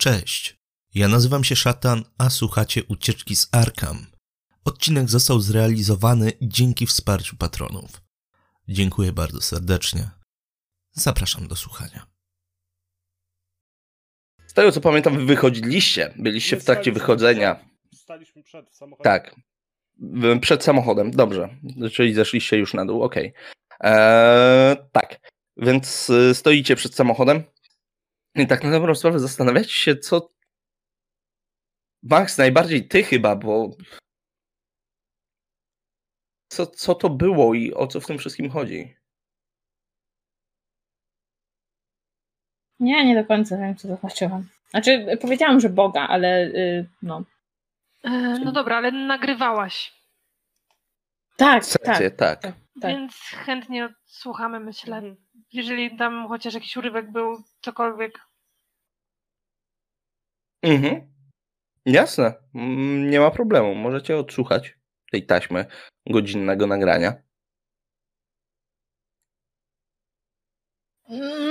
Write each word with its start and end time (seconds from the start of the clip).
Cześć, 0.00 0.56
ja 0.94 1.08
nazywam 1.08 1.44
się 1.44 1.56
Szatan, 1.56 2.04
a 2.18 2.30
słuchacie 2.30 2.84
Ucieczki 2.84 3.36
z 3.36 3.48
Arkham. 3.52 4.06
Odcinek 4.64 5.10
został 5.10 5.40
zrealizowany 5.40 6.32
dzięki 6.42 6.86
wsparciu 6.86 7.36
patronów. 7.36 8.02
Dziękuję 8.68 9.12
bardzo 9.12 9.40
serdecznie. 9.40 10.10
Zapraszam 10.92 11.48
do 11.48 11.56
słuchania. 11.56 12.06
Z 14.46 14.54
tego 14.54 14.72
co 14.72 14.80
pamiętam, 14.80 15.16
wy 15.16 15.24
wychodziliście. 15.24 16.14
Byliście 16.18 16.56
w 16.56 16.64
trakcie 16.64 16.92
wychodzenia. 16.92 17.68
Staliśmy 17.94 18.42
przed 18.42 18.74
samochodem. 18.74 19.12
Tak. 19.12 19.36
Przed 20.40 20.64
samochodem, 20.64 21.10
dobrze. 21.10 21.48
Czyli 21.92 22.14
zeszliście 22.14 22.56
już 22.56 22.74
na 22.74 22.86
dół, 22.86 23.02
okej. 23.02 23.32
Eee, 23.80 24.76
tak. 24.92 25.20
Więc 25.56 26.10
y, 26.10 26.34
stoicie 26.34 26.76
przed 26.76 26.94
samochodem. 26.94 27.42
I 28.38 28.46
tak 28.46 28.64
na 28.64 28.70
dobrą 28.70 28.94
sprawę 28.94 29.18
zastanawiacie 29.18 29.72
się, 29.72 29.96
co. 29.96 30.30
Max, 32.02 32.38
najbardziej 32.38 32.88
ty 32.88 33.02
chyba, 33.02 33.36
bo. 33.36 33.70
Co, 36.48 36.66
co 36.66 36.94
to 36.94 37.10
było 37.10 37.54
i 37.54 37.74
o 37.74 37.86
co 37.86 38.00
w 38.00 38.06
tym 38.06 38.18
wszystkim 38.18 38.50
chodzi? 38.50 38.94
Nie, 42.80 43.04
nie 43.06 43.14
do 43.22 43.28
końca 43.28 43.56
wiem, 43.58 43.76
co 43.76 43.88
to 43.88 43.96
znaczyło. 43.96 44.42
Znaczy, 44.70 45.06
powiedziałam, 45.20 45.60
że 45.60 45.68
Boga, 45.68 46.08
ale 46.08 46.44
y, 46.44 46.88
no. 47.02 47.22
E, 48.04 48.10
No 48.44 48.52
dobra, 48.52 48.76
ale 48.76 48.92
nagrywałaś, 48.92 49.92
Tak, 51.36 51.66
tak. 51.66 51.98
tak, 51.98 52.16
tak, 52.16 52.42
tak. 52.42 52.54
więc 52.92 53.14
chętnie 53.14 53.84
odsłuchamy, 53.84 54.60
myślę. 54.60 55.02
Jeżeli 55.52 55.96
tam 55.96 56.28
chociaż 56.28 56.54
jakiś 56.54 56.76
urywek 56.76 57.12
był, 57.12 57.42
cokolwiek. 57.60 58.27
Mhm. 60.62 61.08
Jasne. 61.86 62.34
Mm, 62.54 63.10
Nie 63.10 63.20
ma 63.20 63.30
problemu. 63.30 63.74
Możecie 63.74 64.16
odsłuchać 64.16 64.74
tej 65.12 65.26
taśmy 65.26 65.66
godzinnego 66.06 66.66
nagrania. 66.66 67.14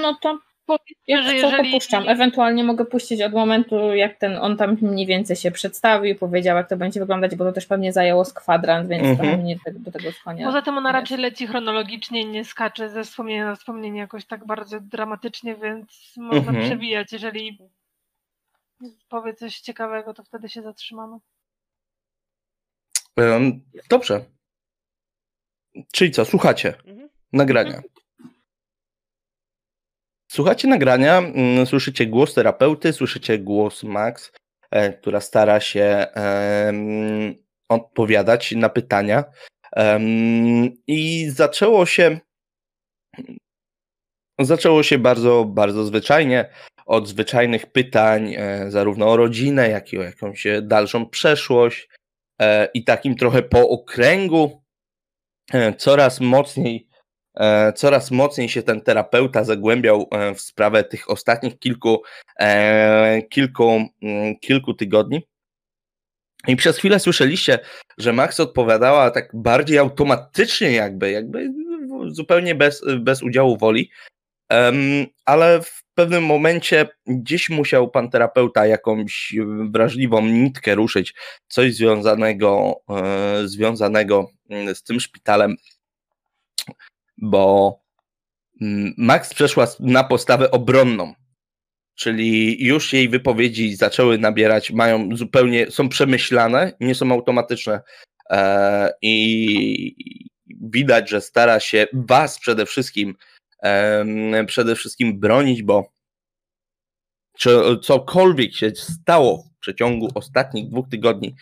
No 0.01 0.15
to 0.21 0.39
Powiedzmy, 0.65 1.23
że 1.29 1.35
jeżeli... 1.35 1.71
puszczam. 1.71 2.09
Ewentualnie 2.09 2.63
mogę 2.63 2.85
puścić 2.85 3.21
od 3.21 3.33
momentu, 3.33 3.95
jak 3.95 4.17
ten 4.17 4.35
on 4.37 4.57
tam 4.57 4.77
mniej 4.81 5.05
więcej 5.05 5.35
się 5.35 5.51
przedstawił, 5.51 6.15
powiedział, 6.15 6.57
jak 6.57 6.69
to 6.69 6.77
będzie 6.77 6.99
wyglądać, 6.99 7.35
bo 7.35 7.45
to 7.45 7.51
też 7.53 7.65
pewnie 7.65 7.93
zajęło 7.93 8.25
z 8.25 8.33
kwadrant, 8.33 8.89
więc 8.89 9.03
Mhm. 9.03 9.17
trochę 9.17 9.37
mnie 9.43 9.57
te- 9.65 9.71
do 9.73 9.91
tego 9.91 10.11
skłania. 10.11 10.45
Poza 10.45 10.61
tym 10.61 10.77
ona 10.77 10.91
raczej 10.91 11.17
leci 11.17 11.47
chronologicznie, 11.47 12.25
nie 12.25 12.45
skacze 12.45 12.89
ze 12.89 13.03
wspomnienia 13.03 13.45
na 13.45 13.55
wspomnienie 13.55 13.99
jakoś 13.99 14.25
tak 14.25 14.45
bardzo 14.45 14.79
dramatycznie, 14.79 15.55
więc 15.55 16.13
można 16.17 16.49
Mhm. 16.51 16.65
przewijać. 16.65 17.13
Jeżeli 17.13 17.59
powie 19.09 19.33
coś 19.33 19.59
ciekawego, 19.59 20.13
to 20.13 20.23
wtedy 20.23 20.49
się 20.49 20.61
zatrzymamy. 20.61 21.17
Em, 23.17 23.61
Dobrze. 23.89 24.25
Czyli 25.93 26.11
co, 26.11 26.25
słuchacie 26.25 26.77
Mhm. 26.85 27.09
nagrania. 27.33 27.81
Słuchacie 30.31 30.67
nagrania, 30.67 31.17
mm, 31.17 31.65
słyszycie 31.65 32.07
głos 32.07 32.33
terapeuty, 32.33 32.93
słyszycie 32.93 33.39
głos 33.39 33.83
Max, 33.83 34.31
e, 34.71 34.93
która 34.93 35.21
stara 35.21 35.59
się 35.59 36.07
odpowiadać 37.69 38.51
na 38.51 38.69
pytania. 38.69 39.23
I 40.87 41.29
zaczęło 41.29 41.85
się 41.85 42.19
zaczęło 44.39 44.83
się 44.83 44.97
bardzo, 44.97 45.45
bardzo 45.45 45.85
zwyczajnie 45.85 46.49
od 46.87 47.07
zwyczajnych 47.07 47.65
pytań, 47.65 48.35
e, 48.37 48.71
zarówno 48.71 49.09
o 49.09 49.17
rodzinę, 49.17 49.69
jak 49.69 49.93
i 49.93 49.97
o 49.97 50.03
jakąś 50.03 50.45
e, 50.45 50.61
dalszą 50.61 51.09
przeszłość 51.09 51.89
e, 52.41 52.69
i 52.73 52.83
takim 52.83 53.15
trochę 53.15 53.43
po 53.43 53.69
okręgu 53.69 54.61
coraz 55.77 56.19
mocniej 56.19 56.87
coraz 57.75 58.11
mocniej 58.11 58.49
się 58.49 58.63
ten 58.63 58.81
terapeuta 58.81 59.43
zagłębiał 59.43 60.09
w 60.35 60.41
sprawę 60.41 60.83
tych 60.83 61.09
ostatnich 61.09 61.59
kilku, 61.59 62.01
kilku, 63.29 63.89
mm, 64.01 64.39
kilku 64.39 64.73
tygodni. 64.73 65.27
I 66.47 66.55
przez 66.55 66.77
chwilę 66.77 66.99
słyszeliście, 66.99 67.59
że 67.97 68.13
Max 68.13 68.39
odpowiadała 68.39 69.11
tak 69.11 69.29
bardziej 69.33 69.77
automatycznie, 69.77 70.71
jakby, 70.71 71.11
jakby 71.11 71.53
zupełnie 72.07 72.55
bez, 72.55 72.83
bez 72.99 73.23
udziału 73.23 73.57
woli. 73.57 73.91
Ale 75.25 75.61
w 75.61 75.83
pewnym 75.93 76.25
momencie 76.25 76.87
gdzieś 77.07 77.49
musiał 77.49 77.91
pan 77.91 78.09
terapeuta 78.09 78.67
jakąś 78.67 79.35
wrażliwą 79.71 80.25
nitkę 80.25 80.75
ruszyć, 80.75 81.13
coś 81.47 81.75
związanego, 81.75 82.75
e, 82.89 83.47
związanego 83.47 84.31
mm, 84.49 84.75
z 84.75 84.83
tym 84.83 84.99
szpitalem, 84.99 85.55
bo 87.17 87.75
mm, 88.61 88.93
Max 88.97 89.33
przeszła 89.33 89.67
na 89.79 90.03
postawę 90.03 90.51
obronną, 90.51 91.13
czyli 91.95 92.63
już 92.65 92.93
jej 92.93 93.09
wypowiedzi 93.09 93.75
zaczęły 93.75 94.17
nabierać, 94.17 94.71
mają 94.71 95.09
zupełnie, 95.15 95.71
są 95.71 95.89
przemyślane, 95.89 96.73
nie 96.79 96.95
są 96.95 97.11
automatyczne 97.11 97.81
e, 98.29 98.91
i 99.01 99.95
widać, 100.61 101.09
że 101.09 101.21
stara 101.21 101.59
się 101.59 101.87
was 101.93 102.39
przede 102.39 102.65
wszystkim 102.65 103.15
przede 104.47 104.75
wszystkim 104.75 105.19
bronić, 105.19 105.63
bo 105.63 105.91
czy 107.37 107.79
cokolwiek 107.83 108.55
się 108.55 108.71
stało 108.75 109.43
w 109.57 109.59
przeciągu 109.59 110.09
ostatnich 110.15 110.69
dwóch 110.69 110.89
tygodni, 110.89 111.35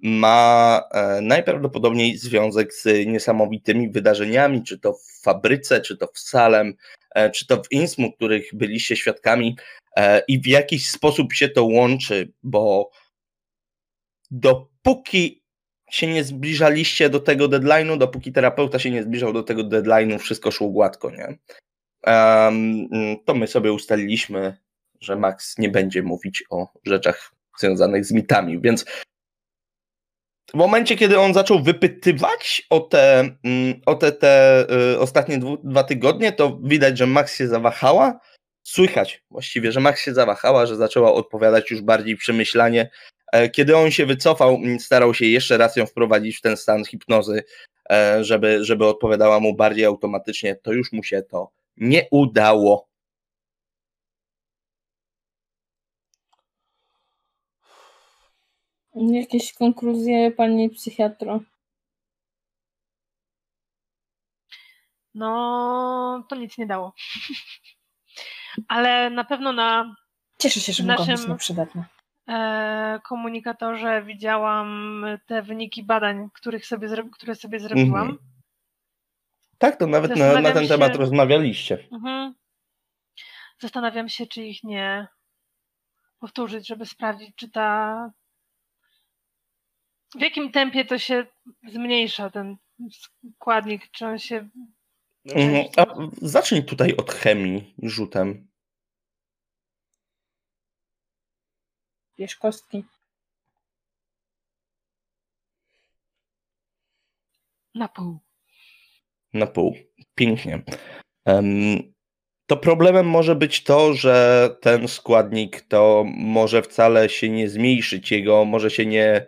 ma 0.00 0.82
e, 0.90 1.20
najprawdopodobniej 1.20 2.18
związek 2.18 2.74
z 2.74 3.06
niesamowitymi 3.06 3.90
wydarzeniami, 3.90 4.62
czy 4.62 4.78
to 4.78 4.92
w 4.92 5.22
fabryce, 5.22 5.80
czy 5.80 5.96
to 5.96 6.06
w 6.14 6.18
Salem, 6.18 6.74
e, 7.14 7.30
czy 7.30 7.46
to 7.46 7.62
w 7.62 7.72
Innsmouth, 7.72 8.16
których 8.16 8.54
byliście 8.54 8.96
świadkami 8.96 9.56
e, 9.96 10.22
i 10.28 10.40
w 10.40 10.46
jakiś 10.46 10.90
sposób 10.90 11.32
się 11.32 11.48
to 11.48 11.64
łączy, 11.64 12.32
bo 12.42 12.90
dopóki 14.30 15.37
się 15.90 16.06
nie 16.06 16.24
zbliżaliście 16.24 17.10
do 17.10 17.20
tego 17.20 17.48
deadline'u, 17.48 17.98
dopóki 17.98 18.32
terapeuta 18.32 18.78
się 18.78 18.90
nie 18.90 19.02
zbliżał 19.02 19.32
do 19.32 19.42
tego 19.42 19.62
deadline'u, 19.62 20.18
wszystko 20.18 20.50
szło 20.50 20.68
gładko, 20.68 21.10
nie? 21.10 21.38
Em, 22.06 22.88
to 23.24 23.34
my 23.34 23.46
sobie 23.46 23.72
ustaliliśmy, 23.72 24.56
że 25.00 25.16
Max 25.16 25.58
nie 25.58 25.68
będzie 25.68 26.02
mówić 26.02 26.44
o 26.50 26.68
rzeczach 26.86 27.32
związanych 27.58 28.04
z 28.04 28.12
mitami, 28.12 28.60
więc 28.60 28.84
w 30.50 30.54
momencie, 30.54 30.96
kiedy 30.96 31.18
on 31.18 31.34
zaczął 31.34 31.62
wypytywać 31.62 32.66
o 32.70 32.80
te, 32.80 33.18
mm, 33.44 33.80
o 33.86 33.94
te, 33.94 34.12
te 34.12 34.66
y, 34.94 34.98
ostatnie 34.98 35.38
dwu, 35.38 35.56
dwa 35.64 35.84
tygodnie, 35.84 36.32
to 36.32 36.58
widać, 36.62 36.98
że 36.98 37.06
Max 37.06 37.36
się 37.36 37.48
zawahała. 37.48 38.20
Słychać 38.62 39.24
właściwie, 39.30 39.72
że 39.72 39.80
Max 39.80 40.00
się 40.00 40.14
zawahała, 40.14 40.66
że 40.66 40.76
zaczęła 40.76 41.12
odpowiadać 41.12 41.70
już 41.70 41.80
bardziej 41.80 42.16
przemyślanie. 42.16 42.90
E, 43.32 43.48
Kiedy 43.50 43.76
on 43.76 43.90
się 43.90 44.06
wycofał, 44.06 44.58
starał 44.78 45.14
się 45.14 45.26
jeszcze 45.26 45.56
raz 45.58 45.76
ją 45.76 45.86
wprowadzić 45.86 46.36
w 46.38 46.40
ten 46.40 46.56
stan 46.56 46.84
hipnozy, 46.84 47.42
e, 47.90 48.24
żeby, 48.24 48.64
żeby 48.64 48.86
odpowiadała 48.86 49.40
mu 49.40 49.54
bardziej 49.56 49.84
automatycznie. 49.84 50.56
To 50.56 50.72
już 50.72 50.92
mu 50.92 51.02
się 51.02 51.22
to 51.22 51.50
nie 51.76 52.06
udało. 52.10 52.88
Jakieś 58.94 59.52
konkluzje, 59.52 60.30
pani 60.30 60.70
psychiatro? 60.70 61.40
No, 65.14 66.24
to 66.28 66.36
nic 66.36 66.58
nie 66.58 66.66
dało. 66.66 66.92
Ale 68.68 69.10
na 69.10 69.24
pewno 69.24 69.52
na 69.52 69.94
Cieszę 70.38 70.60
się, 70.60 70.72
że 70.72 70.82
W 70.82 70.86
mogą 70.86 70.98
być 70.98 71.08
naszym- 71.08 71.30
nieprzydatne. 71.30 71.82
e, 71.82 71.97
komunikatorze 73.04 74.02
widziałam 74.02 75.04
te 75.26 75.42
wyniki 75.42 75.82
badań, 75.82 76.28
których 76.32 76.66
sobie 76.66 76.88
które 77.12 77.34
sobie 77.34 77.60
zrobiłam. 77.60 78.08
Mhm. 78.08 78.18
Tak, 79.58 79.76
to 79.76 79.86
nawet 79.86 80.16
na, 80.16 80.40
na 80.40 80.52
ten 80.52 80.62
się- 80.62 80.68
temat 80.68 80.96
rozmawialiście. 80.96 81.88
Mhm. 81.92 82.34
Zastanawiam 83.58 84.08
się, 84.08 84.26
czy 84.26 84.44
ich 84.44 84.64
nie 84.64 85.06
powtórzyć, 86.20 86.68
żeby 86.68 86.86
sprawdzić, 86.86 87.30
czy 87.36 87.50
ta. 87.50 88.10
W 90.18 90.20
jakim 90.20 90.52
tempie 90.52 90.84
to 90.84 90.98
się 90.98 91.26
zmniejsza 91.68 92.30
ten 92.30 92.56
składnik, 93.34 93.90
czy 93.90 94.06
on 94.06 94.18
się. 94.18 94.48
Mhm. 95.24 95.66
A 95.76 95.84
zacznij 96.22 96.64
tutaj 96.64 96.96
od 96.96 97.12
chemii 97.12 97.74
rzutem. 97.82 98.48
Bierz 102.18 102.36
kostki. 102.36 102.84
Na 107.74 107.88
pół. 107.88 108.18
Na 109.32 109.46
pół. 109.46 109.76
Pięknie. 110.14 110.62
Em, 111.24 111.44
to 112.46 112.56
problemem 112.56 113.06
może 113.06 113.34
być 113.34 113.64
to, 113.64 113.94
że 113.94 114.48
ten 114.60 114.88
składnik 114.88 115.60
to 115.60 116.04
może 116.06 116.62
wcale 116.62 117.08
się 117.08 117.28
nie 117.28 117.48
zmniejszyć, 117.48 118.10
jego 118.10 118.44
może 118.44 118.70
się 118.70 118.86
nie. 118.86 119.26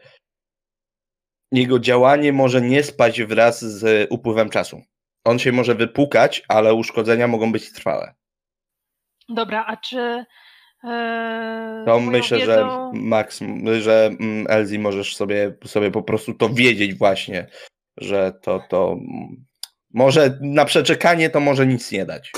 Jego 1.52 1.78
działanie 1.78 2.32
może 2.32 2.60
nie 2.60 2.82
spaść 2.82 3.22
wraz 3.22 3.64
z 3.64 4.06
upływem 4.10 4.50
czasu. 4.50 4.82
On 5.25 5.38
się 5.38 5.52
może 5.52 5.75
wypukać, 5.75 6.43
ale 6.48 6.75
uszkodzenia 6.75 7.28
mogą 7.28 7.52
być 7.52 7.72
trwałe. 7.72 8.14
Dobra, 9.28 9.64
a 9.66 9.76
czy. 9.76 10.25
E, 10.85 11.82
To 11.87 12.00
myślę, 12.00 12.38
że 12.41 12.47
wiedzą- 12.47 12.93
Max, 12.94 13.41
że 13.81 14.06
mm, 14.21 14.47
Elzi 14.49 14.79
możesz 14.79 15.17
sobie, 15.17 15.55
sobie 15.65 15.91
po 15.91 16.03
prostu 16.03 16.35
to 16.35 16.49
wiedzieć 16.49 16.94
właśnie, 16.94 17.47
że 17.97 18.32
to, 18.43 18.61
to 18.69 18.93
mm, 18.93 19.44
może 19.94 20.38
na 20.41 20.65
przeczekanie 20.65 21.31
to 21.31 21.41
może 21.41 21.67
nic 21.67 21.93
nie 21.93 22.06
dać. 22.06 22.32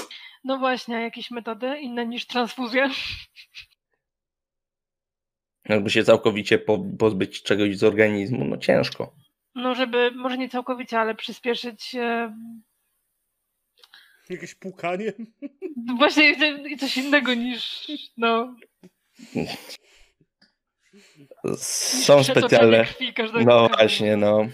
No 0.44 0.58
właśnie, 0.58 1.02
jakieś 1.02 1.30
metody 1.30 1.78
inne 1.80 2.06
niż 2.06 2.26
transfuzja? 2.26 2.90
Jakby 5.68 5.90
się 5.90 6.04
całkowicie 6.04 6.58
po, 6.58 6.78
pozbyć 6.98 7.42
czegoś 7.42 7.76
z 7.76 7.84
organizmu, 7.84 8.44
no 8.44 8.56
ciężko. 8.56 9.14
No, 9.54 9.74
żeby 9.74 10.10
może 10.10 10.38
nie 10.38 10.48
całkowicie, 10.48 11.00
ale 11.00 11.14
przyspieszyć. 11.14 11.96
E, 14.32 14.34
Jakieś 14.34 14.54
pukanie? 14.54 15.12
właśnie 15.98 16.34
i 16.70 16.76
coś 16.76 16.96
innego 16.96 17.34
niż. 17.34 17.86
No, 18.16 18.56
Są 21.56 22.24
specjalne. 22.24 22.84
Krwi 22.84 23.12
każdego, 23.14 23.44
No 23.44 23.68
właśnie, 23.68 24.16
no. 24.16 24.48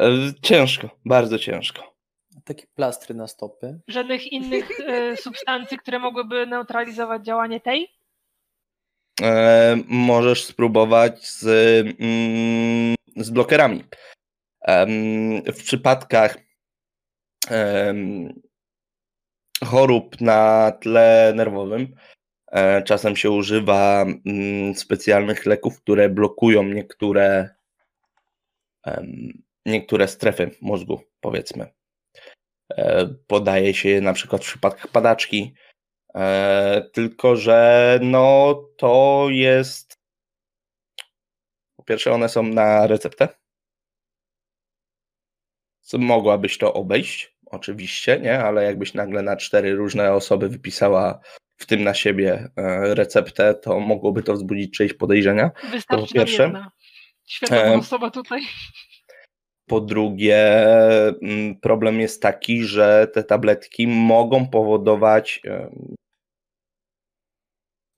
E, 0.00 0.08
Ciężko, 0.42 0.90
bardzo 1.04 1.38
ciężko. 1.38 1.96
Takie 2.44 2.66
plastry 2.74 3.14
na 3.14 3.26
stopy. 3.28 3.80
Żadnych 3.88 4.32
innych 4.32 4.80
e, 4.80 5.16
substancji, 5.16 5.78
które 5.78 5.98
mogłyby 5.98 6.46
neutralizować 6.46 7.24
działanie 7.24 7.60
tej? 7.60 7.88
E, 9.22 9.76
możesz 9.86 10.44
spróbować 10.44 11.26
z, 11.28 11.44
mm, 12.00 12.94
z 13.16 13.30
blokerami. 13.30 13.84
Em, 14.60 14.90
w 15.42 15.62
przypadkach 15.62 16.36
chorób 19.64 20.20
na 20.20 20.72
tle 20.80 21.32
nerwowym 21.36 21.94
e, 22.52 22.82
czasem 22.82 23.16
się 23.16 23.30
używa 23.30 24.02
mm, 24.26 24.74
specjalnych 24.74 25.46
leków, 25.46 25.80
które 25.80 26.08
blokują 26.08 26.62
niektóre 26.62 27.56
niektóre 29.66 30.08
strefy 30.08 30.50
mózgu, 30.60 31.00
powiedzmy. 31.20 31.66
E, 32.70 33.06
Podaje 33.26 33.74
się 33.74 33.88
je 33.88 34.00
na 34.00 34.12
przykład 34.12 34.42
w 34.42 34.46
przypadkach 34.46 34.88
padaczki, 34.88 35.54
E, 36.16 36.90
tylko, 36.92 37.36
że 37.36 37.98
no 38.02 38.54
to 38.76 39.26
jest. 39.30 39.98
Po 41.76 41.82
pierwsze, 41.82 42.12
one 42.12 42.28
są 42.28 42.42
na 42.42 42.86
receptę. 42.86 43.28
Mogłabyś 45.92 46.58
to 46.58 46.74
obejść, 46.74 47.35
oczywiście, 47.46 48.20
nie? 48.20 48.38
Ale 48.38 48.64
jakbyś 48.64 48.94
nagle 48.94 49.22
na 49.22 49.36
cztery 49.36 49.74
różne 49.74 50.12
osoby 50.12 50.48
wypisała, 50.48 51.20
w 51.56 51.66
tym 51.66 51.84
na 51.84 51.94
siebie, 51.94 52.48
e, 52.56 52.94
receptę, 52.94 53.54
to 53.54 53.80
mogłoby 53.80 54.22
to 54.22 54.32
wzbudzić 54.34 54.76
czyjeś 54.76 54.94
podejrzenia. 54.94 55.50
Wystarczy 55.70 56.02
nam 56.02 56.08
pierwsze. 56.26 56.42
jedna. 56.42 56.70
Świetna 57.26 57.62
Em, 57.62 57.80
osoba 57.80 58.10
tutaj. 58.10 58.40
Po 59.68 59.80
drugie, 59.80 60.66
mm, 61.22 61.60
problem 61.60 62.00
jest 62.00 62.22
taki, 62.22 62.62
że 62.64 63.08
te 63.12 63.24
tabletki 63.24 63.86
mogą 63.88 64.48
powodować. 64.48 65.40
em, 65.44 65.94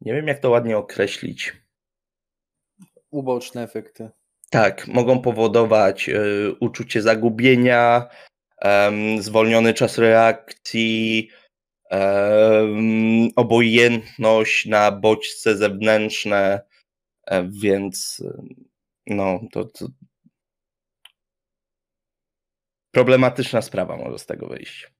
Nie 0.00 0.14
wiem, 0.14 0.26
jak 0.28 0.38
to 0.38 0.50
ładnie 0.50 0.78
określić. 0.78 1.52
Uboczne 3.10 3.62
efekty. 3.62 4.10
Tak, 4.50 4.86
mogą 4.88 5.22
powodować 5.22 6.10
uczucie 6.60 7.02
zagubienia, 7.02 8.08
em, 8.60 9.22
zwolniony 9.22 9.74
czas 9.74 9.98
reakcji, 9.98 11.28
em, 11.90 13.28
obojętność 13.36 14.66
na 14.66 14.92
bodźce 14.92 15.56
zewnętrzne, 15.56 16.60
więc 17.48 18.22
no 19.06 19.40
to, 19.52 19.64
to 19.64 19.86
problematyczna 22.90 23.62
sprawa 23.62 23.96
może 23.96 24.18
z 24.18 24.26
tego 24.26 24.46
wyjść. 24.46 24.92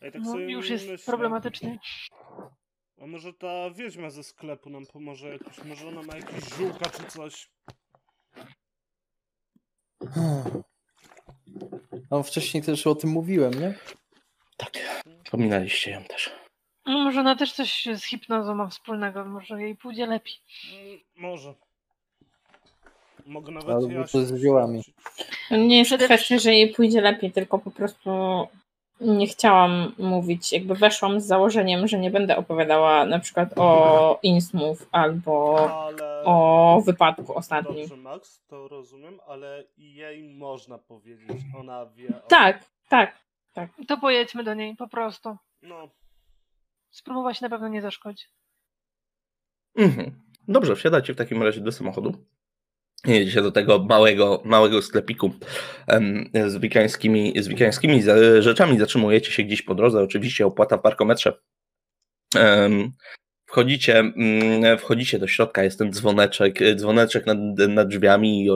Ja 0.00 0.10
tak 0.10 0.22
No, 0.24 0.38
już 0.38 0.70
jest 0.70 0.88
myślę, 0.88 1.06
problematycznie. 1.06 1.78
A 3.00 3.06
może 3.06 3.32
ta 3.32 3.70
wiedźma 3.70 4.10
ze 4.10 4.22
sklepu 4.22 4.70
nam 4.70 4.86
pomoże 4.86 5.28
jakoś, 5.28 5.64
może 5.64 5.88
ona 5.88 6.02
ma 6.02 6.16
jakieś 6.16 6.44
ziółka 6.58 6.90
czy 6.90 7.04
coś. 7.04 7.50
No 12.10 12.22
wcześniej 12.22 12.62
też 12.62 12.86
o 12.86 12.94
tym 12.94 13.10
mówiłem, 13.10 13.54
nie? 13.54 13.74
Tak, 14.56 15.02
wspominaliście 15.24 15.90
ją 15.90 16.04
też. 16.04 16.30
No, 16.86 16.92
może 16.98 17.20
ona 17.20 17.36
też 17.36 17.52
coś 17.52 17.88
z 17.94 18.04
hipnozą 18.04 18.54
ma 18.54 18.68
wspólnego, 18.68 19.24
może 19.24 19.62
jej 19.62 19.76
pójdzie 19.76 20.06
lepiej. 20.06 20.34
Mm, 20.72 21.00
Może. 21.16 21.54
Mogę 23.26 23.52
nawet 23.52 23.70
Albo 23.70 23.90
ja 23.92 24.04
to 24.04 24.26
z 24.26 24.36
ziołami. 24.36 24.82
Nie 25.50 25.78
jest 25.78 25.88
Przede 25.88 26.04
kwestia, 26.04 26.38
że 26.38 26.54
jej 26.54 26.74
pójdzie 26.74 27.00
lepiej, 27.00 27.32
tylko 27.32 27.58
po 27.58 27.70
prostu 27.70 28.10
nie 29.02 29.26
chciałam 29.26 29.92
mówić, 29.98 30.52
jakby 30.52 30.74
weszłam 30.74 31.20
z 31.20 31.26
założeniem, 31.26 31.88
że 31.88 31.98
nie 31.98 32.10
będę 32.10 32.36
opowiadała 32.36 33.06
na 33.06 33.18
przykład 33.18 33.52
o 33.56 34.18
Innsmouth 34.22 34.86
albo 34.92 35.58
Ale... 35.86 36.22
o 36.24 36.82
wypadku 36.86 37.34
ostatnim. 37.34 37.88
Dobrze, 37.88 37.96
Max, 37.96 38.42
to 38.46 38.68
rozumiem, 38.68 39.20
ale 39.26 39.64
jej 39.76 40.24
można 40.24 40.78
powiedzieć, 40.78 41.38
ona 41.58 41.86
wie 41.86 42.08
o... 42.08 42.28
Tak, 42.28 42.64
tak. 42.88 43.22
To 43.88 43.96
pojedźmy 43.96 44.44
do 44.44 44.54
niej 44.54 44.76
po 44.76 44.88
prostu. 44.88 45.36
No, 45.62 45.88
Spróbować 46.92 47.40
na 47.40 47.48
pewno 47.48 47.68
nie 47.68 47.82
zaszkodzi. 47.82 48.24
Mhm. 49.76 50.22
Dobrze, 50.48 50.76
wsiadacie 50.76 51.14
w 51.14 51.16
takim 51.16 51.42
razie 51.42 51.60
do 51.60 51.72
samochodu. 51.72 52.14
Jedziecie 53.06 53.42
do 53.42 53.52
tego 53.52 53.78
małego, 53.78 54.42
małego 54.44 54.82
sklepiku 54.82 55.30
z 56.46 56.56
wikańskimi, 56.56 57.32
z 57.36 57.48
wikańskimi 57.48 58.02
za- 58.02 58.42
rzeczami. 58.42 58.78
Zatrzymujecie 58.78 59.32
się 59.32 59.42
gdzieś 59.42 59.62
po 59.62 59.74
drodze. 59.74 60.02
Oczywiście 60.02 60.46
opłata 60.46 60.76
w 60.76 60.82
parkometrze. 60.82 61.32
Wchodzicie, 63.46 63.98
mm, 63.98 64.78
wchodzicie 64.78 65.18
do 65.18 65.26
środka, 65.26 65.62
jest 65.62 65.78
ten 65.78 65.92
dzwoneczek, 65.92 66.62
e, 66.62 66.74
dzwoneczek 66.74 67.26
nad, 67.26 67.38
nad 67.68 67.88
drzwiami 67.88 68.46
i 68.46 68.50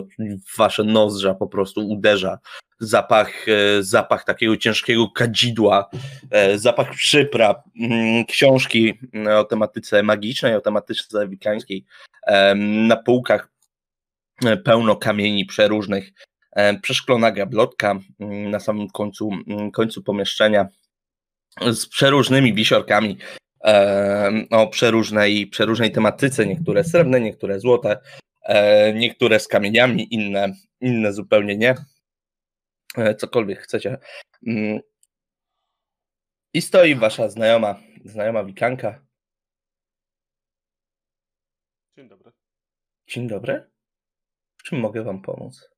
wasze 0.59 0.85
nozdrza 0.85 1.35
po 1.35 1.47
prostu 1.47 1.89
uderza 1.89 2.39
zapach, 2.81 3.49
e, 3.49 3.83
zapach 3.83 4.25
takiego 4.25 4.57
ciężkiego 4.57 5.09
kadzidła, 5.11 5.91
e, 6.31 6.59
zapach 6.59 6.91
przypraw, 6.95 7.57
mm, 7.81 8.25
książki 8.25 8.95
mm, 9.15 9.39
o 9.39 9.45
tematyce 9.45 10.03
magicznej, 10.03 10.55
o 10.55 10.61
tematyce 10.61 11.29
wikańskiej. 11.29 11.85
Na 12.65 12.97
półkach 12.97 13.43
e, 13.43 13.56
pełno 14.65 14.97
kamieni 14.97 15.47
przeróżnych, 15.47 16.13
e, 16.53 16.81
przeszklona 16.81 17.31
gablotka 17.33 17.99
mm, 18.21 18.51
na 18.51 18.61
samym 18.61 18.89
końcu, 18.89 19.31
mm, 19.47 19.71
końcu 19.71 20.03
pomieszczenia 20.03 20.69
z 21.73 21.87
przeróżnymi 21.87 22.55
wisiorkami 22.55 23.19
em, 23.61 24.47
o 24.51 24.67
przeróżnej, 24.67 25.47
przeróżnej 25.47 25.93
tematyce, 25.93 26.47
niektóre 26.47 26.85
srebrne, 26.85 27.21
niektóre 27.21 27.61
złote, 27.61 27.99
e, 28.43 28.93
niektóre 28.93 29.41
z 29.41 29.49
kamieniami, 29.49 30.15
inne, 30.15 30.53
inne 30.81 31.13
zupełnie 31.13 31.57
nie. 31.57 31.75
E, 32.97 33.15
Cokolwiek 33.15 33.61
chcecie. 33.61 33.99
Mm. 34.47 34.81
I 36.55 36.63
stoi 36.63 36.95
wasza 36.95 37.29
znajoma, 37.29 37.81
znajoma 38.05 38.45
wikanka. 38.45 39.07
dzień 41.97 42.09
dobry. 42.09 42.33
Dzień 43.07 43.29
dobry. 43.29 43.76
Czym 44.67 44.81
mogę 44.81 45.05
wam 45.05 45.23
pomóc? 45.23 45.71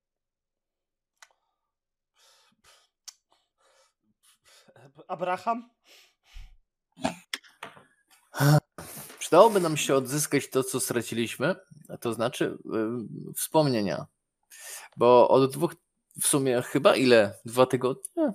Abraham? 5.09 5.71
Przydałoby 9.19 9.61
nam 9.61 9.77
się 9.77 9.95
odzyskać 9.95 10.51
to, 10.51 10.63
co 10.63 10.81
straciliśmy, 10.81 11.55
a 11.89 11.97
to 11.97 12.15
znaczy 12.15 12.45
y, 12.45 13.35
wspomnienia. 13.35 14.07
Bo 14.97 15.29
od 15.29 15.53
dwóch, 15.53 15.75
w 16.23 16.27
sumie 16.27 16.63
chyba 16.63 16.97
ile? 16.97 17.39
Dwa 17.45 17.67
tygodnie? 17.67 18.33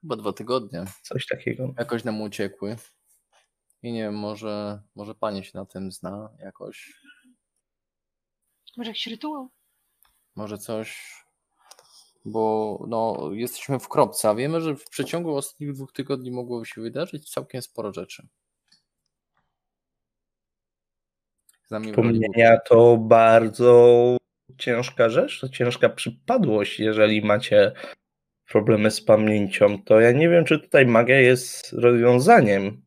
Chyba 0.00 0.16
dwa 0.16 0.32
tygodnie. 0.32 0.84
Coś 1.02 1.26
takiego. 1.26 1.74
Jakoś 1.78 2.04
nam 2.04 2.20
uciekły. 2.20 2.76
I 3.82 3.92
nie 3.92 4.02
wiem, 4.02 4.14
może, 4.14 4.82
może 4.94 5.14
pani 5.14 5.44
się 5.44 5.50
na 5.54 5.66
tym 5.66 5.92
zna 5.92 6.30
jakoś. 6.38 7.00
Może 8.76 8.90
jakiś 8.90 9.06
rytuał? 9.06 9.50
Może 10.36 10.58
coś. 10.58 11.16
bo 12.24 12.84
no, 12.88 13.30
jesteśmy 13.32 13.78
w 13.78 13.88
kropce, 13.88 14.28
a 14.28 14.34
wiemy, 14.34 14.60
że 14.60 14.76
w 14.76 14.84
przeciągu 14.84 15.36
ostatnich 15.36 15.72
dwóch 15.72 15.92
tygodni 15.92 16.30
mogło 16.30 16.64
się 16.64 16.80
wydarzyć 16.80 17.30
całkiem 17.30 17.62
sporo 17.62 17.92
rzeczy. 17.92 18.28
Wspomnienia 21.64 22.60
to 22.68 22.96
bardzo 22.96 24.16
ciężka 24.58 25.08
rzecz, 25.08 25.40
to 25.40 25.48
ciężka 25.48 25.88
przypadłość, 25.88 26.80
jeżeli 26.80 27.22
macie 27.22 27.72
problemy 28.48 28.90
z 28.90 29.00
pamięcią. 29.04 29.82
To 29.82 30.00
ja 30.00 30.12
nie 30.12 30.28
wiem, 30.28 30.44
czy 30.44 30.60
tutaj 30.60 30.86
magia 30.86 31.20
jest 31.20 31.72
rozwiązaniem. 31.72 32.82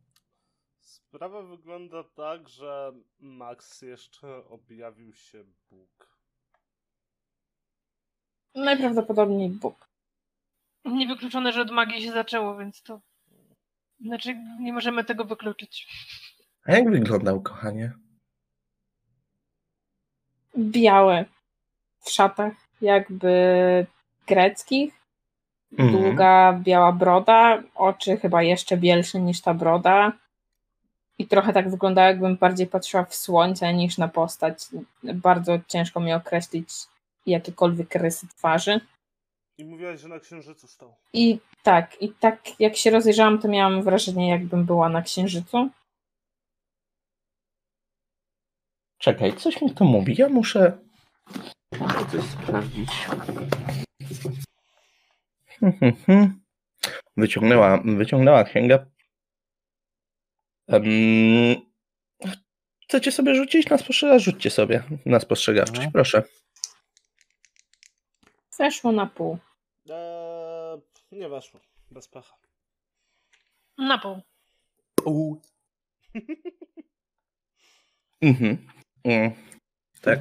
Sprawa 0.81 1.41
wygląda 1.41 2.03
tak, 2.03 2.49
że 2.49 2.91
Max 3.19 3.81
jeszcze 3.81 4.45
objawił 4.45 5.13
się 5.13 5.43
Bóg. 5.71 6.08
Najprawdopodobniej 8.55 9.49
Bóg. 9.49 9.87
Niewykluczone, 10.85 11.51
że 11.51 11.61
od 11.61 11.71
magii 11.71 12.03
się 12.03 12.11
zaczęło, 12.11 12.57
więc 12.57 12.81
to. 12.81 12.99
Znaczy, 14.01 14.35
nie 14.59 14.73
możemy 14.73 15.03
tego 15.03 15.25
wykluczyć. 15.25 15.87
A 16.65 16.71
jak 16.71 16.89
wyglądał, 16.89 17.41
kochanie? 17.41 17.91
Biały. 20.57 21.25
W 21.99 22.09
szatach 22.09 22.53
jakby 22.81 23.85
greckich. 24.27 24.93
Mhm. 25.77 25.91
Długa, 25.91 26.59
biała 26.63 26.91
broda. 26.91 27.63
Oczy 27.75 28.17
chyba 28.17 28.43
jeszcze 28.43 28.77
bielsze 28.77 29.19
niż 29.19 29.41
ta 29.41 29.53
broda. 29.53 30.11
I 31.17 31.27
trochę 31.27 31.53
tak 31.53 31.69
wyglądało, 31.69 32.07
jakbym 32.07 32.37
bardziej 32.37 32.67
patrzyła 32.67 33.05
w 33.05 33.15
słońce 33.15 33.73
niż 33.73 33.97
na 33.97 34.07
postać. 34.07 34.57
Bardzo 35.03 35.59
ciężko 35.67 35.99
mi 35.99 36.13
określić 36.13 36.69
jakiekolwiek 37.29 37.95
rysy 37.95 38.27
twarzy. 38.27 38.79
I 39.57 39.65
mówiłaś, 39.65 39.99
że 39.99 40.07
na 40.07 40.19
księżycu 40.19 40.67
stał. 40.67 40.95
I 41.13 41.39
tak, 41.63 42.01
i 42.01 42.13
tak 42.13 42.59
jak 42.59 42.77
się 42.77 42.89
rozejrzałam, 42.91 43.39
to 43.39 43.47
miałam 43.47 43.83
wrażenie, 43.83 44.29
jakbym 44.29 44.65
była 44.65 44.89
na 44.89 45.01
księżycu. 45.01 45.69
Czekaj, 48.97 49.35
coś 49.37 49.61
mi 49.61 49.73
to 49.73 49.85
mówi. 49.85 50.15
Ja 50.17 50.29
muszę 50.29 50.77
muszę 51.79 52.05
coś 52.11 52.23
sprawdzić. 52.23 52.89
Hmm, 55.59 55.79
hmm, 55.79 55.95
hmm. 56.05 56.39
Wyciągnęła, 57.17 57.81
wyciągnęła 57.85 58.43
księgę. 58.43 58.85
Em, 60.67 60.83
chcecie 62.83 63.11
sobie 63.11 63.35
rzucić 63.35 63.69
na 63.69 63.77
spostrzegawczość? 63.77 64.25
Rzućcie 64.25 64.49
sobie 64.49 64.83
na 65.05 65.19
spostrzegawczość, 65.19 65.77
Mhm. 65.77 65.91
proszę. 65.91 66.23
Weszło 68.59 68.91
na 68.91 69.05
pół. 69.07 69.37
Eee, 69.89 70.81
nie 71.11 71.29
weszło. 71.29 71.59
Bez 71.91 72.07
pecha. 72.07 72.35
Na 73.77 73.97
pół. 73.97 74.21
U, 75.05 75.35
Mhm. 78.21 78.67
Mm. 79.05 79.31
Tak. 80.01 80.19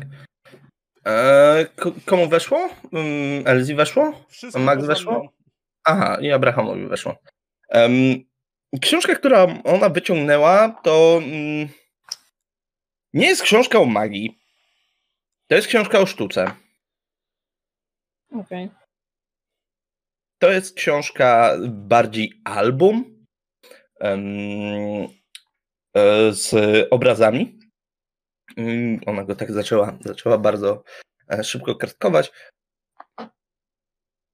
E, 1.07 1.67
ko- 1.77 1.93
komu 2.07 2.29
weszło? 2.29 2.69
Mm, 2.93 3.47
Elzi 3.47 3.75
weszło? 3.75 4.25
Wszystko 4.29 4.63
Max 4.63 4.87
weszło? 4.87 5.33
Aha, 5.85 6.19
i 6.21 6.31
Abrahamowi 6.31 6.87
weszło. 6.87 7.17
Em, 7.69 7.93
książka, 8.81 9.15
którą 9.15 9.63
ona 9.63 9.89
wyciągnęła, 9.89 10.81
to 10.85 11.21
mm, 11.23 11.69
nie 13.13 13.27
jest 13.27 13.43
książka 13.43 13.79
o 13.79 13.85
magii. 13.85 14.39
To 15.49 15.55
jest 15.55 15.69
książka 15.69 15.99
o 16.01 16.07
sztuce. 16.07 16.55
Okej. 18.33 18.71
To 20.39 20.51
jest 20.51 20.77
książka 20.77 21.57
bardziej 21.69 22.41
album 22.45 23.25
e, 24.01 24.17
z 26.33 26.55
obrazami. 26.91 27.59
Mm, 28.57 29.01
Ona 29.07 29.25
go 29.25 29.35
tak 29.35 29.53
zaczęła, 29.53 29.99
zaczęła 30.01 30.39
bardzo 30.39 30.83
e, 31.31 31.45
szybko 31.45 31.75
kartkować. 31.75 32.33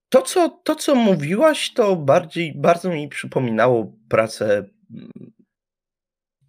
To 0.09 0.23
co, 0.23 0.49
to, 0.49 0.77
co 0.77 0.95
mówiłaś, 0.95 1.73
to 1.73 1.97
bardziej, 1.97 2.55
bardzo 2.57 2.91
mi 2.91 3.09
przypominało 3.09 3.93
pracę 4.09 4.47
mm, 4.91 5.11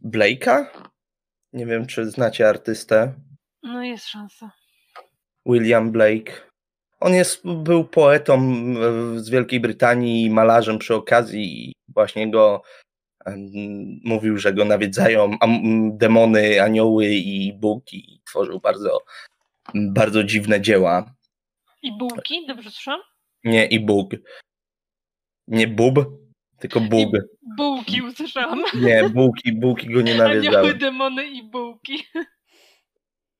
Blake'a. 0.05 0.65
Nie 1.53 1.65
wiem, 1.65 1.87
czy 1.87 2.11
znacie 2.11 2.49
artystę. 2.49 3.13
No 3.63 3.83
jest 3.83 4.05
szansa. 4.07 4.51
William 5.45 5.91
Blake. 5.91 6.54
On 6.99 7.13
jest, 7.13 7.47
był 7.47 7.85
poetą 7.85 8.55
z 9.15 9.29
Wielkiej 9.29 9.59
Brytanii 9.59 10.25
i 10.25 10.29
malarzem 10.29 10.79
przy 10.79 10.95
okazji 10.95 11.69
i 11.69 11.73
właśnie 11.87 12.31
go 12.31 12.61
mówił, 14.03 14.37
że 14.37 14.53
go 14.53 14.65
nawiedzają 14.65 15.31
demony, 15.91 16.61
anioły 16.61 17.05
i 17.07 17.53
Bóg 17.53 17.93
i 17.93 18.21
tworzył 18.25 18.59
bardzo, 18.59 18.99
bardzo 19.75 20.23
dziwne 20.23 20.61
dzieła. 20.61 21.13
I 21.81 21.97
bułki, 21.97 22.47
dobrze 22.47 22.71
słyszałam? 22.71 23.01
Nie 23.43 23.65
i 23.65 23.79
Bóg. 23.79 24.11
Nie 25.47 25.67
bub, 25.67 25.95
tylko 26.59 26.79
Bóg. 26.79 27.09
Bułki 27.57 28.01
usłyszałam. 28.01 28.63
Nie, 28.81 29.09
bułki, 29.09 29.53
bułki 29.53 29.93
go 29.93 30.01
nie 30.01 30.13
Anioły, 30.13 30.35
nawiedzały. 30.35 30.73
demony 30.73 31.25
i 31.25 31.43
bułki. 31.43 32.03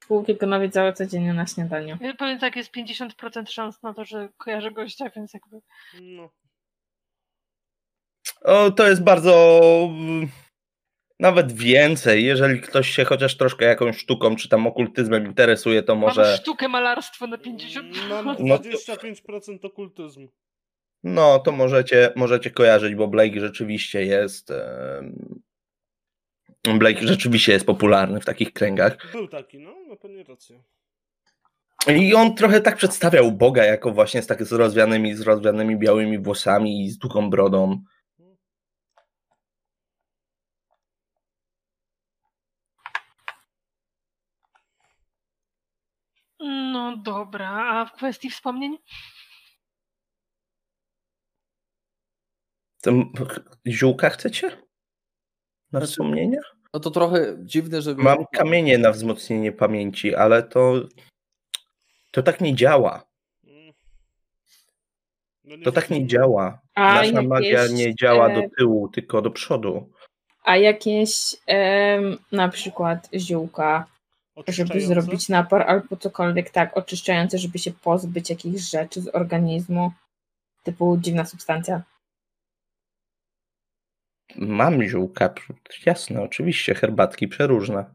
Półki 0.08 0.36
go 0.36 0.46
nawiedzały 0.48 0.94
codziennie 0.94 1.34
na 1.34 1.48
śniadaniu. 1.48 1.98
Ja 2.02 2.14
Powiem 2.16 2.40
tak, 2.40 2.56
jest 2.56 2.72
50% 2.76 3.46
szans 3.50 3.84
na 3.84 3.94
to, 3.94 4.06
że 4.06 4.30
kojarzę 4.38 4.72
gościa, 4.72 5.10
więc 5.16 5.34
jakby... 5.34 5.60
No. 6.02 6.30
O, 8.42 8.72
to 8.72 8.90
jest 8.90 9.04
bardzo. 9.04 9.60
mm, 9.90 10.28
Nawet 11.20 11.52
więcej. 11.52 12.26
Jeżeli 12.26 12.62
ktoś 12.62 12.90
się 12.90 13.06
chociaż 13.06 13.38
troszkę 13.38 13.66
jakąś 13.66 13.98
sztuką 13.98 14.36
czy 14.36 14.50
tam 14.50 14.68
okultyzmem 14.68 15.26
interesuje, 15.26 15.84
to 15.84 15.96
Mam 15.96 16.02
może. 16.02 16.38
sztukę 16.38 16.68
malarstwo 16.68 17.28
na 17.28 17.38
50%. 17.38 18.10
Mam 18.10 18.26
No 18.40 18.58
to- 18.58 18.64
25% 18.64 19.66
okultyzmu. 19.66 20.28
No, 21.04 21.40
to 21.40 21.52
możecie, 21.52 22.14
możecie 22.16 22.52
kojarzyć, 22.52 22.96
bo 22.96 23.08
Blake 23.08 23.40
rzeczywiście 23.40 24.06
jest. 24.06 24.52
Blake 26.74 27.08
rzeczywiście 27.08 27.52
jest 27.52 27.66
popularny 27.66 28.20
w 28.22 28.26
takich 28.26 28.54
kręgach. 28.54 29.12
Był 29.12 29.28
taki, 29.28 29.60
no, 29.60 29.76
ma 29.90 29.96
pani 29.96 30.24
rację. 30.24 30.64
I 31.88 32.16
on 32.16 32.36
trochę 32.36 32.62
tak 32.62 32.76
przedstawiał 32.78 33.32
Boga 33.32 33.64
jako 33.64 33.92
właśnie 33.92 34.22
z 34.22 34.28
tak 34.28 34.44
z 34.44 34.52
rozwianymi, 34.52 35.16
z 35.16 35.22
rozwianymi 35.22 35.78
białymi 35.78 36.20
włosami 36.20 36.86
i 36.86 36.90
z 36.90 36.98
długą 36.98 37.30
brodą. 37.30 37.84
No 46.74 46.98
dobra, 46.98 47.50
a 47.50 47.86
w 47.86 47.94
kwestii 47.94 48.30
wspomnień? 48.30 48.78
To 52.82 52.90
m- 52.92 53.12
ziółka 53.68 54.10
chcecie? 54.10 54.66
Na 55.72 55.82
wspomnienia? 55.82 56.40
No 56.76 56.80
to 56.80 56.92
trochę 56.92 57.36
dziwne, 57.40 57.82
żeby... 57.82 58.04
Mam 58.04 58.26
kamienie 58.34 58.78
na 58.78 58.92
wzmocnienie 58.92 59.52
pamięci, 59.52 60.16
ale 60.16 60.44
to. 60.44 60.74
To 62.12 62.24
tak 62.24 62.42
nie 62.42 62.56
działa. 62.56 63.06
No 65.44 65.56
To 65.64 65.72
tak 65.72 65.90
nie 65.90 66.08
działa. 66.08 66.62
A 66.76 66.94
Nasza 66.94 67.06
jakieś, 67.06 67.28
magia 67.28 67.68
nie 67.68 67.96
działa 67.96 68.30
e, 68.30 68.42
do 68.42 68.42
tyłu, 68.58 68.90
tylko 68.90 69.22
do 69.22 69.32
przodu. 69.32 69.90
A 70.44 70.58
jakieś 70.58 71.36
em, 71.48 72.18
na 72.32 72.50
przykład 72.50 73.10
ziółka, 73.14 73.86
żeby 74.48 74.82
zrobić 74.82 75.30
napar 75.30 75.62
albo 75.62 75.98
cokolwiek 75.98 76.50
tak 76.50 76.78
oczyszczające, 76.78 77.38
żeby 77.38 77.60
się 77.60 77.72
pozbyć 77.72 78.30
jakichś 78.30 78.62
rzeczy 78.62 79.02
z 79.02 79.16
organizmu, 79.16 79.92
typu 80.64 80.98
dziwna 80.98 81.26
substancja. 81.26 81.82
Mam 84.38 84.84
ziółka, 84.84 85.34
jasne, 85.86 86.22
oczywiście, 86.22 86.76
herbatki 86.76 87.28
przeróżne. 87.28 87.86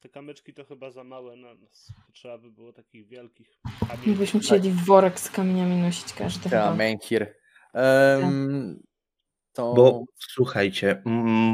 Te 0.00 0.08
kamyczki 0.08 0.54
to 0.54 0.64
chyba 0.64 0.90
za 0.90 1.04
małe 1.04 1.36
na 1.36 1.54
nas. 1.54 1.92
Trzeba 2.12 2.38
by 2.38 2.50
było 2.50 2.72
takich 2.72 3.06
wielkich 3.06 3.60
Byśmy 3.64 4.06
kamieni. 4.06 4.28
musieli 4.34 4.72
worek 4.72 5.20
z 5.20 5.30
kamieniami 5.30 5.76
nosić 5.76 6.12
każdy. 6.12 6.50
Ta, 6.50 6.74
menhir. 6.74 7.34
Em, 7.74 8.82
to... 9.52 9.74
Bo 9.74 10.04
słuchajcie, 10.18 11.02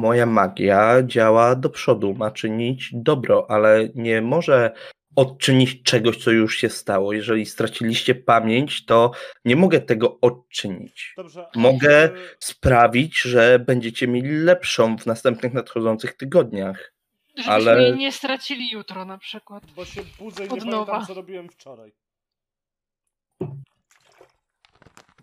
moja 0.01 0.27
magia 0.27 1.03
działa 1.03 1.55
do 1.55 1.71
przodu, 1.71 2.15
ma 2.15 2.31
czynić 2.31 2.91
dobro, 2.95 3.51
ale 3.51 3.89
nie 3.95 4.23
może 4.23 4.73
odczynić 5.17 5.83
czegoś, 5.83 6.25
co 6.25 6.31
już 6.31 6.57
się 6.59 6.69
stało. 6.69 7.13
Jeżeli 7.13 7.47
straciliście 7.47 8.15
pamięć, 8.15 8.85
to 8.85 9.11
nie 9.45 9.57
mogę 9.57 9.81
tego 9.81 10.21
odczynić. 10.21 11.13
Dobrze. 11.17 11.47
Mogę 11.57 12.11
sprawić, 12.39 13.19
że 13.23 13.59
będziecie 13.59 14.09
mieli 14.09 14.31
lepszą 14.39 14.99
w 14.99 15.07
następnych 15.07 15.53
nadchodzących 15.53 16.15
tygodniach. 16.17 16.93
Żebyśmy 17.37 17.53
Ale- 17.53 17.97
nie 17.97 18.13
stracili 18.13 18.71
jutro 18.71 19.05
na 19.05 19.19
przykład. 19.19 19.65
Bo 19.77 19.85
się 19.85 20.01
budzę 20.19 20.47
i 20.47 20.49
Od 20.49 20.65
nie 20.65 20.71
nowa. 20.71 20.87
pamiętam, 20.87 21.07
co 21.07 21.15
robiłem 21.15 21.49
wczoraj. 21.49 21.93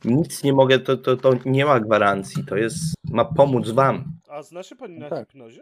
Nic 0.05 0.43
nie 0.43 0.53
mogę, 0.53 0.79
to, 0.79 0.97
to, 0.97 1.17
to 1.17 1.31
nie 1.45 1.65
ma 1.65 1.79
gwarancji. 1.79 2.45
To 2.45 2.55
jest, 2.55 2.77
ma 3.03 3.25
pomóc 3.25 3.69
wam. 3.69 4.19
A 4.29 4.43
zna 4.43 4.63
się 4.63 4.75
pani 4.75 4.99
na 4.99 5.09
Tak. 5.09 5.19
hipnozie? 5.19 5.61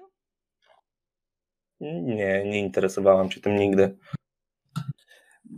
Nie, 1.79 2.43
nie 2.45 2.59
interesowałam 2.59 3.31
się 3.31 3.41
tym 3.41 3.55
nigdy. 3.55 3.97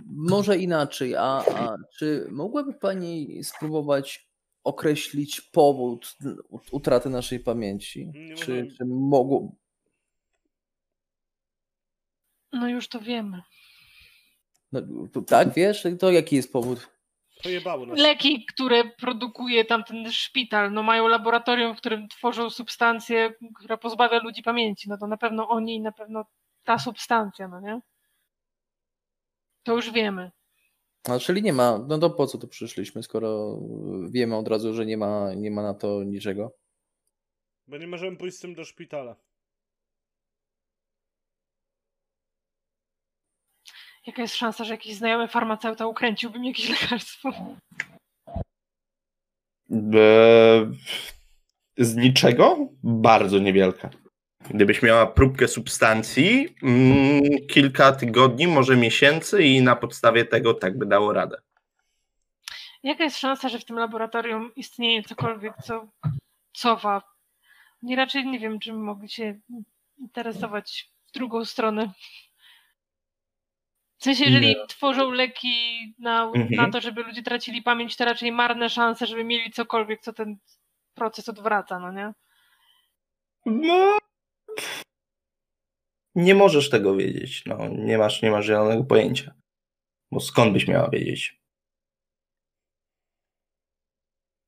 Może 0.08 0.58
inaczej, 0.58 1.16
a, 1.16 1.44
a 1.56 1.78
czy 1.98 2.28
mogłaby 2.32 2.74
Pani 2.74 3.44
spróbować 3.44 4.28
określić 4.64 5.42
powód 5.42 6.16
ut- 6.50 6.70
utraty 6.72 7.10
naszej 7.10 7.40
pamięci? 7.40 8.12
Nie 8.14 8.36
Czy, 8.36 8.52
możemy. 8.52 8.72
czy 8.78 8.86
mogło... 8.86 9.56
No 12.52 12.70
już 12.70 12.88
to 12.88 13.00
wiemy. 13.00 13.42
No, 14.72 14.82
to, 15.14 15.22
tak, 15.22 15.54
wiesz? 15.54 15.88
To 16.00 16.12
jaki 16.12 16.36
jest 16.36 16.54
powód? 16.54 16.90
Pojebało 17.44 17.86
nas. 17.86 18.00
Leki, 18.00 18.46
które 18.46 18.84
produkuje 18.84 19.66
tamten 19.66 20.12
szpital, 20.12 20.74
no 20.74 20.84
mają 20.84 21.08
laboratorium, 21.08 21.76
w 21.76 21.78
którym 21.78 22.08
tworzą 22.08 22.50
substancję, 22.50 23.34
która 23.56 23.78
pozbawia 23.78 24.24
ludzi 24.24 24.44
pamięci. 24.44 24.90
No 24.90 24.98
to 24.98 25.08
na 25.08 25.18
pewno 25.18 25.50
oni 25.50 25.76
i 25.76 25.82
na 25.82 25.92
pewno 25.92 26.26
ta 26.64 26.80
substancja, 26.80 27.48
no 27.48 27.62
nie? 27.62 27.80
To 29.64 29.76
już 29.76 29.92
wiemy. 29.92 30.32
A, 31.10 31.20
czyli 31.20 31.42
nie 31.42 31.54
ma, 31.54 31.78
no 31.88 31.98
to 31.98 32.10
po 32.10 32.28
co 32.28 32.38
tu 32.38 32.48
przyszliśmy, 32.48 33.04
skoro 33.04 33.60
wiemy 34.10 34.36
od 34.36 34.48
razu, 34.48 34.74
że 34.74 34.86
nie 34.86 34.98
ma, 34.98 35.34
nie 35.34 35.52
ma 35.52 35.64
na 35.64 35.74
to 35.74 36.04
niczego? 36.04 36.52
Bo 37.68 37.78
nie 37.78 37.88
możemy 37.88 38.18
pójść 38.18 38.38
z 38.38 38.40
tym 38.40 38.56
do 38.56 38.66
szpitala. 38.66 39.16
Jaka 44.08 44.22
jest 44.22 44.36
szansa, 44.36 44.64
że 44.64 44.74
jakiś 44.74 44.96
znajomy 44.96 45.28
farmaceuta 45.28 45.88
ukręciłby 45.88 46.40
mi 46.40 46.48
jakieś 46.48 46.70
lekarstwo? 46.70 47.30
E, 49.94 50.72
z 51.78 51.96
niczego? 51.96 52.58
Bardzo 52.84 53.40
niewielka. 53.40 53.90
Gdybyś 54.50 54.82
miała 54.82 55.06
próbkę 55.08 55.48
substancji, 55.48 56.56
mm, 56.64 57.22
kilka 57.48 57.92
tygodni, 57.92 58.48
może 58.48 58.76
miesięcy 58.78 59.44
i 59.44 59.62
na 59.62 59.76
podstawie 59.76 60.26
tego 60.26 60.54
tak 60.54 60.78
by 60.78 60.86
dało 60.86 61.14
radę. 61.14 61.38
Jaka 62.84 63.04
jest 63.04 63.18
szansa, 63.18 63.50
że 63.50 63.60
w 63.60 63.66
tym 63.66 63.78
laboratorium 63.78 64.52
istnieje 64.56 65.04
cokolwiek, 65.04 65.54
co 65.64 65.88
cofa? 66.54 67.02
Nie 67.82 67.96
raczej 67.96 68.26
nie 68.26 68.40
wiem, 68.40 68.60
czym 68.60 68.84
mogli 68.84 69.10
się 69.10 69.40
interesować 69.98 70.90
w 71.08 71.12
drugą 71.12 71.46
stronę. 71.46 71.92
W 73.98 74.04
sensie, 74.04 74.26
jeżeli 74.26 74.48
Nie. 74.48 74.68
tworzą 74.68 75.12
leki 75.12 75.80
na, 76.00 76.24
Mhm. 76.24 76.48
na 76.52 76.70
to, 76.72 76.82
żeby 76.82 77.04
ludzie 77.04 77.24
tracili 77.24 77.62
pamięć, 77.62 77.96
to 77.96 78.06
raczej 78.06 78.32
marne 78.32 78.70
szanse, 78.70 79.06
żeby 79.08 79.24
mieli 79.24 79.52
cokolwiek, 79.52 80.02
co 80.02 80.14
ten 80.14 80.38
proces 80.94 81.30
odwraca, 81.30 81.80
no 81.80 81.92
nie? 81.92 82.14
No. 83.46 83.98
Nie 86.16 86.36
możesz 86.36 86.70
tego 86.70 86.96
wiedzieć. 86.96 87.44
No, 87.46 87.58
nie 87.70 87.98
masz, 87.98 88.22
nie 88.22 88.32
masz 88.32 88.46
zielonego 88.46 88.84
pojęcia. 88.84 89.34
Bo 90.12 90.20
skąd 90.20 90.54
byś 90.54 90.68
miała 90.68 90.90
wiedzieć? 90.90 91.44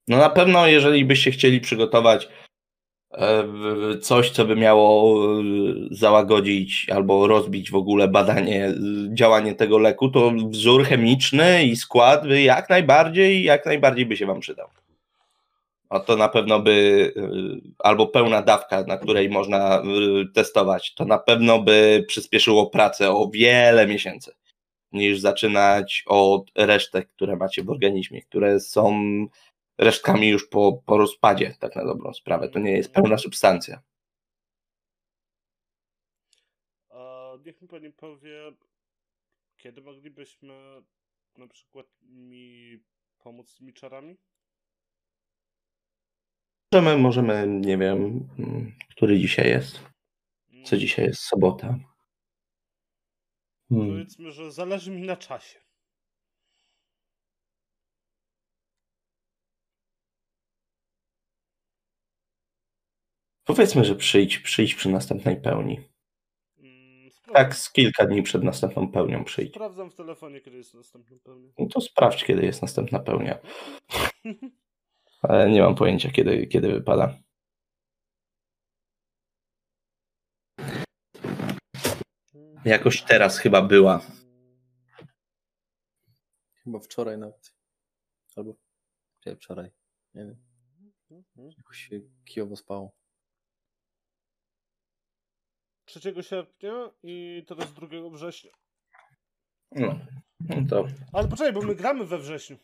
No 0.07 0.17
na 0.17 0.29
pewno, 0.29 0.67
jeżeli 0.67 1.05
byście 1.05 1.31
chcieli 1.31 1.61
przygotować 1.61 2.29
e, 3.13 3.43
coś, 4.01 4.29
co 4.29 4.45
by 4.45 4.55
miało 4.55 5.19
e, 5.23 5.43
załagodzić 5.91 6.89
albo 6.89 7.27
rozbić 7.27 7.71
w 7.71 7.75
ogóle 7.75 8.07
badanie, 8.07 8.65
e, 8.65 8.75
działanie 9.13 9.55
tego 9.55 9.77
leku, 9.77 10.09
to 10.09 10.31
wzór 10.49 10.83
chemiczny 10.83 11.63
i 11.63 11.75
skład 11.75 12.25
jak 12.25 12.69
najbardziej, 12.69 13.43
jak 13.43 13.65
najbardziej 13.65 14.05
by 14.05 14.17
się 14.17 14.25
wam 14.25 14.39
przydał. 14.39 14.67
A 15.95 15.99
to 15.99 16.15
na 16.15 16.29
pewno 16.29 16.59
by, 16.59 16.71
y, 17.17 17.71
albo 17.79 18.07
pełna 18.07 18.41
dawka, 18.41 18.83
na 18.83 18.97
której 18.97 19.29
można 19.29 19.81
y, 19.81 20.33
testować, 20.33 20.93
to 20.93 21.05
na 21.05 21.17
pewno 21.17 21.61
by 21.61 22.05
przyspieszyło 22.07 22.69
pracę 22.69 23.11
o 23.11 23.29
wiele 23.33 23.87
miesięcy, 23.87 24.33
niż 24.91 25.19
zaczynać 25.19 26.03
od 26.07 26.51
resztek, 26.55 27.09
które 27.09 27.35
macie 27.35 27.63
w 27.63 27.69
organizmie, 27.69 28.21
które 28.21 28.59
są 28.59 28.93
resztkami 29.77 30.27
już 30.29 30.47
po, 30.47 30.81
po 30.85 30.97
rozpadzie, 30.97 31.55
tak 31.59 31.75
na 31.75 31.85
dobrą 31.85 32.13
sprawę. 32.13 32.49
To 32.49 32.59
nie 32.59 32.71
jest 32.71 32.93
pełna 32.93 33.17
substancja. 33.17 33.81
Niech 37.45 37.61
mi 37.61 37.67
pani 37.67 37.91
powie, 37.91 38.53
kiedy 39.57 39.81
moglibyśmy 39.81 40.53
na 41.37 41.47
przykład 41.47 41.85
mi 42.01 42.79
pomóc 43.17 43.49
z 43.49 43.55
tymi 43.55 43.73
czarami? 46.75 47.01
Możemy, 47.01 47.01
możemy, 47.01 47.59
nie 47.61 47.77
wiem, 47.77 48.29
mm, 48.39 48.71
który 48.89 49.19
dzisiaj 49.19 49.49
jest. 49.49 49.79
Co 50.63 50.77
dzisiaj 50.77 51.05
jest? 51.05 51.21
Sobota. 51.21 51.79
Hmm. 53.69 53.89
Powiedzmy, 53.89 54.31
że 54.31 54.51
zależy 54.51 54.91
mi 54.91 55.01
na 55.01 55.17
czasie. 55.17 55.59
Powiedzmy, 63.45 63.85
że 63.85 63.95
przyjdź, 63.95 64.39
przyjdź 64.39 64.75
przy 64.75 64.89
następnej 64.89 65.41
pełni. 65.41 65.79
Mm, 66.57 67.09
Tak, 67.33 67.55
z 67.55 67.71
kilka 67.71 68.05
dni 68.05 68.23
przed 68.23 68.43
następną 68.43 68.91
pełnią 68.91 69.23
przyjdź. 69.23 69.51
Sprawdzam 69.51 69.91
w 69.91 69.95
telefonie, 69.95 70.41
kiedy 70.41 70.57
jest 70.57 70.73
następny 70.73 71.19
pełny. 71.19 71.53
No 71.59 71.65
to 71.65 71.81
sprawdź, 71.81 72.23
kiedy 72.23 72.45
jest 72.45 72.61
następna 72.61 72.99
pełnia. 72.99 73.39
Ale 75.29 75.49
nie 75.49 75.61
mam 75.61 75.75
pojęcia, 75.75 76.11
kiedy, 76.11 76.47
kiedy 76.47 76.71
wypada. 76.71 77.17
Jakoś 82.65 83.01
teraz 83.01 83.37
chyba 83.37 83.61
była. 83.61 84.01
Chyba 86.63 86.79
wczoraj 86.79 87.17
nawet. 87.17 87.55
Albo 88.35 88.55
nie, 89.25 89.35
wczoraj. 89.35 89.71
Nie 90.13 90.25
wiem, 90.25 90.43
jakoś 91.57 91.77
się 91.77 92.01
kijowo 92.25 92.55
spało. 92.55 92.97
3 95.85 96.13
sierpnia 96.21 96.91
i 97.03 97.45
teraz 97.47 97.73
2 97.73 97.87
września. 98.11 98.51
No, 99.71 99.99
no 100.39 100.55
to. 100.69 100.87
Ale 101.13 101.27
poczekaj, 101.27 101.53
bo 101.53 101.61
my 101.61 101.75
gramy 101.75 102.05
we 102.05 102.17
wrześniu. 102.19 102.57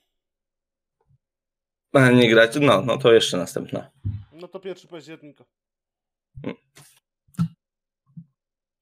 Nie 1.93 2.30
grać? 2.30 2.51
No, 2.62 2.82
no 2.82 2.97
to 2.97 3.13
jeszcze 3.13 3.38
następna. 3.38 3.89
No 4.34 4.47
to 4.47 4.62
1 4.63 4.88
października. 4.88 5.45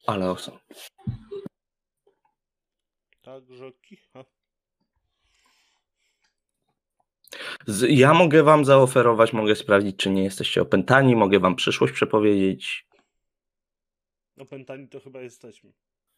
Ale 0.08 0.32
osą. 0.32 0.58
Także 3.22 3.72
kicha. 3.72 4.26
Z, 7.68 7.90
ja 7.90 8.14
mogę 8.14 8.44
wam 8.44 8.66
zaoferować, 8.66 9.34
mogę 9.34 9.56
sprawdzić, 9.56 9.96
czy 9.96 10.10
nie 10.10 10.24
jesteście 10.24 10.62
opętani, 10.62 11.16
mogę 11.16 11.40
wam 11.40 11.56
przyszłość 11.56 11.94
przepowiedzieć. 11.94 12.88
Opętani 14.40 14.88
to 14.88 15.00
chyba 15.00 15.22
jesteśmy. 15.22 15.74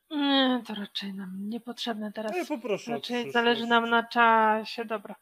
Nie, 0.09 0.63
to 0.67 0.75
raczej 0.75 1.13
nam 1.13 1.49
niepotrzebne 1.49 2.11
teraz. 2.11 2.35
Ja 2.37 2.45
poproszę 2.45 2.91
Raczej 2.91 3.31
zależy 3.31 3.67
nam 3.67 3.89
na 3.89 4.07
czasie, 4.07 4.85
dobra. 4.85 5.15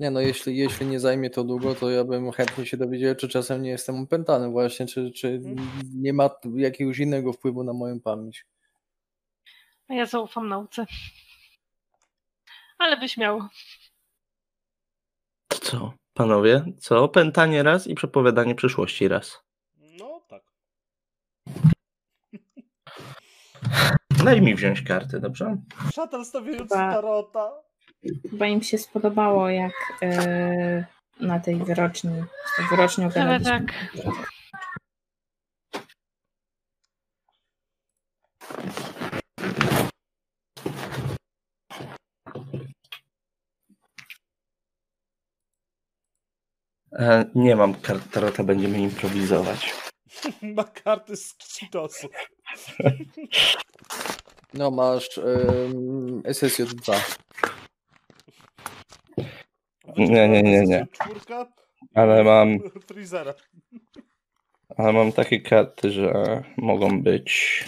Nie 0.00 0.10
no, 0.10 0.20
jeśli, 0.20 0.56
jeśli 0.56 0.86
nie 0.86 1.00
zajmie 1.00 1.30
to 1.30 1.44
długo, 1.44 1.74
to 1.74 1.90
ja 1.90 2.04
bym 2.04 2.32
chętnie 2.32 2.66
się 2.66 2.76
dowiedział, 2.76 3.14
czy 3.14 3.28
czasem 3.28 3.62
nie 3.62 3.70
jestem 3.70 4.02
opętany 4.02 4.48
właśnie, 4.48 4.86
czy, 4.86 5.10
czy 5.10 5.40
nie 5.94 6.12
ma 6.12 6.30
jakiegoś 6.56 6.98
innego 6.98 7.32
wpływu 7.32 7.64
na 7.64 7.72
moją 7.72 8.00
pamięć. 8.00 8.46
A 9.88 9.94
ja 9.94 10.06
zaufam 10.06 10.48
nauce. 10.48 10.86
Ale 12.78 12.96
byś 12.96 13.16
miał. 13.16 13.40
Co? 15.48 15.92
Panowie, 16.14 16.64
co? 16.78 17.02
Opętanie 17.04 17.62
raz 17.62 17.86
i 17.86 17.94
przepowiadanie 17.94 18.54
przyszłości 18.54 19.08
raz. 19.08 19.42
No 19.76 20.20
tak. 20.28 20.42
Daj 24.24 24.42
mi 24.42 24.54
wziąć 24.54 24.82
karty, 24.82 25.20
dobrze? 25.20 25.56
Szatan 25.92 26.24
stawiający 26.24 26.68
tarota. 26.68 27.52
Chyba 28.30 28.46
im 28.46 28.62
się 28.62 28.78
spodobało, 28.78 29.48
jak 29.48 29.72
e, 30.02 30.84
na 31.20 31.40
tej 31.40 31.56
wyroczni, 31.56 32.24
wyrocznią 32.70 33.08
gadaliśmy. 33.08 33.44
tak. 33.44 33.72
E, 46.98 47.24
nie 47.34 47.56
mam 47.56 47.74
kart 47.74 48.10
tarota, 48.10 48.44
będziemy 48.44 48.78
improwizować. 48.78 49.74
Ma 50.56 50.64
karty 50.64 51.16
z 51.16 51.34
Kitosu. 51.34 52.08
No 54.54 54.70
masz 54.70 55.18
um, 55.18 56.22
SSJ2. 56.22 56.94
Nie, 59.96 60.28
nie, 60.28 60.42
nie, 60.42 60.62
nie. 60.62 60.86
Czwórka, 60.92 61.52
Ale 61.94 62.24
mam, 62.24 62.58
Freezera. 62.86 63.34
ale 64.76 64.92
mam 64.92 65.12
takie 65.12 65.40
karty, 65.40 65.90
że 65.90 66.42
mogą 66.56 67.02
być 67.02 67.64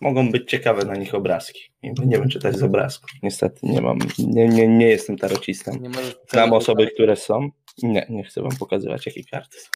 mogą 0.00 0.30
być 0.30 0.50
ciekawe 0.50 0.84
na 0.84 0.94
nich 0.96 1.14
obrazki. 1.14 1.60
Nie 1.82 1.92
będziemy 1.92 2.28
czytać 2.28 2.56
z 2.56 2.62
obrazków. 2.62 3.10
Niestety 3.22 3.58
nie 3.62 3.80
mam, 3.80 3.98
nie, 4.18 4.48
nie, 4.48 4.68
nie 4.68 4.86
jestem 4.86 5.16
tarocistą. 5.18 5.72
Nie 5.80 5.90
Znam 6.30 6.52
osoby, 6.52 6.86
które 6.94 7.16
są. 7.16 7.50
Nie, 7.82 8.06
nie 8.10 8.24
chcę 8.24 8.42
wam 8.42 8.56
pokazywać, 8.58 9.06
jakie 9.06 9.24
karty 9.24 9.58
są. 9.60 9.68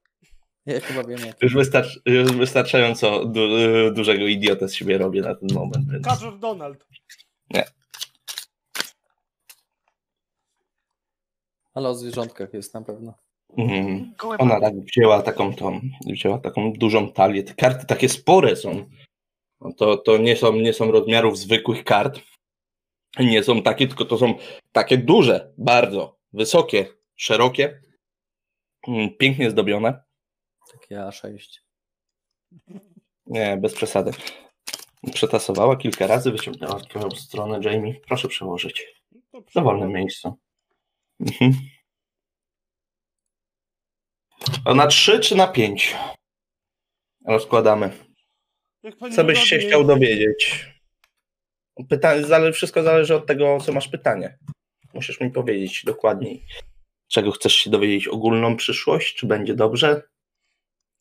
Ja 0.66 0.80
chyba 0.80 1.04
wiem. 1.04 1.18
jak- 1.26 1.42
Już, 1.42 1.54
wystarcz, 1.54 2.00
już 2.06 2.32
wystarczająco 2.32 3.24
du, 3.24 3.40
dużego 3.94 4.26
idiotę 4.26 4.68
z 4.68 4.74
siebie 4.74 4.98
robię 4.98 5.20
na 5.20 5.34
ten 5.34 5.48
moment. 5.54 5.90
Więc... 5.92 6.06
Kaczor 6.06 6.38
Donald. 6.38 6.86
Ale 11.74 11.88
o 11.88 11.94
zwierzątkach 11.94 12.54
jest 12.54 12.74
na 12.74 12.82
pewno. 12.82 13.14
Gołęba. 14.18 14.44
Ona 14.44 14.60
tak 14.60 14.74
wzięła 14.74 15.22
taką 15.22 15.54
tą, 15.54 15.80
wzięła 16.06 16.38
taką 16.38 16.72
dużą 16.72 17.12
talię. 17.12 17.42
Te 17.42 17.54
karty 17.54 17.86
takie 17.86 18.08
spore 18.08 18.56
są. 18.56 18.86
No 19.60 19.72
to, 19.72 19.96
to 19.96 20.16
nie 20.16 20.36
są, 20.36 20.52
nie 20.52 20.72
są 20.72 20.90
rozmiarów 20.90 21.38
zwykłych 21.38 21.84
kart. 21.84 22.20
Nie 23.18 23.42
są 23.42 23.62
takie, 23.62 23.88
tylko 23.88 24.04
to 24.04 24.18
są 24.18 24.34
takie 24.72 24.98
duże, 24.98 25.52
bardzo 25.58 26.18
wysokie, 26.32 26.86
szerokie, 27.16 27.80
mm, 28.88 29.16
pięknie 29.16 29.50
zdobione. 29.50 30.02
Takie 30.72 30.96
A6. 30.96 31.38
Nie, 33.26 33.56
bez 33.56 33.74
przesady. 33.74 34.10
Przetasowała 35.12 35.76
kilka 35.76 36.06
razy, 36.06 36.32
wyciągnęła 36.32 36.80
twoją 36.80 37.10
stronę, 37.10 37.60
Jamie. 37.62 37.94
Proszę 37.94 38.28
przełożyć. 38.28 39.02
W 39.48 39.54
dowolnym 39.54 39.92
miejscu. 39.92 40.38
Mhm. 41.24 41.52
A 44.64 44.74
na 44.74 44.86
trzy 44.86 45.20
czy 45.20 45.36
na 45.36 45.46
pięć? 45.46 45.96
Rozkładamy. 47.26 47.92
Jak 48.82 48.96
pani 48.96 49.14
Co 49.14 49.24
byś 49.24 49.38
się 49.38 49.58
chciał 49.58 49.84
dowiedzieć? 49.84 50.70
Pytanie, 51.88 52.24
zale, 52.24 52.52
wszystko 52.52 52.82
zależy 52.82 53.14
od 53.14 53.26
tego, 53.26 53.58
co 53.60 53.72
masz 53.72 53.88
pytanie. 53.88 54.38
Musisz 54.94 55.20
mi 55.20 55.30
powiedzieć 55.30 55.84
dokładniej, 55.84 56.44
czego 57.08 57.30
chcesz 57.30 57.54
się 57.54 57.70
dowiedzieć. 57.70 58.08
Ogólną 58.08 58.56
przyszłość, 58.56 59.14
czy 59.14 59.26
będzie 59.26 59.54
dobrze? 59.54 60.02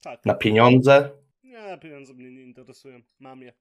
Tak. 0.01 0.25
Na 0.25 0.35
pieniądze? 0.35 1.09
Nie, 1.43 1.77
pieniądze 1.81 2.13
mnie 2.13 2.31
nie 2.31 2.43
interesują. 2.43 3.01
Mam 3.19 3.41
je. 3.41 3.53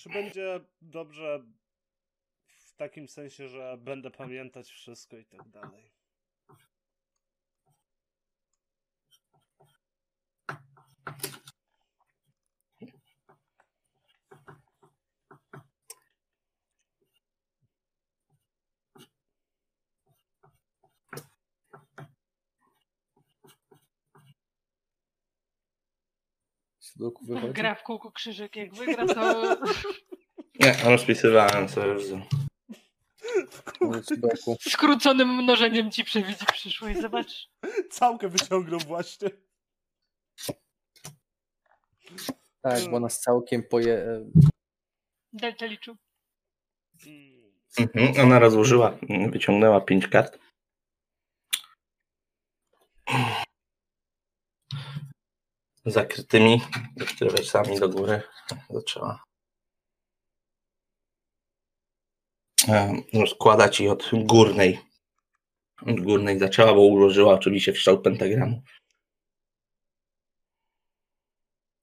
Czy 0.00 0.08
będzie 0.08 0.60
dobrze 0.82 1.42
w 2.46 2.72
takim 2.76 3.08
sensie, 3.08 3.48
że 3.48 3.78
będę 3.78 4.10
pamiętać 4.10 4.70
wszystko 4.70 5.16
i 5.16 5.24
tak 5.24 5.48
dalej? 5.48 5.92
Luku 27.00 27.24
wychodzi. 27.24 27.52
Gra 27.52 27.74
w 27.74 27.82
kółko 27.82 28.12
krzyżyk. 28.12 28.56
Jak 28.56 28.74
wygra, 28.74 29.06
to 29.06 29.56
Nie, 30.60 30.76
rozpisywałem 30.84 31.68
sobie 31.68 31.94
boku. 34.18 34.56
skróconym 34.60 35.28
mnożeniem 35.28 35.90
ci 35.90 36.04
przewidzi 36.04 36.46
przyszłość. 36.52 37.00
Zobacz. 37.00 37.48
Całkę 37.90 38.28
wyciągnął 38.28 38.80
właśnie. 38.80 39.30
Tak, 42.60 42.90
bo 42.90 43.00
nas 43.00 43.20
całkiem 43.20 43.62
poje... 43.62 44.24
Delta 45.32 45.66
liczył. 45.66 45.96
Mhm, 47.78 48.26
ona 48.26 48.38
rozłożyła, 48.38 48.98
wyciągnęła 49.30 49.80
pięć 49.80 50.08
kart. 50.08 50.38
Zakrytymi, 55.86 56.60
sami 57.44 57.80
do 57.80 57.88
góry 57.88 58.22
zaczęła 58.70 59.24
e, 62.68 62.94
rozkładać 63.14 63.80
je 63.80 63.92
od 63.92 64.10
górnej. 64.12 64.78
Od 65.86 66.00
górnej 66.00 66.38
zaczęła, 66.38 66.74
bo 66.74 66.80
ułożyła 66.80 67.34
oczywiście 67.34 67.72
w 67.72 67.76
kształt 67.76 68.02
pentagramu. 68.02 68.62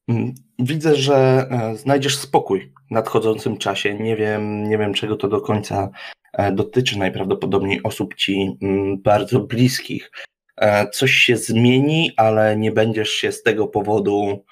Mm, 0.08 0.36
Widzę, 0.60 0.96
że 0.96 1.48
e, 1.52 1.78
znajdziesz 1.78 2.18
spokój 2.18 2.74
w 2.88 2.92
nadchodzącym 2.92 3.58
czasie. 3.58 3.96
Nie 3.96 4.16
wiem, 4.16 4.70
nie 4.70 4.78
wiem 4.78 4.94
czego 4.94 5.16
to 5.16 5.28
do 5.28 5.42
końca 5.42 5.90
e, 6.34 6.52
dotyczy. 6.52 7.00
Najprawdopodobniej 7.00 7.84
osób 7.84 8.16
ci 8.16 8.58
mm, 8.62 9.02
bardzo 9.02 9.40
bliskich. 9.40 10.12
E, 10.58 10.89
Coś 10.89 11.12
się 11.12 11.38
zmieni, 11.38 12.12
ale 12.17 12.58
nie 12.58 12.72
będziesz 12.72 13.10
się 13.10 13.32
z 13.32 13.43
tego 13.43 13.67
powodu, 13.67 14.46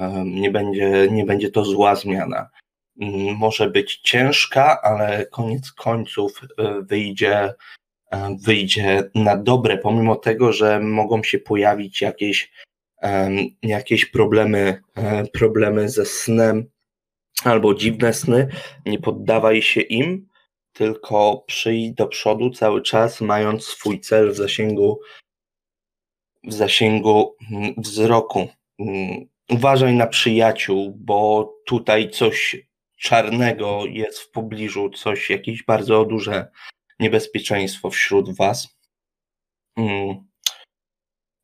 e, 0.00 0.24
nie 0.24 0.50
będzie, 0.50 1.08
nie 1.10 1.24
będzie 1.24 1.50
to 1.50 1.64
zła 1.64 1.94
zmiana. 1.94 2.50
Mm, 3.00 3.36
Może 3.36 3.70
być 3.70 3.96
ciężka, 3.96 4.82
ale 4.82 5.26
koniec 5.26 5.72
końców 5.72 6.40
e, 6.58 6.82
wyjdzie, 6.82 7.54
wyjdzie 8.44 9.10
na 9.14 9.36
dobre, 9.36 9.78
pomimo 9.78 10.16
tego, 10.16 10.52
że 10.52 10.80
mogą 10.80 11.22
się 11.22 11.38
pojawić 11.38 12.02
jakieś 12.02 12.52
jakieś 13.62 14.06
problemy, 14.06 14.82
problemy 15.32 15.88
ze 15.88 16.06
snem 16.06 16.70
albo 17.44 17.74
dziwne 17.74 18.12
sny, 18.14 18.48
nie 18.86 18.98
poddawaj 18.98 19.62
się 19.62 19.80
im, 19.80 20.27
tylko 20.78 21.44
przyjdź 21.46 21.94
do 21.94 22.06
przodu 22.06 22.50
cały 22.50 22.82
czas, 22.82 23.20
mając 23.20 23.64
swój 23.64 24.00
cel 24.00 24.32
w 24.32 24.36
zasięgu, 24.36 25.00
w 26.44 26.52
zasięgu 26.52 27.36
mm, 27.52 27.74
wzroku. 27.76 28.48
Mm, 28.78 29.28
Uważaj 29.50 29.94
na 29.94 30.06
przyjaciół, 30.06 30.94
bo 30.96 31.52
tutaj 31.66 32.10
coś 32.10 32.56
czarnego 32.96 33.84
jest 33.86 34.18
w 34.18 34.30
pobliżu, 34.30 34.90
coś, 34.90 35.30
jakieś 35.30 35.64
bardzo 35.64 36.04
duże 36.04 36.50
niebezpieczeństwo 37.00 37.90
wśród 37.90 38.36
was. 38.36 38.78
Mm. 39.76 40.28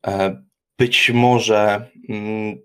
E, 0.07 0.43
być 0.79 1.11
może, 1.11 1.91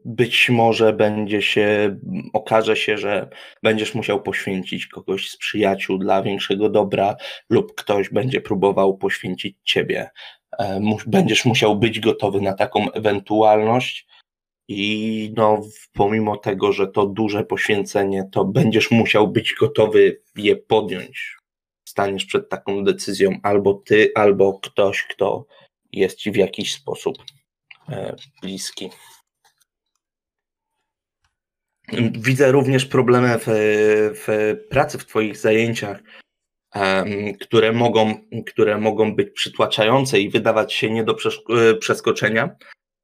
być 0.06 0.49
może 0.49 0.93
będzie 0.93 1.41
się, 1.41 1.97
okaże 2.34 2.75
się, 2.75 2.97
że 2.97 3.30
będziesz 3.63 3.95
musiał 3.95 4.21
poświęcić 4.23 4.88
kogoś 4.88 5.30
z 5.30 5.38
przyjaciół 5.38 5.97
dla 5.97 6.21
większego 6.21 6.69
dobra, 6.69 7.15
lub 7.49 7.75
ktoś 7.75 8.10
będzie 8.10 8.41
próbował 8.41 8.97
poświęcić 8.97 9.58
ciebie. 9.63 10.10
E, 10.60 10.82
Będziesz 11.08 11.45
musiał 11.45 11.75
być 11.80 11.99
gotowy 11.99 12.41
na 12.41 12.54
taką 12.54 12.91
ewentualność. 12.91 14.08
I 14.67 15.34
no, 15.38 15.62
pomimo 15.93 16.38
tego, 16.38 16.73
że 16.73 16.88
to 16.88 17.06
duże 17.06 17.43
poświęcenie, 17.43 18.30
to 18.32 18.45
będziesz 18.45 18.91
musiał 18.91 19.28
być 19.28 19.56
gotowy 19.60 20.21
je 20.36 20.56
podjąć. 20.56 21.38
Staniesz 21.88 22.25
przed 22.25 22.49
taką 22.49 22.84
decyzją, 22.84 23.39
albo 23.43 23.73
ty, 23.73 24.12
albo 24.15 24.60
ktoś, 24.60 25.04
kto 25.04 25.45
jest 25.91 26.17
ci 26.17 26.32
w 26.32 26.36
jakiś 26.36 26.73
sposób 26.73 27.17
e, 27.89 28.15
bliski. 28.41 28.89
Widzę 32.12 32.52
również 32.52 32.86
problemy 32.86 33.39
w, 33.39 33.45
w 34.25 34.56
pracy, 34.69 34.97
w 34.97 35.06
Twoich 35.06 35.38
zajęciach, 35.38 35.99
które 37.41 37.71
mogą, 37.71 38.15
które 38.45 38.78
mogą 38.78 39.15
być 39.15 39.30
przytłaczające 39.30 40.19
i 40.19 40.30
wydawać 40.30 40.73
się 40.73 40.89
nie 40.89 41.04
do 41.04 41.15
e, 41.49 41.75
przeskoczenia. 41.75 42.56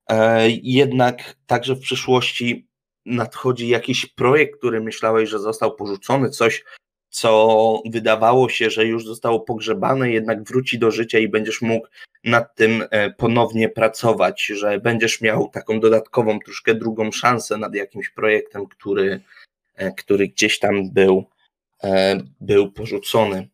E, 0.10 0.50
Jednak 0.50 1.36
także 1.46 1.76
w 1.76 1.80
przyszłości 1.80 2.68
nadchodzi 3.06 3.68
jakiś 3.68 4.06
projekt, 4.06 4.58
który 4.58 4.82
myślałeś, 4.82 5.30
że 5.30 5.40
został 5.40 5.76
porzucony, 5.76 6.30
coś, 6.30 6.64
co 7.16 7.82
wydawało 7.86 8.50
się, 8.50 8.70
że 8.70 8.86
już 8.86 9.06
zostało 9.06 9.40
pogrzebane, 9.40 10.12
jednak 10.12 10.44
wróci 10.44 10.80
do 10.80 10.92
życia 10.92 11.20
i 11.20 11.28
będziesz 11.28 11.62
mógł 11.62 11.88
nad 12.24 12.56
tym 12.56 12.84
e, 12.92 13.10
ponownie 13.10 13.70
pracować, 13.70 14.46
że 14.46 14.80
będziesz 14.80 15.22
miał 15.22 15.50
taką 15.50 15.80
dodatkową, 15.80 16.40
troszkę 16.40 16.76
drugą 16.76 17.12
szansę 17.12 17.58
nad 17.58 17.76
jakimś 17.76 18.10
projektem, 18.10 18.66
który, 18.68 19.22
e, 19.76 19.92
który 19.92 20.28
gdzieś 20.28 20.60
tam 20.60 20.92
był, 20.92 21.26
e, 21.84 22.18
był 22.42 22.72
porzucony. 22.72 23.48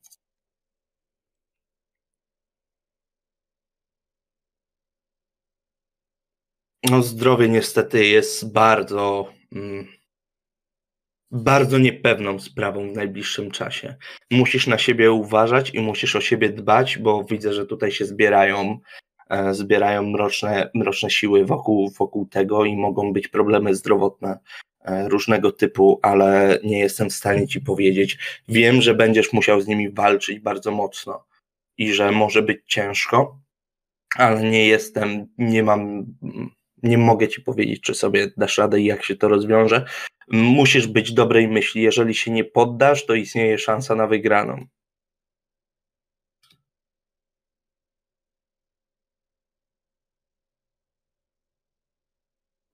No, 6.89 7.03
zdrowie 7.03 7.49
niestety 7.49 8.05
jest 8.05 8.53
bardzo, 8.53 9.33
mm, 9.51 9.87
bardzo 11.31 11.77
niepewną 11.77 12.39
sprawą 12.39 12.93
w 12.93 12.95
najbliższym 12.95 13.51
czasie. 13.51 13.95
Musisz 14.31 14.67
na 14.67 14.77
siebie 14.77 15.11
uważać 15.11 15.73
i 15.73 15.79
musisz 15.79 16.15
o 16.15 16.21
siebie 16.21 16.49
dbać, 16.49 16.97
bo 16.97 17.23
widzę, 17.23 17.53
że 17.53 17.65
tutaj 17.65 17.91
się 17.91 18.05
zbierają, 18.05 18.79
e, 19.29 19.53
zbierają 19.53 20.03
mroczne, 20.03 20.69
mroczne 20.73 21.09
siły 21.09 21.45
wokół, 21.45 21.91
wokół 21.91 22.25
tego 22.25 22.65
i 22.65 22.77
mogą 22.77 23.13
być 23.13 23.27
problemy 23.27 23.75
zdrowotne 23.75 24.39
e, 24.81 25.09
różnego 25.09 25.51
typu, 25.51 25.99
ale 26.01 26.59
nie 26.63 26.79
jestem 26.79 27.09
w 27.09 27.13
stanie 27.13 27.47
ci 27.47 27.61
powiedzieć. 27.61 28.17
Wiem, 28.47 28.81
że 28.81 28.93
będziesz 28.93 29.33
musiał 29.33 29.61
z 29.61 29.67
nimi 29.67 29.89
walczyć 29.89 30.39
bardzo 30.39 30.71
mocno 30.71 31.25
i 31.77 31.93
że 31.93 32.11
może 32.11 32.41
być 32.41 32.59
ciężko, 32.67 33.39
ale 34.17 34.43
nie 34.43 34.67
jestem, 34.67 35.27
nie 35.37 35.63
mam, 35.63 36.05
nie 36.83 36.97
mogę 36.97 37.27
ci 37.27 37.41
powiedzieć, 37.41 37.81
czy 37.81 37.93
sobie 37.95 38.31
dasz 38.37 38.57
radę 38.57 38.81
i 38.81 38.85
jak 38.85 39.03
się 39.03 39.15
to 39.15 39.27
rozwiąże. 39.27 39.85
Musisz 40.31 40.87
być 40.87 41.13
dobrej 41.13 41.47
myśli. 41.47 41.81
Jeżeli 41.81 42.15
się 42.15 42.31
nie 42.31 42.43
poddasz, 42.43 43.05
to 43.05 43.13
istnieje 43.13 43.57
szansa 43.57 43.95
na 43.95 44.07
wygraną. 44.07 44.65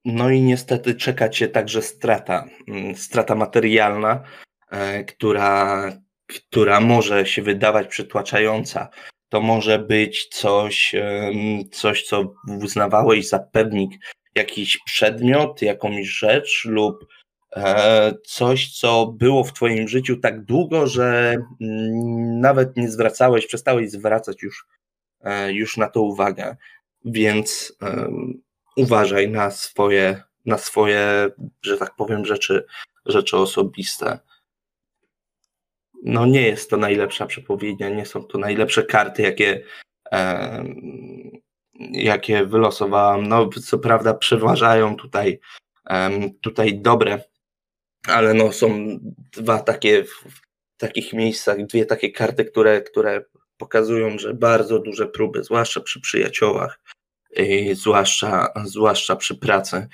No 0.04 0.30
i 0.30 0.40
niestety 0.40 0.94
czeka 0.94 1.28
cię 1.28 1.48
także 1.48 1.82
strata, 1.82 2.44
mm, 2.68 2.96
strata 2.96 3.34
materialna, 3.34 4.22
e, 4.70 5.04
która, 5.04 5.92
która 6.26 6.80
może 6.80 7.26
się 7.26 7.42
wydawać 7.42 7.88
przytłaczająca. 7.88 8.88
To 9.28 9.40
może 9.40 9.78
być 9.78 10.28
coś, 10.28 10.94
coś, 11.72 12.02
co 12.02 12.34
uznawałeś 12.62 13.28
za 13.28 13.38
pewnik, 13.38 13.92
jakiś 14.34 14.78
przedmiot, 14.84 15.62
jakąś 15.62 16.06
rzecz 16.06 16.64
lub 16.64 17.06
e, 17.56 18.12
coś, 18.26 18.78
co 18.78 19.06
było 19.06 19.44
w 19.44 19.52
Twoim 19.52 19.88
życiu 19.88 20.16
tak 20.16 20.44
długo, 20.44 20.86
że 20.86 21.36
mm, 21.60 22.40
nawet 22.40 22.76
nie 22.76 22.90
zwracałeś, 22.90 23.46
przestałeś 23.46 23.90
zwracać 23.90 24.42
już, 24.42 24.66
e, 25.20 25.52
już 25.52 25.76
na 25.76 25.88
to 25.88 26.02
uwagę. 26.02 26.56
Więc 27.04 27.72
uważaj 28.76 29.30
na 29.30 29.50
swoje, 29.50 30.22
na 30.46 30.58
swoje, 30.58 31.30
że 31.62 31.78
tak 31.78 31.96
powiem, 31.96 32.24
rzeczy, 32.24 32.64
rzeczy 33.06 33.36
osobiste. 33.36 34.18
No 36.08 36.26
nie 36.26 36.42
jest 36.42 36.70
to 36.70 36.76
najlepsza 36.76 37.26
przepowiednia, 37.26 37.88
nie 37.88 38.06
są 38.06 38.24
to 38.24 38.38
najlepsze 38.38 38.82
karty, 38.82 39.22
jakie, 39.22 39.62
e, 40.12 40.64
jakie 41.90 42.46
wylosowałam. 42.46 43.28
No 43.28 43.48
co 43.48 43.78
prawda 43.78 44.14
przeważają 44.14 44.96
tutaj, 44.96 45.40
e, 45.90 46.10
tutaj 46.40 46.80
dobre, 46.80 47.24
ale 48.06 48.34
no 48.34 48.52
są 48.52 48.98
dwa 49.32 49.60
takie 49.60 50.04
w 50.04 50.24
takich 50.76 51.12
miejscach, 51.12 51.66
dwie 51.66 51.86
takie 51.86 52.12
karty, 52.12 52.44
które, 52.44 52.82
które 52.82 53.24
pokazują, 53.56 54.18
że 54.18 54.34
bardzo 54.34 54.78
duże 54.78 55.06
próby, 55.06 55.44
zwłaszcza 55.44 55.80
przy 55.80 56.00
przyjaciołach, 56.00 56.80
zwłaszcza, 57.72 58.52
zwłaszcza 58.64 59.16
przy 59.16 59.34
pracy. 59.34 59.86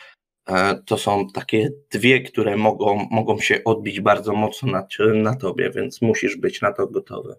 E, 0.49 0.75
to 0.87 0.99
są 0.99 1.29
takie 1.29 1.71
dwie, 1.91 2.21
które 2.21 2.57
mogą, 2.57 3.09
mogą 3.11 3.39
się 3.39 3.65
odbić 3.65 4.01
bardzo 4.01 4.33
mocno 4.33 4.73
na, 4.73 4.87
na 5.15 5.37
tobie, 5.37 5.71
więc 5.71 6.03
musisz 6.03 6.37
być 6.37 6.61
na 6.61 6.73
to 6.73 6.87
gotowy 6.87 7.35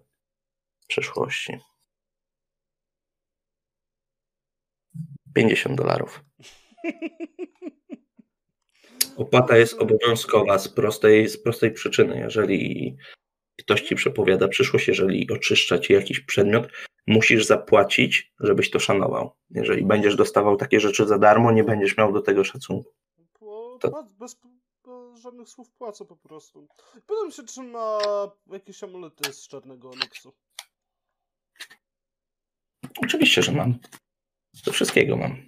w 0.80 0.86
przyszłości. 0.86 1.58
50 5.34 5.76
dolarów. 5.76 6.24
Opłata 9.16 9.56
jest 9.56 9.74
obowiązkowa 9.74 10.58
z 10.58 10.68
prostej, 10.68 11.28
z 11.28 11.42
prostej 11.42 11.70
przyczyny. 11.70 12.18
Jeżeli 12.18 12.96
ktoś 13.58 13.82
ci 13.82 13.94
przepowiada 13.94 14.48
przyszłość, 14.48 14.88
jeżeli 14.88 15.30
oczyszcza 15.30 15.78
ci 15.78 15.92
jakiś 15.92 16.20
przedmiot, 16.20 16.68
musisz 17.06 17.46
zapłacić, 17.46 18.32
żebyś 18.40 18.70
to 18.70 18.78
szanował. 18.78 19.30
Jeżeli 19.50 19.84
będziesz 19.84 20.16
dostawał 20.16 20.56
takie 20.56 20.80
rzeczy 20.80 21.06
za 21.06 21.18
darmo, 21.18 21.52
nie 21.52 21.64
będziesz 21.64 21.96
miał 21.96 22.12
do 22.12 22.22
tego 22.22 22.44
szacunku. 22.44 22.92
To... 23.80 23.90
Bez, 23.90 24.34
bez, 24.34 24.36
żadnych 25.14 25.48
słów 25.48 25.70
płacę 25.70 26.04
po 26.04 26.16
prostu. 26.16 26.68
Pytam 27.06 27.30
się, 27.30 27.42
czy 27.42 27.62
ma 27.62 27.98
jakieś 28.46 28.84
amulety 28.84 29.32
z 29.32 29.48
czarnego 29.48 29.90
onyksu. 29.90 30.32
Oczywiście, 33.02 33.42
że 33.42 33.52
mam. 33.52 33.78
Do 34.64 34.72
wszystkiego 34.72 35.16
mam. 35.16 35.46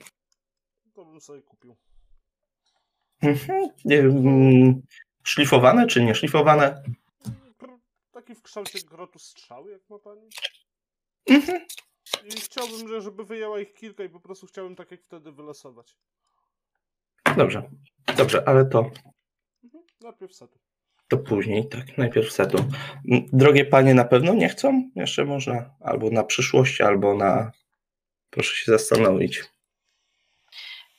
To 0.94 1.05
bym 1.05 1.21
sobie 1.21 1.42
kupił. 1.42 1.77
Mhm. 3.23 3.68
Mm, 3.90 4.83
szlifowane 5.23 5.87
czy 5.87 6.05
nie 6.05 6.14
szlifowane? 6.14 6.83
Taki 8.12 8.35
w 8.35 8.42
kształcie 8.42 8.79
grotu 8.81 9.18
strzały, 9.18 9.73
jak 9.73 9.90
ma 9.90 9.99
pani? 9.99 10.29
Mhm. 11.29 11.61
I 12.25 12.41
chciałbym, 12.41 13.01
żeby 13.01 13.25
wyjęła 13.25 13.61
ich 13.61 13.75
kilka 13.75 14.05
i 14.05 14.09
po 14.09 14.21
prostu 14.21 14.47
chciałbym 14.47 14.77
tak 14.77 14.91
jak 14.91 15.03
wtedy 15.03 15.33
wylosować. 15.33 15.97
Dobrze, 17.37 17.71
dobrze, 18.17 18.49
ale 18.49 18.67
to. 18.67 18.91
Mhm. 19.64 19.85
Najpierw 20.01 20.35
setu. 20.35 20.59
To 21.09 21.19
później, 21.19 21.69
tak, 21.69 21.99
najpierw 21.99 22.33
setu. 22.33 22.59
Drogie 23.33 23.64
panie 23.64 23.95
na 23.95 24.05
pewno 24.05 24.35
nie 24.35 24.49
chcą? 24.49 24.91
Jeszcze 24.97 25.25
można 25.25 25.71
albo 25.81 26.11
na 26.11 26.25
przyszłość, 26.25 26.81
albo 26.81 27.14
na. 27.14 27.51
Proszę 28.31 28.57
się 28.57 28.73
zastanowić. 28.73 29.45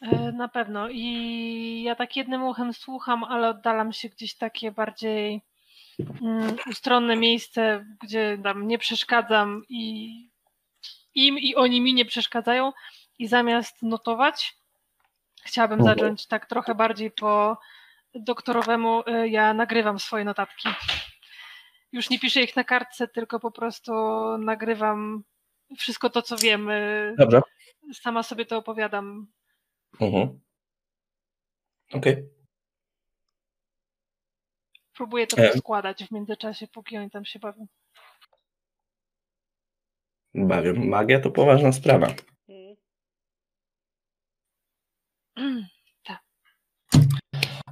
E, 0.02 0.32
na 0.32 0.48
pewno. 0.48 0.90
I 0.92 1.84
ja 1.84 1.96
tak 1.96 2.16
jednym 2.16 2.44
uchem 2.44 2.74
słucham, 2.74 3.24
ale 3.24 3.50
oddalam 3.50 3.94
się 3.94 4.10
gdzieś 4.10 4.36
takie 4.36 4.72
bardziej 4.72 5.42
ustronne 6.70 7.16
miejsce, 7.16 7.86
gdzie 8.04 8.38
tam 8.44 8.68
nie 8.68 8.78
przeszkadzam 8.78 9.64
i 9.70 10.10
im 11.16 11.40
i 11.40 11.56
oni 11.56 11.82
mi 11.82 11.94
nie 11.94 12.06
przeszkadzają 12.06 12.72
i 13.20 13.28
zamiast 13.28 13.84
notować, 13.84 14.56
chciałabym 15.44 15.80
mhm. 15.80 15.98
zacząć 15.98 16.28
tak 16.28 16.46
trochę 16.46 16.76
bardziej 16.76 17.12
po 17.12 17.58
doktorowemu, 18.16 19.02
y, 19.02 19.30
ja 19.30 19.54
nagrywam 19.54 20.00
swoje 20.00 20.26
notatki. 20.26 20.70
Już 21.92 22.10
nie 22.10 22.20
piszę 22.20 22.42
ich 22.42 22.56
na 22.56 22.64
kartce, 22.64 23.08
tylko 23.08 23.40
po 23.40 23.52
prostu 23.52 23.94
nagrywam 24.38 25.24
wszystko 25.78 26.10
to, 26.10 26.22
co 26.22 26.38
wiem. 26.38 26.70
Dobrze. 27.18 27.42
Sama 27.94 28.24
sobie 28.24 28.46
to 28.46 28.58
opowiadam. 28.58 29.28
Mhm. 30.02 30.40
Okej. 31.94 32.14
Okay. 32.14 32.39
Próbuję 35.00 35.28
to 35.28 35.38
e... 35.38 35.58
składać 35.58 36.04
w 36.04 36.12
międzyczasie, 36.12 36.68
póki 36.68 36.98
oni 36.98 37.10
tam 37.10 37.26
się 37.26 37.40
bawią. 37.40 37.68
Bawią. 40.34 40.74
Magia 40.74 41.20
to 41.20 41.32
poważna 41.32 41.72
sprawa. 41.72 42.08
Mm, 45.36 45.66
tak. 46.04 46.20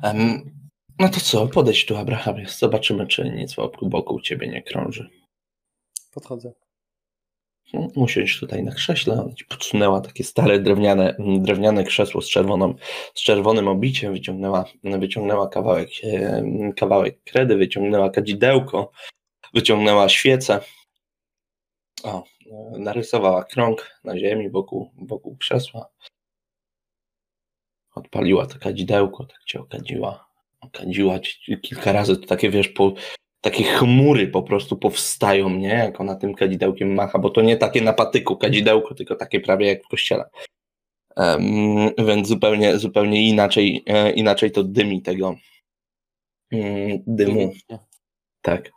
Um, 0.04 0.52
no 1.00 1.10
to 1.10 1.20
co, 1.20 1.48
podejdź 1.48 1.86
tu, 1.86 1.98
Abrahamie. 1.98 2.46
Zobaczymy, 2.46 3.08
czy 3.08 3.30
nic 3.30 3.56
wokół 3.56 3.90
boku 3.90 4.22
ciebie 4.22 4.48
nie 4.48 4.64
krąży. 4.64 5.10
Podchodzę. 6.14 6.54
Usiądź 7.74 8.40
tutaj 8.40 8.64
na 8.64 8.72
krześle. 8.72 9.30
Podsunęła 9.50 10.02
takie 10.02 10.24
stare 10.24 10.60
drewniane, 10.60 11.16
drewniane 11.20 11.84
krzesło 11.84 12.22
z, 12.22 12.30
czerwoną, 12.30 12.76
z 13.14 13.22
czerwonym 13.22 13.68
obiciem, 13.68 14.14
wyciągnęła, 14.14 14.66
wyciągnęła 14.84 15.50
kawałek, 15.50 15.90
kawałek 16.76 17.24
kredy, 17.24 17.58
wyciągnęła 17.58 18.10
kadzidełko, 18.10 18.92
wyciągnęła 19.54 20.10
świecę. 20.10 20.60
O, 22.04 22.24
narysowała 22.78 23.44
krąg 23.44 24.00
na 24.04 24.20
ziemi 24.20 24.50
wokół, 24.50 24.92
wokół 24.98 25.38
krzesła. 25.38 25.90
Odpaliła 27.96 28.46
to 28.46 28.60
kadzidełko, 28.60 29.26
tak 29.26 29.44
cię 29.44 29.60
okadziła. 29.60 30.28
Okadziła 30.62 31.20
kilka 31.62 31.92
razy, 31.92 32.18
to 32.18 32.28
takie 32.28 32.50
wiesz, 32.50 32.68
po, 32.68 32.94
takie 33.42 33.64
chmury 33.64 34.28
po 34.28 34.44
prostu 34.44 34.78
powstają, 34.78 35.50
nie? 35.50 35.68
Jak 35.68 36.02
ona 36.02 36.16
tym 36.16 36.34
kadzidełkiem 36.34 36.94
macha, 36.94 37.20
bo 37.20 37.30
to 37.30 37.42
nie 37.42 37.58
takie 37.58 37.82
na 37.82 37.94
patyku 37.94 38.38
kadzidełko, 38.38 38.96
tylko 38.96 39.16
takie 39.16 39.40
prawie 39.40 39.68
jak 39.68 39.84
w 39.84 39.88
kościele. 39.88 40.24
Um, 41.18 41.90
więc 42.08 42.28
zupełnie, 42.28 42.78
zupełnie 42.78 43.30
inaczej, 43.30 43.84
e, 43.86 44.12
inaczej 44.12 44.52
to 44.52 44.64
dymi 44.64 45.02
tego 45.02 45.36
um, 46.52 47.04
dymu. 47.08 47.54
Tak. 48.42 48.72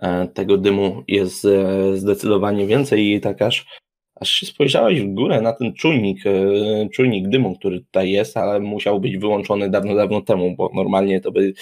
E, 0.00 0.28
tego 0.28 0.58
dymu 0.58 1.04
jest 1.08 1.44
e, 1.44 1.96
zdecydowanie 1.96 2.66
więcej 2.66 3.12
i 3.12 3.20
tak 3.20 3.42
aż, 3.42 3.66
aż 4.14 4.30
się 4.30 4.46
spojrzałaś 4.46 5.00
w 5.00 5.14
górę 5.14 5.40
na 5.40 5.52
ten 5.52 5.74
czujnik, 5.74 6.26
e, 6.26 6.88
czujnik 6.88 7.28
dymu, 7.28 7.58
który 7.58 7.80
tutaj 7.80 8.10
jest, 8.10 8.36
ale 8.36 8.60
musiał 8.60 9.00
być 9.00 9.18
wyłączony 9.18 9.70
dawno, 9.70 9.94
dawno 9.94 10.20
temu, 10.20 10.56
bo 10.56 10.70
normalnie 10.74 11.20
to 11.20 11.32
by 11.32 11.52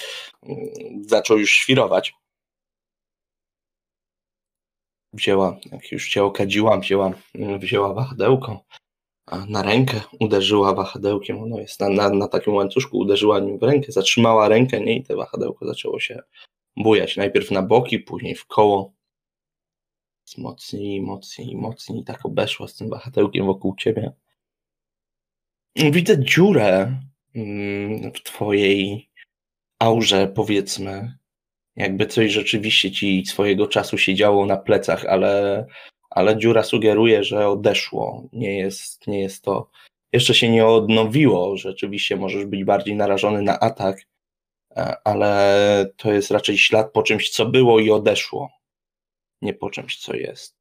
um, 0.41 0.57
zaczął 1.01 1.37
już 1.37 1.51
świrować 1.51 2.13
wzięła, 5.15 5.57
jak 5.71 5.91
już 5.91 6.09
cię 6.09 6.23
okadziłam, 6.23 6.81
wzięła, 6.81 7.11
wzięła 7.59 7.93
wahadełko, 7.93 8.65
na 9.47 9.63
rękę, 9.63 10.01
uderzyła 10.19 10.73
wahadełkiem, 10.73 11.43
ono 11.43 11.59
jest 11.59 11.79
na, 11.79 11.89
na, 11.89 12.09
na 12.09 12.27
takim 12.27 12.53
łańcuszku, 12.53 12.97
uderzyła 12.97 13.39
nim 13.39 13.59
w 13.59 13.63
rękę, 13.63 13.91
zatrzymała 13.91 14.47
rękę, 14.47 14.81
nie, 14.81 14.97
i 14.97 15.03
te 15.03 15.15
wahadełko 15.15 15.65
zaczęło 15.67 15.99
się 15.99 16.19
bujać, 16.77 17.17
najpierw 17.17 17.51
na 17.51 17.61
boki, 17.61 17.99
później 17.99 18.35
w 18.35 18.45
koło, 18.45 18.93
mocniej, 20.37 21.01
mocniej, 21.01 21.55
mocniej, 21.55 22.03
tak 22.03 22.25
obeszła 22.25 22.67
z 22.67 22.75
tym 22.75 22.89
wahadełkiem 22.89 23.45
wokół 23.45 23.75
ciebie. 23.75 24.11
Widzę 25.75 26.23
dziurę 26.23 26.99
mm, 27.35 28.11
w 28.11 28.23
twojej 28.23 29.09
aurze, 29.79 30.27
powiedzmy, 30.27 31.17
jakby 31.75 32.05
coś 32.05 32.31
rzeczywiście 32.31 32.91
ci 32.91 33.25
swojego 33.25 33.67
czasu 33.67 33.97
się 33.97 34.15
działo 34.15 34.45
na 34.45 34.57
plecach, 34.57 35.05
ale, 35.05 35.65
ale 36.09 36.37
dziura 36.37 36.63
sugeruje, 36.63 37.23
że 37.23 37.47
odeszło. 37.47 38.29
Nie 38.33 38.57
jest, 38.57 39.07
nie 39.07 39.21
jest 39.21 39.43
to. 39.43 39.69
Jeszcze 40.13 40.33
się 40.33 40.49
nie 40.49 40.65
odnowiło. 40.65 41.57
Rzeczywiście 41.57 42.15
możesz 42.17 42.45
być 42.45 42.63
bardziej 42.63 42.95
narażony 42.95 43.41
na 43.41 43.59
atak, 43.59 44.01
e, 44.75 44.95
ale 45.03 45.93
to 45.97 46.13
jest 46.13 46.31
raczej 46.31 46.57
ślad 46.57 46.91
po 46.91 47.03
czymś, 47.03 47.29
co 47.29 47.45
było 47.45 47.79
i 47.79 47.91
odeszło. 47.91 48.49
Nie 49.41 49.53
po 49.53 49.69
czymś, 49.69 49.97
co 49.97 50.15
jest. 50.15 50.55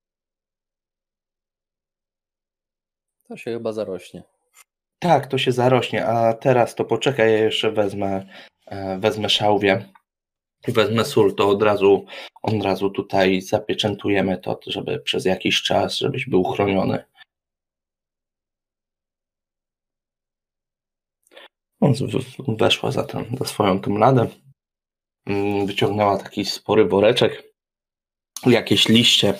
To 3.28 3.36
się 3.36 3.50
chyba 3.50 3.72
zarośnie. 3.72 4.22
Tak, 4.98 5.26
to 5.26 5.38
się 5.38 5.52
zarośnie, 5.52 6.06
a 6.06 6.32
teraz 6.32 6.74
to 6.74 6.84
poczekaj, 6.84 7.32
ja 7.32 7.38
jeszcze 7.38 7.72
wezmę, 7.72 8.26
e, 8.66 8.98
wezmę 8.98 9.28
szałwię 9.28 9.88
wezmę 10.68 11.04
sól, 11.04 11.34
to 11.34 11.48
od 11.48 11.62
razu, 11.62 12.06
od 12.42 12.62
razu 12.62 12.90
tutaj 12.90 13.40
zapieczętujemy 13.40 14.38
to, 14.38 14.60
żeby 14.66 15.00
przez 15.00 15.24
jakiś 15.24 15.62
czas, 15.62 15.98
żebyś 15.98 16.28
był 16.28 16.44
chroniony. 16.44 17.04
Weszła 22.58 22.90
za, 22.90 23.02
ten, 23.02 23.24
za 23.38 23.44
swoją 23.44 23.80
tą 23.80 23.98
ladę, 23.98 24.28
Mm, 25.26 25.66
wyciągnęła 25.66 26.18
taki 26.18 26.44
spory 26.44 26.84
woreczek, 26.84 27.54
jakieś 28.46 28.88
liście, 28.88 29.34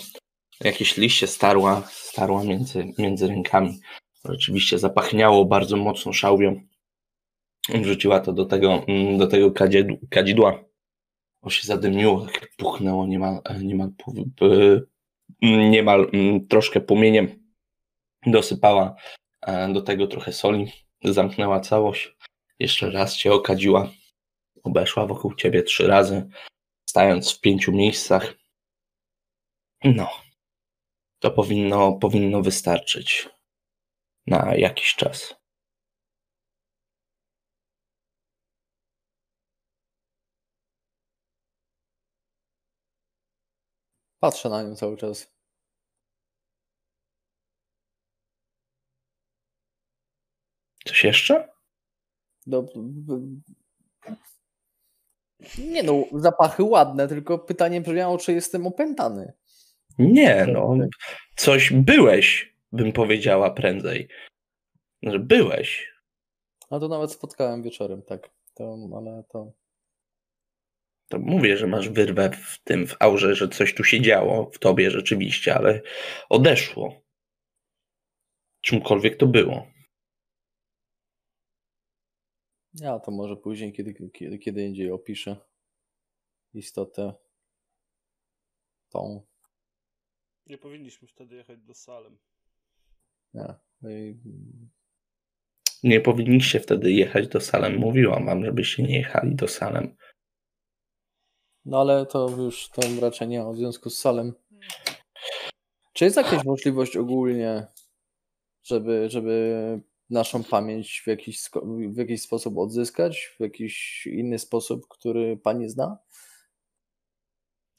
jakieś 0.61 0.97
liście 0.97 1.27
starła, 1.27 1.83
starła 1.91 2.45
między, 2.45 2.93
między 2.99 3.27
rękami. 3.27 3.81
Rzeczywiście 4.25 4.79
zapachniało 4.79 5.45
bardzo 5.45 5.77
mocno 5.77 6.13
szałwią. 6.13 6.61
Wrzuciła 7.69 8.21
to 8.21 8.33
do 8.33 8.45
tego, 8.45 8.85
mm, 8.89 9.19
do 9.19 9.27
tego 9.27 9.53
kadzidła, 10.11 10.65
kadzidła. 11.45 11.49
O 11.49 11.51
się 11.51 11.67
zadymiło, 11.67 12.27
tak 12.27 12.57
puchnęło 12.57 13.07
niemal, 13.07 13.43
niemal, 13.63 13.89
pu- 13.89 14.31
p- 14.37 14.81
niemal 15.71 16.11
mm, 16.13 16.47
troszkę 16.47 16.81
płomieniem. 16.81 17.45
Dosypała 18.27 18.95
e, 19.47 19.73
do 19.73 19.83
tego 19.83 20.07
trochę 20.07 20.33
soli, 20.33 20.73
zamknęła 21.05 21.61
całość. 21.61 22.17
Jeszcze 22.59 22.91
raz 22.91 23.17
cię 23.17 23.33
okadziła. 23.33 23.91
Obeszła 24.63 25.07
wokół 25.07 25.35
ciebie 25.35 25.63
trzy 25.63 25.87
razy, 25.87 26.29
stając 26.89 27.33
w 27.33 27.41
pięciu 27.41 27.73
miejscach. 27.73 28.35
No, 29.85 30.11
to 31.19 31.31
powinno, 31.31 31.93
powinno 31.93 32.43
wystarczyć 32.43 33.29
na 34.27 34.55
jakiś 34.57 34.95
czas. 34.95 35.44
Patrzę 44.25 44.49
na 44.49 44.63
nią 44.63 44.77
cały 44.77 44.97
czas. 44.97 45.27
Coś 50.85 51.05
jeszcze? 51.05 51.49
W- 52.47 53.41
Nie 55.59 55.83
no, 55.83 56.05
zapachy 56.13 56.63
ładne, 56.63 57.09
tylko 57.09 57.39
pytanie 57.39 57.81
brzmiało, 57.81 58.19
czy 58.19 58.33
jestem 58.33 58.67
opętany. 58.67 59.33
Nie, 59.99 60.47
no. 60.53 60.77
Coś 61.37 61.73
byłeś, 61.73 62.55
bym 62.73 62.93
powiedziała 62.93 63.51
prędzej. 63.51 64.09
Że 65.03 65.19
byłeś. 65.19 65.93
A 66.71 66.81
to 66.81 66.89
nawet 66.89 67.13
spotkałem 67.13 67.63
wieczorem, 67.63 68.03
tak. 68.03 68.31
To, 68.55 68.77
ale 68.97 69.25
to. 69.29 69.53
To 71.15 71.21
mówię, 71.21 71.57
że 71.57 71.67
masz 71.67 71.89
wyrwę 71.89 72.31
w 72.31 72.59
tym, 72.65 72.87
w 72.87 72.97
aurze, 73.01 73.35
że 73.35 73.49
coś 73.49 73.75
tu 73.75 73.85
się 73.85 74.01
działo 74.01 74.51
w 74.51 74.59
tobie 74.59 74.91
rzeczywiście, 74.91 75.55
ale 75.55 75.81
odeszło. 76.29 77.03
Czymkolwiek 78.61 79.17
to 79.17 79.27
było. 79.27 79.67
Ja 82.75 82.99
to 82.99 83.11
może 83.11 83.37
później, 83.37 83.73
kiedy, 83.73 83.95
kiedy, 84.13 84.39
kiedy 84.39 84.63
indziej 84.67 84.91
opiszę 84.91 85.37
istotę 86.55 87.15
tą. 88.89 89.23
Nie 90.47 90.59
powinniśmy 90.59 91.09
wtedy 91.09 91.37
jechać 91.37 91.61
do 91.61 91.75
Salem. 91.75 92.19
Nie. 93.35 93.55
I- 93.91 94.17
Nie 95.83 96.01
powinniście 96.01 96.61
wtedy 96.61 96.93
jechać 96.93 97.29
do 97.29 97.41
Salem. 97.41 97.77
Mówiłam 97.77 98.27
wam, 98.27 98.45
żebyście 98.45 98.83
nie 98.83 98.97
jechali 98.99 99.35
do 99.35 99.49
Salem. 99.49 99.97
No 101.65 101.81
ale 101.81 102.07
to 102.07 102.31
już 102.31 102.69
to 102.69 102.83
raczej 103.01 103.29
nie 103.29 103.43
ma 103.43 103.53
w 103.53 103.57
związku 103.57 103.91
z 103.91 103.99
salem. 103.99 104.33
Czy 105.93 106.05
jest 106.05 106.17
jakaś 106.17 106.45
możliwość 106.45 106.97
ogólnie, 106.97 107.67
żeby, 108.63 109.11
żeby 109.11 109.81
naszą 110.11 110.45
pamięć 110.45 111.03
w 111.05 111.07
jakiś, 111.07 111.41
w 111.89 111.97
jakiś 111.97 112.23
sposób 112.23 112.59
odzyskać? 112.59 113.35
W 113.39 113.41
jakiś 113.41 114.07
inny 114.07 114.39
sposób, 114.39 114.89
który 114.89 115.37
pani 115.37 115.69
zna? 115.69 115.99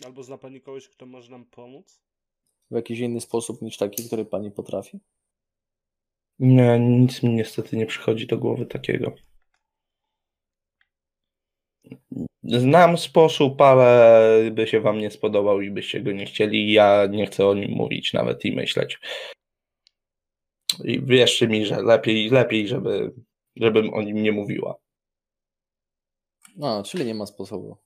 Albo 0.06 0.24
zna 0.24 0.38
pani 0.38 0.62
kogoś, 0.62 0.90
kto 0.90 1.06
może 1.06 1.32
nam 1.32 1.46
pomóc? 1.46 2.02
W 2.72 2.76
jakiś 2.76 3.00
inny 3.00 3.22
sposób 3.22 3.62
niż 3.62 3.78
taki, 3.78 4.08
który 4.08 4.26
pani 4.26 4.52
potrafi? 4.52 5.00
Nie, 6.40 6.80
nic 6.80 7.24
mi 7.24 7.30
niestety 7.30 7.78
nie 7.78 7.86
przychodzi 7.86 8.28
do 8.28 8.38
głowy 8.38 8.66
takiego. 8.66 9.16
Znam 12.48 12.98
sposób, 12.98 13.62
ale 13.62 14.52
by 14.52 14.68
się 14.68 14.82
wam 14.82 14.98
nie 14.98 15.12
spodobał 15.12 15.62
i 15.62 15.72
byście 15.72 16.02
go 16.02 16.12
nie 16.12 16.26
chcieli. 16.26 16.74
Ja 16.74 17.08
nie 17.10 17.26
chcę 17.26 17.48
o 17.48 17.54
nim 17.54 17.72
mówić 17.72 18.14
nawet 18.14 18.46
i 18.46 18.56
myśleć. 18.56 19.00
I 20.84 21.02
wierzcie 21.02 21.48
mi, 21.48 21.66
że 21.66 21.82
lepiej, 21.82 22.30
lepiej, 22.30 22.68
żeby, 22.68 23.14
żebym 23.56 23.94
o 23.94 24.02
nim 24.02 24.24
nie 24.24 24.32
mówiła. 24.32 24.76
No, 26.56 26.84
czyli 26.84 27.06
nie 27.06 27.16
ma 27.16 27.26
sposobu. 27.26 27.78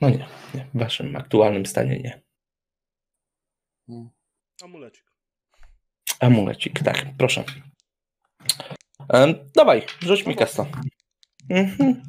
No 0.00 0.10
nie, 0.10 0.26
nie 0.54 0.66
w 0.74 0.78
waszym 0.78 1.16
aktualnym 1.16 1.66
stanie 1.66 1.98
nie. 1.98 2.22
Hmm. 3.86 4.10
Amulecik. 4.62 5.04
Amulecik, 6.20 6.82
tak, 6.82 7.06
proszę. 7.18 7.44
Em, 9.08 9.34
dawaj, 9.54 9.86
rzuć 10.00 10.26
mi 10.26 10.36
kasta. 10.36 10.66
Mhm. 11.50 12.02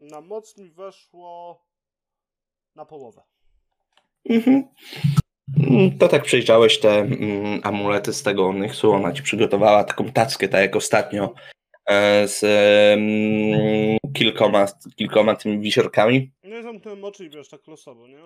Na 0.00 0.20
moc 0.20 0.58
mi 0.58 0.70
weszło 0.70 1.62
na 2.76 2.84
połowę. 2.84 3.22
Mhm. 4.30 4.64
Mm, 5.70 5.98
To 5.98 6.08
tak 6.08 6.22
przejrzałeś 6.22 6.80
te 6.80 6.98
mm, 6.98 7.60
amulety 7.62 8.12
z 8.12 8.22
tego 8.22 8.46
Onyxu, 8.48 8.92
ona 8.92 9.12
ci 9.12 9.22
przygotowała 9.22 9.84
taką 9.84 10.04
tackę, 10.12 10.48
tak 10.48 10.60
jak 10.60 10.76
ostatnio, 10.76 11.34
e, 11.86 12.28
z 12.28 12.44
mm, 12.98 13.98
kilkoma, 14.14 14.66
kilkoma 14.96 15.34
tymi 15.36 15.58
wisiorkami. 15.58 16.30
No 16.44 16.58
i 16.58 16.62
zamknąłem 16.62 17.04
oczy 17.04 17.24
i 17.26 17.30
wiesz, 17.30 17.48
tak 17.48 17.66
losowo, 17.66 18.08
nie? 18.08 18.18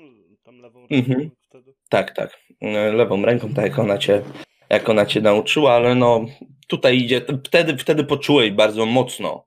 Tam 0.42 0.58
lewą 0.60 0.86
Mhm. 0.90 1.18
ręką 1.20 1.36
wtedy. 1.48 1.74
Tak, 1.88 2.14
tak, 2.16 2.38
e, 2.60 2.92
lewą 2.92 3.22
ręką, 3.24 3.54
tak 3.54 3.64
jak 3.64 3.78
ona 3.78 3.98
cię, 3.98 4.22
jak 4.70 4.88
ona 4.88 5.06
cię 5.06 5.20
nauczyła, 5.20 5.72
ale 5.72 5.94
no 5.94 6.24
tutaj 6.68 6.96
idzie, 6.98 7.20
wtedy, 7.46 7.76
wtedy 7.76 8.04
poczułeś 8.04 8.50
bardzo 8.50 8.86
mocno, 8.86 9.44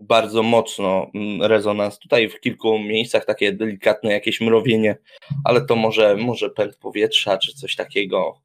bardzo 0.00 0.42
mocno 0.42 1.10
mm, 1.14 1.42
rezonans. 1.42 1.98
Tutaj 1.98 2.28
w 2.28 2.40
kilku 2.40 2.78
miejscach 2.78 3.24
takie 3.24 3.52
delikatne 3.52 4.12
jakieś 4.12 4.40
mrowienie, 4.40 4.96
ale 5.44 5.66
to 5.66 5.76
może, 5.76 6.16
może 6.16 6.50
pęd 6.50 6.76
powietrza 6.76 7.38
czy 7.38 7.52
coś 7.52 7.76
takiego. 7.76 8.40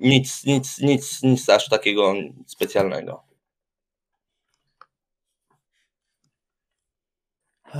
Nic, 0.00 0.44
nic, 0.44 0.78
nic, 0.78 1.22
nic 1.22 1.48
aż 1.48 1.68
takiego 1.68 2.14
specjalnego. 2.46 3.24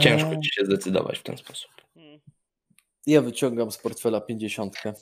Ciężko 0.00 0.36
ci 0.36 0.50
się 0.52 0.64
zdecydować 0.64 1.18
w 1.18 1.22
ten 1.22 1.36
sposób. 1.36 1.70
Mhm. 1.96 2.20
Ja 3.06 3.22
wyciągam 3.22 3.70
z 3.70 3.78
portfela 3.78 4.20
pięćdziesiątkę. 4.20 4.92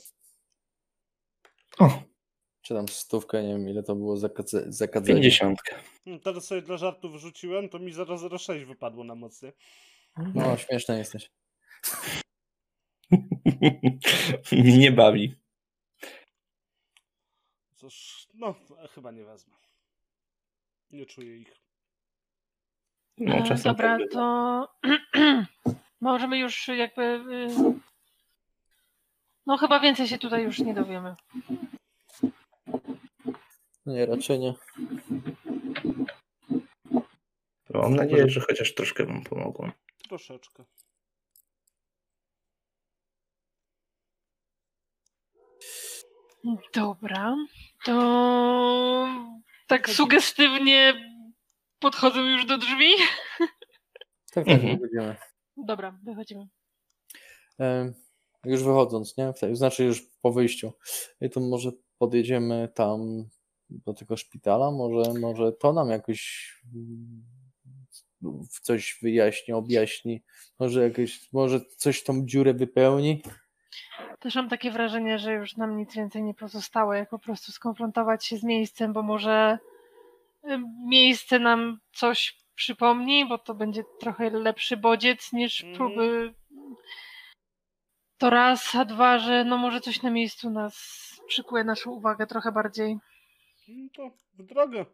O, 1.79 2.10
Czy 2.61 2.73
tam 2.73 2.87
stówkę, 2.87 3.43
nie 3.43 3.49
wiem 3.49 3.69
ile 3.69 3.83
to 3.83 3.95
było 3.95 4.15
zakadze- 4.15 4.71
zakadzenie. 4.71 5.21
pięćdziesiątka. 5.21 5.75
No, 6.05 6.19
Teraz 6.19 6.45
sobie 6.47 6.61
dla 6.61 6.77
żartu 6.77 7.09
wrzuciłem, 7.09 7.69
to 7.69 7.79
mi 7.79 7.93
006 8.39 8.65
wypadło 8.65 9.03
na 9.03 9.15
mocnie. 9.15 9.53
No, 10.35 10.57
śmieszny 10.57 10.97
jesteś. 10.97 11.31
Mnie 14.51 14.77
nie 14.77 14.91
bawi. 14.91 15.35
Cóż, 17.75 18.27
no, 18.33 18.55
chyba 18.95 19.11
nie 19.11 19.23
wezmę. 19.25 19.55
Nie 20.91 21.05
czuję 21.05 21.37
ich. 21.37 21.61
No, 23.17 23.35
E, 23.35 23.43
czasem 23.43 23.71
Dobra, 23.71 23.97
tak 23.99 24.11
to 24.11 24.67
możemy 26.01 26.37
już 26.39 26.67
jakby. 26.67 27.01
y, 27.03 27.73
No 29.45 29.57
chyba 29.57 29.79
więcej 29.79 30.07
się 30.07 30.17
tutaj 30.17 30.43
już 30.43 30.59
nie 30.59 30.73
dowiemy. 30.73 31.15
Nie, 33.85 34.05
raczej 34.05 34.39
nie. 34.39 34.53
Mam 37.69 37.95
nadzieję, 37.95 38.29
że 38.29 38.39
chociaż 38.39 38.73
troszkę 38.75 39.05
wam 39.05 39.23
pomogłem. 39.23 39.71
Troszeczkę. 40.09 40.63
Dobra, 46.73 47.35
to 47.85 49.07
tak 49.67 49.89
sugestywnie 49.89 50.93
podchodzę 51.79 52.19
już 52.19 52.45
do 52.45 52.57
drzwi. 52.57 52.91
Tak, 54.33 54.45
tak, 54.45 54.47
Mhm. 54.47 54.79
będziemy. 54.79 55.15
Dobra, 55.57 55.99
wychodzimy. 56.03 56.47
E, 57.59 57.93
Już 58.45 58.63
wychodząc, 58.63 59.17
nie? 59.17 59.33
Znaczy 59.55 59.83
już 59.83 60.01
po 60.21 60.31
wyjściu. 60.31 60.73
I 61.21 61.29
to 61.29 61.39
może 61.39 61.71
podjedziemy 62.01 62.69
tam 62.75 62.99
do 63.69 63.93
tego 63.93 64.17
szpitala, 64.17 64.71
może, 64.71 65.13
może 65.19 65.51
to 65.51 65.73
nam 65.73 65.89
jakoś 65.89 66.51
mm, 66.75 67.23
coś 68.61 68.99
wyjaśni, 69.01 69.53
objaśni, 69.53 70.21
może 70.59 70.83
jakieś, 70.83 71.33
może 71.33 71.61
coś 71.77 72.03
tą 72.03 72.25
dziurę 72.25 72.53
wypełni. 72.53 73.21
Też 74.19 74.35
mam 74.35 74.49
takie 74.49 74.71
wrażenie, 74.71 75.19
że 75.19 75.33
już 75.33 75.57
nam 75.57 75.77
nic 75.77 75.95
więcej 75.95 76.23
nie 76.23 76.33
pozostało, 76.33 76.93
jak 76.93 77.09
po 77.09 77.19
prostu 77.19 77.51
skonfrontować 77.51 78.25
się 78.25 78.37
z 78.37 78.43
miejscem, 78.43 78.93
bo 78.93 79.03
może 79.03 79.57
miejsce 80.89 81.39
nam 81.39 81.79
coś 81.93 82.37
przypomni, 82.55 83.25
bo 83.29 83.37
to 83.37 83.53
będzie 83.53 83.83
trochę 83.99 84.29
lepszy 84.29 84.77
bodziec 84.77 85.33
niż 85.33 85.63
Mhm. 85.63 85.77
próby. 85.77 86.33
To 88.17 88.29
raz, 88.29 88.75
a 88.75 88.85
dwa, 88.85 89.19
że 89.19 89.45
no 89.45 89.57
może 89.57 89.81
coś 89.81 90.01
na 90.01 90.09
miejscu 90.11 90.49
nas 90.49 91.01
przykuje 91.31 91.63
naszą 91.63 91.91
uwagę 91.91 92.27
trochę 92.27 92.51
bardziej. 92.51 92.97
No 93.67 93.89
to 93.95 94.11
w 94.33 94.43
drogę. 94.43 94.85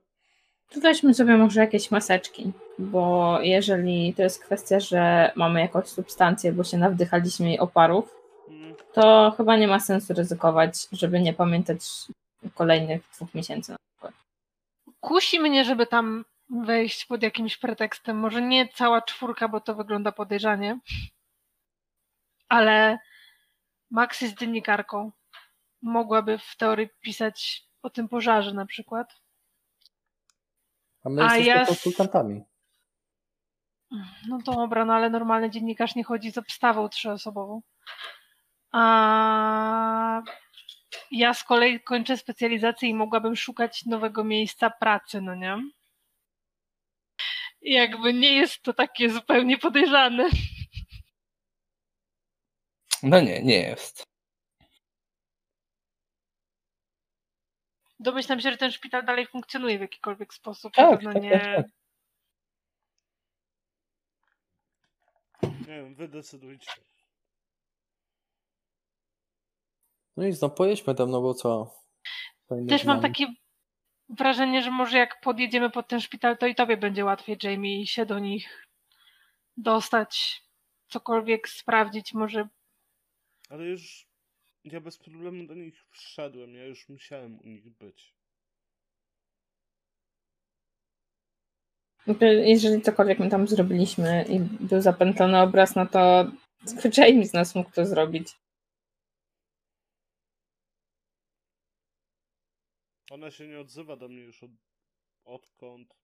To 0.69 0.79
weźmy 0.79 1.13
sobie 1.13 1.37
może 1.37 1.61
jakieś 1.61 1.91
maseczki, 1.91 2.51
bo 2.79 3.37
jeżeli 3.41 4.13
to 4.13 4.21
jest 4.21 4.43
kwestia, 4.43 4.79
że 4.79 5.31
mamy 5.35 5.61
jakąś 5.61 5.87
substancję, 5.87 6.51
bo 6.53 6.63
się 6.63 6.77
nawdychaliśmy 6.77 7.47
jej 7.47 7.59
oparów, 7.59 8.17
Mm, 8.49 8.75
to 8.93 9.33
chyba 9.37 9.57
nie 9.57 9.67
ma 9.67 9.79
sensu 9.79 10.13
ryzykować, 10.13 10.87
żeby 10.91 11.19
nie 11.19 11.33
pamiętać 11.33 11.79
kolejnych 12.55 13.01
dwóch 13.13 13.33
miesięcy. 13.33 13.75
Kusi 14.99 15.39
mnie, 15.39 15.65
żeby 15.65 15.87
tam 15.87 16.25
wejść 16.49 17.05
pod 17.05 17.23
jakimś 17.23 17.57
pretekstem. 17.57 18.17
Może 18.17 18.41
nie 18.41 18.67
cała 18.67 19.01
czwórka, 19.01 19.47
bo 19.47 19.61
to 19.61 19.75
wygląda 19.75 20.11
podejrzanie. 20.11 20.79
Ale 22.49 22.99
Max 23.91 24.21
jest 24.21 24.37
dziennikarką. 24.37 25.11
Mogłaby 25.81 26.37
w 26.37 26.57
teorii 26.57 26.89
pisać 27.01 27.67
o 27.81 27.89
tym 27.89 28.09
pożarze 28.09 28.53
na 28.53 28.65
przykład. 28.65 29.15
A 31.03 31.09
my 31.09 31.21
A 31.21 31.37
jesteśmy 31.37 31.59
ja 31.59 31.65
konsultantami. 31.65 32.43
No 34.27 34.37
dobra, 34.45 34.85
no 34.85 34.93
ale 34.93 35.09
normalny 35.09 35.49
dziennikarz 35.49 35.95
nie 35.95 36.03
chodzi 36.03 36.31
z 36.31 36.37
obstawą 36.37 36.89
trzyosobową. 36.89 37.61
A 38.71 40.21
ja 41.11 41.33
z 41.33 41.43
kolei 41.43 41.79
kończę 41.79 42.17
specjalizację 42.17 42.89
i 42.89 42.93
mogłabym 42.93 43.35
szukać 43.35 43.85
nowego 43.85 44.23
miejsca 44.23 44.69
pracy, 44.69 45.21
no 45.21 45.35
nie? 45.35 45.57
I 47.61 47.73
Jakby 47.73 48.13
nie 48.13 48.33
jest 48.33 48.61
to 48.61 48.73
takie 48.73 49.09
zupełnie 49.09 49.57
podejrzane. 49.57 50.29
No 53.03 53.19
nie, 53.19 53.43
nie 53.43 53.59
jest. 53.59 54.07
Domyślam 57.99 58.39
się, 58.41 58.51
że 58.51 58.57
ten 58.57 58.71
szpital 58.71 59.05
dalej 59.05 59.27
funkcjonuje 59.27 59.77
w 59.77 59.81
jakikolwiek 59.81 60.33
sposób. 60.33 60.73
Tak, 60.73 60.91
Na 60.91 60.97
pewno 60.97 61.13
tak, 61.13 61.23
nie. 61.23 61.31
tak, 61.31 61.55
tak. 61.55 61.65
nie 65.41 65.75
wiem, 65.75 65.95
wy 65.95 66.07
decydujcie. 66.07 66.71
No 70.17 70.23
nic, 70.23 70.41
no 70.41 70.49
pojedźmy 70.49 70.95
tam, 70.95 71.11
no 71.11 71.21
bo 71.21 71.33
co? 71.33 71.75
Fajnie, 72.49 72.69
Też 72.69 72.83
mam 72.85 73.01
takie 73.01 73.27
wrażenie, 74.09 74.61
że 74.61 74.71
może 74.71 74.97
jak 74.97 75.21
podjedziemy 75.21 75.69
pod 75.69 75.87
ten 75.87 76.01
szpital, 76.01 76.37
to 76.37 76.47
i 76.47 76.55
tobie 76.55 76.77
będzie 76.77 77.05
łatwiej, 77.05 77.37
Jamie, 77.43 77.87
się 77.87 78.05
do 78.05 78.19
nich 78.19 78.67
dostać, 79.57 80.43
cokolwiek 80.87 81.49
sprawdzić, 81.49 82.13
może 82.13 82.47
Ale 83.49 83.65
już 83.65 84.06
ja 84.73 84.81
bez 84.81 84.97
problemu 84.97 85.47
do 85.47 85.55
nich 85.55 85.85
wszedłem. 85.89 86.55
Ja 86.55 86.65
już 86.65 86.89
musiałem 86.89 87.39
u 87.39 87.47
nich 87.47 87.69
być. 87.69 88.13
Jakby 92.07 92.25
Jeżeli 92.47 92.81
cokolwiek 92.81 93.19
my 93.19 93.29
tam 93.29 93.47
zrobiliśmy 93.47 94.25
i 94.29 94.39
był 94.39 94.81
zapętlony 94.81 95.41
obraz, 95.41 95.75
no 95.75 95.85
to 95.85 96.31
zwyczajnie 96.63 97.25
z 97.25 97.33
nas 97.33 97.55
mógł 97.55 97.71
to 97.71 97.85
zrobić. 97.85 98.35
Ona 103.09 103.31
się 103.31 103.47
nie 103.47 103.59
odzywa 103.59 103.95
do 103.95 104.07
mnie 104.07 104.21
już 104.21 104.43
od... 104.43 104.51
odkąd 105.25 105.95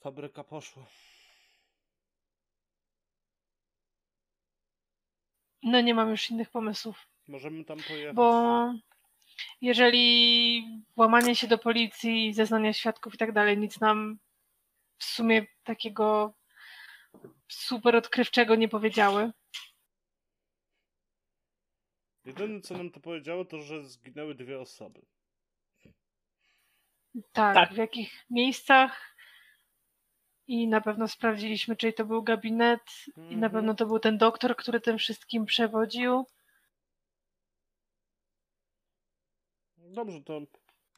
fabryka 0.00 0.44
poszła. 0.44 0.86
No 5.62 5.80
nie 5.80 5.94
mam 5.94 6.10
już 6.10 6.30
innych 6.30 6.50
pomysłów. 6.50 7.06
Możemy 7.28 7.64
tam 7.64 7.78
pojechać. 7.88 8.16
Bo 8.16 8.72
jeżeli 9.60 10.64
włamanie 10.96 11.36
się 11.36 11.46
do 11.48 11.58
policji, 11.58 12.34
zeznania 12.34 12.72
świadków 12.72 13.14
i 13.14 13.18
tak 13.18 13.32
dalej, 13.32 13.58
nic 13.58 13.80
nam 13.80 14.18
w 14.98 15.04
sumie 15.04 15.46
takiego 15.64 16.34
super 17.48 17.96
odkrywczego 17.96 18.54
nie 18.54 18.68
powiedziały. 18.68 19.32
Jedyne 22.24 22.60
co 22.60 22.76
nam 22.76 22.90
to 22.90 23.00
powiedziało, 23.00 23.44
to 23.44 23.62
że 23.62 23.84
zginęły 23.84 24.34
dwie 24.34 24.60
osoby. 24.60 25.00
Tak, 27.32 27.54
Tak. 27.54 27.72
w 27.72 27.76
jakich 27.76 28.26
miejscach 28.30 29.09
i 30.50 30.68
na 30.68 30.80
pewno 30.80 31.08
sprawdziliśmy, 31.08 31.76
czy 31.76 31.92
to 31.92 32.04
był 32.04 32.22
gabinet 32.22 32.80
i 33.16 33.20
na 33.20 33.46
Mhm. 33.46 33.52
pewno 33.52 33.74
to 33.74 33.86
był 33.86 33.98
ten 33.98 34.18
doktor, 34.18 34.56
który 34.56 34.80
tym 34.80 34.98
wszystkim 34.98 35.44
przewodził. 35.46 36.24
Dobrze, 39.78 40.20
to 40.22 40.40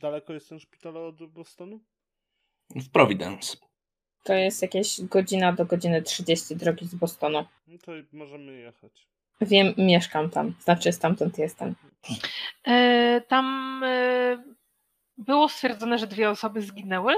daleko 0.00 0.32
jest 0.32 0.48
ten 0.48 0.60
szpital 0.60 0.96
od 0.96 1.26
Bostonu? 1.26 1.80
W 2.70 2.90
Providence. 2.90 3.56
To 4.24 4.34
jest 4.34 4.62
jakieś 4.62 5.00
godzina 5.02 5.52
do 5.52 5.64
godziny 5.66 6.02
30 6.02 6.56
drogi 6.56 6.86
z 6.86 6.94
Bostonu. 6.94 7.44
No 7.66 7.78
to 7.78 7.96
i 7.96 8.04
możemy 8.12 8.52
jechać. 8.52 9.06
Wiem, 9.40 9.74
mieszkam 9.78 10.30
tam, 10.30 10.54
znaczy 10.60 10.92
stamtąd 10.92 11.38
jestem. 11.38 11.74
E, 12.66 13.20
tam 13.28 13.80
e, 13.84 14.44
było 15.18 15.48
stwierdzone, 15.48 15.98
że 15.98 16.06
dwie 16.06 16.30
osoby 16.30 16.62
zginęły, 16.62 17.14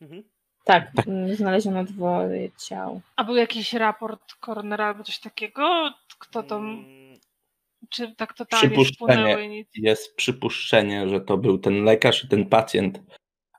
Mhm. 0.00 0.22
Tak, 0.64 0.90
mm, 1.06 1.34
znaleziono 1.34 1.84
dwoje 1.84 2.50
ciał. 2.50 3.00
a 3.16 3.24
był 3.24 3.36
jakiś 3.36 3.72
raport 3.72 4.34
koronera 4.34 4.86
albo 4.86 5.04
coś 5.04 5.18
takiego? 5.20 5.90
Kto 6.18 6.42
to, 6.42 6.56
Mm, 6.56 7.18
czy 7.90 8.14
tak 8.16 8.34
totalnie 8.34 8.76
i 9.44 9.48
nic? 9.48 9.68
Jest 9.74 10.16
przypuszczenie, 10.16 11.08
że 11.08 11.20
to 11.20 11.36
był 11.36 11.58
ten 11.58 11.84
lekarz 11.84 12.24
i 12.24 12.28
ten 12.28 12.46
pacjent 12.46 13.00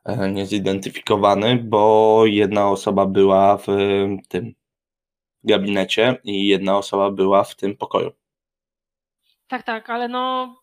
e, 0.05 0.31
niezidentyfikowany, 0.31 1.55
bo 1.55 2.21
jedna 2.25 2.69
osoba 2.69 3.05
była 3.05 3.57
w 3.57 3.65
tym 4.29 4.53
gabinecie 5.43 6.17
i 6.23 6.47
jedna 6.47 6.77
osoba 6.77 7.11
była 7.11 7.43
w 7.43 7.55
tym 7.55 7.77
pokoju. 7.77 8.11
Tak, 9.47 9.63
tak, 9.63 9.89
ale 9.89 10.07
no 10.07 10.55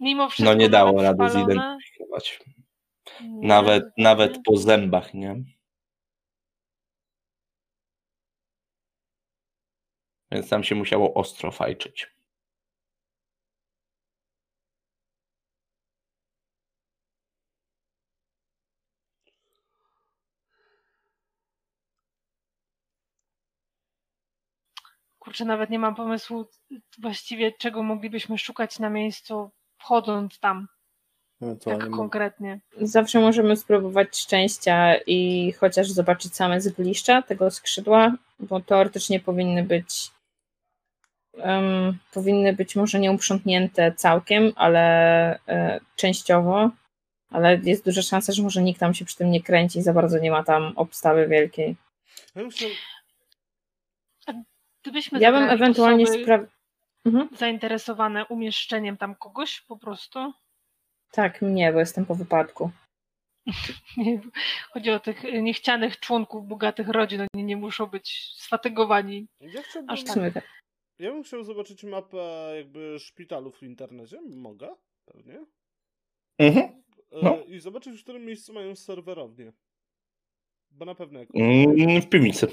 mimo 0.00 0.28
wszystko 0.28 0.54
No 0.54 0.60
nie 0.60 0.68
dało 0.68 1.02
rady 1.02 1.28
spalone, 1.28 1.52
zidentyfikować. 1.52 2.40
nie, 3.22 3.48
Nawet, 3.48 3.84
nawet 3.98 4.38
po 4.44 4.56
zębach, 4.56 5.14
nie? 5.14 5.36
Więc 10.30 10.48
tam 10.48 10.64
się 10.64 10.74
musiało 10.74 11.14
ostro 11.14 11.50
fajczyć. 11.50 12.10
Kurczę, 25.18 25.44
nawet 25.44 25.70
nie 25.70 25.78
mam 25.78 25.94
pomysłu 25.94 26.46
właściwie, 26.98 27.52
czego 27.52 27.82
moglibyśmy 27.82 28.38
szukać 28.38 28.78
na 28.78 28.90
miejscu. 28.90 29.50
wchodząc 29.78 30.38
tam, 30.38 30.68
Ewentualnie 31.42 31.82
tak 31.82 31.90
konkretnie. 31.90 32.60
Zawsze 32.80 33.20
możemy 33.20 33.56
spróbować 33.56 34.18
szczęścia 34.18 34.94
i 35.06 35.52
chociaż 35.52 35.90
zobaczyć 35.90 36.36
same 36.36 36.60
zgliszcza 36.60 37.22
tego 37.22 37.50
skrzydła, 37.50 38.12
bo 38.40 38.60
teoretycznie 38.60 39.20
powinny 39.20 39.64
być 39.64 40.10
em, 41.42 41.98
powinny 42.12 42.52
być 42.52 42.76
może 42.76 42.98
nie 42.98 43.12
uprzątnięte 43.12 43.92
całkiem, 43.92 44.52
ale 44.56 44.80
e, 45.48 45.80
częściowo, 45.96 46.70
ale 47.30 47.56
jest 47.56 47.84
duża 47.84 48.02
szansa, 48.02 48.32
że 48.32 48.42
może 48.42 48.62
nikt 48.62 48.80
tam 48.80 48.94
się 48.94 49.04
przy 49.04 49.16
tym 49.16 49.30
nie 49.30 49.42
kręci, 49.42 49.82
za 49.82 49.92
bardzo 49.92 50.18
nie 50.18 50.30
ma 50.30 50.44
tam 50.44 50.72
obstawy 50.76 51.28
wielkiej. 51.28 51.76
Ja 52.34 52.42
bym 52.42 52.50
chciał... 52.50 52.70
Gdybyśmy 54.82 55.20
Ja 55.20 55.32
bym 55.32 55.50
ewentualnie 55.50 56.06
sprawdził. 56.06 56.50
Mhm. 57.04 57.28
zainteresowane 57.36 58.26
umieszczeniem 58.26 58.96
tam 58.96 59.14
kogoś 59.14 59.60
po 59.60 59.76
prostu. 59.76 60.32
Tak, 61.10 61.42
mnie, 61.42 61.72
bo 61.72 61.78
jestem 61.78 62.06
po 62.06 62.14
wypadku. 62.14 62.70
Chodzi 64.72 64.90
o 64.90 65.00
tych 65.00 65.22
niechcianych 65.42 66.00
członków 66.00 66.48
bogatych 66.48 66.88
rodzin. 66.88 67.20
Oni 67.34 67.44
nie 67.44 67.56
muszą 67.56 67.86
być 67.86 68.32
sfatygowani. 68.36 69.26
Ja 69.40 69.62
chciałbym... 69.62 69.90
Aż 69.90 70.04
tak. 70.04 70.44
Ja 70.98 71.12
bym 71.12 71.22
chciał 71.22 71.44
zobaczyć 71.44 71.84
mapę 71.84 72.52
jakby 72.56 72.98
szpitalów 72.98 73.58
w 73.58 73.62
internecie. 73.62 74.20
Mogę? 74.20 74.76
Pewnie. 75.04 75.46
Mhm. 76.38 76.64
E, 77.10 77.22
No. 77.22 77.44
I 77.44 77.60
zobaczyć, 77.60 78.00
w 78.00 78.02
którym 78.02 78.24
miejscu 78.24 78.52
mają 78.52 78.76
serwerownię. 78.76 79.52
Bo 80.70 80.84
na 80.84 80.94
pewno 80.94 81.18
jak. 81.18 81.28
Mm, 81.34 82.00
w 82.00 82.08
piwnicy. 82.08 82.46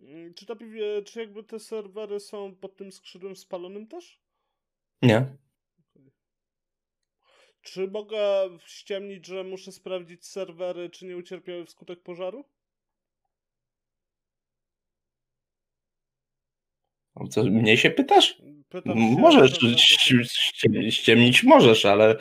Mm, 0.00 0.34
Czy, 0.34 0.46
ta, 0.46 0.54
czy 1.04 1.20
jakby 1.20 1.44
te 1.44 1.58
serwery 1.60 2.20
są 2.20 2.54
pod 2.54 2.76
tym 2.76 2.92
skrzydłem 2.92 3.36
spalonym 3.36 3.86
też? 3.86 4.20
Nie. 5.02 5.36
Czy 7.62 7.88
mogę 7.88 8.48
ściemnić, 8.66 9.26
że 9.26 9.44
muszę 9.44 9.72
sprawdzić 9.72 10.26
serwery, 10.26 10.90
czy 10.90 11.06
nie 11.06 11.16
ucierpiały 11.16 11.66
wskutek 11.66 12.02
pożaru? 12.02 12.44
Co, 17.28 17.44
mnie 17.44 17.76
się 17.76 17.90
pytasz? 17.90 18.36
Pytam 18.68 18.98
się, 18.98 19.16
Możesz, 19.20 19.62
ś- 19.62 20.12
ś- 20.12 20.94
ściemnić 20.94 21.42
możesz, 21.42 21.86
ale 21.86 22.16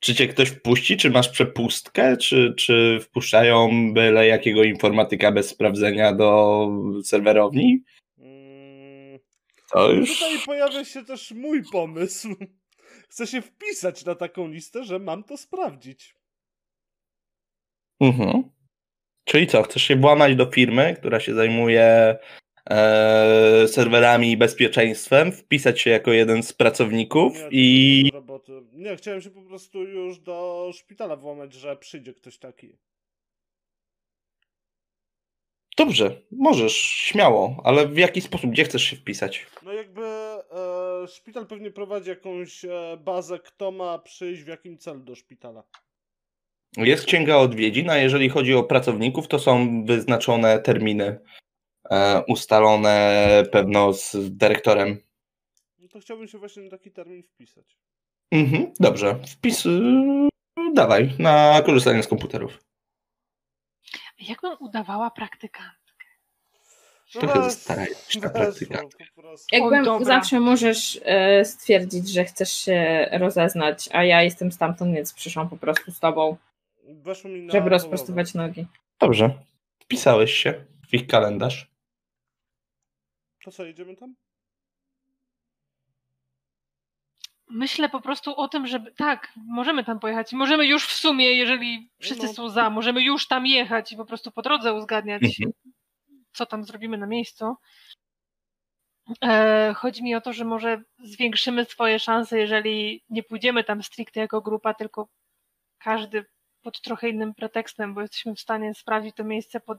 czy 0.00 0.14
cię 0.14 0.28
ktoś 0.28 0.48
wpuści, 0.48 0.96
czy 0.96 1.10
masz 1.10 1.28
przepustkę, 1.28 2.16
czy, 2.16 2.54
czy 2.58 2.98
wpuszczają 3.02 3.70
byle 3.94 4.26
jakiego 4.26 4.64
informatyka 4.64 5.32
bez 5.32 5.48
sprawdzenia 5.48 6.12
do 6.12 6.68
serwerowni? 7.04 7.82
Mm, 8.18 9.18
To 9.72 9.92
już... 9.92 10.18
Tutaj 10.18 10.38
pojawia 10.46 10.84
się 10.84 11.04
też 11.04 11.30
mój 11.30 11.62
pomysł. 11.72 12.28
Chcę 13.10 13.26
się 13.26 13.42
wpisać 13.42 14.04
na 14.04 14.14
taką 14.14 14.48
listę, 14.48 14.84
że 14.84 14.98
mam 14.98 15.24
to 15.24 15.36
sprawdzić. 15.36 16.14
Mhm. 18.00 18.42
Czyli 19.24 19.46
co, 19.46 19.62
chcesz 19.62 19.82
się 19.82 19.96
włamać 19.96 20.36
do 20.36 20.50
firmy, 20.50 20.96
która 20.98 21.20
się 21.20 21.34
zajmuje 21.34 22.16
e, 22.70 23.68
serwerami 23.68 24.30
i 24.32 24.36
bezpieczeństwem, 24.36 25.32
wpisać 25.32 25.80
się 25.80 25.90
jako 25.90 26.12
jeden 26.12 26.42
z 26.42 26.52
pracowników 26.52 27.34
Nie, 27.34 27.48
i... 27.50 28.10
roboty. 28.12 28.52
Nie, 28.72 28.96
chciałem 28.96 29.20
się 29.20 29.30
po 29.30 29.42
prostu 29.42 29.82
już 29.82 30.18
do 30.18 30.70
szpitala 30.74 31.16
włamać, 31.16 31.54
że 31.54 31.76
przyjdzie 31.76 32.14
ktoś 32.14 32.38
taki. 32.38 32.76
Dobrze, 35.76 36.22
możesz, 36.30 36.76
śmiało, 36.76 37.60
ale 37.64 37.88
w 37.88 37.98
jaki 37.98 38.20
sposób, 38.20 38.50
gdzie 38.50 38.64
chcesz 38.64 38.82
się 38.82 38.96
wpisać? 38.96 39.46
No 39.62 39.72
jakby 39.72 40.02
e, 40.02 41.08
szpital 41.08 41.46
pewnie 41.46 41.70
prowadzi 41.70 42.08
jakąś 42.08 42.64
e, 42.64 42.96
bazę, 43.04 43.38
kto 43.38 43.70
ma 43.70 43.98
przyjść 43.98 44.42
w 44.42 44.46
jakim 44.46 44.78
celu 44.78 45.00
do 45.00 45.14
szpitala. 45.14 45.62
Jest 46.76 47.04
księga 47.06 47.36
odwiedzin, 47.36 47.90
a 47.90 47.96
jeżeli 47.96 48.28
chodzi 48.28 48.54
o 48.54 48.62
pracowników, 48.62 49.28
to 49.28 49.38
są 49.38 49.84
wyznaczone 49.84 50.58
terminy 50.58 51.18
ustalone 52.28 53.42
pewno 53.52 53.92
z 53.92 54.16
dyrektorem. 54.36 54.98
No 55.78 55.88
to 55.88 56.00
chciałbym 56.00 56.28
się 56.28 56.38
właśnie 56.38 56.62
na 56.62 56.70
taki 56.70 56.90
termin 56.90 57.22
wpisać. 57.22 57.78
Mhm, 58.30 58.72
dobrze, 58.80 59.18
wpis... 59.28 59.66
y, 59.66 60.28
Dawaj, 60.74 61.14
na 61.18 61.62
korzystanie 61.66 62.02
z 62.02 62.08
komputerów. 62.08 62.58
Jakbym 64.20 64.56
udawała 64.60 65.10
praktyka? 65.10 65.74
Trochę 67.12 67.26
weź, 67.40 67.44
zastarajesz 67.44 68.18
ta 68.22 68.28
weź, 68.28 68.32
praktyka. 68.32 68.82
no. 69.16 69.34
Jakbym 69.52 70.04
zawsze 70.04 70.40
możesz 70.40 71.00
e, 71.04 71.44
stwierdzić, 71.44 72.08
że 72.08 72.24
chcesz 72.24 72.52
się 72.52 73.08
rozeznać, 73.12 73.88
a 73.92 74.04
ja 74.04 74.22
jestem 74.22 74.52
stamtąd, 74.52 74.94
więc 74.94 75.12
przyszłam 75.12 75.48
po 75.48 75.56
prostu 75.56 75.90
z 75.90 76.00
tobą, 76.00 76.36
Weszło 76.88 77.30
mi 77.30 77.42
na 77.42 77.52
żeby 77.52 77.70
rozprostować 77.70 78.34
nogi. 78.34 78.66
Dobrze, 79.00 79.30
wpisałeś 79.82 80.32
się 80.32 80.64
w 80.88 80.94
ich 80.94 81.06
kalendarz. 81.06 81.71
To 83.44 83.50
co, 83.52 83.64
jedziemy 83.64 83.96
tam? 83.96 84.14
Myślę 87.50 87.88
po 87.88 88.00
prostu 88.00 88.34
o 88.36 88.48
tym, 88.48 88.66
żeby. 88.66 88.92
Tak, 88.92 89.32
możemy 89.36 89.84
tam 89.84 90.00
pojechać. 90.00 90.32
Możemy 90.32 90.66
już 90.66 90.86
w 90.86 90.92
sumie, 90.92 91.32
jeżeli 91.32 91.90
wszyscy 91.98 92.26
No. 92.26 92.32
są 92.32 92.48
za, 92.48 92.70
możemy 92.70 93.02
już 93.02 93.28
tam 93.28 93.46
jechać 93.46 93.92
i 93.92 93.96
po 93.96 94.04
prostu 94.04 94.30
po 94.30 94.42
drodze 94.42 94.74
uzgadniać, 94.74 95.22
Mhm. 95.22 95.52
co 96.32 96.46
tam 96.46 96.64
zrobimy 96.64 96.98
na 96.98 97.06
miejscu. 97.06 97.54
E, 99.24 99.74
chodzi 99.76 100.02
mi 100.02 100.14
o 100.14 100.20
to, 100.20 100.32
że 100.32 100.44
może 100.44 100.82
zwiększymy 100.98 101.64
swoje 101.64 101.98
szanse, 101.98 102.38
jeżeli 102.38 103.04
nie 103.10 103.22
pójdziemy 103.22 103.64
tam 103.64 103.82
stricte 103.82 104.20
jako 104.20 104.40
grupa, 104.40 104.74
tylko 104.74 105.08
każdy 105.78 106.24
pod 106.62 106.80
trochę 106.80 107.08
innym 107.08 107.34
pretekstem, 107.34 107.94
bo 107.94 108.00
jesteśmy 108.00 108.34
w 108.34 108.40
stanie 108.40 108.74
sprawdzić 108.74 109.16
to 109.16 109.24
miejsce 109.24 109.60
pod 109.60 109.78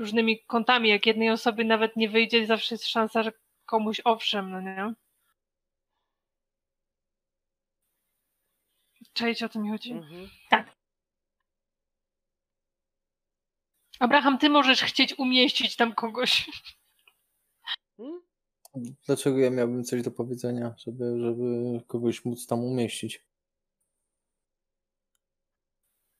różnymi 0.00 0.44
kątami. 0.44 0.88
Jak 0.88 1.06
jednej 1.06 1.30
osobie 1.30 1.64
nawet 1.64 1.96
nie 1.96 2.08
wyjdzie, 2.08 2.46
zawsze 2.46 2.74
jest 2.74 2.86
szansa, 2.86 3.22
że 3.22 3.32
komuś 3.66 4.00
owszem, 4.04 4.50
no 4.50 4.60
nie? 4.60 4.94
Czajcie 9.12 9.46
o 9.46 9.48
tym 9.48 9.62
mi 9.62 9.70
chodzi. 9.70 9.92
Mhm. 9.92 10.28
Abraham, 13.98 14.38
ty 14.38 14.50
możesz 14.50 14.82
chcieć 14.82 15.18
umieścić 15.18 15.76
tam 15.76 15.94
kogoś. 15.94 16.50
Hmm? 17.96 18.20
Dlaczego 19.06 19.38
ja 19.38 19.50
miałbym 19.50 19.84
coś 19.84 20.02
do 20.02 20.10
powiedzenia, 20.10 20.74
żeby, 20.78 21.20
żeby 21.20 21.80
kogoś 21.86 22.24
móc 22.24 22.46
tam 22.46 22.64
umieścić? 22.64 23.24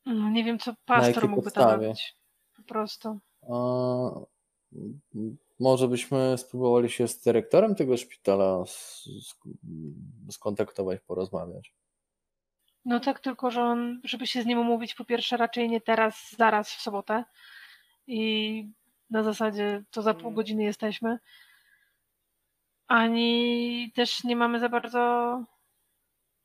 No, 0.07 0.31
nie 0.31 0.45
wiem, 0.45 0.59
co 0.59 0.74
pastor 0.85 1.28
mógłby 1.28 1.51
tam 1.51 1.64
podstawie? 1.64 1.87
robić. 1.87 2.16
Po 2.57 2.62
prostu. 2.62 3.20
Może 5.61 5.88
byśmy 5.88 6.38
spróbowali 6.38 6.91
się 6.91 7.09
z 7.09 7.20
dyrektorem 7.20 7.74
tego 7.74 7.97
szpitala 7.97 8.64
skontaktować, 10.30 11.01
porozmawiać. 11.01 11.74
No 12.84 13.01
tak, 13.01 13.20
tylko 13.20 13.51
że 13.51 13.62
on, 13.62 14.01
żeby 14.05 14.26
się 14.26 14.43
z 14.43 14.47
nim 14.47 14.59
umówić, 14.59 14.95
po 14.95 15.05
pierwsze 15.05 15.36
raczej 15.36 15.68
nie 15.68 15.80
teraz, 15.80 16.36
zaraz 16.38 16.70
w 16.70 16.80
sobotę. 16.80 17.24
I 18.07 18.68
na 19.11 19.22
zasadzie 19.22 19.82
to 19.91 20.03
za 20.03 20.14
pół 20.14 20.22
Mm. 20.22 20.34
godziny 20.34 20.62
jesteśmy. 20.64 21.18
Ani 22.86 23.93
też 23.95 24.24
nie 24.24 24.36
mamy 24.36 24.61
za 24.61 24.68
bardzo 24.68 25.45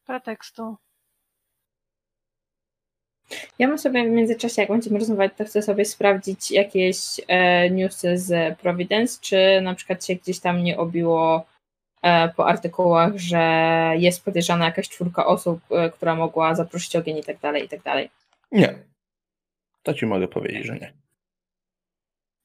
pretekstu. 0.06 0.78
Ja 3.60 3.68
bym 3.68 3.78
sobie 3.78 4.04
w 4.04 4.12
międzyczasie, 4.12 4.62
jak 4.62 4.72
będziemy 4.72 5.00
rozmawiać, 5.00 5.32
to 5.38 5.46
chcę 5.46 5.62
sobie 5.62 5.86
sprawdzić 5.86 6.52
jakieś 6.52 6.98
e, 7.28 7.70
newsy 7.70 8.18
z 8.18 8.60
Providence, 8.60 9.18
czy 9.22 9.62
na 9.62 9.76
przykład 9.76 10.06
się 10.06 10.16
gdzieś 10.16 10.40
tam 10.40 10.64
nie 10.64 10.78
obiło 10.78 11.46
e, 12.02 12.30
po 12.30 12.48
artykułach, 12.48 13.18
że 13.18 13.40
jest 13.98 14.26
podejrzana 14.26 14.66
jakaś 14.66 14.90
czwórka 14.90 15.26
osób, 15.26 15.60
e, 15.72 15.90
która 15.90 16.16
mogła 16.16 16.56
zaprosić 16.56 16.96
ogień 16.96 17.18
i 17.18 17.24
tak 17.24 17.40
dalej, 17.40 17.66
i 17.66 17.70
tak 17.70 17.82
dalej. 17.82 18.10
Nie. 18.52 18.76
To 19.84 19.94
ci 19.94 20.06
mogę 20.06 20.28
powiedzieć, 20.28 20.66
że 20.66 20.74
nie. 20.74 21.05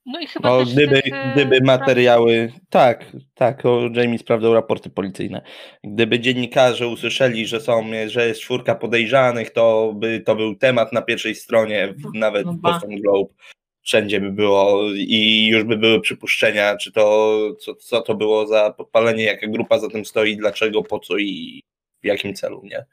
No 0.07 0.21
i 0.21 0.27
chyba 0.27 0.49
No, 0.49 0.65
też 0.65 0.75
gdyby, 0.75 1.03
tych, 1.03 1.13
gdyby 1.33 1.61
materiały. 1.61 2.53
Tak, 2.71 3.13
tak, 3.35 3.67
o, 3.67 3.81
Jamie 3.95 4.19
sprawdzał 4.19 4.55
raporty 4.55 4.91
policyjne. 4.91 5.43
Gdyby 5.85 6.21
dziennikarze 6.21 6.89
usłyszeli, 6.89 7.47
że 7.47 7.61
są, 7.61 7.91
że 8.07 8.27
jest 8.27 8.41
czwórka 8.41 8.75
podejrzanych, 8.75 9.51
to 9.51 9.93
by 9.97 10.21
to 10.21 10.37
był 10.37 10.55
temat 10.57 10.93
na 10.93 11.03
pierwszej 11.03 11.35
stronie, 11.35 11.95
w- 11.97 12.15
nawet 12.19 12.47
No 12.47 12.53
w. 12.53 12.57
Boston 12.57 12.97
Globe. 12.97 13.35
Wszędzie 13.83 14.21
by 14.21 14.33
było 14.33 14.83
i 14.95 15.47
już 15.47 15.65
by 15.65 15.77
były 15.77 16.01
przypuszczenia, 16.01 16.77
czy 16.77 16.93
to, 16.93 17.39
co, 17.61 17.75
co 17.75 18.01
to 18.03 18.15
było 18.15 18.47
za 18.47 18.71
podpalenie, 18.73 19.25
jaka 19.25 19.47
grupa 19.47 19.79
za 19.79 19.89
tym 19.89 20.05
stoi, 20.05 20.37
dlaczego, 20.37 20.83
po 20.83 20.99
co 20.99 21.19
i 21.19 21.63
w 22.03 22.07
jakim 22.07 22.35
celu, 22.35 22.63
nie? 22.65 22.85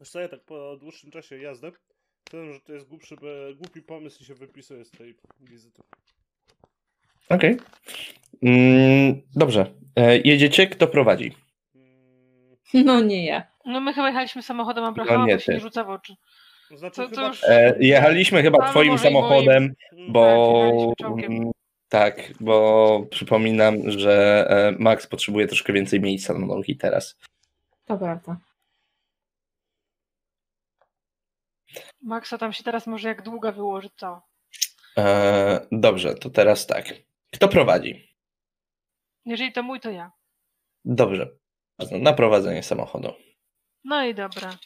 Wiesz 0.00 0.10
co, 0.10 0.20
ja 0.20 0.28
tak 0.28 0.40
po 0.44 0.76
dłuższym 0.76 1.10
czasie 1.10 1.38
jazdy, 1.38 1.72
wiem, 2.32 2.52
że 2.54 2.60
to 2.60 2.72
jest 2.72 2.88
głupszy, 2.88 3.16
głupi 3.56 3.82
pomysł 3.82 4.22
i 4.22 4.26
się 4.26 4.34
wypisuję 4.34 4.84
z 4.84 4.90
tej 4.90 5.14
wizyty. 5.40 5.82
Okej. 7.28 7.56
Mm, 8.42 9.22
dobrze. 9.36 9.66
E, 9.96 10.18
jedziecie? 10.18 10.66
Kto 10.66 10.86
prowadzi? 10.86 11.32
Mm, 11.74 12.56
No 12.86 13.00
nie 13.00 13.26
ja. 13.26 13.42
No 13.66 13.80
my 13.80 13.92
chyba 13.94 14.08
jechaliśmy 14.08 14.42
samochodem 14.42 14.84
Abrahama, 14.84 15.18
No 15.20 15.26
nie 15.26 15.34
bo 15.34 15.40
się 15.40 15.52
nie 15.52 15.60
rzuca 15.60 15.84
w 15.84 15.90
oczy. 15.90 16.14
Znaczy 16.76 16.96
To- 16.96 17.08
to 17.08 17.26
już- 17.26 17.44
E, 17.44 17.74
jechaliśmy 17.80 18.42
chyba 18.42 18.58
A, 18.64 18.70
twoim 18.70 18.86
moim. 18.88 18.98
samochodem, 18.98 19.74
Mm, 19.92 20.12
bo... 20.12 20.92
czołgiem. 21.00 21.32
mm, 21.32 21.50
Tak, 21.88 22.32
bo 22.40 23.06
przypominam, 23.10 23.90
że 23.90 24.44
e, 24.50 24.82
Max 24.82 25.06
potrzebuje 25.06 25.46
troszkę 25.46 25.72
więcej 25.72 26.00
miejsca 26.00 26.34
na 26.34 26.46
nogi 26.46 26.76
teraz. 26.76 27.18
To 27.84 27.98
prawda. 27.98 28.36
Maxa 32.02 32.38
tam 32.38 32.52
się 32.52 32.64
teraz 32.64 32.86
może 32.86 33.08
jak 33.08 33.22
długa 33.22 33.52
wyłożyć 33.52 33.92
cała. 33.96 34.22
E, 34.98 35.66
dobrze, 35.72 36.14
to 36.14 36.30
teraz 36.30 36.66
tak. 36.66 36.94
Kto 37.34 37.48
prowadzi? 37.48 38.08
Jeżeli 39.24 39.52
to 39.52 39.62
mój, 39.62 39.80
to 39.80 39.90
ja. 39.90 40.12
Dobrze. 40.84 41.28
Na 41.92 42.12
prowadzenie 42.12 42.62
samochodu. 42.62 43.12
No 43.84 44.04
i 44.04 44.14
dobra. 44.14 44.58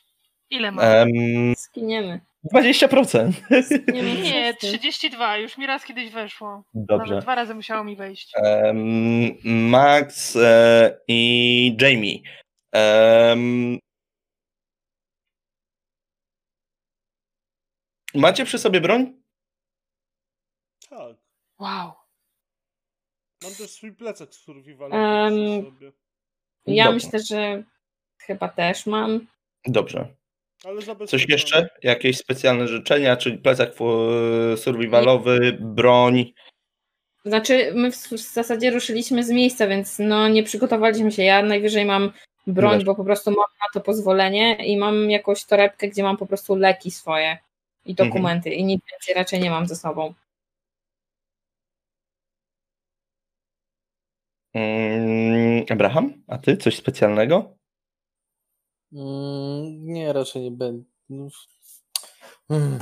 Ile 0.50 0.72
mam? 0.72 0.84
Em, 0.84 1.54
Skiniemy. 1.56 2.20
20%. 2.54 3.32
Skiniemy 3.62 4.14
Nie, 4.14 4.54
wszyscy. 4.54 4.78
32. 4.78 5.36
Już 5.36 5.58
mi 5.58 5.66
raz 5.66 5.84
kiedyś 5.84 6.10
weszło. 6.10 6.64
Dobrze. 6.74 7.10
Nawet 7.10 7.24
dwa 7.24 7.34
razy 7.34 7.54
musiało 7.54 7.84
mi 7.84 7.96
wejść. 7.96 8.32
Em, 8.36 9.34
Max 9.44 10.36
e, 10.36 10.98
i 11.08 11.76
Jamie. 11.80 12.18
Em, 12.72 13.78
macie 18.16 18.44
przy 18.44 18.58
sobie 18.58 18.80
broń? 18.80 19.12
Tak. 20.90 21.16
Wow. 21.58 21.92
Mam 23.42 23.54
też 23.54 23.70
swój 23.70 23.92
plecak 23.92 24.34
z 24.34 24.38
survival. 24.38 24.92
Em, 24.92 25.64
sobie. 25.64 25.92
Ja 26.66 26.84
Dobrze. 26.84 27.06
myślę, 27.06 27.20
że 27.20 27.62
chyba 28.18 28.48
też 28.48 28.86
mam. 28.86 29.26
Dobrze. 29.66 30.08
Ale 30.64 31.06
Coś 31.06 31.28
jeszcze? 31.28 31.68
Jakieś 31.82 32.18
specjalne 32.18 32.68
życzenia? 32.68 33.16
Czyli 33.16 33.38
plecak 33.38 33.74
survivalowy, 34.56 35.58
broń? 35.60 36.32
Znaczy, 37.24 37.72
my 37.74 37.92
w 37.92 37.96
w 37.96 38.18
zasadzie 38.18 38.70
ruszyliśmy 38.70 39.24
z 39.24 39.30
miejsca, 39.30 39.66
więc 39.66 39.98
no 39.98 40.28
nie 40.28 40.42
przygotowaliśmy 40.42 41.12
się. 41.12 41.22
Ja 41.22 41.42
najwyżej 41.42 41.84
mam 41.84 42.12
broń, 42.46 42.84
bo 42.84 42.94
po 42.94 43.04
prostu 43.04 43.30
mam 43.30 43.36
na 43.36 43.66
to 43.72 43.80
pozwolenie 43.80 44.66
i 44.66 44.76
mam 44.76 45.10
jakąś 45.10 45.44
torebkę, 45.44 45.88
gdzie 45.88 46.02
mam 46.02 46.16
po 46.16 46.26
prostu 46.26 46.56
leki 46.56 46.90
swoje 46.90 47.38
i 47.86 47.90
Mhm. 47.90 48.08
dokumenty 48.08 48.50
i 48.50 48.64
nic 48.64 48.82
więcej 48.92 49.14
raczej 49.14 49.40
nie 49.40 49.50
mam 49.50 49.66
ze 49.66 49.76
sobą. 49.76 50.14
Mm, 54.54 55.64
Abraham, 55.70 56.22
a 56.28 56.38
ty 56.38 56.56
coś 56.56 56.76
specjalnego? 56.76 57.56
Mm, 58.92 59.84
nie, 59.84 60.12
raczej 60.12 60.42
nie 60.42 60.50
będę. 60.50 60.84
No, 61.08 61.28
mm, 62.50 62.78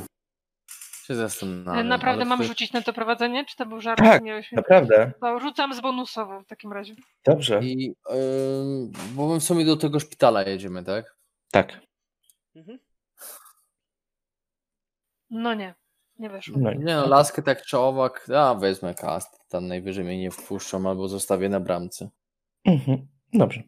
się 1.07 1.15
zastanawiam. 1.15 1.89
Naprawdę 1.89 2.25
mam 2.25 2.39
to- 2.39 2.45
rzucić 2.45 2.73
na 2.73 2.83
to 2.83 2.93
prowadzenie? 2.93 3.45
Czy 3.45 3.57
to 3.57 3.67
był 3.67 3.81
żart? 3.81 3.99
Tak, 3.99 4.23
Miałeś 4.23 4.53
mi... 4.53 4.57
Naprawdę. 4.57 5.13
To 5.21 5.41
rzucam 5.41 5.75
z 5.75 5.81
bonusową 5.81 6.43
w 6.43 6.47
takim 6.47 6.73
razie. 6.73 6.95
Dobrze. 7.25 7.61
I, 7.63 7.95
ym, 8.11 8.93
bo 9.15 9.29
my 9.29 9.41
w 9.41 9.45
sumie 9.45 9.65
do 9.65 9.77
tego 9.77 10.01
szpitala 10.01 10.43
jedziemy, 10.43 10.85
tak? 10.85 11.17
Tak. 11.51 11.81
Mhm. 12.57 12.79
No 15.31 15.55
nie. 15.55 15.75
Nie 16.19 16.31
weszło. 16.31 16.59
No, 16.59 16.73
Nie 16.73 16.85
no, 16.95 17.09
laskę 17.09 17.43
tak 17.43 17.63
czy 17.67 17.79
owak, 17.79 18.27
a 18.37 18.55
wezmę 18.55 18.95
kast, 18.95 19.49
tam 19.49 19.69
najwyżej 19.69 20.05
mnie 20.05 20.19
nie 20.19 20.31
wpuszczą 20.31 20.89
albo 20.89 21.09
zostawię 21.09 21.49
na 21.49 21.61
bramce. 21.61 22.09
Mhm. 22.65 23.07
Dobrze. 23.33 23.63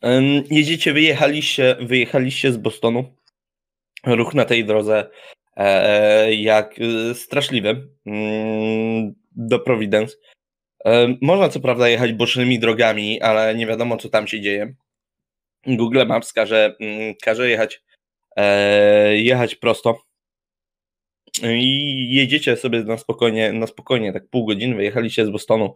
Em, 0.00 0.24
Jedziecie, 0.50 0.92
wyjechaliście, 0.92 1.76
wyjechaliście 1.80 2.52
z 2.52 2.56
Bostonu. 2.56 3.04
Ruch 4.06 4.34
na 4.34 4.44
tej 4.44 4.64
drodze 4.64 5.10
e, 5.56 6.34
jak 6.34 6.74
e, 6.78 7.14
straszliwy 7.14 7.88
mm, 8.06 9.14
do 9.32 9.58
Providence. 9.58 10.16
E, 10.84 11.08
Można 11.22 11.48
co 11.48 11.60
prawda 11.60 11.88
jechać 11.88 12.12
bocznymi 12.12 12.58
drogami, 12.58 13.20
ale 13.20 13.54
nie 13.54 13.66
wiadomo 13.66 13.96
co 13.96 14.08
tam 14.08 14.26
się 14.26 14.40
dzieje. 14.40 14.74
Google 15.66 16.06
Maps 16.06 16.32
każe, 16.32 16.76
mm, 16.80 17.14
każe 17.22 17.50
jechać, 17.50 17.82
e, 18.36 19.16
jechać 19.16 19.54
prosto. 19.54 20.02
I 21.42 22.14
jedziecie 22.14 22.56
sobie 22.56 22.84
na 22.84 22.98
spokojnie, 22.98 23.52
na 23.52 23.66
spokojnie, 23.66 24.12
tak 24.12 24.28
pół 24.28 24.46
godziny 24.46 24.76
wyjechaliście 24.76 25.26
z 25.26 25.30
Bostonu 25.30 25.74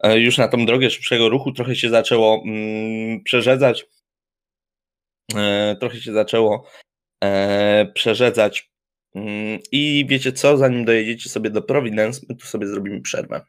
e, 0.00 0.18
już 0.18 0.38
na 0.38 0.48
tą 0.48 0.66
drogę 0.66 0.90
szybszego 0.90 1.28
ruchu 1.28 1.52
trochę 1.52 1.76
się 1.76 1.90
zaczęło 1.90 2.42
mm, 2.46 3.22
przerzedzać. 3.22 3.86
E, 5.36 5.76
trochę 5.80 6.00
się 6.00 6.12
zaczęło 6.12 6.66
e, 7.24 7.86
przerzedzać. 7.94 8.70
Mm, 9.14 9.58
I 9.72 10.06
wiecie 10.08 10.32
co, 10.32 10.56
zanim 10.56 10.84
dojedziecie 10.84 11.30
sobie 11.30 11.50
do 11.50 11.62
Providence, 11.62 12.20
my 12.28 12.36
tu 12.36 12.46
sobie 12.46 12.66
zrobimy 12.66 13.00
przerwę. 13.00 13.40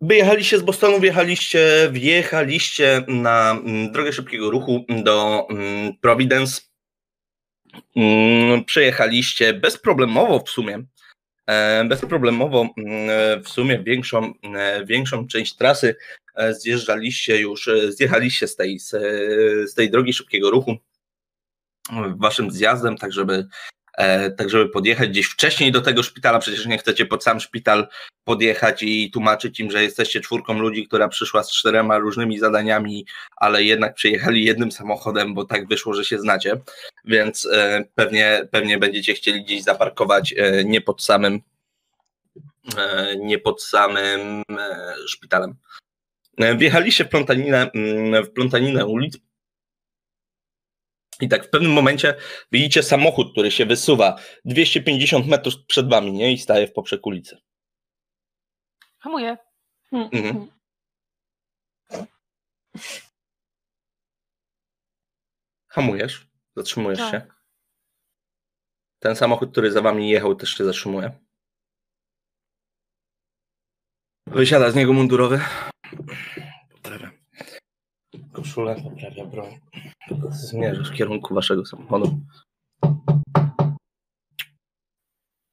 Wyjechaliście 0.00 0.58
z 0.58 0.62
Bostonu, 0.62 1.00
wjechaliście, 1.00 1.88
wjechaliście 1.92 3.04
na 3.08 3.50
mm, 3.50 3.92
drogę 3.92 4.12
szybkiego 4.12 4.50
ruchu 4.50 4.84
do 5.04 5.46
Providence. 6.00 6.71
Mm, 7.96 8.64
Przejechaliście 8.64 9.54
bezproblemowo 9.54 10.40
w 10.40 10.50
sumie 10.50 10.84
e, 11.46 11.84
bezproblemowo 11.84 12.68
mm, 12.76 13.42
w 13.42 13.48
sumie 13.48 13.78
większą, 13.78 14.32
e, 14.54 14.84
większą 14.86 15.26
część 15.26 15.56
trasy 15.56 15.96
e, 16.34 16.54
zjeżdżaliście 16.54 17.40
już, 17.40 17.68
e, 17.68 17.92
zjechaliście 17.92 18.48
z 18.48 18.56
tej, 18.56 18.78
z, 18.78 19.74
tej 19.74 19.90
drogi 19.90 20.12
szybkiego 20.12 20.50
ruchu 20.50 20.70
e, 21.90 22.14
waszym 22.16 22.50
zjazdem, 22.50 22.96
tak 22.96 23.12
żeby, 23.12 23.34
e, 23.34 23.46
tak 24.36 24.50
żeby 24.50 24.68
podjechać 24.68 25.08
gdzieś 25.08 25.26
wcześniej 25.26 25.72
do 25.72 25.80
tego 25.80 26.02
szpitala, 26.02 26.38
przecież 26.38 26.66
nie 26.66 26.78
chcecie 26.78 27.06
pod 27.06 27.24
sam 27.24 27.40
szpital 27.40 27.88
podjechać 28.24 28.82
i 28.82 29.10
tłumaczyć 29.10 29.60
im, 29.60 29.70
że 29.70 29.82
jesteście 29.82 30.20
czwórką 30.20 30.58
ludzi, 30.58 30.86
która 30.86 31.08
przyszła 31.08 31.42
z 31.42 31.52
czterema 31.52 31.98
różnymi 31.98 32.38
zadaniami, 32.38 33.06
ale 33.36 33.62
jednak 33.62 33.94
przyjechali 33.94 34.44
jednym 34.44 34.72
samochodem, 34.72 35.34
bo 35.34 35.44
tak 35.44 35.68
wyszło, 35.68 35.94
że 35.94 36.04
się 36.04 36.18
znacie, 36.18 36.60
więc 37.04 37.48
e, 37.52 37.84
pewnie, 37.94 38.48
pewnie 38.50 38.78
będziecie 38.78 39.14
chcieli 39.14 39.44
gdzieś 39.44 39.62
zaparkować 39.62 40.34
e, 40.36 40.64
nie 40.64 40.80
pod 40.80 41.02
samym 41.02 41.40
e, 42.78 43.16
nie 43.16 43.38
pod 43.38 43.62
samym 43.62 44.42
e, 44.58 44.94
szpitalem. 45.08 45.54
E, 46.38 46.56
Wjechaliście 46.56 47.04
w 47.04 47.08
plątaninę, 47.08 47.70
mm, 47.70 48.24
w 48.24 48.30
plątaninę 48.30 48.86
ulic 48.86 49.18
i 51.22 51.28
tak 51.28 51.46
w 51.46 51.50
pewnym 51.50 51.72
momencie 51.72 52.14
widzicie 52.52 52.82
samochód, 52.82 53.32
który 53.32 53.50
się 53.50 53.66
wysuwa 53.66 54.16
250 54.44 55.26
metrów 55.26 55.54
przed 55.66 55.88
wami 55.90 56.12
nie? 56.12 56.32
i 56.32 56.38
staje 56.38 56.66
w 56.66 56.72
poprzek 56.72 57.06
ulicy. 57.06 57.40
Hamuję. 58.98 59.36
Mhm. 59.92 60.48
Hamujesz, 65.68 66.26
zatrzymujesz 66.56 66.98
Tak. 66.98 67.10
się. 67.10 67.26
Ten 68.98 69.16
samochód, 69.16 69.52
który 69.52 69.72
za 69.72 69.80
wami 69.80 70.10
jechał, 70.10 70.34
też 70.34 70.50
się 70.50 70.64
zatrzymuje. 70.64 71.10
Wysiada 74.26 74.70
z 74.70 74.74
niego 74.74 74.92
mundurowy. 74.92 75.40
Koszulę, 78.42 78.76
poprawia 78.82 79.24
broń. 79.24 79.60
Zmierzasz 80.30 80.90
w 80.90 80.94
kierunku 80.94 81.34
waszego 81.34 81.66
samochodu. 81.66 82.20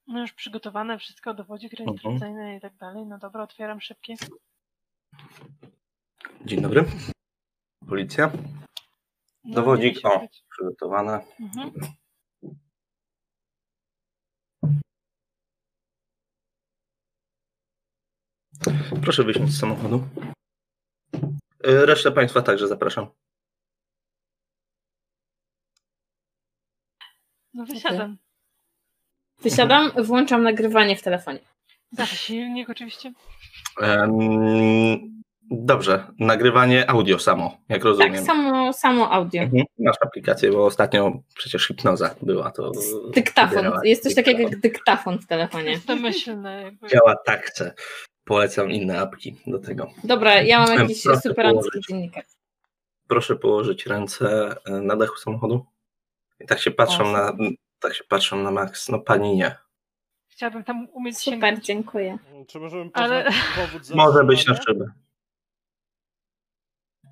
No 0.07 0.21
już 0.21 0.33
przygotowane, 0.33 0.99
wszystko, 0.99 1.33
dowodzik 1.33 1.73
rejestracyjny 1.73 2.55
i 2.57 2.61
tak 2.61 2.77
dalej. 2.77 3.05
No 3.05 3.17
dobra, 3.17 3.43
otwieram 3.43 3.81
szybkie. 3.81 4.15
Dzień 6.45 6.61
dobry. 6.61 6.85
Policja. 7.89 8.31
No, 9.43 9.55
Dowodzik, 9.55 9.99
o. 10.03 10.19
być. 10.19 10.43
Przygotowane. 10.49 11.19
Mhm. 11.39 11.71
Proszę 19.03 19.23
wysiąść 19.23 19.53
z 19.53 19.59
samochodu. 19.59 20.03
Y, 21.67 21.85
Resztę 21.85 22.11
Państwa 22.11 22.41
także 22.41 22.67
zapraszam. 22.67 23.07
No 27.53 27.65
wysiadam. 27.65 28.17
Wysiadam, 29.41 29.91
włączam 30.03 30.43
nagrywanie 30.43 30.95
w 30.95 31.01
telefonie. 31.01 31.39
Zawsze 31.91 32.15
silnik 32.15 32.69
oczywiście. 32.69 33.13
Em, 33.81 34.11
dobrze, 35.51 36.07
nagrywanie 36.19 36.89
audio 36.89 37.19
samo, 37.19 37.57
jak 37.69 37.83
rozumiem. 37.83 38.13
Tak, 38.13 38.23
samo, 38.23 38.73
samo 38.73 39.11
audio. 39.11 39.41
Mhm. 39.41 39.63
Masz 39.79 39.95
aplikację, 40.01 40.51
bo 40.51 40.65
ostatnio 40.65 41.11
przecież 41.35 41.67
hipnoza 41.67 42.15
była 42.21 42.51
to. 42.51 42.71
Dyktafon. 43.13 43.71
Jest 43.83 44.03
coś 44.03 44.15
takiego 44.15 44.39
jak 44.39 44.59
dyktafon 44.59 45.19
w 45.19 45.27
telefonie. 45.27 45.71
Jest 45.71 45.85
domyślne. 45.85 46.71
Działa 46.91 47.15
tak 47.25 47.45
chce. 47.45 47.73
Polecam 48.29 48.71
inne 48.71 48.99
apki 48.99 49.35
do 49.47 49.59
tego. 49.59 49.91
Dobra, 50.03 50.41
ja 50.41 50.59
mam 50.59 50.79
jakiś 50.79 51.03
Proszę 51.03 51.21
superancki 51.21 51.79
dziennikarz. 51.89 52.25
Proszę 53.07 53.35
położyć 53.35 53.85
ręce 53.85 54.55
e, 54.65 54.71
na 54.71 54.95
dachu 54.95 55.17
samochodu. 55.17 55.65
I 56.39 56.45
tak 56.45 56.59
się 56.59 56.71
patrzą 56.71 57.11
na, 57.11 57.33
tak 57.79 57.93
się 57.95 58.03
patrzą 58.03 58.43
na 58.43 58.51
Max. 58.51 58.89
No 58.89 58.99
pani 58.99 59.35
nie. 59.35 59.55
Chciałabym 60.27 60.63
tam 60.63 60.87
umieć 60.93 61.17
Super, 61.17 61.33
sięgnąć. 61.33 61.65
dziękuję. 61.65 62.17
Czy 62.47 62.59
możemy 62.59 62.89
Ale- 62.93 63.29
powód 63.55 63.89
Może 63.89 64.23
być 64.23 64.47
na 64.47 64.55
szybę. 64.55 64.91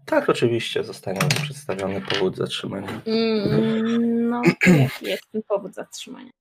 Tak, 0.06 0.30
oczywiście 0.30 0.84
zostanie 0.84 1.20
przedstawiony 1.44 2.02
powód 2.02 2.36
zatrzymania. 2.38 3.02
Mm, 3.06 4.30
no, 4.30 4.42
jaki 4.66 5.06
jest 5.12 5.32
ten 5.32 5.42
powód 5.48 5.74
zatrzymania? 5.74 6.32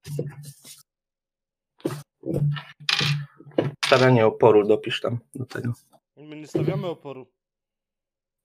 Stawianie 3.84 4.26
oporu 4.26 4.66
dopisz 4.66 5.00
tam 5.00 5.18
do 5.34 5.44
tego. 5.46 5.72
My 6.16 6.36
nie 6.36 6.46
stawiamy 6.46 6.86
oporu. 6.86 7.26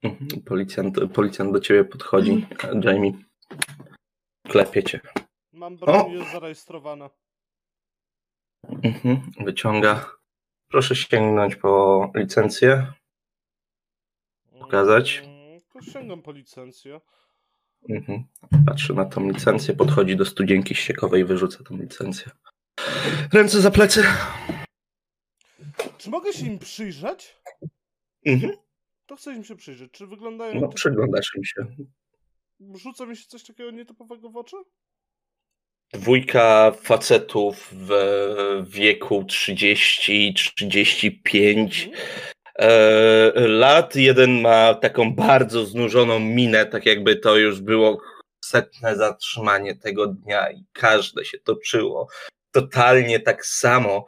Mhm. 0.04 0.42
Policjant, 0.46 0.98
policjant 1.14 1.54
do 1.54 1.60
ciebie 1.60 1.84
podchodzi. 1.84 2.48
Jamie. 2.84 3.12
Klepie 4.48 4.84
cię. 4.84 5.00
Mam 5.54 5.78
broń, 5.78 6.12
jest 6.12 6.32
zarejestrowana. 6.32 7.10
Mhm. 8.84 9.32
Wyciąga. 9.40 10.12
Proszę 10.68 10.96
sięgnąć 10.96 11.56
po 11.56 12.12
licencję. 12.16 12.94
Pokazać? 14.60 15.18
Mm, 15.26 15.62
To 15.74 15.82
sięgam 15.82 16.22
po 16.22 16.32
licencję. 16.32 17.02
Mhm. 17.90 18.24
Patrzy 18.66 18.94
na 18.94 19.06
tą 19.06 19.30
licencję, 19.30 19.74
podchodzi 19.76 20.16
do 20.16 20.26
studzienki 20.26 20.76
ściekowej 20.76 21.22
i 21.22 21.26
wyrzuca 21.26 21.64
tą 21.64 21.78
licencję. 21.78 22.32
Ręce 23.34 23.62
za 23.62 23.72
plecy. 23.72 24.04
Czy 25.98 26.10
mogę 26.10 26.34
się 26.34 26.46
im 26.46 26.60
przyjrzeć? 26.60 27.36
Mhm. 28.26 28.54
To 29.06 29.16
chcę 29.16 29.34
im 29.34 29.44
się 29.44 29.56
przyjrzeć. 29.56 29.92
Czy 29.92 30.08
wyglądają... 30.08 30.62
No, 30.62 30.68
typ- 30.68 30.74
przyglądasz 30.76 31.32
im 31.38 31.44
się. 31.44 31.66
Rzuca 32.76 33.06
mi 33.06 33.18
się 33.18 33.26
coś 33.28 33.44
takiego 33.44 33.72
nietypowego 33.72 34.30
w 34.30 34.38
oczy? 34.38 34.56
Dwójka 35.94 36.72
facetów 36.82 37.70
w 37.72 37.90
wieku 38.70 39.24
30-35 39.24 41.88
Mhm. 41.88 41.92
e, 42.56 43.32
lat. 43.48 43.96
Jeden 43.96 44.42
ma 44.42 44.74
taką 44.74 45.16
bardzo 45.16 45.66
znużoną 45.66 46.20
minę, 46.20 46.66
tak 46.66 46.86
jakby 46.86 47.16
to 47.16 47.38
już 47.38 47.62
było 47.62 48.02
setne 48.46 48.96
zatrzymanie 48.96 49.76
tego 49.76 50.08
dnia 50.08 50.52
i 50.52 50.64
każde 50.74 51.26
się 51.26 51.40
toczyło 51.40 52.08
totalnie 52.52 53.20
tak 53.20 53.46
samo. 53.46 54.06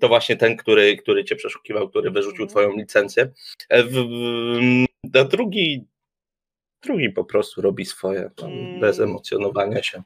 To 0.00 0.08
właśnie 0.08 0.36
ten, 0.36 0.56
który, 0.56 0.96
który 0.96 1.24
cię 1.24 1.36
przeszukiwał, 1.36 1.88
który 1.88 2.10
wyrzucił 2.10 2.42
Mhm. 2.44 2.48
twoją 2.48 2.76
licencję. 2.76 3.32
E, 3.72 3.84
A 5.20 5.24
drugi, 5.24 5.86
drugi 6.82 7.10
po 7.10 7.24
prostu 7.24 7.62
robi 7.62 7.84
swoje, 7.84 8.30
Mm. 8.42 8.80
bez 8.80 9.00
emocjonowania 9.00 9.82
się. 9.82 10.02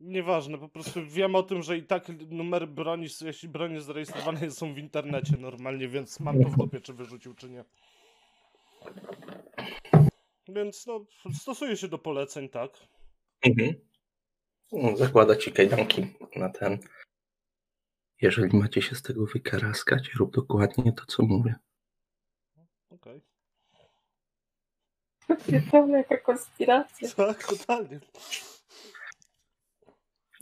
Nieważne, 0.00 0.58
po 0.58 0.68
prostu 0.68 1.06
wiem 1.06 1.34
o 1.34 1.42
tym, 1.42 1.62
że 1.62 1.76
i 1.78 1.82
tak 1.82 2.08
numery 2.30 2.66
broni, 2.66 3.06
jeśli 3.24 3.48
jest 3.74 3.86
zarejestrowane, 3.86 4.50
są 4.50 4.74
w 4.74 4.78
internecie 4.78 5.36
normalnie, 5.36 5.88
więc 5.88 6.20
mam 6.20 6.42
to 6.42 6.48
w 6.48 6.56
dupie, 6.56 6.80
czy 6.80 6.92
wyrzucił, 6.94 7.34
czy 7.34 7.50
nie. 7.50 7.64
Więc 10.48 10.86
no, 10.86 11.04
stosuję 11.34 11.76
się 11.76 11.88
do 11.88 11.98
poleceń, 11.98 12.48
tak. 12.48 12.70
Mhm. 13.42 13.74
No, 14.72 14.96
Zakłada 14.96 15.36
ci 15.36 15.52
kajdanki 15.52 16.06
na 16.36 16.48
ten. 16.48 16.78
Jeżeli 18.20 18.56
macie 18.56 18.82
się 18.82 18.94
z 18.94 19.02
tego 19.02 19.26
wykaraskać, 19.26 20.14
rób 20.14 20.34
dokładnie 20.34 20.92
to, 20.92 21.06
co 21.06 21.22
mówię. 21.22 21.54
Okej. 22.90 23.20
To 25.70 25.86
jaka 25.86 26.16
konspiracja. 26.16 27.08
Tak, 27.16 27.44
totalnie. 27.44 28.00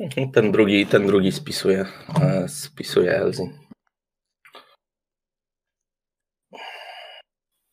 Mhm. 0.00 0.32
Ten 0.32 0.52
drugi, 0.52 0.86
ten 0.86 1.06
drugi 1.06 1.32
spisuje, 1.32 1.86
e, 2.22 2.48
spisuje 2.48 3.16
Elzy. 3.16 3.67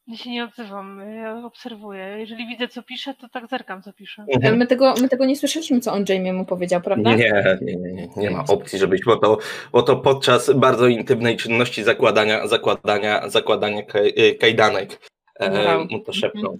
Ja 0.07 0.17
się 0.17 0.29
nie 0.29 0.43
odzywam, 0.43 1.01
ja 1.15 1.45
obserwuję. 1.45 2.03
Jeżeli 2.19 2.47
widzę, 2.47 2.67
co 2.67 2.83
pisze, 2.83 3.13
to 3.13 3.29
tak 3.29 3.47
zerkam, 3.47 3.81
co 3.81 3.93
pisze. 3.93 4.25
Mhm. 4.35 4.57
My 4.57 4.67
tego, 4.67 4.93
my 5.01 5.09
tego 5.09 5.25
nie 5.25 5.35
słyszeliśmy, 5.35 5.79
co 5.79 5.93
on 5.93 6.05
Jamie 6.09 6.33
mu 6.33 6.45
powiedział, 6.45 6.81
prawda? 6.81 7.15
Nie, 7.15 7.31
nie, 7.61 7.75
nie, 7.75 7.93
nie, 7.93 8.07
nie 8.17 8.31
ma 8.31 8.43
opcji, 8.49 8.79
żebyś, 8.79 9.01
bo 9.05 9.17
to, 9.17 9.37
bo 9.71 9.83
to 9.83 9.95
podczas 9.95 10.51
bardzo 10.53 10.87
intymnej 10.87 11.37
czynności 11.37 11.83
zakładania, 11.83 12.47
zakładania, 12.47 13.29
zakładania 13.29 13.83
kaj, 13.83 14.13
e, 14.17 14.35
kajdanek 14.35 15.09
e, 15.39 15.65
Wow. 15.65 15.87
mu 15.89 15.99
to 15.99 16.13
szepnął. 16.13 16.59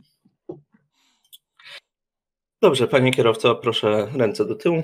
Dobrze, 2.62 2.88
panie 2.88 3.12
kierowco, 3.12 3.56
proszę 3.56 4.08
ręce 4.18 4.46
do 4.46 4.56
tyłu. 4.56 4.84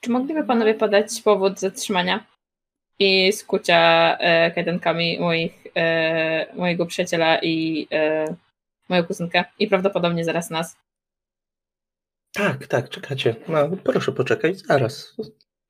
Czy 0.00 0.10
mogliby 0.10 0.44
panowie 0.44 0.74
podać 0.74 1.22
powód 1.24 1.60
zatrzymania 1.60 2.26
i 2.98 3.32
skucia 3.32 4.16
e, 4.18 4.50
kajdankami 4.50 5.20
moich, 5.20 5.61
e, 5.76 6.54
mojego 6.56 6.86
przyjaciela 6.86 7.38
i 7.42 7.86
e, 7.92 8.24
moją 8.88 9.04
kuzynkę 9.04 9.44
i 9.58 9.66
prawdopodobnie 9.68 10.24
zaraz 10.24 10.50
nas? 10.50 10.76
Tak, 12.34 12.66
tak, 12.66 12.88
czekacie. 12.88 13.34
No, 13.48 13.58
proszę 13.84 14.12
poczekać, 14.12 14.58
zaraz. 14.58 15.16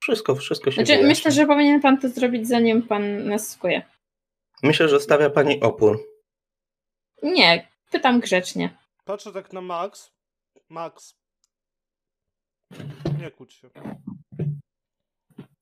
Wszystko, 0.02 0.34
wszystko 0.34 0.70
się 0.70 0.74
Znaczy, 0.74 0.86
wyjaśni. 0.86 1.08
myślę, 1.08 1.30
że 1.32 1.46
powinien 1.46 1.80
pan 1.80 2.00
to 2.00 2.08
zrobić, 2.08 2.48
zanim 2.48 2.82
pan 2.82 3.28
nas 3.28 3.50
skuje. 3.50 3.82
Myślę, 4.62 4.88
że 4.88 5.00
stawia 5.00 5.30
pani 5.30 5.60
opór. 5.60 6.00
Nie, 7.22 7.68
pytam 7.90 8.20
grzecznie. 8.20 8.78
Patrzę 9.04 9.32
tak 9.32 9.52
na 9.52 9.60
Max. 9.60 10.12
Max. 10.68 11.14
Nie 13.20 13.30
kłóć 13.30 13.52
się. 13.54 13.70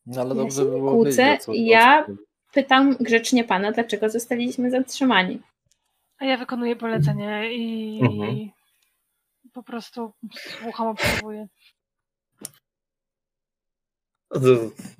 No 0.06 0.20
ale 0.20 0.28
Ja 0.28 0.34
dobrze 0.34 0.56
się 0.58 0.64
by 0.64 0.70
było 0.70 0.92
kłócę, 0.92 1.10
wiedzieć, 1.24 1.42
co- 1.44 1.52
ja-. 1.54 2.06
Pytam 2.52 2.96
grzecznie 3.00 3.44
pana, 3.44 3.72
dlaczego 3.72 4.10
zostaliśmy 4.10 4.70
zatrzymani. 4.70 5.40
A 6.18 6.24
ja 6.24 6.36
wykonuję 6.36 6.76
polecenie 6.76 7.52
i 7.52 8.00
Mhm. 8.02 8.50
po 9.52 9.62
prostu 9.62 10.12
słucham, 10.36 10.86
obserwuję. 10.86 11.46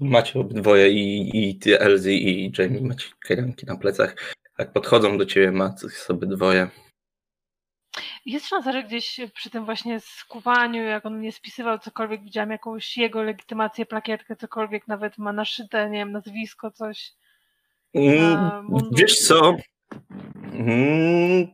Macie 0.01 0.41
obydwoje 0.41 0.91
i, 0.91 1.31
i 1.51 1.59
ty, 1.59 1.81
Elzy 1.81 2.13
i 2.15 2.53
Jamie 2.59 2.81
macie 2.81 3.07
kajdanki 3.21 3.67
na 3.67 3.77
plecach. 3.77 4.35
Jak 4.59 4.73
podchodzą 4.73 5.19
do 5.19 5.27
ciebie, 5.27 5.53
macie 5.53 5.87
obydwoje. 6.09 6.69
Jest 8.27 8.47
szansa, 8.47 8.73
że 8.73 8.85
gdzieś 8.85 9.21
przy 9.35 9.51
tym 9.51 9.65
właśnie 9.65 10.01
skuwaniu, 10.01 10.83
jak 10.83 11.07
on 11.07 11.21
nie 11.21 11.33
spisywał 11.33 11.79
cokolwiek, 11.79 12.25
widziałam 12.25 12.51
jakąś 12.51 12.97
jego 12.97 13.23
legitymację, 13.23 13.87
plakietkę, 13.87 14.37
cokolwiek, 14.37 14.89
nawet 14.89 15.19
ma 15.19 15.33
naszyte, 15.33 15.91
nie 15.91 15.99
wiem, 15.99 16.13
nazwisko, 16.13 16.71
coś. 16.71 17.13
Mm. 17.95 18.61
Wiesz 18.93 19.19
co? 19.19 19.57
Mm, 20.53 21.47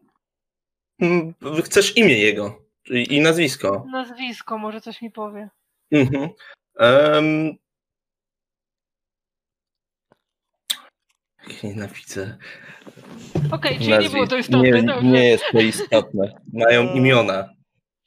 mm, 1.01 1.35
Chcesz 1.65 1.97
imię 1.97 2.19
jego 2.19 2.63
i 2.91 3.21
nazwisko. 3.21 3.85
Nazwisko, 3.91 4.59
może 4.59 4.81
coś 4.81 5.03
mi 5.03 5.11
powie. 5.11 5.49
Mhm. 5.93 6.29
Jak 11.49 11.63
Nienawidzę. 11.63 12.37
Okej, 13.53 13.79
czyli 13.79 13.99
nie 13.99 14.11
było 14.11 14.27
to 14.27 14.37
istotne, 14.37 14.83
Nie, 14.83 15.03
nie 15.03 15.29
jest 15.29 15.45
to 15.53 15.61
istotne. 15.61 16.41
Mają 16.53 16.83
Eee. 16.83 16.97
imiona. 16.97 17.56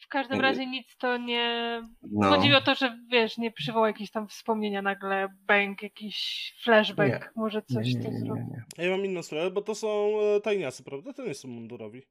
W 0.10 0.12
każdym 0.12 0.42
razie 0.42 0.66
nic 0.66 0.98
to 0.98 1.18
nie... 1.18 1.82
No. 2.12 2.30
Chodzi 2.30 2.54
o 2.54 2.62
to, 2.62 2.76
że 2.76 2.98
wiesz, 3.12 3.38
nie 3.38 3.52
przywoła 3.52 3.88
jakieś 3.88 4.12
tam 4.12 4.28
wspomnienia 4.28 4.82
nagle, 4.82 5.28
bang, 5.48 5.84
jakiś 5.84 6.18
flashback, 6.64 7.10
Nie. 7.10 7.30
może 7.36 7.62
coś 7.62 7.94
nie, 7.94 8.02
to 8.04 8.08
nie, 8.08 8.14
nie, 8.14 8.20
zrobi. 8.20 8.42
nie. 8.78 8.86
Ja 8.86 8.92
mam 8.98 9.06
inną 9.06 9.24
sprawę, 9.24 9.52
bo 9.52 9.62
to 9.62 9.76
są 9.76 10.12
e, 10.38 10.42
tajniacy, 10.42 10.84
prawda? 10.84 11.14
To 11.14 11.26
nie 11.26 11.34
są 11.34 11.48
mundurowi. 11.48 12.02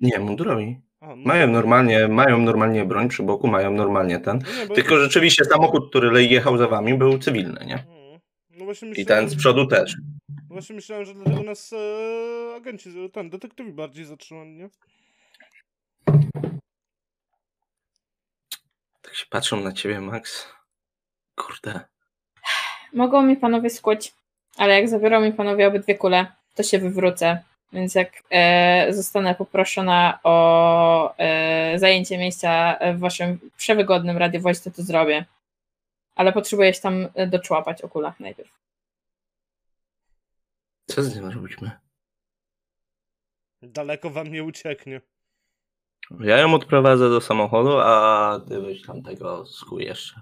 nie, 0.00 0.18
mundurowi. 0.18 0.80
A, 1.00 1.06
no. 1.06 1.16
Mają 1.16 1.46
normalnie, 1.48 2.08
mają 2.08 2.38
normalnie 2.38 2.84
broń 2.84 3.08
przy 3.08 3.22
boku, 3.22 3.48
mają 3.48 3.70
normalnie 3.70 4.18
ten. 4.18 4.38
No 4.58 4.64
nie. 4.68 4.74
Tylko 4.74 4.96
rzeczywiście 4.98 5.44
samochód, 5.44 5.90
który 5.90 6.24
jechał 6.24 6.58
za 6.58 6.68
wami, 6.68 6.94
był 6.94 7.18
cywilny, 7.18 7.66
nie? 7.66 7.74
Mm. 7.74 8.20
No 8.58 8.64
właśnie 8.64 8.88
I 8.88 8.90
myślałem, 8.90 9.24
ten 9.24 9.30
z 9.30 9.36
przodu 9.36 9.66
też. 9.66 9.96
właśnie 10.48 10.74
myślałem, 10.76 11.04
że 11.04 11.14
dlatego 11.14 11.42
nas 11.42 11.72
e, 11.72 12.54
agenci, 12.56 12.90
ten 13.12 13.30
detektywi 13.30 13.72
bardziej 13.72 14.04
zatrzymali, 14.04 14.50
nie? 14.50 14.68
Tak 19.10 19.16
się 19.16 19.26
patrzą 19.30 19.60
na 19.60 19.72
ciebie, 19.72 20.00
Max. 20.00 20.48
Kurde. 21.36 21.80
Mogą 22.92 23.22
mi 23.22 23.36
panowie 23.36 23.70
skuć, 23.70 24.14
ale 24.56 24.74
jak 24.74 24.88
zabiorą 24.88 25.20
mi 25.20 25.32
panowie 25.32 25.68
obydwie 25.68 25.94
kule, 25.94 26.26
to 26.54 26.62
się 26.62 26.78
wywrócę. 26.78 27.42
Więc 27.72 27.94
jak 27.94 28.12
e, 28.30 28.92
zostanę 28.92 29.34
poproszona 29.34 30.18
o 30.22 31.14
e, 31.18 31.78
zajęcie 31.78 32.18
miejsca 32.18 32.78
w 32.94 32.98
waszym 32.98 33.50
przewygodnym 33.56 34.16
radiowozie, 34.16 34.60
to 34.60 34.70
to 34.70 34.82
zrobię. 34.82 35.24
Ale 36.14 36.32
potrzebujesz 36.32 36.80
tam 36.80 37.08
e, 37.14 37.26
doczłapać 37.26 37.82
o 37.82 37.88
kulach 37.88 38.20
najpierw. 38.20 38.50
Co 40.86 41.02
z 41.02 41.16
nim 41.16 41.24
robimy? 41.28 41.70
Daleko 43.62 44.10
wam 44.10 44.28
nie 44.32 44.44
ucieknie. 44.44 45.00
Ja 46.18 46.38
ją 46.38 46.54
odprowadzę 46.54 47.10
do 47.10 47.20
samochodu, 47.20 47.78
a 47.78 48.40
ty 48.48 48.60
weź 48.60 48.82
tam 48.82 49.02
tego 49.02 49.46
skuj 49.46 49.84
jeszcze. 49.84 50.20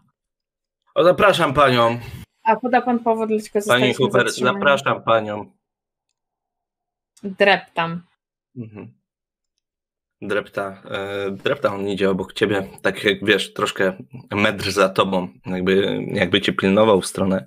O, 0.94 1.04
zapraszam 1.04 1.54
panią. 1.54 2.00
A 2.44 2.56
poda 2.56 2.82
pan 2.82 2.98
powód, 2.98 3.28
dlaczego 3.28 3.52
Pani 3.52 3.62
zostaliśmy 3.62 4.04
Hooper, 4.04 4.28
zatrzymani? 4.28 4.56
zapraszam 4.56 5.02
panią. 5.02 5.52
Dreptam. 7.22 8.02
Mhm. 8.56 8.98
Drepta, 10.20 10.82
e, 10.84 11.30
drepta 11.30 11.74
on 11.74 11.88
idzie 11.88 12.10
obok 12.10 12.32
ciebie, 12.32 12.68
tak 12.82 13.04
jak 13.04 13.24
wiesz, 13.24 13.52
troszkę 13.52 13.96
metr 14.30 14.70
za 14.72 14.88
tobą, 14.88 15.28
jakby, 15.46 16.04
jakby 16.12 16.40
cię 16.40 16.52
pilnował 16.52 17.00
w 17.00 17.06
stronę, 17.06 17.46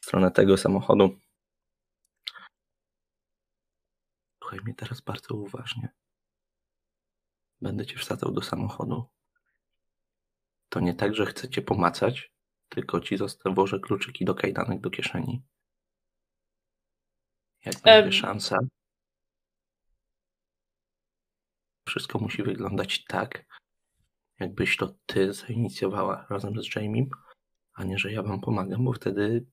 w 0.00 0.04
stronę 0.04 0.30
tego 0.30 0.56
samochodu. 0.56 1.18
Słuchaj 4.42 4.60
mnie 4.64 4.74
teraz 4.74 5.00
bardzo 5.00 5.34
uważnie. 5.34 5.88
Będę 7.60 7.86
cię 7.86 7.96
wsadzał 7.96 8.32
do 8.32 8.42
samochodu. 8.42 9.06
To 10.68 10.80
nie 10.80 10.94
tak, 10.94 11.14
że 11.14 11.26
chcę 11.26 11.48
cię 11.48 11.62
pomacać, 11.62 12.32
tylko 12.68 13.00
ci 13.00 13.16
zosta- 13.16 13.50
włożę 13.50 13.80
kluczyki 13.80 14.24
do 14.24 14.34
kajdanek 14.34 14.80
do 14.80 14.90
kieszeni. 14.90 15.42
Jak 17.64 17.74
będzie 17.74 18.06
Em. 18.06 18.12
szansa, 18.12 18.58
wszystko 21.88 22.18
musi 22.18 22.42
wyglądać 22.42 23.04
tak, 23.04 23.44
jakbyś 24.40 24.76
to 24.76 24.94
ty 25.06 25.32
zainicjowała 25.32 26.26
razem 26.30 26.62
z 26.62 26.76
Jamiem, 26.76 27.10
a 27.72 27.84
nie, 27.84 27.98
że 27.98 28.12
ja 28.12 28.22
wam 28.22 28.40
pomagam, 28.40 28.84
bo 28.84 28.92
wtedy 28.92 29.46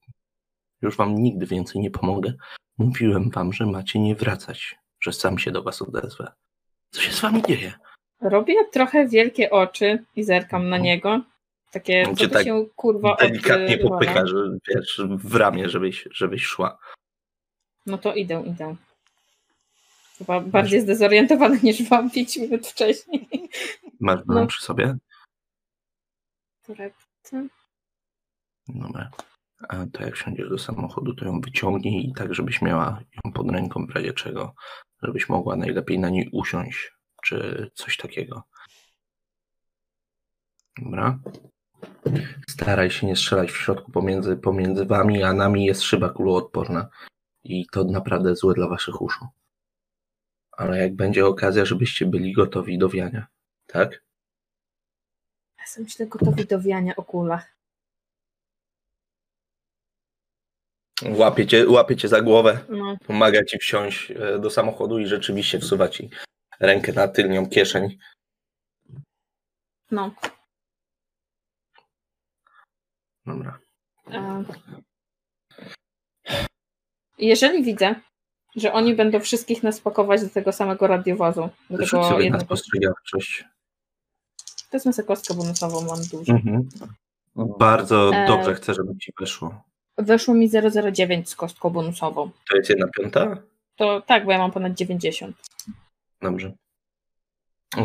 już 0.82 0.98
wam 0.98 1.16
nigdy 1.16 1.46
więcej 1.46 1.82
nie 1.82 1.92
pomogę. 1.92 2.34
Mówiłem 2.78 3.30
wam, 3.30 3.54
że 3.54 3.66
macie 3.66 4.00
nie 4.00 4.16
wracać, 4.16 4.76
że 5.00 5.14
sam 5.14 5.40
się 5.40 5.52
do 5.52 5.64
was 5.64 5.82
odezwę. 5.82 6.32
Co 6.90 7.02
się 7.02 7.12
z 7.12 7.22
wami 7.22 7.44
dzieje? 7.44 7.74
Robię 8.22 8.66
trochę 8.72 9.08
wielkie 9.08 9.50
oczy 9.50 10.04
i 10.16 10.24
zerkam 10.24 10.70
na 10.70 10.78
niego. 10.78 11.22
Takie, 11.72 12.06
co 12.06 12.16
cię 12.16 12.30
tak 12.30 12.44
się 12.44 12.66
kurwa 12.76 13.16
Delikatnie 13.16 13.78
popycha, 13.78 14.28
że 14.28 14.36
wiesz, 14.68 15.02
w 15.08 15.36
ramię, 15.36 15.70
żebyś, 15.70 16.08
żebyś 16.12 16.44
szła. 16.44 16.78
No 17.86 17.98
to 17.98 18.14
idę, 18.14 18.44
idę. 18.48 18.76
Chyba 20.18 20.40
bardziej 20.42 20.82
zdezorientowany 20.82 21.60
niż 21.64 21.90
wam 21.90 22.12
5 22.12 22.38
minut 22.38 22.68
wcześniej. 22.68 23.28
Masz 24.00 24.20
No. 24.28 24.48
przy 24.48 24.64
sobie? 24.64 24.96
Drepty. 26.68 27.48
Dobra. 28.68 29.10
A 29.70 29.86
to 29.94 30.04
jak 30.04 30.16
wsiądziesz 30.16 30.50
do 30.50 30.58
samochodu, 30.58 31.14
to 31.16 31.26
ją 31.26 31.42
wyciągnij 31.42 32.10
i 32.10 32.14
tak, 32.14 32.34
żebyś 32.34 32.62
miała 32.62 33.00
ją 33.26 33.32
pod 33.32 33.52
ręką 33.52 33.86
w 33.86 33.90
razie 33.90 34.14
czego, 34.14 34.54
żebyś 35.04 35.30
mogła 35.30 35.56
najlepiej 35.56 36.00
na 36.00 36.10
niej 36.10 36.30
usiąść, 36.32 36.92
czy 37.26 37.72
coś 37.74 37.98
takiego. 37.98 38.44
Dobra. 40.82 41.20
Staraj 42.50 42.92
się 42.92 43.08
nie 43.08 43.16
strzelać 43.16 43.52
w 43.52 43.58
środku 43.58 43.92
pomiędzy, 43.92 44.38
pomiędzy 44.38 44.86
wami 44.86 45.24
a 45.24 45.34
nami 45.34 45.66
jest 45.66 45.82
szyba 45.82 46.10
kuloodporna 46.10 46.90
i 47.44 47.66
to 47.72 47.84
naprawdę 47.84 48.36
złe 48.36 48.54
dla 48.54 48.68
waszych 48.68 49.02
uszu. 49.02 49.28
Ale 50.52 50.78
jak 50.78 50.96
będzie 50.96 51.26
okazja, 51.26 51.66
żebyście 51.66 52.06
byli 52.06 52.34
gotowi 52.34 52.78
do 52.78 52.90
wiania, 52.90 53.28
tak? 53.68 53.92
Ja 55.58 55.64
Jestem 55.64 55.88
źle 55.88 56.08
gotowi 56.08 56.46
do 56.46 56.60
wiania 56.60 56.96
o 56.96 57.04
kulach. 57.04 57.56
Łapie 61.04 61.48
cię, 61.48 61.70
łapie 61.70 61.96
cię 61.96 62.08
za 62.08 62.22
głowę, 62.22 62.60
No, 62.70 62.98
pomaga 63.08 63.44
ci 63.44 63.58
wsiąść 63.58 64.12
e, 64.12 64.40
do 64.40 64.50
samochodu 64.50 65.00
i 65.00 65.08
rzeczywiście 65.08 65.60
wsuwa 65.60 65.90
ci 65.90 66.10
rękę 66.60 66.94
na 66.94 67.08
tylnią 67.08 67.50
kieszeń. 67.50 67.98
no. 69.92 70.12
Dobra. 73.26 73.60
Jeżeli 77.18 77.64
widzę, 77.64 77.96
że 78.56 78.74
oni 78.74 78.96
będą 78.96 79.20
wszystkich 79.20 79.64
nas 79.64 79.80
pakować 79.82 80.22
do 80.22 80.30
tego 80.30 80.52
samego 80.52 80.88
radiowozu, 80.88 81.50
do 81.70 81.78
Rzuć 81.78 81.92
tego 81.92 82.04
sobie 82.04 82.18
na 82.18 82.24
jednego, 82.24 82.46
spostrzegawczość. 82.46 83.46
to 84.72 84.78
jest 84.78 84.98
na 84.98 85.04
kostkę 85.04 85.34
bonusową, 85.34 85.82
mam 85.82 86.00
dużo. 86.12 86.34
Mhm. 86.34 86.70
Bardzo 87.36 88.12
E. 88.16 88.28
dobrze 88.28 88.56
chcę, 88.56 88.74
żeby 88.74 88.98
ci 88.98 89.14
weszło. 89.20 89.64
Weszło 89.98 90.34
mi 90.34 90.50
009 90.94 91.30
z 91.30 91.36
kostką 91.36 91.70
bonusową. 91.70 92.30
To 92.50 92.58
jest 92.58 92.70
jedna 92.70 92.88
piąta? 92.88 93.38
To 93.76 94.02
tak, 94.02 94.26
bo 94.26 94.32
ja 94.32 94.38
mam 94.38 94.52
ponad 94.52 94.74
90. 94.74 95.38
Dobrze. 96.22 96.54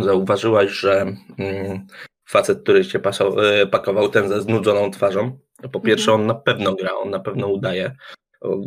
Zauważyłaś, 0.01 0.71
że 0.71 1.01
mm, 1.39 1.87
facet, 2.29 2.63
który 2.63 2.85
cię 2.85 2.99
pasał, 2.99 3.41
e, 3.41 3.67
pakował, 3.67 4.09
ten 4.09 4.29
ze 4.29 4.43
znudzoną 4.43 4.91
twarzą, 4.91 5.39
po 5.73 5.81
pierwsze 5.81 6.13
on 6.13 6.27
na 6.27 6.35
pewno 6.35 6.75
gra, 6.75 6.91
on 6.95 7.11
na 7.11 7.21
pewno 7.21 7.47
udaje. 7.47 7.97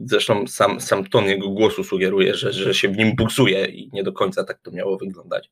Zresztą 0.06 0.48
sam, 0.48 0.82
sam 0.82 1.06
ton 1.06 1.26
jego 1.26 1.50
głosu 1.50 1.84
sugeruje, 1.84 2.36
że, 2.36 2.54
że 2.54 2.74
się 2.74 2.90
w 2.90 2.98
nim 2.98 3.16
buksuje 3.16 3.66
i 3.66 3.90
nie 3.94 4.04
do 4.04 4.14
końca 4.14 4.44
tak 4.44 4.60
to 4.62 4.72
miało 4.72 4.98
wyglądać. 4.98 5.50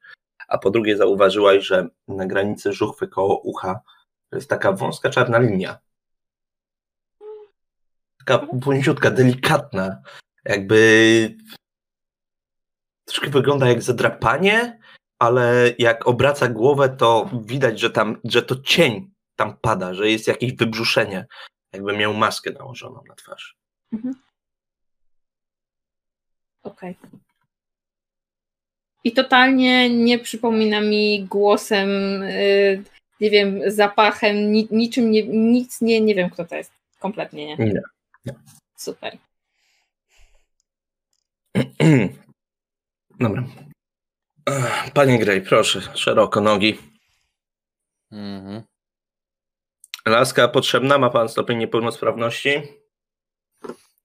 A 0.48 0.58
po 0.58 0.72
drugie 0.72 0.98
zauważyłaś, 0.98 1.66
że 1.66 1.88
na 2.08 2.26
granicy 2.26 2.74
żuchwy 2.74 3.08
koło 3.08 3.42
ucha 3.42 3.80
jest 4.32 4.50
taka 4.50 4.72
wąska 4.72 5.10
czarna 5.10 5.40
linia. 5.40 5.80
Taka 8.26 8.48
wąziutka, 8.54 9.12
delikatna. 9.12 10.02
Jakby 10.46 11.38
troszkę 13.12 13.30
wygląda 13.30 13.68
jak 13.68 13.82
zadrapanie, 13.82 14.80
ale 15.20 15.74
jak 15.80 16.08
obraca 16.08 16.48
głowę, 16.48 16.90
to 16.90 17.30
widać, 17.46 17.80
że 17.80 17.90
tam, 17.90 18.18
że 18.24 18.42
to 18.42 18.56
cień 18.56 19.12
tam 19.36 19.58
pada, 19.62 19.94
że 19.94 20.10
jest 20.10 20.28
jakieś 20.28 20.54
wybrzuszenie, 20.54 21.26
jakby 21.74 21.98
miał 21.98 22.14
maskę 22.14 22.52
nałożoną 22.52 23.04
na 23.08 23.16
twarz. 23.16 23.56
Okej. 26.64 26.96
I 29.04 29.12
totalnie 29.12 29.90
nie 29.90 30.20
przypomina 30.20 30.82
mi 30.82 31.26
głosem, 31.26 31.90
y, 32.24 32.84
nie 33.20 33.30
wiem, 33.30 33.62
zapachem, 33.68 34.52
ni, 34.52 34.68
niczym, 34.72 35.12
nie, 35.12 35.24
nic 35.28 35.82
nie, 35.82 36.02
nie 36.02 36.16
wiem 36.16 36.30
kto 36.30 36.46
to 36.46 36.56
jest. 36.56 36.72
Kompletnie 37.00 37.46
nie. 37.46 37.58
Nie. 38.26 38.34
Super. 38.78 39.18
Dobra. 43.22 43.44
Panie 44.94 45.20
Gray, 45.20 45.42
proszę, 45.42 45.82
szeroko 45.82 46.42
nogi. 46.42 46.78
Mhm. 48.12 48.64
Laska 50.06 50.48
potrzebna, 50.48 50.98
ma 50.98 51.10
pan 51.10 51.30
stopień 51.30 51.58
niepełnosprawności? 51.58 52.62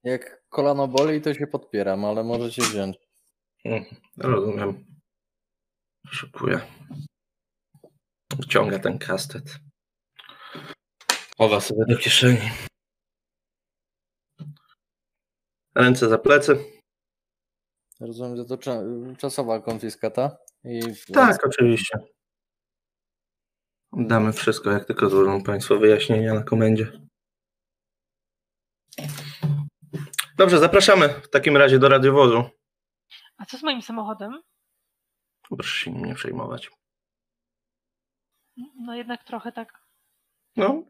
Jak 0.05 0.43
kolano 0.49 0.89
boli, 0.89 1.21
to 1.21 1.35
się 1.35 1.47
podpieram, 1.47 2.05
ale 2.05 2.25
możecie 2.25 2.63
wziąć. 2.63 2.97
Mhm, 3.65 4.01
Rozumiem. 4.17 4.85
Szukuję. 6.11 6.61
Wciąga 8.43 8.79
ten 8.79 8.99
kastet. 8.99 9.59
Chowa 11.39 11.61
sobie 11.61 11.85
do 11.89 11.97
kieszeni. 11.99 12.51
Ręce 15.75 16.09
za 16.09 16.19
plecy. 16.19 16.76
Rozumiem, 18.01 18.37
że 18.37 18.45
to 18.45 18.57
cza- 18.57 19.17
czasowa 19.17 19.61
konfiskata. 19.61 20.37
I 20.65 20.81
Tak, 21.15 21.47
oczywiście. 21.47 21.99
Damy 23.93 24.33
wszystko, 24.33 24.71
jak 24.71 24.85
tylko 24.85 25.11
złożą 25.11 25.43
Państwo 25.43 25.79
wyjaśnienia 25.79 26.35
na 26.35 26.43
komendzie. 26.43 26.93
Dobrze, 30.37 30.59
zapraszamy 30.59 31.09
w 31.09 31.29
takim 31.31 31.57
razie 31.57 31.79
do 31.79 31.89
radiowozu. 31.89 32.43
A 33.37 33.45
co 33.47 33.59
z 33.59 33.63
moim 33.63 33.83
samochodem? 33.83 34.43
Proszę 35.43 35.85
się 35.85 35.91
nim 35.93 36.05
nie 36.05 36.15
przejmować. 36.15 36.71
No 38.81 38.95
jednak 38.95 39.25
trochę 39.25 39.53
tak. 39.53 39.73
No, 40.57 40.83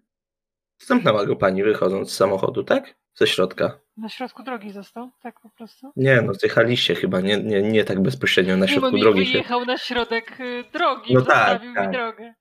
zamknęła 0.79 1.27
go 1.27 1.37
pani 1.37 1.63
wychodząc 1.63 2.13
z 2.13 2.17
samochodu, 2.17 2.65
tak? 2.65 2.95
Ze 3.19 3.27
środka. 3.27 3.79
Na 3.97 4.09
środku 4.09 4.43
drogi 4.43 4.73
został, 4.73 5.11
tak 5.23 5.41
po 5.41 5.51
prostu. 5.51 5.93
Nie, 5.97 6.23
no 6.23 6.35
zjechaliście 6.35 6.95
chyba, 6.95 7.21
nie, 7.21 7.37
nie, 7.43 7.63
nie 7.63 7.85
tak 7.85 8.03
bezpośrednio 8.03 8.57
na 8.57 8.67
Nie, 8.67 8.73
bo 8.75 8.79
środku 8.81 8.97
mi 8.97 9.01
drogi 9.01 9.27
się. 9.27 9.33
wyjechał 9.33 9.65
na 9.65 9.79
środek 9.79 10.41
y, 10.41 10.65
drogi, 10.73 11.15
No 11.15 11.21
tak, 11.21 11.29
zostawił 11.37 11.75
tak. 11.75 11.87
mi 11.89 11.93
drogę. 11.93 12.35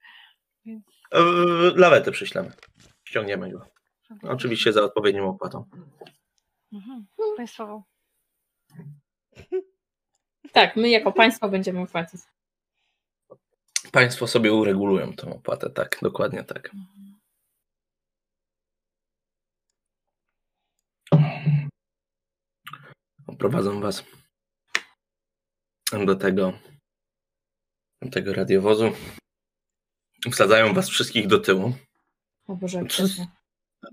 Więc 0.66 0.86
E, 1.12 1.20
Lawetę 1.76 2.12
przyślemy. 2.12 2.52
Ściągniemy 3.04 3.52
go. 3.52 3.66
Oczywiście 4.24 4.74
za 4.74 4.84
odpowiednią 4.84 5.30
opłatą. 5.30 5.66
Mhm. 6.74 7.06
Państwową. 7.38 7.84
Tak, 10.52 10.76
my 10.76 10.90
jako 10.90 11.12
państwo 11.12 11.50
będziemy 11.50 11.88
płacić. 11.88 12.22
Państwo 13.92 14.28
sobie 14.28 14.54
uregulują 14.54 15.14
tą 15.14 15.34
opłatę, 15.36 15.70
tak, 15.70 15.98
dokładnie 16.02 16.44
tak. 16.44 16.72
Prowadzą 23.40 23.82
was 23.82 24.04
do 26.06 26.16
tego, 26.16 26.54
do 28.02 28.10
tego 28.10 28.34
radiowozu. 28.34 28.92
Wsadzają 30.32 30.74
was 30.74 30.90
wszystkich 30.90 31.28
do 31.28 31.40
tyłu. 31.40 31.74
O 32.48 32.56
Boże, 32.56 32.86
Co-. 32.90 33.04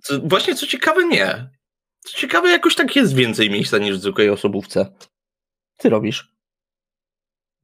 Co, 0.02 0.20
właśnie 0.20 0.54
co 0.54 0.66
ciekawe, 0.66 1.04
nie. 1.04 1.50
Co 2.00 2.18
ciekawe, 2.18 2.50
jakoś 2.50 2.74
tak 2.74 2.96
jest 2.96 3.14
więcej 3.14 3.50
miejsca 3.50 3.78
niż 3.78 3.96
w 3.98 4.00
zwykłej 4.00 4.30
osobówce. 4.30 4.92
Ty 5.78 5.88
robisz? 5.88 6.32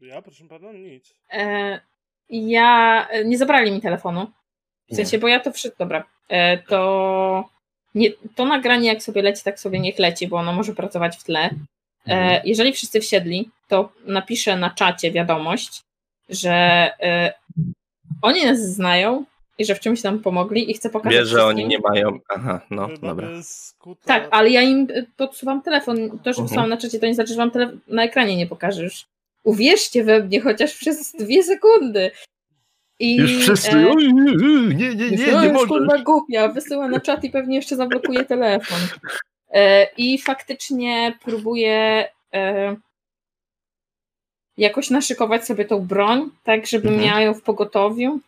Ja, 0.01 0.23
proszę 0.23 0.45
pana, 0.49 0.73
nic. 0.73 1.15
E, 1.31 1.81
ja. 2.29 3.09
e, 3.11 3.25
Nie 3.25 3.39
zabrali 3.39 3.73
mi 3.73 3.81
telefonu. 3.81 4.33
W 4.87 4.91
Nie. 4.91 4.97
sensie, 4.97 5.19
bo 5.19 5.29
ja 5.29 5.41
to 5.41 5.53
wszystko. 5.53 5.85
Dobra. 5.85 6.11
E, 6.29 6.59
to. 6.63 7.51
Nie, 7.95 8.11
to 8.35 8.45
nagranie, 8.45 8.89
jak 8.89 9.03
sobie 9.03 9.23
leci, 9.23 9.45
tak 9.45 9.61
sobie 9.61 9.81
niech 9.81 9.99
leci, 9.99 10.29
bo 10.29 10.37
ono 10.37 10.53
może 10.53 10.75
pracować 10.75 11.17
w 11.17 11.25
tle. 11.25 11.51
E, 12.07 12.41
jeżeli 12.45 12.73
wszyscy 12.73 13.01
wsiedli, 13.01 13.51
to 13.69 13.93
napiszę 14.07 14.57
na 14.57 14.71
czacie 14.71 15.11
wiadomość, 15.11 15.83
że 16.29 16.51
e, 17.01 17.33
oni 18.23 18.45
nas 18.47 18.59
znają 18.61 19.25
i 19.59 19.65
że 19.65 19.75
w 19.75 19.81
czymś 19.81 20.03
nam 20.03 20.19
pomogli 20.19 20.71
i 20.71 20.75
chcę 20.75 20.91
pokazać. 20.91 21.19
Wiesz, 21.19 21.29
że 21.29 21.45
oni 21.45 21.67
nie 21.67 21.79
mają. 21.79 22.19
Aha, 22.29 22.61
no, 22.71 22.89
dobra. 23.03 23.29
Tak, 24.05 24.29
ale 24.31 24.51
ja 24.51 24.63
im 24.63 24.87
y, 24.91 25.07
podsuwam 25.17 25.63
telefon. 25.63 25.97
To, 25.97 26.17
że 26.25 26.31
Mhm. 26.31 26.47
wysłałam 26.47 26.71
na 26.71 26.77
czacie, 26.77 26.99
to 26.99 27.07
nie 27.07 27.15
znaczy, 27.15 27.33
że 27.33 27.37
wam 27.37 27.51
tele- 27.51 27.79
na 27.89 28.05
ekranie 28.05 28.37
nie 28.37 28.47
pokażesz. 28.47 29.07
Uwierzcie 29.45 30.05
we 30.05 30.21
mnie 30.25 30.41
chociaż 30.41 30.75
przez 30.75 31.13
dwie 31.13 31.43
sekundy. 31.43 32.11
I, 33.01 33.17
Już 33.17 33.37
wszyscy. 33.43 33.71
e, 33.71 33.91
Oj, 33.91 34.13
nie, 34.15 34.33
nie, 34.35 34.95
nie, 34.95 35.11
nie, 35.11 35.33
no, 35.33 35.43
nie 35.43 35.49
już 35.49 35.69
kurwa 35.69 35.99
głupia, 35.99 36.49
wysyła 36.49 36.89
na 36.89 37.01
czat 37.01 37.25
i 37.25 37.31
pewnie 37.31 37.57
jeszcze 37.57 37.77
zablokuje 37.77 38.25
telefon. 38.25 38.79
E, 39.51 39.85
I 39.97 40.19
faktycznie 40.19 41.19
próbuję 41.25 42.09
e, 42.35 42.77
jakoś 44.57 44.91
naszykować 44.91 45.45
sobie 45.47 45.65
tą 45.65 45.87
broń, 45.87 46.31
tak 46.45 46.67
żeby 46.67 46.89
Mhm. 46.89 47.07
miała 47.07 47.21
ją 47.21 47.35
w 47.35 47.43
pogotowiu. 47.43 48.21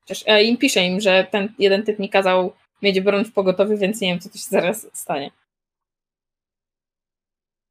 Chociaż 0.00 0.24
e, 0.26 0.44
im 0.44 0.56
piszę 0.56 0.84
im, 0.84 1.00
że 1.00 1.26
ten 1.30 1.52
jeden 1.58 1.82
typ 1.82 1.98
mi 1.98 2.08
kazał 2.08 2.52
mieć 2.82 3.00
broń 3.00 3.24
w 3.24 3.32
pogotowiu, 3.32 3.76
więc 3.78 4.00
nie 4.00 4.08
wiem, 4.08 4.20
co 4.20 4.28
tu 4.28 4.38
się 4.38 4.44
zaraz 4.48 4.86
stanie. 4.92 5.30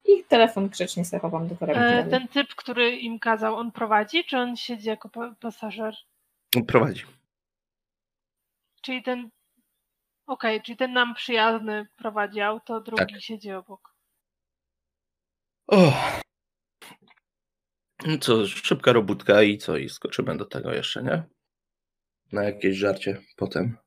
I 0.10 0.24
telefon 0.24 0.70
grzecznie 0.70 1.06
sobie 1.06 1.20
chowam 1.20 1.48
do 1.48 1.56
torebki. 1.56 1.82
E, 1.84 2.04
ten 2.10 2.28
typ, 2.28 2.56
który 2.56 2.96
im 2.98 3.20
kazał, 3.20 3.56
on 3.56 3.72
prowadzi, 3.72 4.24
czy 4.26 4.38
on 4.38 4.56
siedzi 4.58 4.88
jako 4.88 5.10
pa- 5.10 5.36
pasażer? 5.40 5.96
Prowadzi. 6.68 7.04
Czyli 8.82 9.04
ten. 9.04 9.30
Okej, 10.28 10.62
czyli 10.62 10.78
ten 10.78 10.94
nam 10.94 11.14
przyjazny 11.16 11.88
prowadzi 11.98 12.42
auto, 12.42 12.82
drugi 12.82 13.14
Tak. 13.14 13.22
siedzi 13.22 13.52
obok. 13.52 13.94
O. 15.68 15.94
No 18.06 18.18
Co, 18.18 18.48
szybka 18.48 18.94
robótka 18.94 19.44
i 19.44 19.58
co? 19.58 19.78
I 19.78 19.90
skoczymy 19.90 20.38
do 20.38 20.46
tego 20.46 20.74
jeszcze, 20.74 21.04
nie? 21.04 21.24
Na 22.32 22.44
jakieś 22.44 22.78
żarcie 22.78 23.22
potem. 23.36 23.78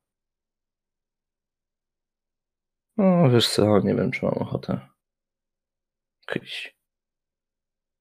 No, 2.97 3.31
wiesz 3.31 3.49
co, 3.49 3.81
nie 3.81 3.95
wiem, 3.95 4.11
czy 4.11 4.25
mam 4.25 4.35
ochotę. 4.35 4.92
Jakieś... 6.29 6.75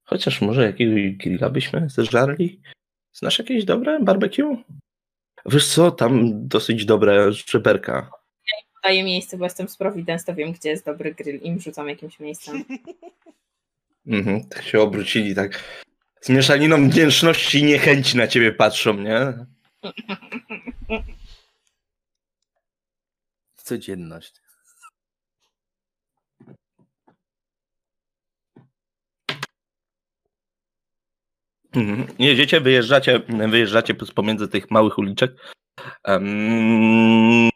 Chociaż 0.02 0.40
może 0.40 0.62
jakiegoś 0.62 1.16
grilla 1.16 1.50
byśmy 1.50 1.88
zeżarli? 1.90 2.60
Znasz 3.12 3.38
jakieś 3.38 3.64
dobre 3.64 4.00
barbecue? 4.00 4.64
Wiesz 5.46 5.68
co, 5.68 5.90
tam 5.90 6.48
dosyć 6.48 6.84
dobre 6.84 7.32
żeberka. 7.32 8.10
Daję 8.82 9.04
miejsce, 9.04 9.38
bo 9.38 9.44
jestem 9.44 9.68
z 9.68 9.76
Providence, 9.76 10.24
to 10.24 10.34
wiem, 10.34 10.52
gdzie 10.52 10.68
jest 10.68 10.86
dobry 10.86 11.14
grill. 11.14 11.40
Im 11.42 11.60
rzucam 11.60 11.88
jakimś 11.88 12.20
miejscem. 12.20 12.64
Mhm, 14.06 14.48
tak 14.48 14.62
się 14.62 14.80
obrócili, 14.80 15.34
tak 15.34 15.84
z 16.20 16.28
mieszaniną 16.28 16.90
wdzięczności 16.90 17.58
i 17.58 17.64
niechęci 17.64 18.16
na 18.16 18.26
ciebie 18.26 18.52
patrzą, 18.52 18.94
nie? 18.94 19.32
Codzienność. 23.56 24.41
Mhm. 31.74 32.06
Jedziecie, 32.18 32.60
wyjeżdżacie, 32.60 33.20
wyjeżdżacie 33.48 33.94
pomiędzy 33.94 34.48
tych 34.48 34.70
małych 34.70 34.98
uliczek. 34.98 35.36
Em, 36.04 37.50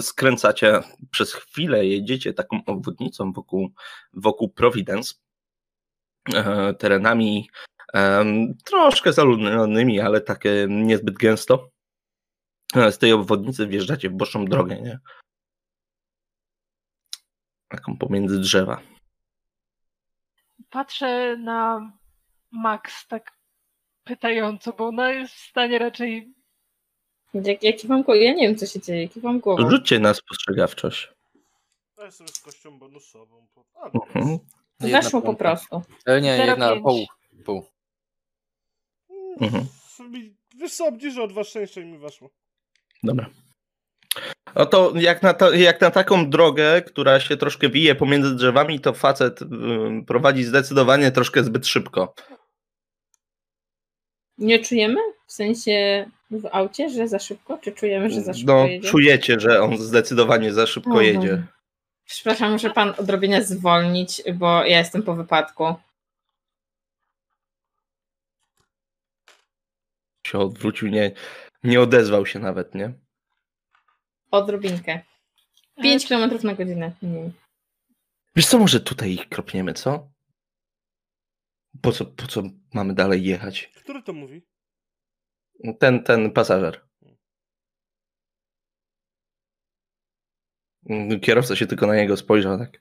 skręcacie 0.00 0.80
przez 1.10 1.34
chwilę, 1.34 1.86
jedziecie 1.86 2.32
taką 2.32 2.64
obwodnicą 2.66 3.32
wokół, 3.32 3.70
wokół 4.12 4.48
Providence. 4.48 5.14
E, 6.34 6.74
terenami 6.74 7.48
troszkę 8.64 9.12
zaludnionymi, 9.12 10.00
ale 10.00 10.20
takie 10.20 10.66
niezbyt 10.68 11.14
gęsto. 11.14 11.70
E, 12.74 12.92
Z 12.92 12.98
tej 12.98 13.12
obwodnicy 13.12 13.66
wjeżdżacie 13.66 14.10
w 14.10 14.12
boczną 14.12 14.44
drogę, 14.44 14.80
nie? 14.80 14.98
Taką 17.68 17.96
pomiędzy 17.96 18.40
drzewa. 18.40 18.80
Patrzę 20.70 21.36
na 21.36 21.92
Max 22.56 23.06
tak 23.08 23.32
pytająco, 24.04 24.72
bo 24.72 24.86
ona 24.86 25.12
jest 25.12 25.34
w 25.34 25.48
stanie 25.50 25.78
raczej. 25.78 26.34
Jak, 27.34 27.62
jaki 27.62 27.88
wam 27.88 28.02
głową? 28.02 28.20
Ja 28.20 28.34
nie 28.34 28.48
wiem, 28.48 28.56
co 28.56 28.66
się 28.66 28.80
dzieje. 28.80 29.02
Jaki 29.02 29.20
wam 29.20 29.40
głową? 29.40 29.70
Rzućcie 29.70 29.98
na 29.98 30.14
spostrzegawczość. 30.14 31.12
Daj 31.96 32.12
sobie 32.12 32.28
z 32.30 32.38
kością 32.40 32.78
bonusową. 32.78 33.46
A, 33.82 33.90
Mhm. 34.14 34.38
Weszło 34.80 35.22
po 35.22 35.34
prostu. 35.34 35.82
E, 36.06 36.20
nie, 36.20 36.36
jedna 36.36 36.70
0,5. 36.74 36.82
pół. 36.82 37.06
pół. 37.44 37.64
Mhm. 39.40 39.66
Wiesz 40.56 40.74
co, 40.74 40.86
obniżę 40.86 41.22
o 41.22 41.26
dwa 41.26 41.44
szczęścia 41.44 41.80
i 41.80 41.84
mi 41.84 41.98
weszło. 41.98 42.30
Dobra. 43.02 43.30
No 44.54 44.66
to 44.66 44.92
jak 44.94 45.22
na, 45.22 45.34
ta, 45.34 45.54
jak 45.54 45.80
na 45.80 45.90
taką 45.90 46.30
drogę, 46.30 46.82
która 46.82 47.20
się 47.20 47.36
troszkę 47.36 47.68
wije 47.68 47.94
pomiędzy 47.94 48.34
drzewami, 48.34 48.80
to 48.80 48.92
facet 48.92 49.42
ym, 49.42 50.04
prowadzi 50.04 50.44
zdecydowanie 50.44 51.12
troszkę 51.12 51.44
zbyt 51.44 51.66
szybko. 51.66 52.14
Nie 54.38 54.58
czujemy? 54.58 55.00
W 55.26 55.32
sensie 55.32 56.06
w 56.30 56.46
aucie, 56.52 56.90
że 56.90 57.08
za 57.08 57.18
szybko? 57.18 57.58
Czy 57.58 57.72
czujemy, 57.72 58.10
że 58.10 58.20
za 58.20 58.34
szybko 58.34 58.52
No, 58.54 58.66
jedzie? 58.66 58.88
czujecie, 58.88 59.40
że 59.40 59.62
on 59.62 59.76
zdecydowanie 59.78 60.52
za 60.52 60.66
szybko 60.66 60.94
O 60.94 61.00
jedzie. 61.00 61.18
Boże. 61.20 61.46
Przepraszam, 62.04 62.52
muszę 62.52 62.70
pan 62.70 62.94
odrobinę 62.98 63.44
zwolnić, 63.44 64.22
bo 64.34 64.64
ja 64.64 64.78
jestem 64.78 65.02
po 65.02 65.14
wypadku. 65.14 65.74
Się 70.26 70.38
odwrócił, 70.38 70.88
nie, 70.88 71.10
nie 71.64 71.80
odezwał 71.80 72.26
się 72.26 72.38
nawet, 72.38 72.74
nie? 72.74 72.92
Odrobinkę. 74.30 75.00
5 75.82 76.08
km 76.08 76.30
na 76.42 76.54
godzinę. 76.54 76.92
Nie. 77.02 77.30
Wiesz 78.36 78.46
co, 78.46 78.58
może 78.58 78.80
tutaj 78.80 79.12
ich 79.12 79.28
kropniemy, 79.28 79.74
co? 79.74 80.08
Po 81.82 81.92
co, 81.92 82.04
po 82.04 82.26
co 82.26 82.42
mamy 82.74 82.94
dalej 82.94 83.24
jechać? 83.24 83.72
Który 83.74 84.02
to 84.02 84.12
mówi? 84.12 84.42
Ten, 85.78 86.02
ten 86.02 86.32
pasażer. 86.32 86.86
Kierowca 91.22 91.56
się 91.56 91.66
tylko 91.66 91.86
na 91.86 91.96
niego 91.96 92.16
spojrzał, 92.16 92.58
tak. 92.58 92.80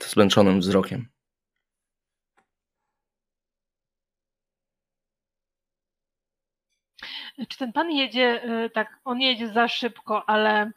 Zmęczonym 0.00 0.60
wzrokiem. 0.60 1.08
Czy 7.48 7.58
ten 7.58 7.72
pan 7.72 7.90
jedzie, 7.90 8.44
y, 8.64 8.70
tak, 8.70 9.00
on 9.04 9.20
jedzie 9.20 9.48
za 9.48 9.68
szybko, 9.68 10.28
ale 10.28 10.70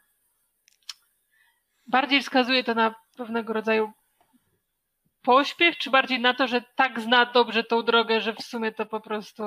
bardziej 1.88 2.22
wskazuje 2.22 2.64
to 2.64 2.74
na 2.74 2.96
pewnego 3.18 3.54
rodzaju 3.54 3.92
pośpiech, 5.28 5.78
czy 5.78 5.90
bardziej 5.90 6.20
na 6.20 6.34
to, 6.34 6.48
że 6.48 6.62
tak 6.76 7.00
zna 7.00 7.32
dobrze 7.34 7.64
tą 7.64 7.84
drogę, 7.84 8.22
że 8.22 8.34
w 8.34 8.42
sumie 8.42 8.72
to 8.72 8.86
po 8.86 9.02
prostu. 9.02 9.44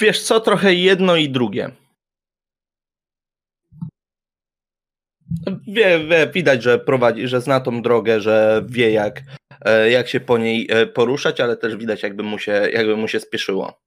Wiesz 0.00 0.22
co, 0.22 0.40
trochę 0.40 0.74
jedno 0.74 1.16
i 1.16 1.28
drugie. 1.30 1.70
Wie, 5.68 6.06
wie, 6.08 6.30
widać, 6.34 6.62
że 6.62 6.78
prowadzi, 6.78 7.28
że 7.28 7.40
zna 7.40 7.60
tą 7.60 7.82
drogę, 7.82 8.20
że 8.20 8.64
wie 8.68 8.90
jak, 8.90 9.22
e, 9.64 9.90
jak 9.90 10.08
się 10.08 10.20
po 10.20 10.38
niej 10.38 10.66
e, 10.70 10.86
poruszać, 10.86 11.40
ale 11.40 11.56
też 11.56 11.76
widać 11.76 12.02
jakby 12.02 12.22
mu 12.22 12.38
się, 12.38 12.52
jakby 12.52 12.96
mu 12.96 13.08
się 13.08 13.20
spieszyło. 13.20 13.80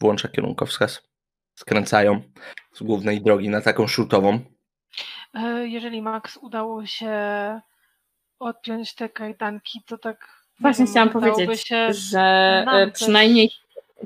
Włącza 0.00 0.28
kierunkowskaz. 0.28 1.11
Skręcają 1.54 2.22
z 2.72 2.82
głównej 2.82 3.20
drogi 3.20 3.48
na 3.48 3.60
taką 3.60 3.86
szutową. 3.86 4.40
e, 5.34 5.68
Jeżeli 5.68 6.02
Max 6.02 6.36
udało 6.36 6.86
się 6.86 7.10
odpiąć 8.38 8.94
te 8.94 9.08
kajdanki, 9.08 9.80
to 9.86 9.98
tak. 9.98 10.18
nie 10.20 10.62
Właśnie 10.62 10.84
wiem, 10.84 10.90
chciałam 10.92 11.10
powiedzieć, 11.10 11.66
Się, 11.68 11.92
że 11.92 12.20
e, 12.72 12.90
przynajmniej 12.90 13.50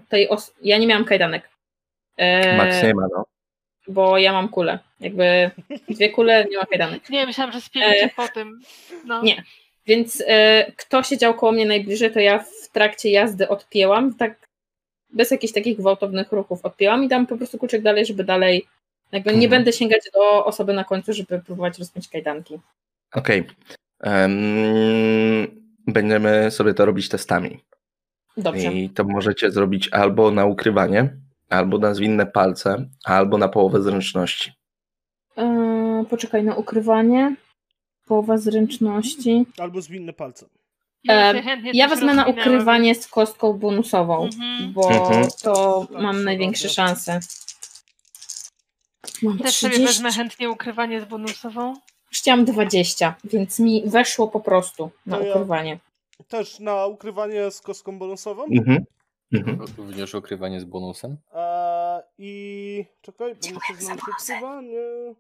tej 0.09 0.29
os- 0.29 0.53
ja 0.63 0.79
nie 0.79 0.87
miałam 0.87 1.05
kajdanek. 1.05 1.49
E, 2.17 2.57
Max 2.57 2.83
nie 2.83 2.95
ma, 2.95 3.07
no. 3.17 3.25
bo 3.89 4.19
ja 4.19 4.33
mam 4.33 4.49
kulę. 4.49 4.79
Jakby 5.01 5.51
dwie 5.89 6.11
kule, 6.11 6.45
nie 6.51 6.59
ma 6.59 6.67
kajdanek. 6.67 7.11
Nie, 7.11 7.27
myślałam, 7.27 7.53
że 7.53 7.61
spielicie 7.61 8.05
E, 8.05 8.09
po 8.09 8.29
tym. 8.29 8.61
No. 9.05 9.23
nie. 9.23 9.45
Więc 9.87 10.23
e, 10.27 10.73
kto 10.77 11.03
siedział 11.03 11.35
koło 11.35 11.53
mnie 11.53 11.67
najbliżej, 11.67 12.13
to 12.13 12.21
ja 12.21 12.39
w 12.39 12.69
trakcie 12.73 13.11
jazdy 13.11 13.49
odpięłam, 13.49 14.15
tak 14.15 14.46
bez 15.17 15.31
jakichś 15.31 15.53
takich 15.53 15.77
gwałtownych 15.79 16.33
ruchów 16.33 16.65
odpięłam 16.65 17.05
i 17.05 17.09
dam 17.09 17.27
po 17.27 17.37
prostu 17.37 17.59
kluczyk 17.59 17.83
dalej, 17.83 18.07
żeby 18.07 18.25
dalej 18.25 18.67
jakby 19.13 19.31
nie 19.31 19.35
Mhm. 19.45 19.51
będę 19.51 19.73
sięgać 19.73 20.01
do 20.15 20.45
osoby 20.45 20.73
na 20.73 20.85
końcu, 20.85 21.13
żeby 21.13 21.39
próbować 21.39 21.79
rozpiąć 21.79 22.09
kajdanki. 22.09 22.59
Okej. 23.15 23.45
Em, 24.01 25.47
będziemy 25.87 26.51
sobie 26.51 26.75
to 26.75 26.85
robić 26.87 27.09
testami. 27.09 27.61
Dobrze. 28.37 28.73
I 28.73 28.91
to 28.91 29.05
możecie 29.05 29.51
zrobić 29.51 29.89
albo 29.93 30.31
na 30.31 30.45
ukrywanie, 30.47 31.17
albo 31.51 31.79
na 31.79 31.95
zwinne 31.95 32.27
palce, 32.27 32.89
albo 33.05 33.39
na 33.39 33.49
połowę 33.49 33.83
zręczności. 33.83 34.53
E, 35.39 36.05
poczekaj 36.11 36.45
na 36.45 36.55
ukrywanie. 36.55 37.37
Połowa 38.07 38.39
zręczności. 38.39 39.47
Albo 39.59 39.81
zwinne 39.81 40.13
palce. 40.13 40.47
Ja, 41.07 41.33
E, 41.35 41.43
Ja 41.75 41.89
wezmę 41.89 42.15
na 42.15 42.27
ukrywanie 42.27 42.95
z 42.95 43.09
kostką 43.09 43.53
bonusową, 43.53 44.25
Mhm. 44.25 44.73
bo 44.73 44.91
Mhm. 44.91 45.29
to 45.43 45.87
Tak, 45.93 46.03
mam 46.03 46.25
największe 46.25 46.69
szanse. 46.69 47.21
Mam 49.23 49.39
Też 49.39 49.57
sobie 49.57 49.73
30. 49.75 49.87
wezmę 49.87 50.13
chętnie 50.13 50.51
ukrywanie 50.51 51.01
z 51.01 51.05
bonusową. 51.05 51.75
Chciałam 52.13 52.45
20, 52.45 53.15
więc 53.25 53.59
mi 53.59 53.83
weszło 53.87 54.29
po 54.29 54.41
prostu 54.41 54.91
na 55.07 55.19
ja- 55.19 55.31
ukrywanie. 55.31 55.79
Też 56.29 56.61
na 56.61 56.87
ukrywanie 56.87 57.51
z 57.51 57.61
kostką 57.61 57.99
bonusową. 57.99 58.45
Mhm. 58.45 58.85
Mhm. 59.33 59.61
Również 59.79 60.15
ukrywanie 60.15 60.61
z 60.61 60.65
bonusem. 60.65 61.17
E, 61.35 62.03
I 62.19 62.85
czekaj, 63.03 63.35
bo 63.35 63.55
muszę 63.55 63.75
znaleźć 63.85 64.05
ukrywanie. 64.07 65.15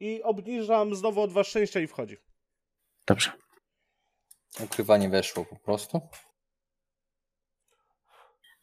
I 0.00 0.22
obniżam 0.22 0.94
znowu 0.94 1.22
o 1.22 1.26
dwa 1.28 1.44
szczęścia 1.44 1.80
i 1.80 1.86
wchodzi. 1.86 2.16
Dobrze. 3.06 3.30
Ukrywanie 4.64 5.08
weszło 5.08 5.44
po 5.44 5.56
prostu. 5.56 6.00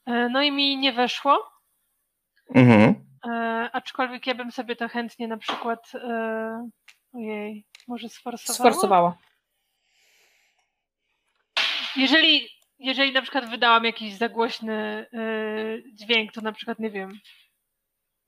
E, 0.05 0.29
No 0.29 0.41
i 0.41 0.51
mi 0.51 0.77
nie 0.77 0.93
weszło. 0.93 1.51
Mhm. 2.55 3.05
E, 3.25 3.69
aczkolwiek 3.73 4.27
ja 4.27 4.35
bym 4.35 4.51
sobie 4.51 4.75
to 4.75 4.87
chętnie 4.89 5.27
na 5.27 5.37
przykład. 5.37 5.91
E, 5.95 6.69
ojej, 7.13 7.65
może 7.87 8.09
sforsowała? 8.09 8.71
Sforsowała. 8.71 9.17
Jeżeli, 11.95 12.49
jeżeli 12.79 13.11
na 13.13 13.21
przykład 13.21 13.49
wydałam 13.49 13.83
jakiś 13.85 14.13
zagłośny 14.13 14.73
e, 14.73 15.07
dźwięk, 15.93 16.31
to 16.31 16.41
na 16.41 16.51
przykład 16.51 16.79
nie 16.79 16.89
wiem. 16.89 17.19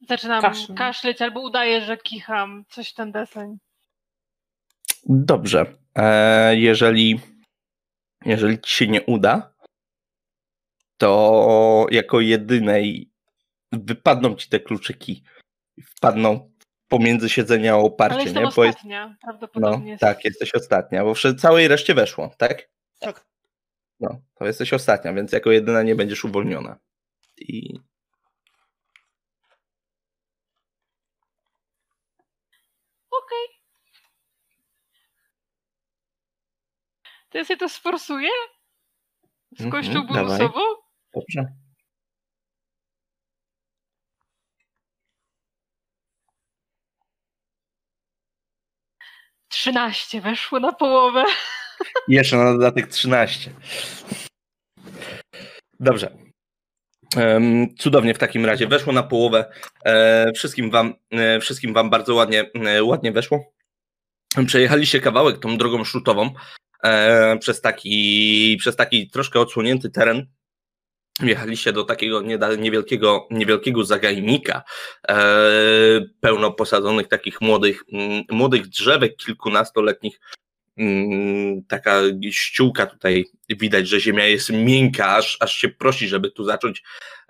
Zaczynam 0.09 0.41
Kaszl. 0.41 0.73
kaszleć 0.73 1.21
albo 1.21 1.41
udaję, 1.41 1.81
że 1.81 1.97
kicham, 1.97 2.65
coś 2.69 2.89
w 2.89 2.93
ten 2.93 3.11
deseń. 3.11 3.57
Dobrze. 5.03 5.65
E, 5.95 6.55
jeżeli, 6.55 7.19
jeżeli 8.25 8.59
ci 8.61 8.71
się 8.75 8.87
nie 8.87 9.01
uda, 9.01 9.53
to 10.97 11.87
jako 11.91 12.19
jedynej 12.21 13.11
wypadną 13.71 14.35
ci 14.35 14.49
te 14.49 14.59
kluczyki. 14.59 15.23
Wpadną 15.97 16.51
pomiędzy 16.87 17.29
siedzenia 17.29 17.71
a 17.71 17.75
Ale 17.75 17.83
oparcie, 17.83 18.23
jestem 18.23 18.43
nie? 18.43 18.49
Bo 18.55 18.63
jest, 18.63 18.75
ostatnia, 18.77 19.07
no, 19.07 19.15
prawdopodobnie. 19.21 19.91
jest- 19.91 20.01
tak, 20.01 20.25
jesteś 20.25 20.55
ostatnia, 20.55 21.03
bo 21.03 21.13
przy 21.13 21.35
całej 21.35 21.67
reszcie 21.67 21.93
weszło, 21.93 22.31
tak? 22.37 22.69
Tak. 22.99 23.25
No, 23.99 24.21
to 24.35 24.45
jesteś 24.45 24.73
ostatnia, 24.73 25.13
więc 25.13 25.31
jako 25.31 25.51
jedyna 25.51 25.83
nie 25.83 25.95
będziesz 25.95 26.25
uwolniona. 26.25 26.79
I 27.37 27.79
Okej. 33.11 33.47
To 37.35 37.39
ja 37.39 37.45
sobie 37.45 37.57
to 37.57 37.69
sforsuję? 37.69 38.29
Z 39.59 39.71
kością 39.71 39.93
dawaj. 39.93 40.07
bonusową? 40.07 40.61
dobrze. 41.13 41.53
Trzynaście 49.47 50.21
weszło 50.21 50.59
na 50.59 50.73
połowę. 50.73 51.23
Jeszcze 52.07 52.37
na 52.37 52.53
dodatek 52.53 52.87
13. 52.87 53.51
Dobrze. 55.79 56.17
Cudownie 57.77 58.13
w 58.13 58.17
takim 58.17 58.45
razie. 58.45 58.67
Weszło 58.67 58.93
na 58.93 59.03
połowę. 59.03 59.51
E, 59.85 60.31
wszystkim, 60.35 60.71
wam, 60.71 60.93
e, 61.11 61.39
wszystkim 61.39 61.73
wam 61.73 61.89
bardzo 61.89 62.15
ładnie, 62.15 62.51
e, 62.65 62.83
ładnie 62.83 63.11
weszło. 63.11 63.53
Przejechaliście 64.45 64.99
kawałek 64.99 65.39
tą 65.39 65.57
drogą 65.57 65.83
szutową 65.83 66.33
przez, 67.39 67.61
taki, 67.61 68.57
przez 68.59 68.75
taki 68.75 69.09
troszkę 69.09 69.39
odsłonięty 69.39 69.89
teren. 69.89 70.27
Wjechaliście 71.19 71.73
do 71.73 71.83
takiego 71.83 72.21
niewielkiego, 72.57 73.27
niewielkiego 73.31 73.83
zagajnika, 73.85 74.63
e, 75.07 75.15
pełno 76.19 76.51
posadzonych 76.51 77.07
takich 77.07 77.41
młodych, 77.41 77.83
mm, 77.93 78.23
młodych 78.29 78.67
drzewek 78.67 79.15
kilkunastoletnich, 79.15 80.19
Mm, 80.77 81.63
taka 81.67 82.01
ściółka 82.31 82.85
tutaj 82.85 83.25
widać, 83.49 83.87
że 83.87 83.99
ziemia 83.99 84.25
jest 84.25 84.49
miękka, 84.49 85.15
aż, 85.15 85.37
aż 85.39 85.55
się 85.55 85.69
prosi, 85.69 86.07
żeby 86.07 86.31
tu 86.31 86.43
zacząć, 86.43 86.83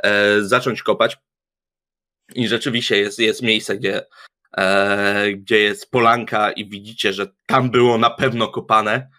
e, 0.04 0.44
zacząć 0.44 0.84
kopać. 0.84 1.18
I 2.36 2.48
rzeczywiście 2.48 2.98
jest, 2.98 3.20
jest 3.20 3.42
miejsce, 3.42 3.78
gdzie, 3.78 4.06
e, 4.58 5.32
gdzie 5.34 5.60
jest 5.60 5.92
polanka 5.92 6.52
i 6.52 6.70
widzicie, 6.70 7.14
że 7.14 7.28
tam 7.46 7.72
było 7.72 7.98
na 7.98 8.10
pewno 8.10 8.48
kopane. 8.48 9.10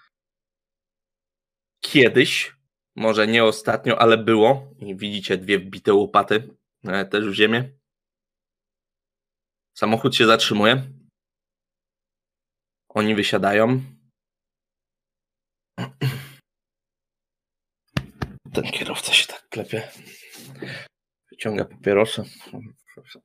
Kiedyś, 1.81 2.57
może 2.97 3.27
nie 3.27 3.45
ostatnio, 3.45 3.99
ale 3.99 4.19
było. 4.19 4.71
I 4.79 4.97
widzicie 4.97 5.39
dwie 5.39 5.59
wbite 5.59 5.95
łopaty 5.95 6.57
e, 6.85 7.05
też 7.05 7.29
w 7.29 7.35
ziemię. 7.35 7.71
Samochód 9.75 10.17
się 10.17 10.27
zatrzymuje. 10.27 10.83
Oni 12.89 13.15
wysiadają. 13.15 13.83
Ten 18.55 18.65
kierowca 18.65 19.13
się 19.13 19.27
tak 19.27 19.49
klepie. 19.49 19.89
Wyciąga 21.31 21.65
papierosy. 21.65 22.23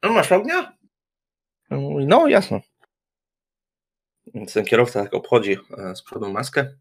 No, 0.03 0.13
masz 0.13 0.31
ognia? 0.31 0.77
No, 1.69 1.79
No, 2.07 2.27
jasno. 2.27 2.61
Więc 4.33 4.53
ten 4.53 4.65
kierowca 4.65 5.03
tak 5.03 5.13
obchodzi 5.13 5.57
e, 5.77 5.95
z 5.95 6.03
przodu 6.03 6.31
maskę. 6.31 6.77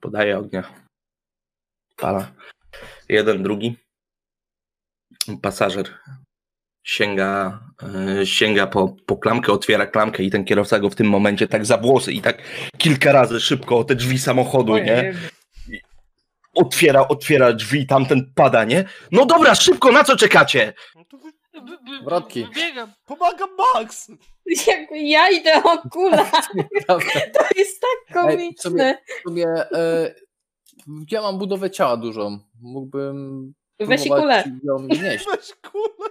Podaje 0.00 0.38
ognia. 0.38 0.62
Pala. 1.96 2.32
Jeden, 3.08 3.42
drugi. 3.42 3.76
Pasażer 5.42 5.98
sięga, 6.88 7.60
e, 8.20 8.26
sięga 8.26 8.66
po, 8.66 8.96
po 9.06 9.16
klamkę, 9.16 9.52
otwiera 9.52 9.86
klamkę 9.86 10.22
i 10.22 10.30
ten 10.30 10.44
kierowca 10.44 10.78
go 10.78 10.90
w 10.90 10.94
tym 10.94 11.08
momencie 11.08 11.48
tak 11.48 11.66
za 11.66 11.78
włosy 11.78 12.12
i 12.12 12.20
tak 12.20 12.42
kilka 12.78 13.12
razy 13.12 13.40
szybko 13.40 13.78
o 13.78 13.84
te 13.84 13.94
drzwi 13.94 14.18
samochodu, 14.18 14.78
nie? 14.78 15.14
Otwiera, 16.54 17.08
otwiera 17.08 17.52
drzwi, 17.52 17.86
tamten 17.86 18.32
pada, 18.34 18.64
nie? 18.64 18.84
No 19.12 19.26
dobra, 19.26 19.54
szybko, 19.54 19.92
na 19.92 20.04
co 20.04 20.16
czekacie? 20.16 20.72
No 20.96 21.04
to 21.04 21.18
Wrotki. 22.04 22.46
Biegam. 22.54 22.92
Pomagam 23.06 23.48
Max! 23.74 24.10
Jakby 24.66 24.98
ja 24.98 25.30
idę 25.30 25.62
o 25.62 25.78
kula. 25.90 26.30
To 26.88 26.98
jest 27.56 27.82
tak 27.82 28.22
komiczne. 28.22 28.54
sobie- 28.62 28.98
sobie, 29.28 29.46
e, 29.72 30.14
ja 31.10 31.22
mam 31.22 31.38
budowę 31.38 31.70
ciała 31.70 31.96
dużą. 31.96 32.38
Mógłbym 32.60 33.54
Weź 33.80 34.08
kulę. 34.08 34.44
ją 34.64 34.78
nieść. 34.80 35.26
Weź 35.36 35.52
kulę! 35.72 36.08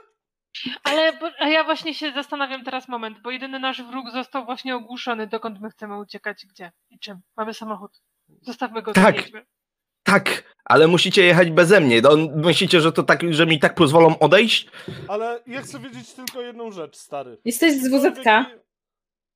Ale 0.84 1.14
bo, 1.14 1.30
a 1.40 1.48
ja 1.49 1.64
właśnie 1.64 1.94
się 1.94 2.11
zastanawiam 2.11 2.64
teraz 2.64 2.88
moment, 2.88 3.22
bo 3.22 3.32
jedyny 3.32 3.60
nasz 3.60 3.82
wróg 3.84 4.11
został 4.11 4.45
właśnie 4.45 4.76
ogłuszony, 4.76 5.28
dokąd 5.28 5.61
my 5.61 5.69
chcemy 5.69 5.99
uciekać, 5.99 6.45
gdzie 6.45 6.72
i 6.90 6.99
czym. 6.99 7.19
Mamy 7.38 7.53
samochód. 7.53 8.02
Zostawmy 8.41 8.82
go, 8.82 8.94
Tak. 8.94 9.15
jedźmy. 9.15 9.45
Tak, 10.08 10.44
ale 10.66 10.88
musicie 10.88 11.26
jechać 11.26 11.52
beze 11.52 11.82
mnie. 11.82 12.02
No, 12.02 12.18
myślicie, 12.36 12.82
że 12.82 12.92
to 12.92 13.04
tak, 13.04 13.34
że 13.34 13.46
mi 13.46 13.60
tak 13.60 13.76
pozwolą 13.76 14.20
odejść? 14.20 14.68
Ale 15.08 15.44
ja 15.48 15.62
chcę 15.62 15.80
wiedzieć 15.80 16.14
tylko 16.14 16.42
jedną 16.42 16.72
rzecz, 16.72 16.96
stary. 16.98 17.38
Jesteś 17.46 17.74
z 17.74 17.88
WZK? 17.88 18.26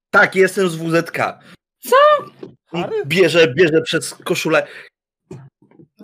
Tak, 0.09 0.35
jestem 0.35 0.69
z 0.69 0.75
WZK. 0.75 1.17
Harry? 2.71 3.05
Bierze, 3.05 3.53
bierze 3.53 3.81
przez 3.81 4.13
koszulę. 4.13 4.67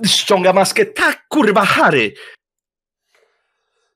Ściąga 0.06 0.54
maskę. 0.54 0.86
Tak, 0.86 1.28
kurwa, 1.28 1.66
Harry. 1.66 2.14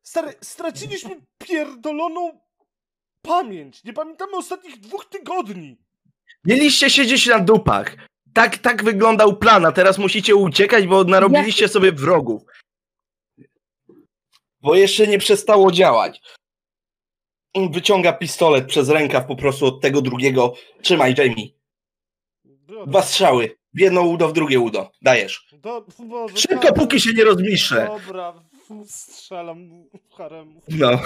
Stary, 0.04 0.34
straciliśmy 0.42 1.22
pierdoloną 1.38 2.40
pamięć. 3.22 3.84
Nie 3.84 3.94
pamiętamy 3.94 4.38
ostatnich 4.38 4.80
dwóch 4.80 5.06
tygodni. 5.10 5.78
Mieliście 6.46 6.90
siedzieć 6.90 7.28
na 7.28 7.40
dupach. 7.40 7.96
Tak, 8.34 8.58
tak 8.58 8.84
wyglądał 8.84 9.38
plan, 9.38 9.66
a 9.66 9.72
teraz 9.72 9.98
musicie 9.98 10.36
uciekać, 10.36 10.88
bo 10.88 11.04
narobiliście 11.04 11.68
sobie 11.68 11.92
wrogów. 11.92 12.42
Bo 14.62 14.76
jeszcze 14.76 15.08
nie 15.08 15.18
przestało 15.18 15.72
działać. 15.72 16.22
Wyciąga 17.72 18.14
pistolet 18.14 18.66
przez 18.68 18.90
rękaw 18.90 19.26
po 19.26 19.36
prostu 19.36 19.66
od 19.66 19.82
tego 19.82 20.02
drugiego. 20.02 20.54
Trzymaj, 20.82 21.16
Jamie. 21.18 21.48
Dwa 22.88 23.02
strzały. 23.02 23.58
W 23.74 23.80
jedno 23.80 24.02
udo, 24.02 24.28
w 24.28 24.34
drugie 24.34 24.60
udo. 24.60 24.92
Dajesz. 25.02 25.48
Do, 25.54 25.86
Boże, 26.00 26.38
Szybko, 26.38 26.68
tak. 26.68 26.76
póki 26.76 27.00
się 27.00 27.14
nie 27.14 27.24
rozmiszczę. 27.24 27.88
Dobra, 27.88 28.34
strzelam 28.86 29.90
w 30.10 30.14
haremu. 30.14 30.62
No. 30.68 31.00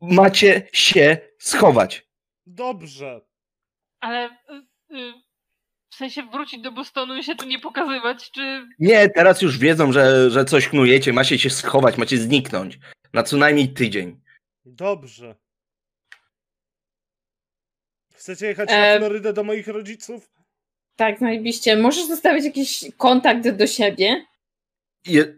Macie 0.00 0.68
się 0.72 1.18
schować. 1.38 2.08
Dobrze. 2.46 3.27
Ale 4.00 4.26
y, 4.26 4.96
y, 4.96 5.12
w 5.90 5.94
sensie 5.94 6.22
wrócić 6.22 6.60
do 6.60 6.72
Bostonu 6.72 7.16
i 7.16 7.24
się 7.24 7.34
tu 7.34 7.46
nie 7.46 7.58
pokazywać, 7.58 8.30
czy... 8.30 8.66
Nie, 8.78 9.08
teraz 9.08 9.42
już 9.42 9.58
wiedzą, 9.58 9.92
że, 9.92 10.30
że 10.30 10.44
coś 10.44 10.68
knujecie. 10.68 11.12
Macie 11.12 11.38
się 11.38 11.50
schować, 11.50 11.98
macie 11.98 12.18
zniknąć. 12.18 12.78
Na 13.12 13.22
co 13.22 13.36
najmniej 13.36 13.72
tydzień. 13.72 14.20
Dobrze. 14.64 15.34
Chcecie 18.14 18.46
jechać 18.46 18.68
E, 18.72 18.92
na 18.94 18.98
Florydę 18.98 19.32
do 19.32 19.44
moich 19.44 19.68
rodziców? 19.68 20.30
Tak, 20.96 21.20
najbliższe. 21.20 21.76
Możesz 21.76 22.06
zostawić 22.06 22.44
jakiś 22.44 22.84
kontakt 22.96 23.48
do 23.48 23.66
siebie? 23.66 24.26
Je, 25.06 25.34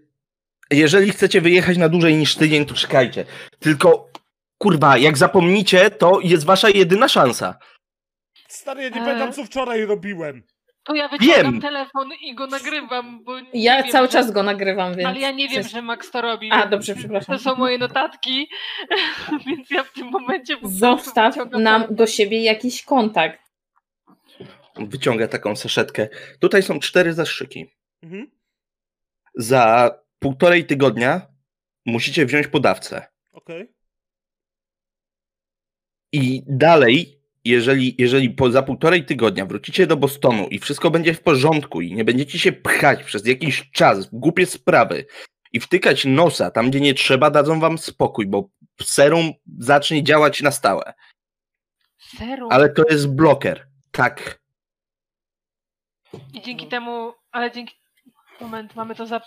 jeżeli 0.70 1.11
chcecie 1.12 1.41
wyjechać 1.41 1.77
na 1.77 1.89
dłużej 1.89 2.16
niż 2.16 2.37
tydzień, 2.37 2.66
to 2.66 2.74
czekajcie. 2.74 3.24
Tylko, 3.59 4.11
kurwa, 4.59 4.99
jak 4.99 5.19
zapomnicie, 5.19 5.91
to 5.91 6.20
jest 6.20 6.45
wasza 6.45 6.69
jedyna 6.70 7.09
szansa. 7.09 7.59
Stary, 8.61 8.82
ja 8.82 8.89
nie 8.89 8.97
E. 9.03 9.05
pamiętam 9.05 9.32
co 9.32 9.45
wczoraj 9.45 9.85
robiłem. 9.85 10.43
To 10.82 10.95
ja 10.95 11.09
wyciągam 11.09 11.53
Wiem. 11.53 11.61
telefon 11.61 12.11
i 12.23 12.35
go 12.35 12.47
nagrywam, 12.47 13.24
bo 13.24 13.41
nie 13.41 13.49
Ja 13.55 13.82
wiem, 13.82 13.93
cały 13.93 14.07
że... 14.07 14.12
czas 14.12 14.31
go 14.31 14.43
nagrywam, 14.43 14.95
więc... 14.95 15.09
Ale 15.09 15.20
ja 15.20 15.31
nie 15.31 15.49
wiem, 15.49 15.62
Coś- 15.62 15.73
że 15.73 15.82
Max 15.82 16.11
to 16.11 16.23
robi. 16.23 16.51
A, 16.53 16.66
dobrze, 16.66 16.95
przepraszam. 16.95 17.37
To 17.37 17.43
są 17.43 17.55
moje 17.57 17.78
notatki, 17.78 18.49
więc 19.47 19.70
ja 19.70 19.82
w 19.82 19.93
tym 19.93 20.07
momencie 20.11 20.55
po 20.55 20.61
prostu 20.61 20.78
Zostaw 20.78 21.35
wyciągam 21.35 21.62
nam 21.62 21.85
do 21.91 22.07
siebie 22.07 22.43
jakiś 22.43 22.82
kontakt. 22.85 23.41
Wyciąga 24.77 25.28
taką 25.28 25.57
saszetkę. 25.57 26.09
Tutaj 26.41 26.62
są 26.62 26.81
cztery 26.81 27.12
zastrzyki. 27.12 27.74
Mhm. 28.03 28.31
Za 29.35 29.91
półtorej 30.19 30.66
tygodnia 30.66 31.20
musicie 31.87 32.27
wziąć 32.27 32.47
podawcę. 32.47 33.07
Okej. 33.32 33.74
I 36.12 36.43
dalej, 36.47 37.20
jeżeli, 37.45 37.95
jeżeli 37.99 38.31
po, 38.31 38.51
za 38.51 38.62
półtorej 38.62 39.05
tygodnia 39.05 39.47
wrócicie 39.47 39.87
do 39.87 39.97
Bostonu 39.97 40.49
i 40.49 40.59
wszystko 40.59 40.91
będzie 40.91 41.15
w 41.15 41.23
porządku 41.23 41.81
i 41.81 41.95
nie 41.95 42.05
będziecie 42.05 42.39
się 42.39 42.53
pchać 42.53 43.05
przez 43.05 43.27
jakiś 43.27 43.71
czas 43.71 44.07
w 44.07 44.11
głupie 44.11 44.47
sprawy 44.47 45.07
i 45.53 45.61
wtykać 45.61 46.05
nosa 46.05 46.51
tam, 46.51 46.71
gdzie 46.71 46.81
nie 46.81 46.95
trzeba, 46.95 47.31
dadzą 47.31 47.61
wam 47.61 47.79
spokój, 47.79 48.27
bo 48.27 48.51
serum 48.83 49.33
zacznie 49.59 50.05
działać 50.05 50.43
na 50.43 50.51
stałe. 50.51 50.95
Serum. 51.99 52.53
Ale 52.53 52.69
to 52.73 52.83
jest 52.91 53.09
bloker. 53.15 53.69
Tak. 53.91 54.41
I 56.35 56.43
dzięki 56.43 56.67
temu, 56.67 57.12
ale 57.31 57.53
dzięki... 57.53 57.75
Moment, 58.41 58.77
mamy 58.77 58.95
to 58.95 59.07
za... 59.07 59.21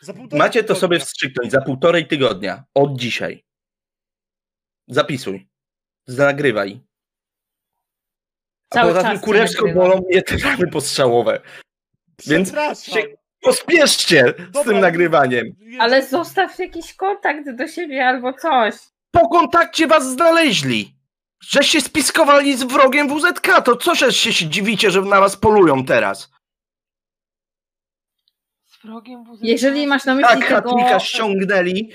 Za 0.00 0.12
Macie 0.12 0.30
to 0.30 0.48
tygodnia. 0.50 0.74
sobie 0.74 0.98
wstrzyknąć 0.98 1.52
za 1.52 1.60
półtorej 1.60 2.06
tygodnia. 2.06 2.64
Od 2.74 2.98
dzisiaj. 2.98 3.44
Zapisuj. 4.86 5.48
Nagrywaj. 6.08 6.80
Cały 8.80 8.94
poza 8.94 9.08
tym 9.10 9.20
kurewsko 9.20 9.68
bolą 9.74 10.00
mnie 10.10 10.22
te 10.22 10.36
rany 10.36 10.66
postrzałowe. 10.66 11.40
więc 12.26 12.52
się- 12.82 13.02
Pospieszcie 13.42 14.34
z 14.54 14.64
tym 14.64 14.80
nagrywaniem. 14.80 15.46
Ale 15.78 16.06
zostaw 16.06 16.58
jakiś 16.58 16.94
kontakt 16.94 17.50
do 17.50 17.68
siebie 17.68 18.06
albo 18.06 18.32
coś. 18.32 18.74
Po 19.10 19.28
kontakcie 19.28 19.86
was 19.86 20.10
znaleźli. 20.12 20.94
Że 21.42 21.62
się 21.64 21.80
spiskowali 21.80 22.56
z 22.56 22.62
wrogiem 22.62 23.08
WZK. 23.08 23.62
To 23.64 23.76
co 23.76 23.94
że 23.94 24.12
się 24.12 24.32
się 24.32 24.46
dziwicie, 24.48 24.90
że 24.90 25.02
na 25.02 25.20
was 25.20 25.36
polują 25.36 25.84
teraz? 25.84 26.30
Z 28.64 28.82
wrogiem 28.84 29.24
WZK. 29.24 29.38
Jeżeli 29.44 29.86
masz 29.86 30.04
na 30.04 30.14
myśli 30.14 30.28
Tak, 30.40 30.48
tego... 30.48 30.54
Hatwika 30.70 31.00
ściągnęli, 31.00 31.92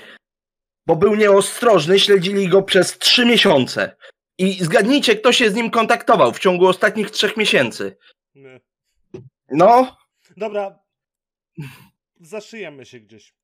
bo 0.86 0.96
był 0.96 1.14
nieostrożny, 1.14 1.98
śledzili 2.00 2.48
go 2.48 2.62
przez 2.62 2.98
trzy 2.98 3.26
miesiące. 3.26 3.96
I 4.38 4.64
zgadnijcie, 4.64 5.16
kto 5.16 5.32
się 5.32 5.50
z 5.50 5.54
nim 5.54 5.70
kontaktował 5.70 6.32
w 6.32 6.38
ciągu 6.38 6.66
ostatnich 6.66 7.10
trzech 7.10 7.36
miesięcy. 7.36 7.96
No, 9.50 9.96
Dobra. 10.36 10.78
Zaszyjemy 12.20 12.86
się 12.86 13.00
gdzieś. 13.00 13.34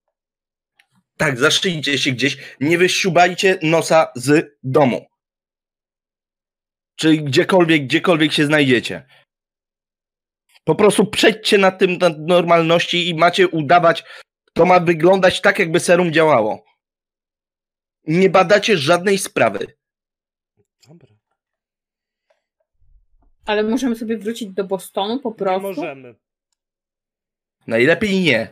tak, 1.17 1.39
zaszyjcie 1.39 1.99
się 1.99 2.13
gdzieś, 2.13 2.57
nie 2.61 2.79
wyściubajcie 2.79 3.59
nosa 3.63 4.13
z 4.17 4.59
domu. 4.63 5.07
Czy 6.97 7.17
gdziekolwiek, 7.17 7.85
gdziekolwiek 7.85 8.33
się 8.33 8.47
znajdziecie. 8.47 9.07
Po 10.65 10.75
prostu 10.75 11.07
przejdźcie 11.07 11.59
na 11.59 11.71
tym 11.71 11.99
na 11.99 12.09
normalności 12.19 13.09
i 13.09 13.15
macie 13.15 13.49
udawać, 13.49 14.05
to 14.55 14.67
ma 14.67 14.81
wyglądać 14.81 15.41
tak, 15.41 15.59
jakby 15.59 15.81
serum 15.81 16.13
działało. 16.13 16.65
Nie 18.07 18.31
badacie 18.31 18.77
żadnej 18.77 19.19
sprawy. 19.19 19.78
Ale 23.49 23.63
możemy 23.63 23.97
sobie 23.97 24.19
wrócić 24.19 24.49
do 24.49 24.65
Bostonu 24.65 25.21
po 25.21 25.29
Nie 25.29 25.35
prostu? 25.35 25.69
możemy. 25.69 26.15
Najlepiej 27.67 28.21
nie. 28.21 28.49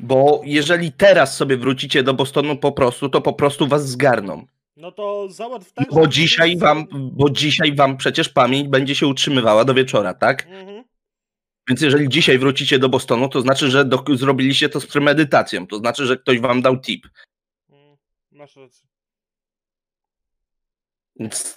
Bo 0.00 0.40
jeżeli 0.44 0.92
teraz 0.92 1.36
sobie 1.36 1.56
wrócicie 1.56 2.02
do 2.02 2.14
Bostonu 2.14 2.56
po 2.56 2.72
prostu, 2.72 3.08
to 3.08 3.20
po 3.20 3.32
prostu 3.32 3.66
was 3.66 3.88
zgarną. 3.88 4.46
No 4.76 4.92
to 4.92 5.28
załatw 5.28 5.72
tak, 5.72 5.88
Bo 5.92 6.06
dzisiaj 6.06 6.56
wam, 6.56 6.86
bo 7.12 7.30
dzisiaj 7.30 7.74
wam 7.74 7.96
przecież 7.96 8.28
pamięć 8.28 8.68
będzie 8.68 8.94
się 8.94 9.06
utrzymywała 9.06 9.64
do 9.64 9.74
wieczora, 9.74 10.14
tak? 10.14 10.46
Mhm. 10.46 10.84
Więc 11.68 11.80
jeżeli 11.80 12.08
dzisiaj 12.08 12.38
wrócicie 12.38 12.78
do 12.78 12.88
Bostonu, 12.88 13.28
to 13.28 13.40
znaczy, 13.40 13.70
że 13.70 13.84
do, 13.84 14.04
zrobiliście 14.14 14.68
to 14.68 14.80
z 14.80 14.86
premedytacją. 14.86 15.66
To 15.66 15.78
znaczy, 15.78 16.06
że 16.06 16.16
ktoś 16.16 16.40
wam 16.40 16.62
dał 16.62 16.80
tip. 16.80 17.08
Mm, 17.70 17.96
Masz 18.32 18.56
rację. 18.56 18.88
Więc 21.16 21.54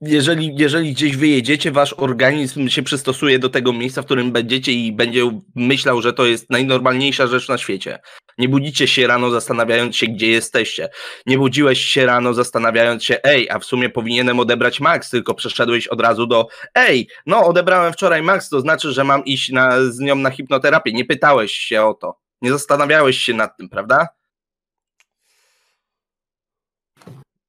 jeżeli, 0.00 0.54
jeżeli 0.56 0.92
gdzieś 0.92 1.16
wyjedziecie, 1.16 1.72
wasz 1.72 1.94
organizm 1.96 2.68
się 2.68 2.82
przystosuje 2.82 3.38
do 3.38 3.48
tego 3.48 3.72
miejsca, 3.72 4.02
w 4.02 4.04
którym 4.04 4.32
będziecie 4.32 4.72
i 4.72 4.92
będzie 4.92 5.40
myślał, 5.54 6.02
że 6.02 6.12
to 6.12 6.26
jest 6.26 6.50
najnormalniejsza 6.50 7.26
rzecz 7.26 7.48
na 7.48 7.58
świecie. 7.58 7.98
Nie 8.38 8.48
budzicie 8.48 8.88
się 8.88 9.06
rano 9.06 9.30
zastanawiając 9.30 9.96
się, 9.96 10.06
gdzie 10.06 10.26
jesteście. 10.26 10.88
Nie 11.26 11.38
budziłeś 11.38 11.80
się 11.80 12.06
rano 12.06 12.34
zastanawiając 12.34 13.04
się, 13.04 13.22
ej, 13.24 13.50
a 13.50 13.58
w 13.58 13.64
sumie 13.64 13.90
powinienem 13.90 14.40
odebrać 14.40 14.80
Max, 14.80 15.10
tylko 15.10 15.34
przeszedłeś 15.34 15.86
od 15.86 16.00
razu 16.00 16.26
do, 16.26 16.46
ej, 16.74 17.08
no 17.26 17.46
odebrałem 17.46 17.92
wczoraj 17.92 18.22
Max, 18.22 18.48
to 18.48 18.60
znaczy, 18.60 18.92
że 18.92 19.04
mam 19.04 19.24
iść 19.24 19.50
na, 19.50 19.84
z 19.84 19.98
nią 19.98 20.16
na 20.16 20.30
hipnoterapię. 20.30 20.92
Nie 20.92 21.04
pytałeś 21.04 21.52
się 21.52 21.82
o 21.82 21.94
to. 21.94 22.18
Nie 22.42 22.50
zastanawiałeś 22.50 23.18
się 23.18 23.34
nad 23.34 23.56
tym, 23.56 23.68
prawda? 23.68 24.17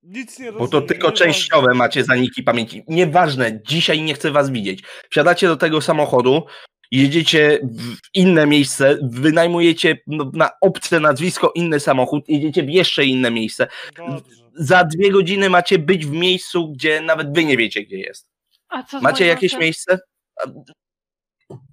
Nic 0.10 0.40
nie 0.40 0.52
Bo 0.52 0.60
rozumiem. 0.60 0.72
to 0.72 0.88
tylko 0.88 1.12
częściowe 1.12 1.74
macie 1.74 2.04
zaniki 2.04 2.44
pamięci. 2.44 2.84
Nieważne, 2.88 3.62
dzisiaj 3.64 4.02
nie 4.02 4.14
chcę 4.14 4.32
was 4.32 4.50
widzieć. 4.50 4.84
Wsiadacie 5.10 5.48
do 5.48 5.58
tego 5.58 5.82
samochodu, 5.82 6.46
jedziecie 6.92 7.60
w 7.64 7.96
inne 8.14 8.48
miejsce, 8.48 8.98
wynajmujecie 9.02 9.98
no, 10.08 10.32
na 10.34 10.50
obce 10.62 11.00
nazwisko 11.00 11.52
inny 11.56 11.80
samochód, 11.80 12.30
jedziecie 12.30 12.64
w 12.64 12.70
jeszcze 12.70 13.06
inne 13.06 13.32
miejsce. 13.32 13.68
Dobrze. 13.96 14.24
Za 14.54 14.84
dwie 14.84 15.12
godziny 15.12 15.50
macie 15.50 15.80
być 15.80 16.06
w 16.06 16.12
miejscu, 16.12 16.72
gdzie 16.72 17.02
nawet 17.02 17.34
wy 17.34 17.46
nie 17.46 17.58
wiecie, 17.58 17.84
gdzie 17.84 17.98
jest. 17.98 18.30
A 18.70 18.84
co 18.84 19.00
z 19.00 19.02
Macie 19.02 19.26
jakieś 19.26 19.54
miejsce? 19.54 20.00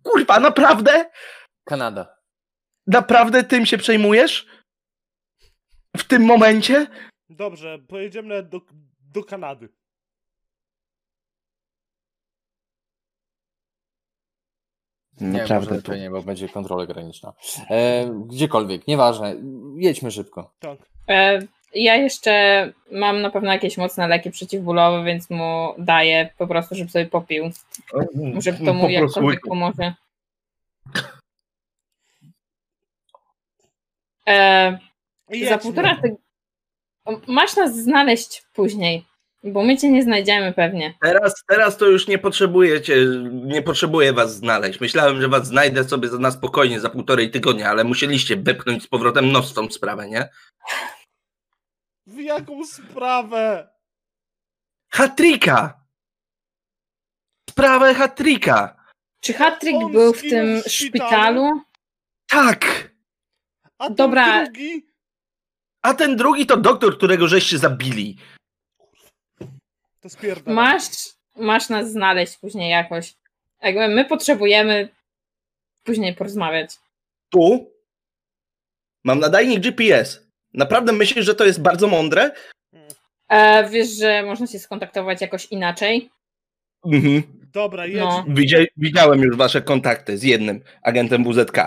Kurwa, 0.03 0.41
naprawdę? 0.41 1.11
Kanada. 1.65 2.17
Naprawdę 2.87 3.45
tym 3.45 3.67
się 3.67 3.79
przejmujesz? 3.79 4.47
W 5.97 6.05
tym 6.05 6.25
momencie? 6.25 6.87
Dobrze, 7.31 7.79
pojedziemy 7.79 8.43
do, 8.43 8.61
do 9.13 9.25
Kanady. 9.25 9.69
Nie, 15.21 15.47
może 15.51 15.71
lepiej 15.71 16.01
nie, 16.01 16.11
bo 16.11 16.23
będzie 16.23 16.49
kontrola 16.49 16.87
graniczna. 16.87 17.33
E, 17.71 18.11
gdziekolwiek, 18.27 18.87
nieważne. 18.87 19.35
Jedźmy 19.77 20.11
szybko. 20.11 20.55
Tak. 20.59 20.79
E, 21.09 21.39
ja 21.75 21.97
jeszcze 21.97 22.73
mam 22.93 23.23
na 23.23 23.31
pewno 23.31 23.53
jakieś 23.53 23.79
mocne 23.79 24.09
leki 24.09 24.31
przeciwbólowe, 24.31 25.05
więc 25.05 25.31
mu 25.31 25.75
daję 25.79 26.31
po 26.39 26.47
prostu, 26.47 26.75
żeby 26.75 26.91
sobie 26.91 27.07
popił. 27.07 27.51
Może 28.35 28.53
to 28.53 28.75
mu 28.75 28.89
jakkolwiek 28.89 29.41
pomoże. 29.49 29.95
E, 34.29 34.79
za 35.49 35.59
półtora 35.59 35.95
tygodnia. 35.95 36.26
Masz 37.27 37.57
nas 37.57 37.77
znaleźć 37.77 38.43
później. 38.53 39.05
Bo 39.45 39.63
my 39.63 39.77
cię 39.77 39.89
nie 39.91 40.03
znajdziemy 40.03 40.53
pewnie. 40.53 40.95
Teraz, 41.03 41.35
teraz 41.49 41.77
to 41.77 41.87
już 41.87 42.09
nie 42.09 42.19
potrzebujecie, 42.19 42.97
nie 43.33 43.63
potrzebuję 43.63 44.13
was 44.13 44.37
znaleźć. 44.37 44.81
Myślałem, 44.81 45.23
że 45.23 45.29
was 45.29 45.47
znajdę 45.47 45.85
sobie 45.85 46.09
na 46.09 46.31
spokojnie 46.31 46.81
za 46.81 46.91
półtorej 46.91 47.31
tygodnia, 47.31 47.71
ale 47.71 47.85
musieliście 47.85 48.37
wepchnąć 48.37 48.83
z 48.83 48.87
powrotem 48.87 49.33
nos 49.33 49.51
w 49.51 49.55
tą 49.55 49.71
sprawę, 49.71 50.09
nie? 50.09 50.29
W 52.07 52.19
jaką 52.19 52.67
sprawę? 52.67 53.69
Hatrika! 54.93 55.81
Sprawę 57.51 57.95
hatrika! 57.95 58.77
Czy 59.21 59.33
Hattrick 59.33 59.77
On 59.79 59.93
był 59.93 60.13
w 60.13 60.21
tym 60.21 60.63
szpitalu? 60.67 60.69
szpitalu? 60.69 61.61
Tak! 62.29 62.91
A 63.79 63.91
Dobra. 63.91 64.45
drugi? 64.45 64.87
A 65.87 65.95
ten 65.95 66.17
drugi 66.17 66.47
to 66.47 66.57
doktor, 66.57 66.97
którego 66.97 67.29
żeście 67.29 67.59
zabili. 67.59 68.17
To 70.01 70.09
spierdala. 70.09 70.55
Masz, 70.55 70.83
masz 71.37 71.69
nas 71.69 71.93
znaleźć 71.93 72.37
później 72.37 72.71
jakoś. 72.71 73.15
Jakby 73.63 73.89
my 73.89 74.05
potrzebujemy 74.05 74.89
później 75.85 76.15
porozmawiać. 76.15 76.71
Tu 77.31 77.71
mam 79.05 79.19
nadajnik 79.19 79.61
GPS. 79.61 80.27
Naprawdę 80.55 80.93
myślisz, 80.93 81.27
że 81.27 81.35
to 81.35 81.45
jest 81.45 81.63
bardzo 81.63 81.87
mądre? 81.87 82.31
E, 83.29 83.69
wiesz, 83.71 83.89
że 83.89 84.23
można 84.23 84.47
się 84.47 84.59
skontaktować 84.59 85.21
jakoś 85.21 85.47
inaczej? 85.47 86.11
Mhm. 86.85 87.23
Dobra, 87.53 87.87
jedź. 87.87 87.99
No. 87.99 88.25
Widzia, 88.29 88.59
widziałem 88.77 89.23
już 89.23 89.37
wasze 89.37 89.63
kontakty 89.63 90.19
z 90.19 90.23
jednym 90.23 90.61
agentem 90.83 91.25
WZK. 91.25 91.59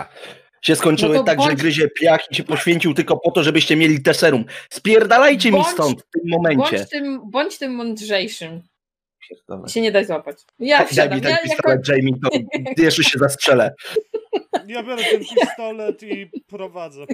Się 0.62 0.76
skończyły 0.76 1.14
No 1.16 1.24
tak, 1.24 1.40
że 1.42 1.48
bądź- 1.48 1.60
gryzie 1.60 1.88
piach 1.88 2.20
i 2.30 2.34
się 2.34 2.44
poświęcił 2.44 2.94
tylko 2.94 3.16
po 3.16 3.30
to, 3.30 3.42
żebyście 3.42 3.76
mieli 3.76 4.02
te 4.02 4.14
serum. 4.14 4.44
Spierdalajcie 4.70 5.48
mi 5.50 5.56
Bądź- 5.56 5.68
stąd 5.68 6.02
w 6.02 6.10
tym 6.10 6.22
momencie. 6.26 6.76
Bądź 6.76 6.88
tym, 6.90 7.30
bądź 7.30 7.58
tym 7.58 7.74
mądrzejszym. 7.74 8.62
Pierdolę. 9.28 9.68
Się 9.68 9.80
nie 9.80 9.92
daj 9.92 10.04
złapać. 10.04 10.36
Ja 10.58 10.78
Daj 10.78 10.86
wsiadam. 10.86 11.18
mi 11.18 11.22
ten 11.22 11.30
Ja, 11.30 11.36
jako, 11.36 11.52
pistolet, 11.52 11.88
Jamie, 11.88 12.12
to 12.76 12.82
jeszcze 12.82 13.04
się 13.04 13.18
zastrzelę. 13.18 13.74
Ja 14.66 14.82
biorę 14.82 15.02
ten 15.10 15.20
pistolet 15.20 16.02
i 16.02 16.30
prowadzę. 16.46 17.04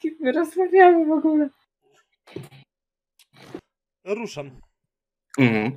Kim 0.00 0.16
my 0.20 0.32
rozmawiamy 0.32 1.06
w 1.06 1.10
ogóle? 1.10 1.48
Ruszam. 4.04 4.50
Mhm. 5.38 5.72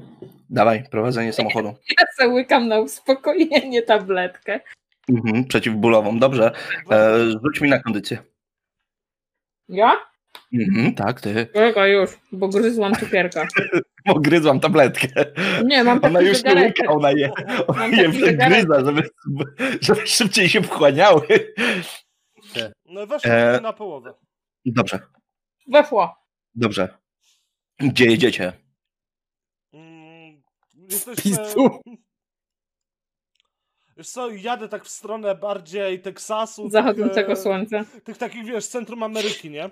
Dawaj, 0.49 0.83
prowadzenie 0.91 1.33
samochodu. 1.33 1.67
Ja 1.99 2.05
załykam 2.17 2.67
na 2.67 2.79
uspokojenie 2.79 3.81
tabletkę. 3.81 4.59
Mhm. 5.09 5.45
Przeciwbólową, 5.45 6.19
dobrze. 6.19 6.51
E, 6.91 7.19
rzuć 7.43 7.61
mi 7.61 7.69
na 7.69 7.79
kondycję. 7.79 8.17
Ja? 9.69 9.91
Mhm, 10.53 10.95
tak, 10.95 11.21
ty. 11.21 11.47
Czekaj 11.53 11.91
już, 11.91 12.09
bo 12.31 12.47
gryzłam 12.47 12.95
cukierka. 12.95 13.47
Ogryzłam 14.15 14.59
tabletkę. 14.59 15.07
Nie, 15.65 15.83
mam 15.83 15.99
Ona 16.03 16.21
już 16.21 16.43
nie 16.43 16.55
łyka, 16.55 16.87
ona 16.87 17.11
je, 17.11 17.31
ona 17.67 17.79
Mam 17.79 17.93
je 17.93 18.09
wgryza, 18.09 18.85
żeby, 18.85 19.09
żeby 19.81 20.07
szybciej 20.07 20.49
się 20.49 20.61
wchłaniały. 20.61 21.21
No 22.85 23.07
weszło 23.07 23.31
E. 23.31 23.59
na 23.61 23.73
połowę. 23.73 24.13
Dobrze, 24.65 24.99
Weszło. 25.67 26.15
dobrze. 26.55 26.97
Gdzie 27.79 28.05
jedziecie? 28.05 28.53
Mm, 29.73 30.41
jesteśmy... 30.89 31.37
Wiesz 33.99 34.09
co, 34.09 34.29
jadę 34.29 34.69
tak 34.69 34.85
w 34.85 34.89
stronę 34.89 35.35
bardziej 35.35 36.01
Teksasu. 36.01 36.69
Zachodzącego 36.69 37.29
tych, 37.29 37.39
e, 37.39 37.41
słońca. 37.41 37.85
Tych 38.03 38.17
takich, 38.17 38.45
wiesz, 38.45 38.67
centrum 38.67 39.03
Ameryki, 39.03 39.49
nie? 39.49 39.69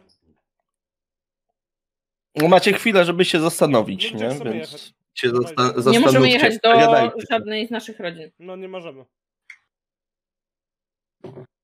No 2.36 2.48
macie 2.48 2.74
chwilę, 2.74 3.06
żeby 3.06 3.26
się 3.26 3.40
zastanowić, 3.40 4.14
Nie 4.14 4.20
nie? 4.20 4.28
Więc 4.30 4.44
jechać. 4.46 4.94
się 5.16 5.30
zasta- 5.30 5.64
Nie 5.64 5.66
zastanówcie. 5.66 5.92
Nie 5.92 6.00
możemy 6.00 6.30
jechać 6.30 6.54
do 6.64 6.72
żadnej 7.32 7.68
z 7.68 7.72
naszych 7.72 8.00
rodzin. 8.00 8.32
No 8.40 8.56
nie 8.56 8.68
możemy. 8.68 9.06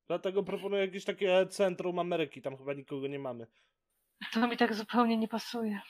Dlatego 0.07 0.43
proponuję 0.43 0.85
jakieś 0.85 1.05
takie 1.05 1.47
centrum 1.49 1.99
Ameryki, 1.99 2.41
tam 2.41 2.57
chyba 2.57 2.73
nikogo 2.73 3.07
nie 3.07 3.19
mamy. 3.19 3.47
To 4.33 4.47
mi 4.47 4.57
tak 4.57 4.73
zupełnie 4.73 5.17
nie 5.17 5.27
pasuje. 5.27 5.81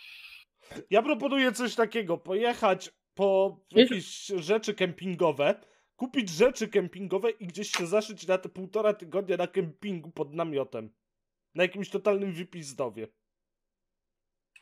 Ja 0.89 1.01
proponuję 1.01 1.51
coś 1.51 1.75
takiego, 1.75 2.17
pojechać 2.17 2.89
po 3.13 3.59
jakieś 3.71 4.25
rzeczy 4.25 4.73
kempingowe, 4.73 5.72
kupić 5.95 6.29
rzeczy 6.29 6.67
kempingowe 6.67 7.29
i 7.29 7.47
gdzieś 7.47 7.71
się 7.71 7.87
zaszyć 7.87 8.27
na 8.27 8.37
te 8.37 8.49
półtora 8.49 8.93
tygodnia 8.93 9.37
na 9.37 9.47
kempingu 9.47 10.11
pod 10.11 10.33
namiotem. 10.33 10.93
Na 11.55 11.63
jakimś 11.63 11.89
totalnym 11.89 12.33
wypizdowie. 12.33 13.07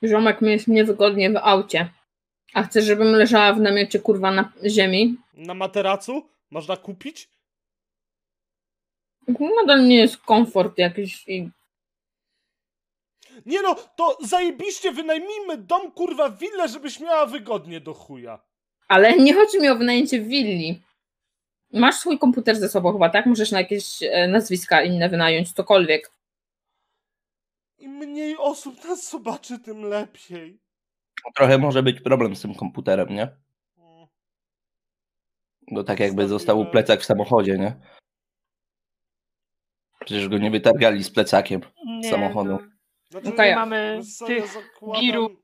Ziomek 0.04 0.42
mi 0.42 0.52
jest 0.52 0.68
niewygodnie 0.68 1.30
w 1.30 1.38
aucie. 1.38 1.90
A 2.54 2.64
chcesz, 2.64 2.86
żebym 2.86 3.08
leżała 3.08 3.54
w 3.54 3.60
namiocie 3.60 4.00
kurwa 4.00 4.32
na 4.32 4.54
ziemi? 4.66 5.18
Na 5.34 5.54
materacu 5.54 6.30
można 6.52 6.78
kupić? 6.78 7.30
Nadal 9.28 9.88
nie 9.88 9.96
jest 9.96 10.18
komfort 10.18 10.78
jakiś 10.78 11.28
i 11.28 11.50
Nie 13.46 13.62
no, 13.62 13.76
to 13.96 14.18
zajebiście 14.22 14.92
wynajmijmy 14.92 15.58
dom 15.58 15.92
kurwa 15.92 16.30
willę, 16.30 16.68
żebyś 16.68 17.00
miała 17.00 17.26
wygodnie 17.26 17.82
do 17.82 17.94
chuja. 17.94 18.40
Ale 18.88 19.18
nie 19.18 19.34
chodzi 19.34 19.60
mi 19.60 19.70
o 19.70 19.76
wynajęcie 19.76 20.22
willi. 20.22 20.82
Masz 21.74 21.96
swój 21.96 22.20
komputer 22.20 22.56
ze 22.56 22.70
sobą 22.70 22.94
chyba, 22.94 23.10
tak? 23.10 23.26
Możesz 23.26 23.52
na 23.52 23.60
jakieś 23.60 24.04
e, 24.04 24.28
nazwiska 24.28 24.82
inne 24.82 25.10
wynająć, 25.10 25.54
cokolwiek. 25.54 26.12
Im 27.78 27.92
mniej 27.92 28.38
osób 28.38 28.84
nas 28.84 29.10
zobaczy, 29.10 29.60
tym 29.60 29.82
lepiej. 29.82 30.60
Trochę 31.36 31.58
może 31.58 31.84
być 31.84 32.02
problem 32.02 32.36
z 32.36 32.42
tym 32.42 32.56
komputerem, 32.56 33.10
nie? 33.10 33.28
No 35.68 35.84
tak 35.84 36.00
jakby 36.00 36.28
został 36.28 36.72
plecak 36.72 37.02
w 37.02 37.06
samochodzie, 37.06 37.58
nie? 37.58 37.76
Przecież 40.06 40.30
go 40.30 40.38
nie 40.38 40.52
wytargali 40.52 41.04
z 41.04 41.12
plecakiem. 41.12 41.62
Nie, 41.86 42.10
Samochodu. 42.10 42.50
No. 42.50 42.60
Znaczy. 43.22 43.38
Nie 43.38 43.56
mamy 43.56 44.02
co, 44.18 44.26
tych 44.26 44.48
zakładam, 44.48 45.02
giru. 45.02 45.41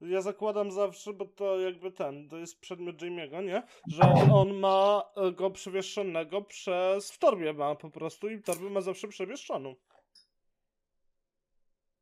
Ja 0.00 0.22
zakładam 0.22 0.70
zawsze, 0.70 1.12
bo 1.12 1.24
to 1.24 1.60
jakby 1.60 1.92
ten, 1.92 2.28
to 2.28 2.36
jest 2.36 2.60
przedmiot 2.60 2.96
Jamie'ego, 2.96 3.44
nie? 3.44 3.62
Że 3.88 4.02
on 4.32 4.52
ma 4.54 5.02
e, 5.16 5.32
go 5.32 5.50
przewieszonego 5.50 6.42
przez, 6.42 7.10
w 7.12 7.18
torbie 7.18 7.52
ma 7.52 7.74
po 7.74 7.90
prostu 7.90 8.28
i 8.28 8.42
torbę 8.42 8.70
ma 8.70 8.80
zawsze 8.80 9.08
przewieszoną. 9.08 9.74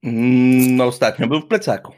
Mm, 0.03 0.77
No 0.77 0.85
ostatnio 0.85 1.27
był 1.29 1.41
w 1.41 1.47
plecaku. 1.49 1.93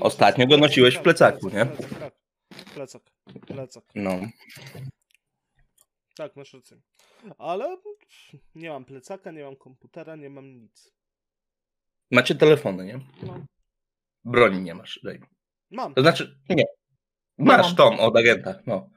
Ostatnio 0.00 0.46
go 0.46 0.56
nosiłeś 0.56 0.96
w 0.96 1.02
plecaku, 1.02 1.48
nie? 1.48 1.66
Plecak, 1.66 1.98
tak. 2.00 2.14
Plecak, 2.74 3.02
plecak. 3.46 3.84
No. 3.94 4.20
Tak, 6.16 6.36
masz 6.36 6.52
rację. 6.54 6.80
Ale 7.38 7.76
nie 8.54 8.70
mam 8.70 8.84
plecaka, 8.84 9.30
nie 9.30 9.44
mam 9.44 9.56
komputera, 9.56 10.16
nie 10.16 10.30
mam 10.30 10.60
nic. 10.60 10.92
Macie 12.10 12.34
telefony, 12.34 12.84
nie? 12.84 13.00
No. 13.22 13.44
Broni 14.24 14.60
nie 14.62 14.74
masz. 14.74 15.00
Daj. 15.04 15.20
Mam. 15.70 15.94
To 15.94 16.00
znaczy, 16.00 16.38
nie. 16.48 16.64
Masz 17.38 17.66
mam. 17.66 17.76
tą 17.76 17.98
od 18.00 18.16
agenta. 18.16 18.54
No. 18.66 18.88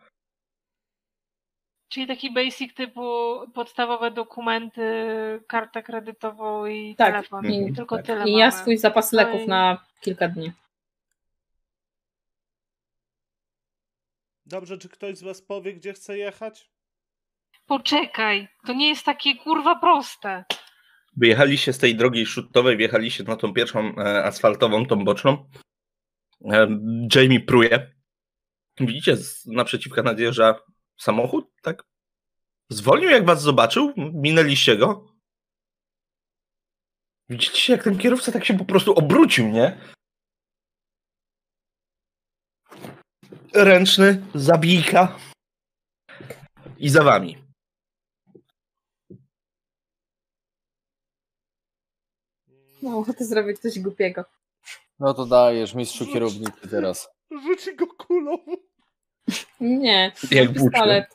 Czyli 1.89 2.07
taki 2.07 2.33
basic 2.33 2.73
typu 2.73 3.01
podstawowe 3.53 4.11
dokumenty, 4.11 4.81
kartę 5.47 5.83
kredytową 5.83 6.65
i 6.65 6.95
Tak. 6.95 7.13
telefon. 7.13 7.45
Mhm, 7.45 7.75
Tylko 7.75 7.95
tak. 7.97 8.05
tyle 8.05 8.29
I 8.29 8.31
ja 8.33 8.49
mamy. 8.49 8.61
swój 8.61 8.77
zapas 8.77 9.11
No 9.11 9.17
leków 9.17 9.41
i- 9.41 9.47
na 9.47 9.85
kilka 10.01 10.27
dni. 10.27 10.51
Dobrze, 14.45 14.77
czy 14.77 14.89
ktoś 14.89 15.17
z 15.17 15.23
was 15.23 15.41
powie, 15.41 15.73
gdzie 15.73 15.93
chce 15.93 16.17
jechać? 16.17 16.69
Poczekaj, 17.65 18.47
to 18.67 18.73
nie 18.73 18.89
jest 18.89 19.05
takie 19.05 19.35
kurwa 19.35 19.75
proste. 19.79 20.45
Wyjechaliście 21.17 21.73
z 21.73 21.77
tej 21.77 21.95
drogi 21.95 22.25
szutowej, 22.25 22.77
wjechaliście 22.77 23.23
na 23.23 23.35
tą 23.35 23.53
pierwszą 23.53 23.95
e, 23.97 24.23
asfaltową, 24.23 24.85
tą 24.85 25.05
boczną. 25.05 25.49
E, 26.51 26.67
Jamie 27.15 27.39
pruje. 27.39 27.95
Widzicie, 28.79 29.17
naprzeciwka 29.45 30.03
nadjeżdża 30.03 30.55
samochód, 30.97 31.45
tak? 31.61 31.83
Zwolnił, 32.69 33.09
jak 33.09 33.25
was 33.25 33.41
zobaczył, 33.41 33.93
minęliście 33.97 34.77
go. 34.77 35.15
Widzicie, 37.29 37.73
jak 37.73 37.83
ten 37.83 37.97
kierowca 37.97 38.31
tak 38.31 38.45
się 38.45 38.57
po 38.57 38.65
prostu 38.65 38.93
obrócił, 38.93 39.47
nie? 39.47 39.77
Ręczny, 43.53 44.25
zabijka. 44.35 45.19
I 46.77 46.89
za 46.89 47.03
wami. 47.03 47.44
No, 52.85 52.97
ochotę 52.97 53.25
zrobić 53.25 53.59
coś 53.59 53.79
głupiego. 53.79 54.25
No 54.99 55.13
to 55.13 55.25
dajesz, 55.25 55.73
mistrzu 55.73 56.07
kierownicy 56.07 56.67
teraz. 56.71 57.09
Rzuci 57.43 57.75
go 57.75 57.87
kulą. 57.87 58.37
Nie, 59.59 60.11
Jak 60.31 60.45
mam 60.45 60.53
pistolet. 60.53 61.05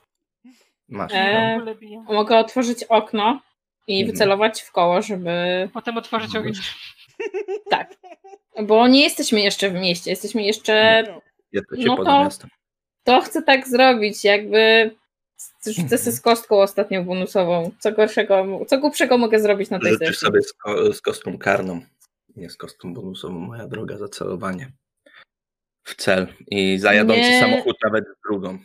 Masz. 0.88 1.12
E. 1.14 1.60
Mogę 2.08 2.38
otworzyć 2.38 2.84
okno 2.84 3.40
i 3.86 4.00
Mhm. 4.00 4.12
wycelować 4.12 4.62
w 4.62 4.72
koło, 4.72 5.02
żeby... 5.02 5.68
Potem 5.72 5.96
otworzyć 5.98 6.36
ogień. 6.36 6.52
Tak. 7.70 7.94
Bo 8.62 8.88
nie 8.88 9.02
jesteśmy 9.02 9.40
jeszcze 9.40 9.70
w 9.70 9.74
mieście, 9.74 10.10
jesteśmy 10.10 10.42
jeszcze. 10.42 11.04
No. 11.08 11.20
Jesteście 11.52 11.86
No 11.86 11.96
poza 11.96 12.28
to-. 12.40 12.46
To 13.04 13.20
chcę 13.20 13.42
tak 13.42 13.68
zrobić, 13.68 14.24
jakby. 14.24 14.90
Rzucę 15.66 15.98
sobie 15.98 16.16
z 16.16 16.20
kostką 16.20 16.60
ostatnią 16.62 17.04
bonusową. 17.04 17.70
Co 17.78 17.92
gorszego, 17.92 18.60
co 18.68 18.78
głupszego 18.78 19.18
mogę 19.18 19.40
zrobić 19.40 19.70
na 19.70 19.78
tej 19.78 19.92
Rzucisz 19.92 20.08
sesji? 20.08 20.26
sobie 20.26 20.42
z, 20.42 20.52
ko- 20.52 20.92
z 20.92 21.00
kostką 21.00 21.38
karną. 21.38 21.80
Nie 22.36 22.50
z 22.50 22.56
kostką 22.56 22.94
bonusową, 22.94 23.38
moja 23.38 23.66
droga, 23.66 23.96
za 23.98 24.08
celowanie. 24.08 24.72
W 25.84 25.94
cel. 25.94 26.26
I 26.46 26.78
za 26.78 26.94
jadący 26.94 27.20
Nie. 27.20 27.40
samochód 27.40 27.76
nawet 27.84 28.04
z 28.04 28.20
drugą. 28.28 28.58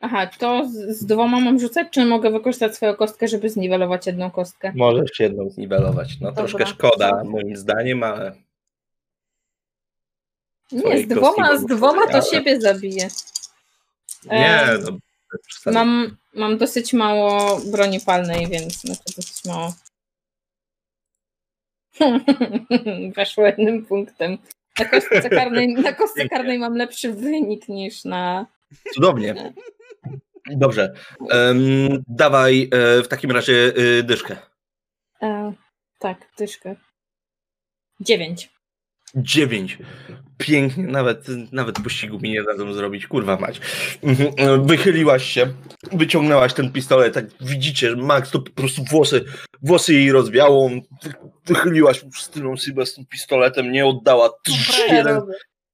Aha, 0.00 0.26
to 0.38 0.68
z, 0.68 0.98
z 0.98 1.04
dwoma 1.06 1.40
mam 1.40 1.58
rzucać, 1.60 1.88
czy 1.90 2.04
mogę 2.04 2.30
wykorzystać 2.30 2.74
swoją 2.76 2.94
kostkę, 2.96 3.28
żeby 3.28 3.50
zniwelować 3.50 4.06
jedną 4.06 4.30
kostkę? 4.30 4.72
Możesz 4.74 5.20
jedną 5.20 5.50
zniwelować. 5.50 6.20
No 6.20 6.28
Dobra. 6.32 6.42
troszkę 6.48 6.66
szkoda, 6.66 7.24
moim 7.24 7.56
zdaniem, 7.56 8.02
ale 8.02 8.32
Nie, 10.72 10.98
z 10.98 11.06
dwoma, 11.08 11.56
z 11.56 11.66
dwoma 11.66 12.02
to 12.06 12.12
bonuszowej, 12.12 12.30
siebie 12.30 12.60
zabiję. 12.60 13.08
nie, 14.24 14.62
E, 14.62 14.78
no. 14.78 14.98
Mam, 15.66 16.16
mam 16.34 16.58
dosyć 16.58 16.92
mało 16.92 17.60
broni 17.72 18.00
palnej, 18.00 18.46
więc 18.46 18.82
to 18.82 19.12
dosyć 19.16 19.44
mało. 19.44 19.74
Weszło 23.16 23.46
jednym 23.46 23.86
punktem. 23.86 24.38
Na 24.78 24.84
kostce 24.84 25.30
karnej, 25.30 25.68
na 25.68 25.92
kostce 25.92 26.28
karnej 26.28 26.58
mam 26.58 26.76
lepszy 26.76 27.12
wynik 27.12 27.68
niż 27.68 28.04
na. 28.04 28.46
Cudownie. 28.94 29.52
Dobrze. 30.50 30.94
Em, 31.30 31.58
dawaj 32.08 32.68
e, 32.72 33.02
w 33.02 33.08
takim 33.08 33.30
razie 33.30 33.72
e, 33.98 34.02
dyszkę. 34.02 34.36
E, 35.22 35.52
tak, 35.98 36.34
tyszkę. 36.36 36.76
Dziewięć. 38.00 38.55
Dziewięć. 39.16 39.78
Pięknie, 40.38 40.84
nawet, 40.84 41.26
nawet 41.52 41.80
pościgu 41.80 42.18
mi 42.20 42.30
nie 42.30 42.42
dadzą 42.42 42.72
zrobić, 42.72 43.06
kurwa 43.06 43.36
mać. 43.36 43.60
Mhm, 44.02 44.30
e, 44.36 44.66
Wychyliłaś 44.66 45.24
się, 45.32 45.46
wyciągnęłaś 45.92 46.54
ten 46.54 46.72
pistolet, 46.72 47.14
tak 47.14 47.24
widzicie, 47.40 47.90
że 47.90 47.96
Max 47.96 48.30
to 48.30 48.38
po 48.40 48.50
prostu 48.50 48.84
włosy, 48.90 49.24
włosy 49.62 49.94
jej 49.94 50.12
rozwiało, 50.12 50.68
wy- 51.02 51.12
wychyliłaś 51.46 52.04
tylną 52.32 52.56
szybę 52.56 52.86
z 52.86 52.94
tym 52.94 53.06
pistoletem, 53.06 53.72
nie 53.72 53.86
oddała. 53.86 54.30
Ja 54.88 54.96
jeden, 54.96 55.20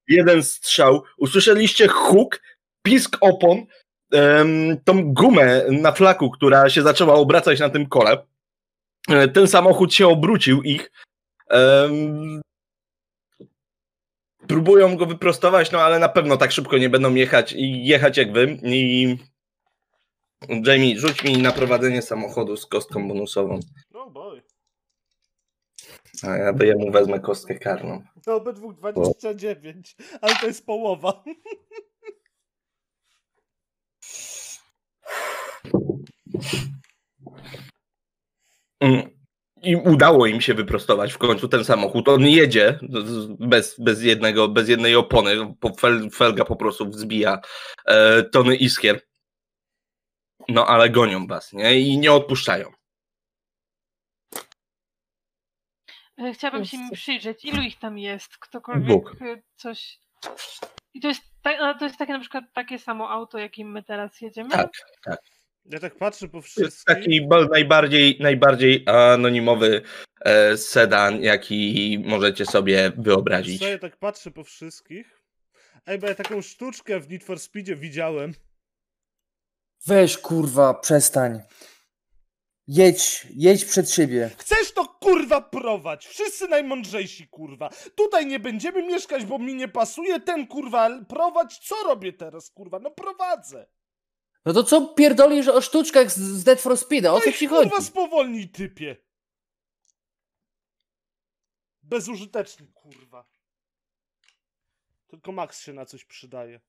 jeden 0.09 0.43
strzał, 0.43 1.03
usłyszeliście 1.19 1.89
huk, 1.89 2.41
pisk 2.83 3.17
opon, 3.21 3.67
em, 4.13 4.77
tą 4.85 5.13
gumę 5.15 5.63
na 5.71 5.93
flaku, 5.93 6.31
która 6.31 6.71
się 6.71 6.83
zaczęła 6.83 7.15
obracać 7.15 7.61
na 7.61 7.71
tym 7.71 7.87
kole. 7.87 8.19
E, 9.09 9.29
Ten 9.29 9.49
samochód 9.49 9.95
się 9.95 10.09
obrócił 10.09 10.63
ich. 10.63 10.91
Próbują 14.49 14.97
go 14.97 15.07
wyprostować, 15.07 15.73
no 15.73 15.81
ale 15.81 15.99
na 15.99 16.09
pewno 16.09 16.37
tak 16.37 16.53
szybko 16.53 16.79
nie 16.79 16.91
będą 16.91 17.15
jechać 17.15 17.53
i 17.53 17.87
jechać 17.87 18.17
jak 18.17 18.33
wy. 18.33 18.59
I 18.63 19.17
Jamie, 20.49 21.01
rzuć 21.01 21.25
mi 21.25 21.39
na 21.39 21.53
prowadzenie 21.53 22.03
samochodu 22.03 22.57
z 22.57 22.67
kostką 22.67 23.09
bonusową. 23.09 23.61
No 23.91 24.11
boy. 24.11 24.43
A 26.23 26.37
ja 26.37 26.53
by 26.53 26.67
jemu 26.67 26.91
wezmę 26.91 27.21
kostkę 27.21 27.59
karną. 27.59 28.03
No 28.27 28.35
obydwu 28.35 28.73
29, 28.73 29.97
ale 30.21 30.35
to 30.37 30.47
jest 30.47 30.67
połowa. 30.67 31.25
I 39.63 39.77
udało 39.77 40.27
im 40.27 40.41
się 40.41 40.55
wyprostować 40.55 41.13
w 41.13 41.19
końcu 41.19 41.49
ten 41.49 41.65
samochód. 41.65 42.09
On 42.09 42.27
jedzie 42.27 42.79
bez, 43.39 43.81
bez, 43.81 44.03
jednego, 44.03 44.49
bez 44.49 44.69
jednej 44.69 44.97
opony. 44.97 45.55
Po- 45.61 45.75
Fel, 45.75 46.11
felga 46.11 46.45
po 46.45 46.57
prostu 46.57 46.87
wzbija 46.91 47.41
e, 47.87 48.23
tony 48.23 48.57
iskier. 48.57 49.01
No 50.49 50.67
ale 50.67 50.91
gonią 50.91 51.27
was, 51.27 51.53
nie? 51.53 51.81
I 51.81 51.99
nie 51.99 52.13
odpuszczają. 52.13 52.71
E, 56.19 56.33
Chciałabym 56.35 56.65
się 56.65 56.77
im 56.77 56.91
przyjrzeć, 56.91 57.45
ilu 57.45 57.63
ich 57.63 57.79
tam 57.79 57.99
jest, 57.99 58.39
ktokolwiek 58.39 58.87
Dwóch. 58.89 59.15
e, 59.23 59.43
coś... 59.57 59.99
I 60.95 61.01
to 61.01 61.09
jest, 61.09 61.23
to 61.79 61.85
jest 61.85 61.99
takie 61.99 62.13
na 62.13 62.21
przykład 62.21 62.45
takie 62.53 62.79
samo 62.79 63.11
auto, 63.11 63.39
jakim 63.39 63.73
my 63.73 63.83
teraz 63.83 64.21
jedziemy? 64.21 64.51
Tak. 64.51 64.71
Ja 65.65 65.81
tak 65.81 65.95
patrzę 65.97 66.27
po 66.29 66.33
To 66.33 66.37
jest 66.39 66.49
wszystkich. 66.51 66.85
taki 66.87 67.27
ba- 67.27 67.45
najbardziej, 67.47 68.17
najbardziej 68.21 68.85
anonimowy 68.87 69.83
e, 70.25 70.57
sedan, 70.57 71.23
jaki 71.23 71.99
możecie 72.07 72.47
sobie 72.47 72.93
wyobrazić. 72.97 73.59
Co 73.61 73.69
ja 73.69 73.79
tak 73.79 73.97
patrzę 73.97 74.31
po 74.31 74.45
wszystkich. 74.45 75.23
Ej, 75.87 75.99
bo 75.99 76.07
ja 76.07 76.15
taką 76.15 76.43
sztuczkę 76.43 77.01
w 77.01 77.09
Need 77.11 77.25
for 77.25 77.41
Speedzie 77.41 77.77
widziałem. 77.77 78.35
Weź 79.87 80.19
kurwa, 80.19 80.75
przestań. 80.75 81.41
Jedź, 82.69 83.27
jedź 83.35 83.65
przed 83.65 83.91
siebie. 83.91 84.31
Chcesz 84.39 84.73
to 84.73 84.85
kurwa 84.85 85.41
prowadź! 85.41 86.07
Wszyscy 86.07 86.49
najmądrzejsi 86.49 87.29
kurwa! 87.29 87.71
Tutaj 87.97 88.27
nie 88.27 88.41
będziemy 88.41 88.83
mieszkać, 88.83 89.25
bo 89.25 89.39
mi 89.39 89.55
nie 89.55 89.69
pasuje 89.69 90.21
ten 90.21 90.47
kurwa 90.47 90.91
prowadź. 91.09 91.59
Co 91.59 91.75
robię 91.85 92.13
teraz 92.13 92.51
kurwa? 92.51 92.79
No 92.79 92.91
prowadzę! 92.91 93.67
No 94.45 94.53
to 94.53 94.65
co 94.65 94.87
pierdolisz 94.95 95.49
o 95.49 95.61
sztuczkach 95.61 96.11
z, 96.13 96.19
z 96.19 96.45
Dead 96.45 96.61
for 96.61 96.79
Speeda? 96.79 97.13
O 97.13 97.21
co 97.21 97.33
ci 97.33 97.47
chodzi? 97.47 97.71
kurwa 97.71 97.85
spowolnij 97.85 98.49
typie! 98.49 98.97
Bezużyteczny 101.83 102.67
kurwa. 102.75 103.25
Tylko 105.09 105.33
Max 105.33 105.61
się 105.61 105.73
na 105.73 105.87
coś 105.87 106.05
przydaje. 106.05 106.61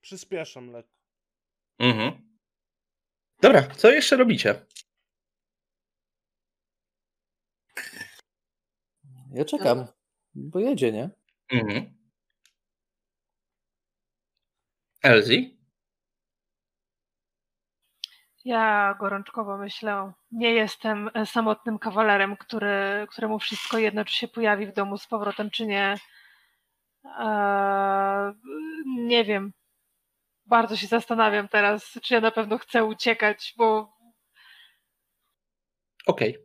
Przyspieszam 0.00 0.70
lekko. 0.70 0.98
Mhm. 1.78 2.28
Dobra, 3.40 3.74
co 3.76 3.90
jeszcze 3.90 4.16
robicie? 4.16 4.66
Ja 9.32 9.44
czekam, 9.44 9.86
bo 10.34 10.58
jedzie, 10.60 10.92
nie? 10.92 11.10
Mhm. 11.50 11.97
Elzi? 15.08 15.58
Ja 18.44 18.94
gorączkowo 19.00 19.58
myślę, 19.58 20.12
nie 20.30 20.52
jestem 20.52 21.10
samotnym 21.24 21.78
kawalerem, 21.78 22.36
który, 22.36 23.06
któremu 23.10 23.38
wszystko 23.38 23.78
jedno, 23.78 24.04
czy 24.04 24.14
się 24.14 24.28
pojawi 24.28 24.66
w 24.66 24.72
domu 24.72 24.98
z 24.98 25.06
powrotem, 25.06 25.50
czy 25.50 25.66
nie. 25.66 25.94
Eee, 27.04 28.32
nie 28.86 29.24
wiem. 29.24 29.52
Bardzo 30.46 30.76
się 30.76 30.86
zastanawiam 30.86 31.48
teraz, 31.48 31.98
czy 32.02 32.14
ja 32.14 32.20
na 32.20 32.30
pewno 32.30 32.58
chcę 32.58 32.84
uciekać, 32.84 33.54
bo 33.56 33.96
Okej. 36.06 36.38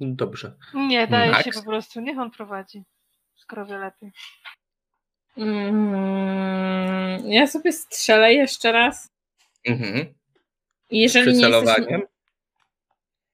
Dobrze. 0.00 0.56
nie 0.74 1.06
daje 1.06 1.30
Max? 1.30 1.44
się 1.44 1.50
po 1.52 1.62
prostu. 1.62 2.00
Niech 2.00 2.18
on 2.18 2.30
prowadzi. 2.30 2.84
Skoro 3.34 3.66
wie 3.66 3.78
lepiej. 3.78 4.12
Mm, 5.36 7.30
ja 7.30 7.46
sobie 7.46 7.72
strzelę 7.72 8.34
jeszcze 8.34 8.72
raz. 8.72 9.08
Mhm. 9.64 10.14
Jeżeli 10.90 11.26
nie 11.26 11.32
Przycelowaniem? 11.32 11.76
jesteśmy... 11.78 12.14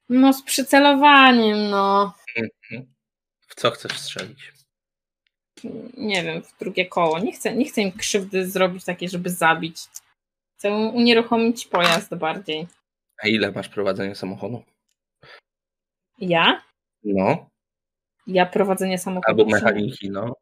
No 0.08 0.32
z 0.32 0.42
przycelowaniem, 0.42 1.70
no. 1.70 2.14
W 3.48 3.54
co 3.54 3.70
chcesz 3.70 3.98
strzelić? 3.98 4.52
Nie 5.96 6.22
wiem, 6.22 6.42
w 6.42 6.58
drugie 6.58 6.86
koło. 6.86 7.18
Nie 7.18 7.32
chcę, 7.32 7.56
nie 7.56 7.64
chcę 7.64 7.82
im 7.82 7.92
krzywdy 7.92 8.50
zrobić 8.50 8.84
takiej, 8.84 9.08
żeby 9.08 9.30
zabić. 9.30 9.76
Chcę 10.58 10.70
unieruchomić 10.72 11.66
pojazd 11.66 12.14
bardziej. 12.14 12.66
A 13.22 13.28
ile 13.28 13.52
masz 13.52 13.68
prowadzenia 13.68 14.14
samochodu? 14.14 14.62
Ja? 16.18 16.62
No. 17.04 17.48
Ja 18.26 18.46
prowadzenie 18.46 18.98
samochodu. 18.98 19.42
Albo 19.42 19.44
mechaniki, 19.44 20.10
no. 20.10 20.34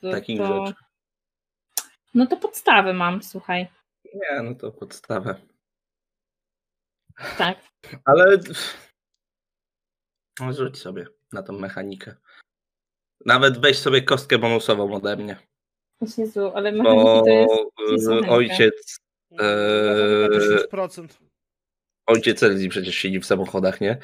To, 0.00 0.10
takich 0.10 0.38
to... 0.38 0.66
rzeczy. 0.66 0.78
No 2.14 2.26
to 2.26 2.36
podstawy 2.36 2.94
mam, 2.94 3.22
słuchaj. 3.22 3.68
Nie, 4.14 4.42
no 4.42 4.54
to 4.54 4.72
podstawę. 4.72 5.34
Tak. 7.38 7.58
Ale 8.04 8.38
no, 10.40 10.52
rzuć 10.52 10.78
sobie 10.78 11.06
na 11.32 11.42
tą 11.42 11.52
mechanikę. 11.52 12.14
Nawet 13.26 13.60
weź 13.60 13.78
sobie 13.78 14.02
kostkę 14.02 14.38
bonusową 14.38 14.94
ode 14.94 15.16
mnie. 15.16 15.36
Jezu, 16.18 16.52
ale 16.54 16.72
mechaniki 16.72 17.04
Bo 17.04 17.22
to 17.22 17.30
jest... 17.30 17.50
jest 17.90 18.08
e, 18.08 18.10
mechanika. 18.10 18.34
ojciec, 18.34 18.98
Eee, 19.30 20.28
10%. 20.72 21.08
ojciec 22.06 22.42
Elzi 22.42 22.68
przecież 22.68 22.94
siedzi 22.94 23.20
w 23.20 23.26
samochodach, 23.26 23.80
nie? 23.80 23.98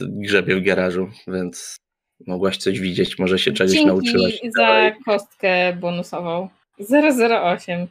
Grzebie 0.00 0.56
w 0.56 0.64
garażu, 0.64 1.10
więc 1.26 1.76
mogłaś 2.26 2.56
coś 2.56 2.80
widzieć, 2.80 3.18
może 3.18 3.38
się 3.38 3.52
czegoś 3.52 3.84
nauczyłaś. 3.84 4.32
Dzięki 4.32 4.50
za 4.52 4.92
kostkę 5.04 5.76
bonusową. 5.76 6.48
008. 6.90 7.86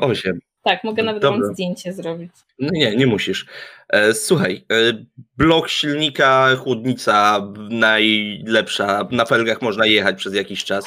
008. 0.00 0.40
Tak, 0.62 0.84
mogę 0.84 1.02
nawet 1.02 1.22
Dobra. 1.22 1.40
wam 1.40 1.54
zdjęcie 1.54 1.92
zrobić. 1.92 2.30
No 2.58 2.68
nie, 2.72 2.96
nie 2.96 3.06
musisz. 3.06 3.46
E, 3.88 4.14
Słuchaj, 4.14 4.64
e, 4.72 5.04
blok 5.36 5.68
silnika, 5.68 6.56
chłodnica 6.56 7.46
najlepsza. 7.70 9.08
Na 9.10 9.24
felgach 9.24 9.62
można 9.62 9.86
jechać 9.86 10.16
przez 10.16 10.34
jakiś 10.34 10.64
czas. 10.64 10.86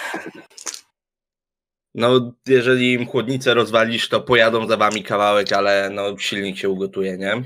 No, 1.95 2.33
jeżeli 2.47 2.93
im 2.93 3.07
chłodnicę 3.07 3.53
rozwalisz, 3.53 4.09
to 4.09 4.21
pojadą 4.21 4.67
za 4.67 4.77
wami 4.77 5.03
kawałek, 5.03 5.51
ale 5.53 5.89
no, 5.93 6.17
silnik 6.17 6.57
się 6.57 6.69
ugotuje, 6.69 7.17
nie? 7.17 7.43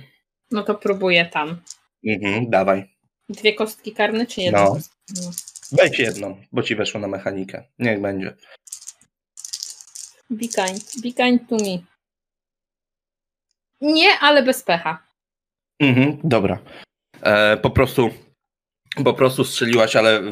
No 0.52 0.64
to 0.64 0.76
próbuję 0.76 1.26
tam. 1.26 1.62
Mhm, 2.08 2.50
dawaj. 2.50 2.95
Dwie 3.30 3.54
kostki 3.54 3.94
karne 3.94 4.26
czy 4.26 4.42
jedna? 4.42 4.64
No. 4.64 4.78
No. 5.16 5.32
Weź 5.72 6.00
jedną, 6.00 6.42
bo 6.52 6.64
ci 6.64 6.76
weszło 6.76 7.00
na 7.00 7.08
mechanikę. 7.08 7.64
Niech 7.80 8.02
będzie. 8.02 8.36
Be 10.30 10.48
kind. 10.48 11.02
Be 11.04 11.12
kind 11.12 11.50
to 11.50 11.56
me. 11.56 11.78
Nie, 13.82 14.20
ale 14.20 14.44
bez 14.44 14.64
pecha. 14.64 15.08
Mhm, 15.80 16.20
dobra. 16.24 16.60
E, 17.22 17.58
po 17.58 17.70
prostu 17.70 18.10
po 19.04 19.14
prostu 19.14 19.44
strzeliłaś, 19.44 19.96
ale 19.96 20.20
e, 20.20 20.24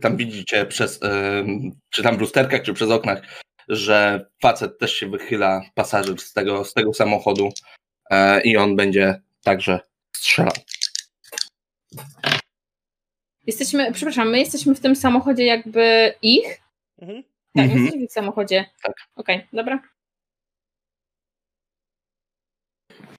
tam 0.00 0.16
widzicie 0.16 0.66
przez, 0.66 1.02
e, 1.02 1.44
czy 1.90 2.02
tam 2.02 2.16
w 2.16 2.20
lusterkach, 2.20 2.62
czy 2.62 2.74
przez 2.74 2.90
oknach, 2.90 3.22
że 3.68 4.26
facet 4.42 4.78
też 4.78 4.94
się 4.94 5.10
wychyla, 5.10 5.60
pasażer 5.74 6.20
z 6.20 6.32
tego, 6.32 6.64
z 6.64 6.74
tego 6.74 6.94
samochodu 6.94 7.48
e, 8.10 8.40
i 8.40 8.56
on 8.56 8.76
będzie 8.76 9.20
także 9.42 9.80
strzelał. 10.16 10.54
Jesteśmy, 13.50 13.92
przepraszam, 13.92 14.30
my 14.30 14.38
jesteśmy 14.38 14.74
w 14.74 14.80
tym 14.80 14.96
samochodzie 14.96 15.44
jakby 15.44 16.14
ich? 16.22 16.60
Mhm. 16.98 17.22
Tak, 17.22 17.64
Mhm. 17.64 17.78
jesteśmy 17.78 18.00
w 18.00 18.04
ich 18.04 18.12
samochodzie. 18.12 18.70
Tak. 18.82 18.94
Okej, 19.16 19.46
dobra. 19.52 19.82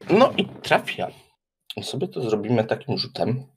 No 0.10 0.34
i 0.38 0.46
trafia. 0.46 1.08
Sobie 1.84 2.08
to 2.08 2.22
zrobimy 2.30 2.64
takim 2.64 2.98
rzutem. 2.98 3.48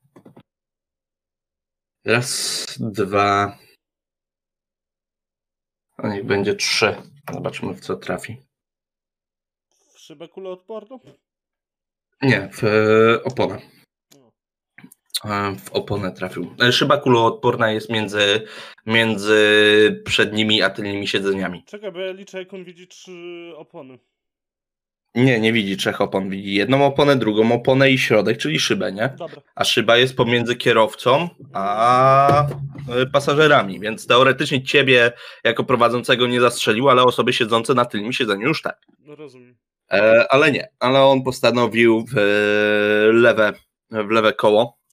Raz, 2.04 2.66
dwa. 2.80 3.58
A 5.96 6.08
niech 6.08 6.24
będzie 6.26 6.54
trzy. 6.54 6.96
Zobaczymy 7.32 7.74
w 7.74 7.80
co 7.80 7.96
trafi. 7.96 8.36
W 9.94 9.98
szybę 9.98 10.28
kuloodporną? 10.28 11.00
Nie, 12.22 12.48
w 12.52 12.64
e, 12.64 13.24
oponę. 13.24 13.58
W 15.58 15.72
oponę 15.72 16.12
trafił. 16.12 16.54
E, 16.62 16.72
Szyba 16.72 16.96
kuloodporna 16.96 17.70
jest 17.72 17.90
między, 17.90 18.42
między 18.86 20.02
przednimi 20.04 20.62
a 20.62 20.70
tylnymi 20.70 21.08
siedzeniami. 21.08 21.64
Czekaj, 21.66 21.92
bo 21.92 22.00
ja 22.00 22.12
liczę 22.12 22.38
jak 22.38 22.54
on 22.54 22.64
widzi 22.64 22.88
trzy 22.88 23.52
opony. 23.56 23.98
Nie, 25.14 25.40
nie 25.40 25.52
widzi 25.52 25.76
trzech 25.76 26.00
opon. 26.00 26.30
Widzi 26.30 26.54
jedną 26.54 26.86
oponę, 26.86 27.16
drugą 27.16 27.52
oponę 27.52 27.90
i 27.90 27.98
środek, 27.98 28.38
czyli 28.38 28.60
szybę, 28.60 28.92
nie? 28.92 29.14
Dobra. 29.18 29.42
A 29.54 29.64
szyba 29.64 29.96
jest 29.96 30.16
pomiędzy 30.16 30.56
kierowcą 30.56 31.28
a 31.52 32.46
e, 32.88 33.06
pasażerami, 33.06 33.80
więc 33.80 34.06
teoretycznie 34.06 34.62
ciebie 34.62 35.12
jako 35.44 35.64
prowadzącego 35.64 36.26
nie 36.26 36.40
zastrzelił, 36.40 36.88
ale 36.88 37.02
osoby 37.02 37.32
siedzące 37.32 37.74
na 37.74 37.84
tylnym 37.84 38.12
siedzeniu 38.12 38.48
już 38.48 38.62
tak. 38.62 38.80
No 38.98 39.14
rozumiem. 39.14 39.56
E, 39.92 40.26
ale 40.30 40.52
nie, 40.52 40.68
ale 40.80 41.02
on 41.02 41.22
postanowił 41.22 42.04
w 42.06 42.18
e, 42.18 43.12
lewe, 43.12 43.52
w 43.90 44.10
lewe 44.10 44.32
koło 44.32 44.83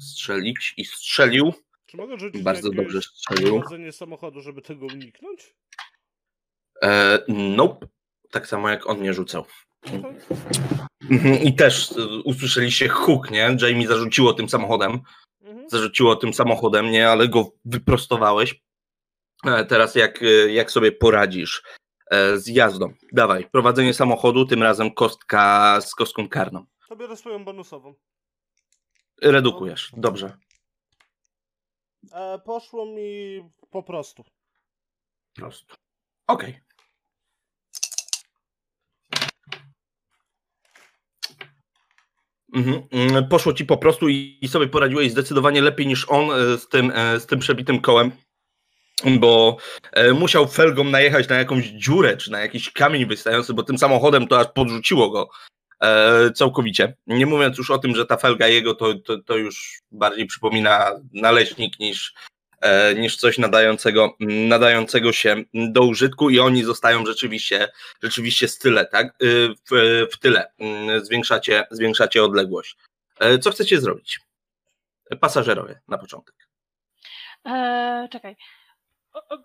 strzelić 0.00 0.74
i 0.76 0.84
strzelił. 0.84 1.52
Czy 1.86 1.96
mogę 1.96 2.18
rzucić 2.18 2.42
Bardzo 2.42 2.70
dobrze 2.70 3.02
strzelił. 3.02 3.62
samochodu, 3.92 4.40
żeby 4.40 4.62
tego 4.62 4.86
uniknąć? 4.86 5.54
E, 6.82 7.18
nope. 7.28 7.86
Tak 8.30 8.46
samo 8.46 8.68
jak 8.68 8.86
on 8.86 9.02
nie 9.02 9.14
rzucał. 9.14 9.44
Okej. 9.86 10.02
Mhm, 11.10 11.42
I 11.42 11.54
też 11.54 11.92
e, 11.92 12.04
usłyszeliście 12.24 12.88
huk, 12.88 13.30
nie? 13.30 13.56
Jamie 13.60 13.88
zarzuciło 13.88 14.32
tym 14.34 14.48
samochodem. 14.48 15.00
Mhm. 15.40 15.70
Zarzuciło 15.70 16.16
tym 16.16 16.34
samochodem, 16.34 16.90
nie? 16.90 17.08
Ale 17.08 17.28
go 17.28 17.52
wyprostowałeś. 17.64 18.60
E, 19.46 19.64
teraz 19.64 19.94
jak, 19.94 20.22
e, 20.22 20.26
jak 20.52 20.70
sobie 20.70 20.92
poradzisz 20.92 21.62
e, 22.10 22.38
z 22.38 22.46
jazdą? 22.46 22.92
Dawaj, 23.12 23.48
prowadzenie 23.52 23.94
samochodu, 23.94 24.46
tym 24.46 24.62
razem 24.62 24.90
kostka 24.90 25.78
z 25.80 25.94
kostką 25.94 26.28
karną. 26.28 26.66
To 26.88 26.96
biorę 26.96 27.16
swoją 27.16 27.44
bonusową. 27.44 27.94
Redukujesz, 29.22 29.90
dobrze. 29.96 30.36
E, 32.12 32.38
poszło 32.38 32.86
mi 32.86 33.42
po 33.70 33.82
prostu. 33.82 34.24
Prosto. 35.34 35.74
Okej. 36.26 36.60
Mhm. 42.54 42.82
mm, 42.92 43.28
Poszło 43.28 43.52
ci 43.52 43.64
po 43.64 43.76
prostu 43.76 44.08
i, 44.08 44.48
sobie 44.48 44.68
poradziłeś 44.68 45.10
zdecydowanie 45.10 45.62
lepiej 45.62 45.86
niż 45.86 46.06
on 46.08 46.30
e, 46.30 46.58
z 46.58 46.68
tym, 46.68 46.92
e, 46.94 47.20
z 47.20 47.26
tym 47.26 47.38
przebitym 47.38 47.80
kołem, 47.80 48.12
bo 49.04 49.56
e, 49.92 50.12
musiał 50.12 50.48
felgą 50.48 50.84
najechać 50.84 51.28
na 51.28 51.36
jakąś 51.36 51.66
dziurę 51.66 52.16
czy 52.16 52.30
na 52.30 52.40
jakiś 52.40 52.72
kamień 52.72 53.06
wystający, 53.06 53.54
bo 53.54 53.62
tym 53.62 53.78
samochodem 53.78 54.26
to 54.26 54.40
aż 54.40 54.46
podrzuciło 54.54 55.10
go 55.10 55.30
całkowicie. 56.34 56.96
Nie 57.06 57.26
mówiąc 57.26 57.58
już 57.58 57.70
o 57.70 57.78
tym, 57.78 57.94
że 57.94 58.06
ta 58.06 58.16
felga 58.16 58.46
jego 58.46 58.74
to, 58.74 58.94
to, 58.94 59.18
to 59.18 59.36
już 59.36 59.80
bardziej 59.92 60.26
przypomina 60.26 60.90
naleśnik 61.12 61.78
niż, 61.78 62.14
e, 62.60 62.94
niż 62.94 63.16
coś 63.16 63.38
nadającego, 63.38 64.16
nadającego 64.20 65.12
się 65.12 65.36
do 65.54 65.82
użytku 65.82 66.30
i 66.30 66.40
oni 66.40 66.64
zostają 66.64 67.06
rzeczywiście, 67.06 67.68
rzeczywiście 68.02 68.48
z 68.48 68.58
tyle, 68.58 68.86
tak? 68.86 69.22
Y, 69.22 69.48
W, 69.70 70.06
w 70.12 70.18
tyle. 70.18 70.52
Mm, 70.58 71.04
Zwiększacie, 71.04 71.66
zwiększacie 71.70 72.24
odległość. 72.24 72.76
E, 73.20 73.38
Co 73.38 73.50
chcecie 73.50 73.80
zrobić? 73.80 74.20
Pasażerowie 75.20 75.80
na 75.88 75.98
początek. 75.98 76.34
Eee, 77.44 78.08
czekaj. 78.08 78.36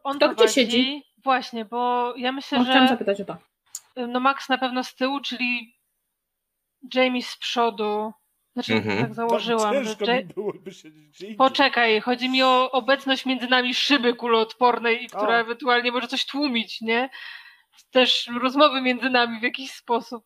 On 0.04 0.20
To 0.20 0.30
gdzie 0.34 0.48
siedzi? 0.48 1.04
Właśnie, 1.24 1.66
bo 1.66 2.14
ja 2.18 2.32
myślę, 2.32 2.58
No, 2.58 2.64
chciałam 2.66 2.84
że 2.88 2.94
zapytać 2.94 3.22
o 3.22 3.26
to. 3.26 3.38
no 4.08 4.20
Max 4.20 4.50
na 4.50 4.58
pewno 4.58 4.84
z 4.84 4.96
tyłu, 4.96 5.22
czyli 5.22 5.75
Jamie 6.94 7.24
z 7.24 7.38
przodu. 7.38 8.12
Znaczy, 8.54 8.74
Mhm. 8.74 9.02
tak 9.02 9.14
założyłam, 9.14 9.74
że 9.84 9.90
Ciężko 9.90 10.06
Ja- 10.06 10.18
mi 10.18 10.24
byłoby 10.26 10.72
siedzieć 10.72 11.08
gdzie 11.10 11.26
indziej. 11.26 11.36
Poczekaj, 11.36 12.02
chodzi 12.02 12.30
mi 12.30 12.44
o 12.44 12.72
obecność 12.72 13.26
między 13.26 13.48
nami 13.48 13.74
szyby 13.74 14.14
kuloodpornej, 14.16 15.04
i 15.04 15.08
która 15.08 15.36
A. 15.38 15.40
ewentualnie 15.40 15.92
może 15.92 16.08
coś 16.08 16.26
tłumić, 16.26 16.82
nie? 16.82 17.10
Też 17.92 18.30
rozmowy 18.42 18.82
między 18.82 19.10
nami 19.10 19.40
w 19.40 19.44
jakiś 19.44 19.72
sposób. 19.72 20.26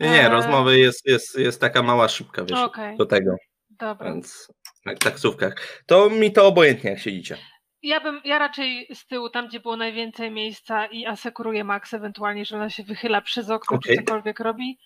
Nie, 0.00 0.08
nie 0.10 0.22
Eee. 0.24 0.28
rozmowy 0.30 0.78
jest, 0.78 1.06
jest, 1.06 1.38
jest 1.38 1.60
taka 1.60 1.82
mała 1.82 2.08
szybka, 2.08 2.44
wiesz, 2.44 2.58
Okej, 2.58 2.96
do 2.96 3.06
tego, 3.06 3.36
dobra. 3.70 4.06
więc 4.12 4.48
jak 4.86 4.98
taksówkach. 4.98 5.82
To 5.86 6.10
mi 6.10 6.32
to 6.32 6.46
obojętnie, 6.46 6.90
jak 6.90 6.98
siedzicie. 6.98 7.36
Ja 7.82 8.00
bym, 8.00 8.20
ja 8.24 8.38
raczej 8.38 8.86
z 8.94 9.06
tyłu, 9.06 9.30
tam 9.30 9.48
gdzie 9.48 9.60
było 9.60 9.76
najwięcej 9.76 10.30
miejsca 10.30 10.86
i 10.86 11.06
asekuruję 11.06 11.64
Max 11.64 11.94
ewentualnie, 11.94 12.44
że 12.44 12.56
ona 12.56 12.70
się 12.70 12.82
wychyla 12.82 13.20
przez 13.20 13.50
okno, 13.50 13.76
Okej. 13.76 13.96
czy 13.98 14.04
cokolwiek 14.04 14.40
robi. 14.40 14.78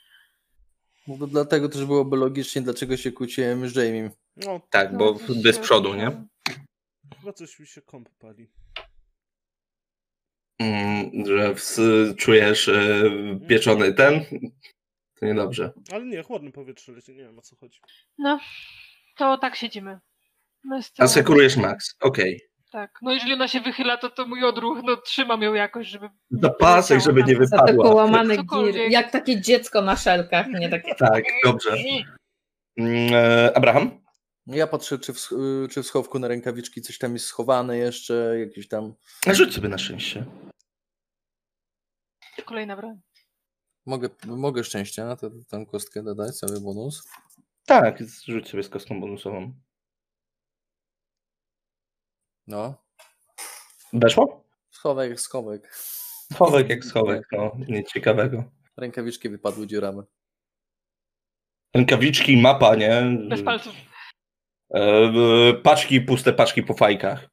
No 1.09 1.17
to 1.19 1.27
dlatego 1.27 1.69
też 1.69 1.85
byłoby 1.85 2.17
logicznie, 2.17 2.63
dlaczego 2.63 2.97
się 2.97 3.13
kłóciłem 3.13 3.69
z 3.69 3.77
Jamie. 3.77 4.11
No, 4.37 4.61
Tak, 4.71 4.97
bo 4.97 5.19
No, 5.29 5.35
bez 5.43 5.57
się- 5.57 5.63
przodu, 5.63 5.95
nie? 5.95 6.25
chyba 7.21 7.33
coś 7.33 7.59
mi 7.59 7.67
się 7.67 7.83
komp 7.83 8.09
pali. 8.19 8.51
Mm, 10.61 11.27
że 11.27 11.55
ws, 11.55 11.81
czujesz 12.17 12.69
e, 12.69 13.03
pieczony 13.49 13.95
ten. 13.95 14.25
To 15.21 15.27
niedobrze. 15.27 15.73
Ale 15.93 16.07
nie, 16.07 16.23
chłodne 16.23 16.53
powietrze 16.53 16.93
leci, 16.93 17.13
nie 17.13 17.23
wiem 17.23 17.39
o 17.39 17.43
co 17.43 17.57
chodzi. 17.57 17.81
No, 18.19 18.41
to 19.17 19.39
tak 19.39 19.57
siedzimy. 19.57 19.99
Tyłu. 20.63 20.83
Asekurujesz 20.99 21.57
max, 21.57 21.95
okej. 22.01 22.41
Tak. 22.71 22.99
No 23.03 23.13
jeżeli 23.13 23.33
ona 23.33 23.49
się 23.49 23.61
wychyla, 23.61 23.97
to 23.97 24.11
to 24.11 24.27
mój 24.27 24.45
odruch, 24.45 24.79
no 24.85 24.97
trzymam 24.97 25.43
ją 25.43 25.55
jakoś, 25.55 25.87
żeby... 25.87 26.09
Zapasek, 26.31 27.01
żeby 27.01 27.25
nie 27.25 27.35
Za 27.35 27.41
wypadła. 27.41 27.85
połamane 27.85 28.35
giry. 28.35 28.47
Cokolwiek. 28.47 28.93
Jak 28.93 29.11
takie 29.11 29.41
dziecko 29.41 29.83
na 29.83 29.97
szelkach, 29.97 30.47
nie 30.49 30.69
takie. 30.69 30.95
Tak, 30.95 31.25
dobrze. 31.45 31.77
Mm, 32.77 33.15
e, 33.15 33.57
Abraham? 33.57 34.01
Ja 34.47 34.67
patrzę, 34.67 34.99
czy 34.99 35.13
w, 35.13 35.33
y, 35.33 35.69
czy 35.71 35.83
w 35.83 35.87
schowku 35.87 36.19
na 36.19 36.29
rękawiczki 36.29 36.83
coś 36.83 36.99
tam 36.99 37.13
jest 37.13 37.27
schowane 37.27 37.79
jeszcze, 37.79 38.37
jakieś 38.39 38.69
tam... 38.69 38.95
Rzuć 39.33 39.55
sobie 39.55 39.69
na 39.69 39.79
szczęście. 39.79 40.25
Kolejna 42.45 42.77
broń. 42.77 43.01
Mogę, 43.87 44.09
mogę 44.27 44.65
szczęście 44.65 45.05
na 45.05 45.17
tę 45.17 45.31
tę 45.49 45.67
kostkę 45.67 46.03
dodać, 46.03 46.37
cały 46.37 46.61
bonus. 46.61 47.09
Tak, 47.67 48.03
rzuć 48.25 48.49
sobie 48.49 48.63
z 48.63 48.69
kostką 48.69 49.01
bonusową. 49.01 49.53
No. 52.49 52.75
Weszło? 53.93 54.45
Schowek, 54.71 55.21
schowek. 55.21 55.75
Schowek 56.33 56.69
jak 56.69 56.85
schowek, 56.85 57.29
no, 57.33 57.57
nic 57.69 57.93
ciekawego. 57.93 58.45
Rękawiczki 58.77 59.29
wypadły 59.29 59.67
dziurami. 59.67 60.03
Rękawiczki, 61.75 62.37
mapa, 62.37 62.75
nie? 62.75 63.03
Bez 63.29 63.43
palców. 63.43 63.75
E, 64.75 65.53
paczki, 65.63 66.01
puste 66.01 66.33
paczki 66.33 66.63
po 66.63 66.75
fajkach. 66.75 67.29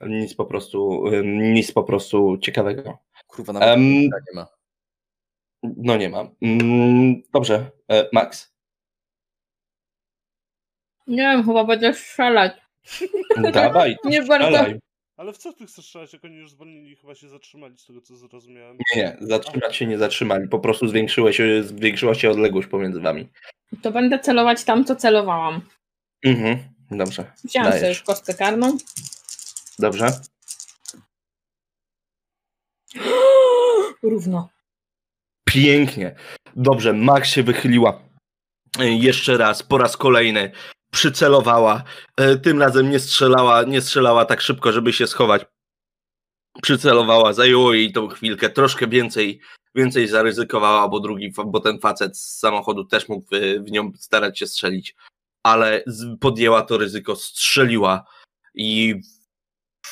Nic 0.00 0.34
po 0.34 0.46
prostu, 0.46 1.04
nic 1.24 1.72
po 1.72 1.84
prostu 1.84 2.38
ciekawego. 2.38 2.98
Kurwa, 3.26 3.52
nawet 3.52 3.68
Em, 3.68 3.82
nie 4.02 4.10
ma. 4.34 4.46
No 5.62 5.96
nie 5.96 6.08
mam. 6.08 6.34
Mm, 6.42 7.22
Dobrze, 7.32 7.70
e, 7.88 8.08
Max. 8.12 8.52
Nie 11.06 11.22
wiem, 11.22 11.44
chyba 11.44 11.64
będę 11.64 11.94
strzelać. 11.94 12.61
Dawaj, 13.52 13.96
Nie 14.04 14.22
bardzo. 14.22 14.64
Ale 15.16 15.32
w 15.32 15.38
co 15.38 15.52
ty 15.52 15.66
chcesz 15.66 15.84
strzelać, 15.84 16.12
jak 16.12 16.24
oni 16.24 16.36
już 16.36 16.50
zwolnili, 16.50 16.96
chyba 16.96 17.14
się 17.14 17.28
zatrzymali, 17.28 17.78
z 17.78 17.86
tego 17.86 18.00
co 18.00 18.16
zrozumiałem. 18.16 18.78
Nie, 18.96 19.02
nie, 19.02 19.16
zatrzymać 19.20 19.76
się 19.76 19.86
nie 19.86 19.98
zatrzymali. 19.98 20.48
Po 20.48 20.58
prostu 20.58 20.88
zwiększyła 20.88 21.32
się, 21.32 21.62
zwiększyła 21.62 22.14
się 22.14 22.30
odległość 22.30 22.68
pomiędzy 22.68 23.00
wami. 23.00 23.28
To 23.82 23.90
będę 23.92 24.18
celować 24.18 24.64
tam, 24.64 24.84
co 24.84 24.96
celowałam. 24.96 25.60
Mhm, 26.24 26.58
dobrze. 26.90 27.32
Wziąłem 27.44 27.72
sobie 27.72 27.88
już 27.88 28.02
kostkę 28.02 28.34
karną. 28.34 28.78
Dobrze. 29.78 30.06
Równo. 34.02 34.48
Pięknie. 35.48 36.14
Dobrze, 36.56 36.92
Max 36.92 37.28
się 37.28 37.42
wychyliła. 37.42 38.02
E, 38.78 38.88
Jeszcze 38.88 39.36
raz, 39.36 39.62
po 39.62 39.78
raz 39.78 39.96
kolejny. 39.96 40.52
Przycelowała. 40.92 41.82
E, 42.16 42.36
Tym 42.36 42.60
razem 42.60 42.90
nie 42.90 42.98
strzelała, 43.00 43.62
nie 43.62 43.80
strzelała 43.80 44.24
tak 44.24 44.40
szybko, 44.40 44.72
żeby 44.72 44.92
się 44.92 45.06
schować. 45.06 45.42
Przycelowała, 46.62 47.32
zajęło 47.32 47.74
jej 47.74 47.92
tą 47.92 48.08
chwilkę, 48.08 48.50
troszkę 48.50 48.88
więcej, 48.88 49.40
więcej 49.74 50.08
zaryzykowała, 50.08 50.88
bo 50.88 51.00
drugi, 51.00 51.32
bo 51.46 51.60
ten 51.60 51.78
facet 51.78 52.18
z 52.18 52.38
samochodu 52.38 52.84
też 52.84 53.08
mógł 53.08 53.26
w, 53.32 53.64
w 53.64 53.70
nią 53.70 53.92
starać 53.98 54.38
się 54.38 54.46
strzelić, 54.46 54.94
ale 55.42 55.84
podjęła 56.20 56.62
to 56.62 56.78
ryzyko, 56.78 57.16
strzeliła 57.16 58.04
i 58.54 58.94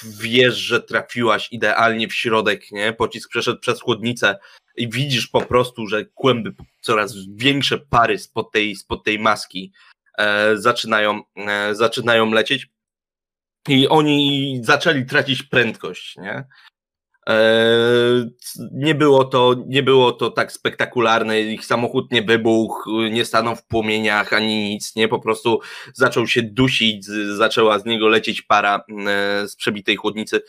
wiesz, 0.05 0.57
że 0.57 0.83
trafiłaś 0.83 1.49
idealnie 1.53 2.09
w 2.09 2.15
środek, 2.15 2.73
nie? 2.73 2.93
Pocisk 2.93 3.31
przeszedł 3.31 3.61
przez 3.61 3.81
chłodnicę 3.81 4.39
i 4.77 4.89
widzisz 4.89 5.27
po 5.27 5.41
prostu, 5.41 5.87
że 5.87 6.05
kłęby, 6.05 6.55
coraz 6.81 7.15
większe 7.35 7.79
pary 7.79 8.19
spod 8.19 8.53
tej, 8.53 8.77
spod 8.77 9.05
tej 9.05 9.19
maski 9.19 9.73
e, 9.73 9.90
zaczynają, 10.55 11.23
e, 11.37 11.75
zaczynają 11.75 12.31
lecieć 12.31 12.69
i 13.69 13.89
oni 13.89 14.61
zaczęli 14.65 15.07
tracić 15.07 15.43
prędkość, 15.43 16.17
nie? 16.17 16.45
E, 17.29 17.41
nie 18.73 18.95
było, 18.95 19.25
to, 19.25 19.57
nie 19.67 19.83
było 19.83 20.13
to 20.13 20.31
tak 20.31 20.53
spektakularne, 20.53 21.41
ich 21.41 21.65
samochód 21.65 22.13
nie 22.13 22.23
wybuchł, 22.23 22.91
nie 23.01 23.25
stanął 23.25 23.57
w 23.57 23.65
płomieniach 23.65 24.33
ani 24.33 24.69
nic, 24.69 24.97
nie? 24.97 25.09
Po 25.09 25.19
prostu 25.19 25.61
zaczął 25.95 26.27
się 26.27 26.43
dusić, 26.43 27.05
zaczęła 27.37 27.79
z 27.79 27.85
niego 27.85 28.09
lecieć 28.09 28.43
para 28.43 28.85
e, 29.07 29.49
z 29.49 29.57
przebitej 29.57 29.97
chłodnicy 29.97 30.43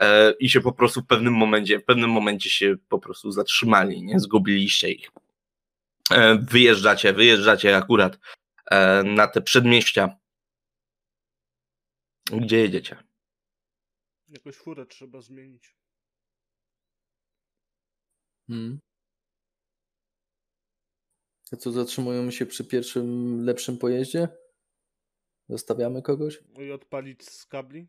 e, 0.00 0.32
i 0.40 0.50
się 0.50 0.60
po 0.60 0.72
prostu 0.72 1.00
w 1.00 1.06
pewnym 1.06 1.34
momencie, 1.34 1.78
w 1.78 1.84
pewnym 1.84 2.10
momencie 2.10 2.50
się 2.50 2.76
po 2.88 2.98
prostu 2.98 3.32
zatrzymali, 3.32 4.02
nie? 4.02 4.20
Zgubiliście 4.20 4.90
ich. 4.90 5.10
E, 6.10 6.38
wyjeżdżacie, 6.50 7.12
wyjeżdżacie 7.12 7.76
akurat 7.76 8.14
e, 8.14 8.18
na 9.04 9.26
te 9.28 9.42
przedmieścia. 9.42 10.16
Gdzie 12.32 12.56
jedziecie? 12.58 12.96
Jakoś 14.28 14.56
furę 14.56 14.86
trzeba 14.86 15.20
zmienić. 15.20 15.76
Hmm. 18.48 18.80
A 21.52 21.56
co, 21.56 21.72
zatrzymujemy 21.72 22.32
się 22.32 22.46
przy 22.46 22.64
pierwszym 22.64 23.40
lepszym 23.44 23.78
pojeździe? 23.78 24.28
Zostawiamy 25.48 26.02
kogoś? 26.02 26.38
I 26.58 26.72
odpalić 26.72 27.24
z 27.30 27.46
kabli? 27.46 27.88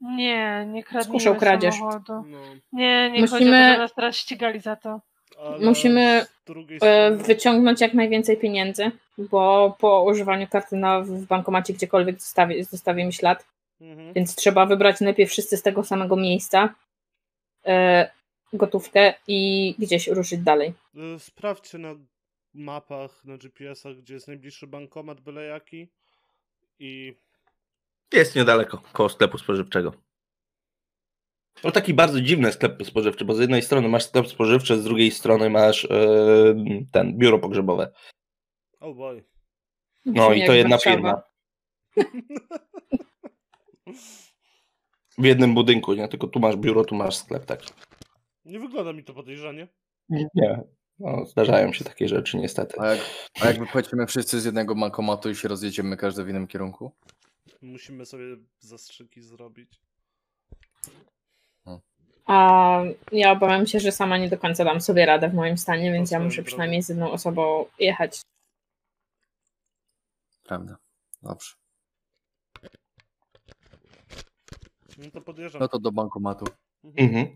Nie, 0.00 0.66
nie 0.72 0.82
kradniemy 0.84 1.18
Skuszał 1.20 1.36
kradzież. 1.36 1.74
samochodu. 1.74 2.12
No. 2.26 2.40
Nie, 2.72 3.10
nie 3.10 3.20
chodzi 3.20 3.24
o 3.24 3.38
to, 3.38 3.44
Musimy- 3.44 3.68
żeby 3.68 3.78
nas 3.78 3.94
teraz 3.94 4.16
ścigali 4.16 4.60
za 4.60 4.76
to. 4.76 5.00
Ale 5.38 5.58
Musimy, 5.66 6.26
drugiej 6.46 6.76
E, 6.76 6.80
strony... 6.80 7.16
wyciągnąć 7.24 7.80
jak 7.80 7.94
najwięcej 7.94 8.36
pieniędzy, 8.36 8.90
bo 9.18 9.76
po 9.80 10.02
używaniu 10.02 10.46
karty 10.48 10.76
na, 10.76 11.00
w 11.00 11.24
bankomacie 11.24 11.72
gdziekolwiek 11.72 12.20
zostawi, 12.20 12.64
zostawi 12.64 13.04
mi 13.04 13.12
ślad, 13.12 13.46
Mhm. 13.80 14.12
więc 14.12 14.34
trzeba 14.34 14.66
wybrać 14.66 15.00
najpierw 15.00 15.30
wszyscy 15.30 15.56
z 15.56 15.62
tego 15.62 15.84
samego 15.84 16.16
miejsca 16.16 16.74
e, 17.66 18.10
gotówkę 18.52 19.14
i 19.26 19.74
gdzieś 19.78 20.08
ruszyć 20.08 20.40
dalej. 20.40 20.72
Y, 21.16 21.18
Sprawdźcie 21.18 21.78
na 21.78 21.94
mapach, 22.54 23.24
na 23.24 23.36
GPS-ach, 23.38 23.96
gdzie 23.96 24.14
jest 24.14 24.28
najbliższy 24.28 24.66
bankomat, 24.66 25.20
byle 25.20 25.44
jaki. 25.44 25.88
I 26.78 27.14
Jest 28.12 28.36
niedaleko, 28.36 28.82
koło 28.92 29.08
sklepu 29.08 29.38
spożywczego. 29.38 29.92
No 31.64 31.70
taki 31.70 31.94
bardzo 31.94 32.20
dziwny 32.20 32.52
sklep 32.52 32.86
spożywczy, 32.86 33.24
bo 33.24 33.34
z 33.34 33.40
jednej 33.40 33.62
strony 33.62 33.88
masz 33.88 34.04
sklep 34.04 34.28
spożywczy, 34.28 34.78
z 34.78 34.84
drugiej 34.84 35.10
strony 35.10 35.50
masz 35.50 35.84
e, 35.84 35.88
ten 36.92 37.18
biuro 37.18 37.38
pogrzebowe. 37.38 37.92
oh 38.80 38.94
boy. 38.94 39.24
No 40.04 40.28
Brzmi 40.28 40.42
i 40.42 40.46
to 40.46 40.52
jedna 40.52 40.76
Warszawa. 40.76 40.96
firma. 40.96 41.22
W 45.18 45.24
jednym 45.24 45.54
budynku, 45.54 45.94
nie? 45.94 46.08
Tylko 46.08 46.26
tu 46.26 46.40
masz 46.40 46.56
biuro, 46.56 46.84
tu 46.84 46.94
masz 46.94 47.16
sklep, 47.16 47.44
tak. 47.44 47.60
Nie 48.44 48.60
wygląda 48.60 48.92
mi 48.92 49.04
to 49.04 49.14
podejrzanie. 49.14 49.68
Nie. 50.08 50.60
No, 50.98 51.26
zdarzają 51.26 51.72
się 51.72 51.84
takie 51.84 52.08
rzeczy, 52.08 52.36
niestety. 52.36 52.80
A 52.80 52.86
jak, 52.86 53.00
a 53.40 53.46
jak 53.46 53.58
wypłacimy 53.58 54.06
wszyscy 54.06 54.40
z 54.40 54.44
jednego 54.44 54.74
bankomatu 54.74 55.30
i 55.30 55.36
się 55.36 55.48
rozjedziemy 55.48 55.96
każdy 55.96 56.24
w 56.24 56.28
innym 56.28 56.46
kierunku? 56.46 56.92
Musimy 57.62 58.06
sobie 58.06 58.24
zastrzyki 58.60 59.22
zrobić. 59.22 59.80
A 62.26 62.80
ja 63.12 63.32
obawiam 63.32 63.66
się, 63.66 63.80
że 63.80 63.92
sama 63.92 64.18
nie 64.18 64.28
do 64.28 64.38
końca 64.38 64.64
dam 64.64 64.80
sobie 64.80 65.06
radę 65.06 65.28
w 65.28 65.34
moim 65.34 65.58
stanie, 65.58 65.92
więc 65.92 66.10
ja 66.10 66.20
muszę 66.20 66.42
przynajmniej 66.42 66.82
z 66.82 66.88
jedną 66.88 67.10
osobą 67.10 67.66
jechać. 67.78 68.20
Prawda. 70.44 70.76
Dobrze. 71.22 71.52
No 74.98 75.10
to 75.10 75.20
podjeżdżam. 75.20 75.60
No 75.60 75.68
to 75.68 75.78
do 75.78 75.92
bankomatu. 75.92 76.44
Mhm. 76.84 77.26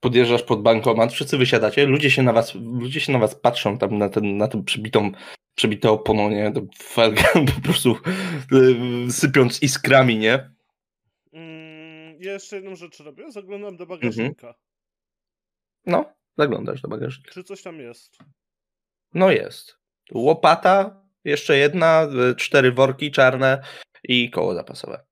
Podjeżdżasz 0.00 0.42
pod 0.42 0.62
bankomat, 0.62 1.12
wszyscy 1.12 1.38
wysiadacie, 1.38 1.86
ludzie 1.86 2.10
się 2.10 2.22
na 2.22 2.32
was, 2.32 2.54
ludzie 2.54 3.00
się 3.00 3.12
na 3.12 3.18
was 3.18 3.34
patrzą 3.34 3.78
tam 3.78 3.98
na, 3.98 4.08
ten, 4.08 4.36
na 4.36 4.48
tę 4.48 4.64
przebitą, 4.64 5.12
przebite 5.54 5.90
opono, 5.90 6.30
nie? 6.30 6.52
To 6.52 6.60
felgę 6.78 7.22
po 7.54 7.60
prostu 7.62 7.96
y, 9.06 9.12
sypiąc 9.12 9.62
iskrami, 9.62 10.18
nie? 10.18 10.55
Ja 12.20 12.32
jeszcze 12.32 12.56
jedną 12.56 12.76
rzecz 12.76 13.00
robię. 13.00 13.32
Zaglądam 13.32 13.76
do 13.76 13.86
bagażnika. 13.86 14.54
No, 15.86 16.12
zaglądasz 16.38 16.80
do 16.80 16.88
bagażnika. 16.88 17.32
Czy 17.32 17.44
coś 17.44 17.62
tam 17.62 17.80
jest? 17.80 18.18
No 19.14 19.30
jest. 19.30 19.78
Łopata, 20.12 21.02
jeszcze 21.24 21.56
jedna, 21.56 22.08
y, 22.30 22.36
cztery 22.36 22.72
worki 22.72 23.10
czarne 23.10 23.62
i 24.04 24.30
koło 24.30 24.54
zapasowe. 24.54 25.06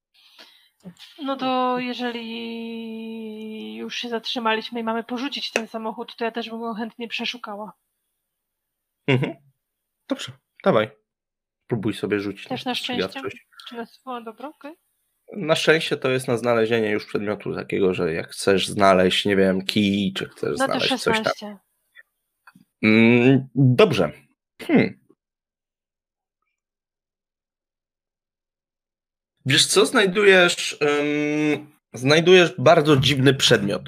No 1.23 1.37
to 1.37 1.79
jeżeli 1.79 3.75
już 3.77 3.97
się 3.97 4.09
zatrzymaliśmy 4.09 4.81
i 4.81 4.85
mamy 4.85 5.05
porzucić 5.05 5.53
ten 5.53 5.69
samochód, 5.69 6.17
to 6.17 6.25
ja 6.25 6.31
też 6.31 6.51
bym 6.51 6.61
go 6.61 6.75
chętnie 6.75 7.09
przeszukała. 7.09 7.73
Mhm. 9.07 9.37
Dobrze, 10.09 10.33
dawaj. 10.65 10.91
Próbuj 11.67 11.95
sobie 11.95 12.21
rzucić. 12.21 12.49
Też 12.49 12.65
na 12.65 12.75
szczęście? 12.75 13.21
Czy 13.69 13.75
nas... 13.75 14.01
O, 14.05 14.21
dobra, 14.21 14.49
okej. 14.49 14.75
Na 15.37 15.57
szczęście 15.57 15.97
to 15.97 16.11
jest 16.11 16.29
na 16.29 16.37
znalezienie 16.37 16.91
już 16.91 17.07
przedmiotu 17.07 17.55
takiego, 17.55 17.95
że 17.95 18.13
jak 18.13 18.29
chcesz 18.31 18.69
znaleźć, 18.69 19.25
nie 19.25 19.37
wiem, 19.37 19.65
kij, 19.65 20.13
czy 20.13 20.29
chcesz 20.29 20.59
No 20.59 20.67
znaleźć 20.67 20.89
coś 20.89 21.05
tam. 21.05 21.15
16. 21.15 21.57
Mm, 22.83 23.49
dobrze. 23.55 24.13
Hmm. 24.63 25.05
Wiesz 29.47 29.67
co, 29.67 29.87
znajdujesz, 29.87 30.79
ym, 30.83 31.67
znajdujesz 31.95 32.55
bardzo 32.59 32.97
dziwny 32.97 33.35
przedmiot. 33.35 33.83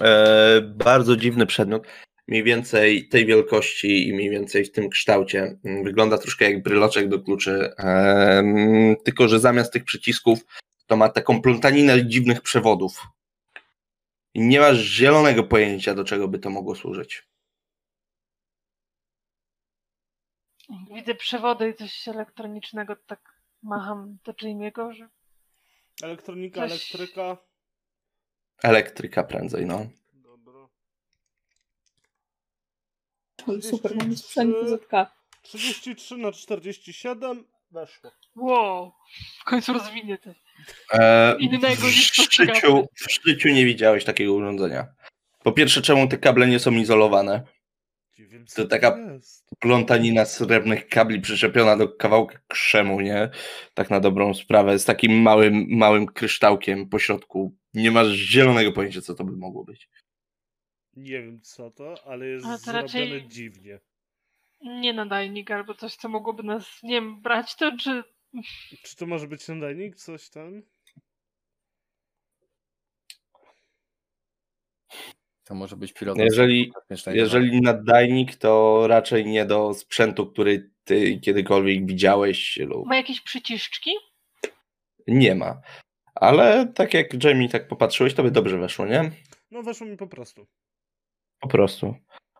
E, 0.00 0.60
bardzo 0.60 1.16
dziwny 1.16 1.46
przedmiot. 1.46 1.86
Mniej 2.28 2.42
więcej 2.44 3.08
tej 3.08 3.26
wielkości 3.26 4.08
i 4.08 4.14
mniej 4.14 4.30
więcej 4.30 4.64
w 4.64 4.72
tym 4.72 4.88
kształcie. 4.88 5.58
Mm, 5.64 5.84
Wygląda 5.84 6.18
troszkę 6.18 6.44
jak 6.50 6.62
bryloczek 6.62 7.08
do 7.08 7.20
kluczy. 7.20 7.72
em, 7.78 8.96
tylko, 9.04 9.28
że 9.28 9.40
zamiast 9.40 9.72
tych 9.72 9.84
przycisków 9.84 10.38
to 10.86 10.96
ma 10.96 11.08
taką 11.08 11.42
plątaninę 11.42 12.06
dziwnych 12.06 12.40
przewodów. 12.40 13.06
I 14.34 14.40
nie 14.40 14.60
masz 14.60 14.76
zielonego 14.78 15.44
pojęcia, 15.44 15.94
do 15.94 16.04
czego 16.04 16.28
by 16.28 16.38
to 16.38 16.50
mogło 16.50 16.74
służyć. 16.74 17.28
Widzę 20.94 21.14
przewody 21.14 21.68
i 21.70 21.74
coś 21.74 22.08
elektronicznego, 22.08 22.96
tak 23.06 23.40
macham 23.62 24.18
do 24.24 24.32
Jamie'ego, 24.32 24.92
że 24.92 25.08
Elektronika, 26.02 26.60
Coś- 26.60 26.70
elektryka. 26.70 27.36
Elektryka 28.62 29.22
prędzej, 29.24 29.66
no. 29.66 29.86
Dobra. 30.12 30.68
Super, 33.62 33.96
mamy 33.96 34.16
sprzęt 34.16 34.54
ZK. 34.68 34.90
33 35.42 36.16
na 36.16 36.32
47 36.32 37.44
weszło. 37.74 38.10
wow, 38.36 38.92
w 39.40 39.44
końcu 39.44 39.72
rozwinie 39.72 40.18
to. 40.18 40.30
E, 40.92 41.36
Innego 41.38 41.74
w, 41.76 41.84
niż 41.84 42.12
życiu, 42.30 42.86
w 42.96 43.24
życiu 43.24 43.48
nie 43.48 43.64
widziałeś 43.64 44.04
takiego 44.04 44.32
urządzenia. 44.34 44.86
Po 45.42 45.52
pierwsze, 45.52 45.82
czemu 45.82 46.08
te 46.08 46.18
kable 46.18 46.46
nie 46.46 46.58
są 46.58 46.72
izolowane? 46.72 47.42
Wiem, 48.18 48.44
To 48.56 48.64
taka-. 48.66 48.98
Plątanina 49.58 50.24
srebrnych 50.24 50.88
kabli 50.88 51.20
przyczepiona 51.20 51.76
do 51.76 51.88
kawałka 51.88 52.38
krzemu, 52.48 53.00
nie? 53.00 53.30
Tak 53.74 53.90
na 53.90 54.00
dobrą 54.00 54.34
sprawę, 54.34 54.78
z 54.78 54.84
takim 54.84 55.22
małym, 55.22 55.66
małym 55.70 56.06
kryształkiem 56.06 56.88
po 56.88 56.98
środku. 56.98 57.56
Nie 57.74 57.90
masz 57.90 58.08
zielonego 58.08 58.72
pojęcia, 58.72 59.00
co 59.00 59.14
to 59.14 59.24
by 59.24 59.36
mogło 59.36 59.64
być. 59.64 59.88
Nie 60.96 61.22
wiem 61.22 61.40
co 61.40 61.70
to, 61.70 61.94
ale 62.06 62.26
jest 62.26 62.46
Ale 62.46 62.58
to 62.58 62.64
zrobione 62.64 62.82
raczej- 62.82 63.28
dziwnie. 63.28 63.80
Nie 64.64 64.92
nadajnik 64.92 65.50
albo 65.50 65.74
coś, 65.74 65.96
co 65.96 66.08
mogłoby 66.08 66.42
nas, 66.42 66.82
nie 66.82 66.94
wiem, 66.94 67.22
brać 67.22 67.56
to, 67.56 67.76
czy... 67.76 68.04
Czy 68.82 68.96
to 68.96 69.06
może 69.06 69.28
być 69.28 69.48
nadajnik? 69.48 69.96
Coś 69.96 70.30
tam? 70.30 70.62
To 75.44 75.54
może 75.54 75.76
być 75.76 75.92
pilot. 75.92 76.18
Jeżeli, 76.18 76.72
jeżeli 77.06 77.60
nadajnik, 77.60 78.36
to 78.36 78.84
raczej 78.86 79.26
nie 79.26 79.46
do 79.46 79.74
sprzętu, 79.74 80.26
który 80.26 80.70
ty 80.84 81.18
kiedykolwiek 81.18 81.86
widziałeś 81.86 82.56
lub 82.56 82.86
Ma 82.86 82.96
jakieś 82.96 83.20
przyciszczki? 83.20 83.90
nie 85.06 85.34
ma. 85.34 85.60
Ale 86.14 86.72
tak 86.74 86.94
jak 86.94 87.24
Jamie 87.24 87.48
tak 87.48 87.68
popatrzyłeś, 87.68 88.14
to 88.14 88.22
by 88.22 88.30
dobrze 88.30 88.58
weszło, 88.58 88.86
nie? 88.86 89.10
No 89.50 89.62
weszło 89.62 89.86
mi 89.86 89.96
po 89.96 90.06
prostu. 90.06 90.46
Po 91.40 91.48
prostu. 91.48 91.94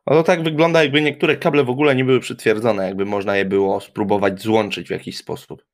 No 0.07 0.15
to 0.15 0.23
tak 0.23 0.43
wygląda, 0.43 0.83
jakby 0.83 1.03
niektóre 1.03 1.37
kable 1.37 1.65
w 1.65 1.71
ogóle 1.71 1.95
nie 1.95 2.05
były 2.05 2.21
przytwierdzone, 2.21 2.87
jakby 2.87 3.05
można 3.05 3.37
je 3.37 3.45
było 3.45 3.81
spróbować 3.81 4.43
złączyć 4.43 4.89
w 4.89 4.91
jakiś 4.91 5.17
sposób. 5.17 5.65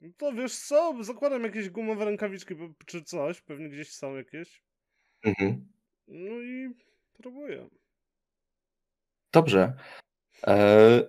No 0.00 0.08
to 0.16 0.32
wiesz 0.32 0.56
co, 0.56 0.94
zakładam 1.00 1.44
jakieś 1.44 1.70
gumowe 1.70 2.04
rękawiczki 2.04 2.54
czy 2.86 3.02
coś, 3.02 3.40
pewnie 3.40 3.68
gdzieś 3.68 3.90
są 3.90 4.16
jakieś. 4.16 4.62
Mhm. 5.24 5.68
No 6.08 6.42
i 6.42 6.74
próbuję. 7.12 7.68
Dobrze. 9.32 9.72
Eee... 10.42 11.02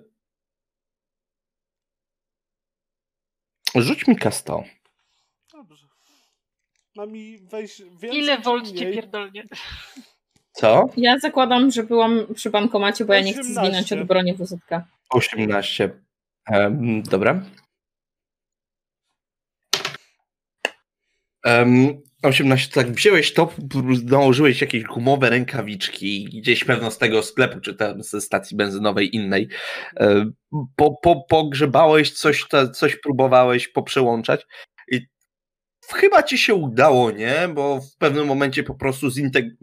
Rzuć 3.76 4.08
mi 4.08 4.16
K100. 4.16 4.64
Dobrze. 5.52 5.88
Ma 6.96 7.06
mi 7.06 7.38
wejść 7.38 7.84
więcej 7.84 8.20
Ile 8.20 8.38
volt 8.38 8.72
cię 8.72 8.94
pierdolnie? 8.94 9.44
Co? 10.54 10.90
Ja 10.98 11.20
zakładam, 11.20 11.72
że 11.72 11.84
byłam 11.84 12.26
przy 12.36 12.50
bankomacie, 12.50 13.06
bo 13.06 13.14
ja 13.14 13.22
nie 13.22 13.34
chcę 13.34 13.42
18. 13.42 13.62
zwinąć 13.62 13.94
od 13.94 14.08
broni 14.08 14.34
WZK. 14.34 14.70
18. 15.10 15.90
Em, 16.48 17.04
dobra. 17.04 17.42
Um, 21.46 22.02
18, 22.24 22.72
tak 22.74 22.92
wziąłeś 22.92 23.34
to, 23.34 23.54
nałożyłeś 24.06 24.62
jakieś 24.62 24.84
gumowe 24.84 25.30
rękawiczki, 25.30 26.26
gdzieś 26.26 26.64
pewno 26.64 26.92
z 26.92 26.98
tego 26.98 27.24
sklepu, 27.24 27.60
czy 27.60 27.74
tam 27.74 28.04
ze 28.04 28.22
stacji 28.22 28.58
benzynowej 28.58 29.16
innej. 29.16 29.50
Po, 30.76 30.98
po, 31.02 31.26
pogrzebałeś, 31.30 32.12
coś, 32.12 32.48
ta- 32.48 32.68
coś 32.68 32.96
próbowałeś 32.96 33.68
poprzełączać 33.68 34.46
chyba 35.92 36.24
ci 36.24 36.38
się 36.38 36.54
udało, 36.54 37.12
nie? 37.12 37.48
Bo 37.54 37.82
w 37.82 37.96
pewnym 37.98 38.28
momencie 38.28 38.64
po 38.64 38.76
prostu 38.76 39.08
zinteg- 39.08 39.56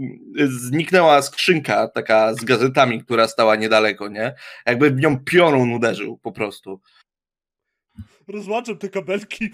zniknęła 0.46 1.22
skrzynka 1.22 1.88
taka 1.88 2.34
z 2.34 2.44
gazetami, 2.44 3.04
która 3.04 3.28
stała 3.28 3.56
niedaleko, 3.56 4.08
nie? 4.08 4.34
Jakby 4.66 4.90
w 4.90 5.00
nią 5.00 5.24
piorun 5.24 5.72
uderzył 5.72 6.18
po 6.18 6.32
prostu. 6.32 6.80
Rozłaczam 8.28 8.78
te 8.78 8.88
kabelki. 8.88 9.50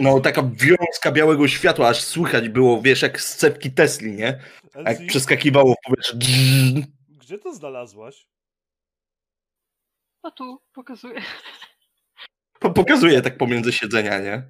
No, 0.00 0.20
taka 0.20 0.42
wiązka 0.42 1.12
białego 1.12 1.48
światła, 1.48 1.88
aż 1.88 2.00
słychać 2.00 2.48
było, 2.48 2.82
wiesz, 2.82 3.02
jak 3.02 3.20
z 3.20 3.36
cepki 3.36 3.70
Tesli, 3.72 4.12
nie? 4.12 4.40
Jak 4.74 4.86
Elsie, 4.86 5.06
przeskakiwało 5.06 5.74
w 5.74 5.76
powietrze. 5.86 6.16
Gdzie 7.08 7.38
to 7.38 7.54
znalazłaś? 7.54 8.26
No 10.24 10.30
tu 10.30 10.62
pokazuję. 10.72 11.22
Po- 12.66 12.72
Pokazuje 12.72 13.22
tak 13.22 13.38
pomiędzy 13.38 13.72
siedzenia, 13.72 14.18
nie? 14.18 14.42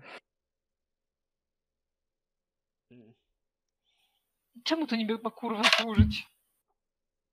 Czemu 4.64 4.86
to 4.86 4.96
niby 4.96 5.18
ma 5.18 5.30
kurwa 5.30 5.62
służyć? 5.64 6.26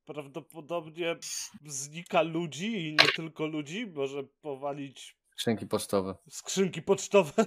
Prawdopodobnie 0.06 1.16
znika 1.66 2.22
ludzi 2.22 2.88
i 2.88 2.92
nie 2.92 3.08
tylko 3.16 3.46
ludzi. 3.46 3.88
Może 3.88 4.24
powalić 4.24 5.18
Skrzynki 5.32 5.68
pocztowe. 5.68 6.16
skrzynki 6.30 6.82
pocztowe. 6.82 7.34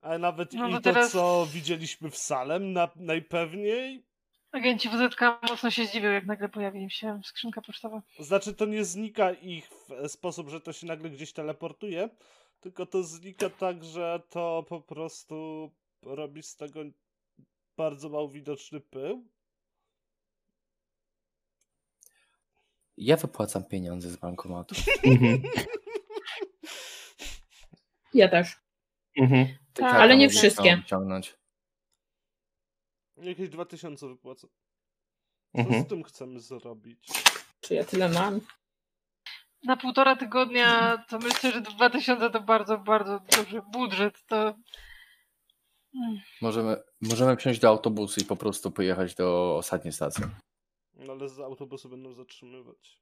Ale 0.00 0.18
nawet 0.18 0.52
No 0.52 0.68
i 0.68 0.70
to 0.72 0.76
to, 0.76 0.82
teraz- 0.82 1.12
co 1.12 1.46
widzieliśmy 1.52 2.10
w 2.10 2.16
Salem, 2.18 2.72
na, 2.72 2.88
najpewniej. 2.96 4.06
Agenci 4.54 4.88
WZK 4.88 5.20
mocno 5.50 5.70
się 5.70 5.86
zdziwią, 5.86 6.10
jak 6.10 6.26
nagle 6.26 6.48
pojawi 6.48 6.90
się 6.90 7.20
skrzynka 7.24 7.62
pocztowa. 7.62 8.02
Znaczy, 8.18 8.54
to 8.54 8.64
nie 8.66 8.84
znika 8.84 9.32
ich 9.32 9.68
w 9.68 10.08
sposób, 10.08 10.48
że 10.48 10.60
to 10.60 10.72
się 10.72 10.86
nagle 10.86 11.10
gdzieś 11.10 11.32
teleportuje, 11.32 12.08
tylko 12.60 12.86
to 12.86 13.02
znika 13.02 13.50
tak, 13.50 13.84
że 13.84 14.22
to 14.30 14.64
po 14.68 14.80
prostu 14.80 15.70
robi 16.02 16.42
z 16.42 16.56
tego 16.56 16.80
bardzo 17.76 18.08
mało 18.08 18.28
widoczny 18.28 18.80
pył. 18.80 19.28
Ja 22.96 23.16
wypłacam 23.16 23.64
pieniądze 23.64 24.10
z 24.10 24.16
bankomatu. 24.16 24.74
Mhm. 25.04 25.42
Ja 28.14 28.28
też. 28.28 28.56
Mhm. 29.16 29.48
Tak, 29.74 29.94
Ale 29.94 30.16
nie 30.16 30.28
wszystkie. 30.28 30.82
Ciągnąć. 30.86 31.43
Jakieś 33.16 33.48
2000 33.48 34.08
wypłacę. 34.08 34.48
Co 35.56 35.60
Mhm. 35.60 35.84
z 35.84 35.88
tym 35.88 36.02
chcemy 36.02 36.40
zrobić? 36.40 37.08
Czy 37.60 37.74
ja 37.74 37.84
tyle 37.84 38.08
mam? 38.08 38.40
Na 39.64 39.76
półtora 39.76 40.16
tygodnia 40.16 40.98
to 41.08 41.18
myślę, 41.18 41.52
że 41.52 41.60
2000 41.60 42.30
to 42.30 42.40
bardzo, 42.40 42.78
bardzo 42.78 43.20
duży 43.36 43.62
budżet. 43.72 44.24
To 44.26 44.54
Mm, 45.96 46.20
Możemy, 46.42 46.76
możemy 47.00 47.36
wsiąść 47.36 47.60
do 47.60 47.68
autobusu 47.68 48.20
i 48.20 48.24
po 48.24 48.36
prostu 48.36 48.70
pojechać 48.70 49.14
do 49.14 49.56
ostatniej 49.56 49.92
stacji. 49.92 50.24
No 50.94 51.12
ale 51.12 51.28
z 51.28 51.40
autobusu 51.40 51.88
będą 51.88 52.14
zatrzymywać. 52.14 52.98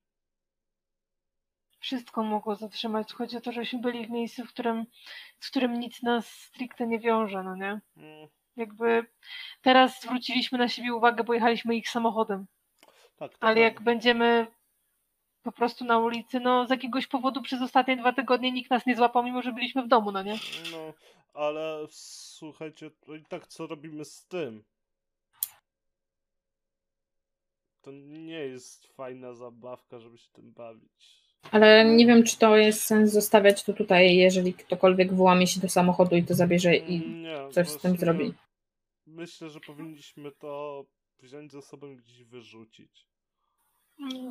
wszystko 1.80 2.22
mogło 2.24 2.56
zatrzymać. 2.56 3.12
Chodzi 3.12 3.36
o 3.36 3.40
to, 3.40 3.52
żeśmy 3.52 3.80
byli 3.80 4.06
w 4.06 4.10
miejscu, 4.10 4.44
w 4.44 4.48
którym, 4.48 4.86
z 5.40 5.50
którym 5.50 5.80
nic 5.80 6.02
nas 6.02 6.26
stricte 6.30 6.86
nie 6.86 6.98
wiąże, 7.00 7.42
no 7.42 7.56
nie? 7.56 7.80
Mm, 7.96 8.28
Jakby 8.56 9.06
teraz 9.62 10.02
zwróciliśmy 10.02 10.58
na 10.58 10.68
siebie 10.68 10.94
uwagę, 10.94 11.24
bo 11.24 11.34
jechaliśmy 11.34 11.76
ich 11.76 11.88
samochodem. 11.88 12.46
tak, 13.16 13.38
to 13.38 13.46
Ale 13.46 13.60
jak 13.60 13.80
będziemy 13.80 14.46
po 15.42 15.52
prostu 15.52 15.84
na 15.84 15.98
ulicy, 15.98 16.40
no 16.40 16.66
z 16.66 16.70
jakiegoś 16.70 17.06
powodu 17.06 17.42
przez 17.42 17.62
ostatnie 17.62 17.96
dwa 17.96 18.12
tygodnie 18.12 18.52
nikt 18.52 18.70
nas 18.70 18.86
nie 18.86 18.96
złapał, 18.96 19.22
mimo 19.22 19.42
że 19.42 19.52
byliśmy 19.52 19.82
w 19.82 19.88
domu, 19.88 20.12
no 20.12 20.22
nie? 20.22 20.38
No, 20.72 20.92
ale 21.34 21.86
słuchajcie, 21.90 22.90
to 22.90 23.14
i 23.14 23.24
tak 23.24 23.46
co 23.46 23.66
robimy 23.66 24.04
z 24.04 24.26
tym? 24.26 24.64
To 27.82 27.90
nie 27.92 28.38
jest 28.38 28.86
fajna 28.86 29.34
zabawka, 29.34 29.98
żeby 29.98 30.18
się 30.18 30.30
tym 30.32 30.52
bawić. 30.52 31.21
Ale 31.50 31.84
nie 31.84 32.06
wiem, 32.06 32.24
czy 32.24 32.38
to 32.38 32.56
jest 32.56 32.82
sens 32.82 33.12
zostawiać 33.12 33.64
to 33.64 33.72
tutaj, 33.72 34.16
jeżeli 34.16 34.54
ktokolwiek 34.54 35.14
włamie 35.14 35.46
się 35.46 35.60
do 35.60 35.68
samochodu 35.68 36.16
i 36.16 36.24
to 36.24 36.34
zabierze 36.34 36.76
i 36.76 37.10
Nie, 37.10 37.48
coś 37.50 37.68
z 37.68 37.78
tym 37.78 37.96
zrobi. 37.96 38.34
Myślę, 39.06 39.50
że 39.50 39.60
powinniśmy 39.60 40.32
to 40.32 40.84
wziąć 41.18 41.52
ze 41.52 41.62
sobą 41.62 41.90
i 41.90 41.96
gdzieś 41.96 42.24
wyrzucić. 42.24 43.06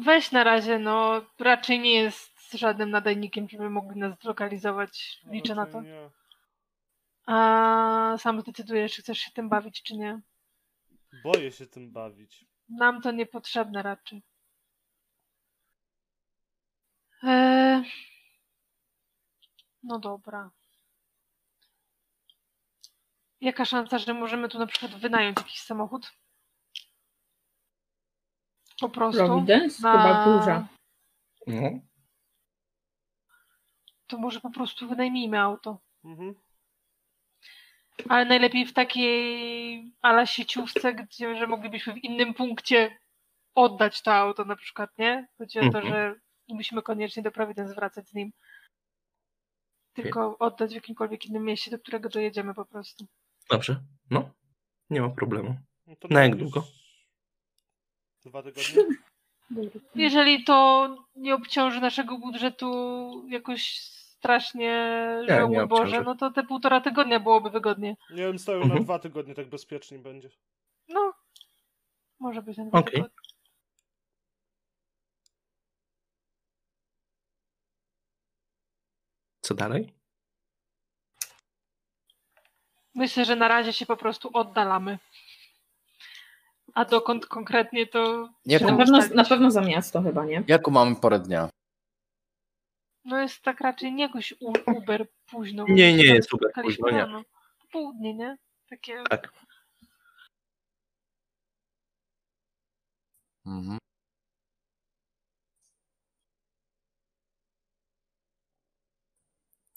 Weź 0.05 0.31
na 0.31 0.43
razie, 0.43 0.79
no 0.79 1.25
raczej 1.39 1.79
nie 1.79 1.93
jest 1.93 2.51
żadnym 2.53 2.89
nadajnikiem, 2.89 3.49
żeby 3.49 3.69
mogli 3.69 3.99
nas 3.99 4.19
zlokalizować. 4.21 5.21
Liczę 5.31 5.55
na 5.55 5.65
to. 5.65 5.81
Nie. 5.81 6.09
A 7.25 8.15
sam 8.19 8.41
zdecydujesz, 8.41 8.93
czy 8.93 9.01
chcesz 9.01 9.17
się 9.17 9.31
tym 9.31 9.49
bawić, 9.49 9.83
czy 9.83 9.97
nie. 9.97 10.21
Boję 11.23 11.51
się 11.51 11.67
tym 11.67 11.91
bawić. 11.91 12.45
Nam 12.69 13.01
to 13.01 13.11
niepotrzebne 13.11 13.83
raczej. 13.83 14.23
Eee... 17.23 17.83
No 19.83 19.99
dobra. 19.99 20.51
Jaka 23.41 23.65
szansa, 23.65 23.97
że 23.99 24.13
możemy 24.13 24.49
tu 24.49 24.59
na 24.59 24.65
przykład 24.67 24.95
wynająć 24.95 25.37
jakiś 25.37 25.61
samochód? 25.61 26.11
Po 28.79 28.89
prostu. 28.89 29.25
Providence? 29.25 29.81
na- 29.83 29.91
Chyba 29.91 30.25
duża. 30.25 30.67
No. 31.47 31.69
To 34.07 34.17
może 34.17 34.39
po 34.41 34.49
prostu 34.51 34.87
wynajmijmy 34.87 35.39
auto. 35.39 35.77
Mhm. 36.03 36.35
Ale 38.09 38.25
najlepiej 38.25 38.65
w 38.65 38.73
takiej 38.73 39.91
ala 40.01 40.25
sieciówce, 40.25 40.93
gdzie 40.93 41.35
że 41.35 41.47
moglibyśmy 41.47 41.93
w 41.93 41.97
innym 42.03 42.33
punkcie 42.33 42.99
oddać 43.55 44.01
to 44.01 44.13
auto 44.13 44.45
na 44.45 44.55
przykład, 44.55 44.97
nie? 44.97 45.27
Chodzi 45.37 45.59
o 45.59 45.61
to, 45.71 45.79
Mhm. 45.79 45.85
że 45.87 46.15
musimy 46.53 46.81
koniecznie 46.81 47.23
do 47.23 47.31
Providence 47.31 47.75
wracać 47.75 48.07
z 48.09 48.13
nim. 48.13 48.31
tylko 49.93 50.37
oddać 50.39 50.71
w 50.71 50.75
jakimkolwiek 50.75 51.25
innym 51.25 51.43
mieście, 51.43 51.71
do 51.71 51.79
którego 51.79 52.09
dojedziemy 52.09 52.53
po 52.53 52.65
prostu. 52.65 53.05
Dobrze, 53.49 53.81
no, 54.09 54.29
nie 54.89 55.01
ma 55.01 55.09
problemu. 55.09 55.55
No 55.87 55.95
to 55.95 56.07
Na 56.07 56.23
jak 56.23 56.35
długo? 56.35 56.63
Dwa 58.25 58.43
tygodnie? 58.43 58.83
Jeżeli 59.95 60.43
to 60.43 60.87
nie 61.15 61.35
obciąży 61.35 61.81
naszego 61.81 62.17
budżetu 62.17 63.25
jakoś 63.29 63.79
strasznie, 63.79 64.69
Nie, 65.21 65.27
że 65.35 65.49
nie 65.49 65.67
Boże, 65.67 65.83
obciąży. 65.83 66.01
no 66.05 66.15
to 66.15 66.31
te 66.31 66.43
półtora 66.43 66.81
tygodnia 66.81 67.19
byłoby 67.19 67.49
wygodnie. 67.49 67.95
Nie 68.09 68.23
wiem, 68.23 68.39
stoją 68.39 68.57
na 68.59 68.63
Mhm. 68.65 68.83
dwa 68.83 68.99
tygodnie, 68.99 69.35
tak 69.35 69.49
bezpieczniej 69.49 69.99
będzie. 69.99 70.29
No, 70.89 71.13
może 72.19 72.41
być 72.41 72.57
na 72.57 72.65
dwa 72.65 72.79
Okej. 72.79 72.93
tygodnie. 72.93 73.15
Co 79.51 79.55
dalej? 79.55 79.93
Myślę, 82.95 83.25
że 83.25 83.35
na 83.35 83.47
razie 83.47 83.73
się 83.73 83.85
po 83.85 83.97
prostu 83.97 84.29
oddalamy. 84.33 84.99
A 86.73 86.85
dokąd 86.85 87.25
konkretnie 87.25 87.87
to 87.87 88.29
Jak, 88.45 88.61
Na 88.61 88.71
No, 88.71 88.77
pewno, 88.77 88.99
na 89.15 89.23
pewno 89.25 89.51
za 89.51 89.61
miasto 89.61 90.01
chyba, 90.01 90.25
nie? 90.25 90.43
jaką 90.47 90.71
mamy 90.71 90.95
porę 90.95 91.19
dnia? 91.19 91.49
no 93.05 93.21
jest 93.21 93.41
tak 93.41 93.61
raczej 93.61 93.93
nie 93.93 94.03
jakoś 94.03 94.33
u- 94.39 94.71
Uber 94.77 95.07
późno. 95.25 95.65
Nie, 95.69 95.93
nie 95.93 96.03
jest 96.05 96.27
spotkaliśmy 96.27 96.83
późno, 96.83 96.89
nie. 96.91 96.97
rano. 97.05 97.21
Południe, 97.71 98.13
nie? 98.13 98.37
Takie 98.69 99.03
Tak. 99.09 99.33
Mhm. 103.45 103.77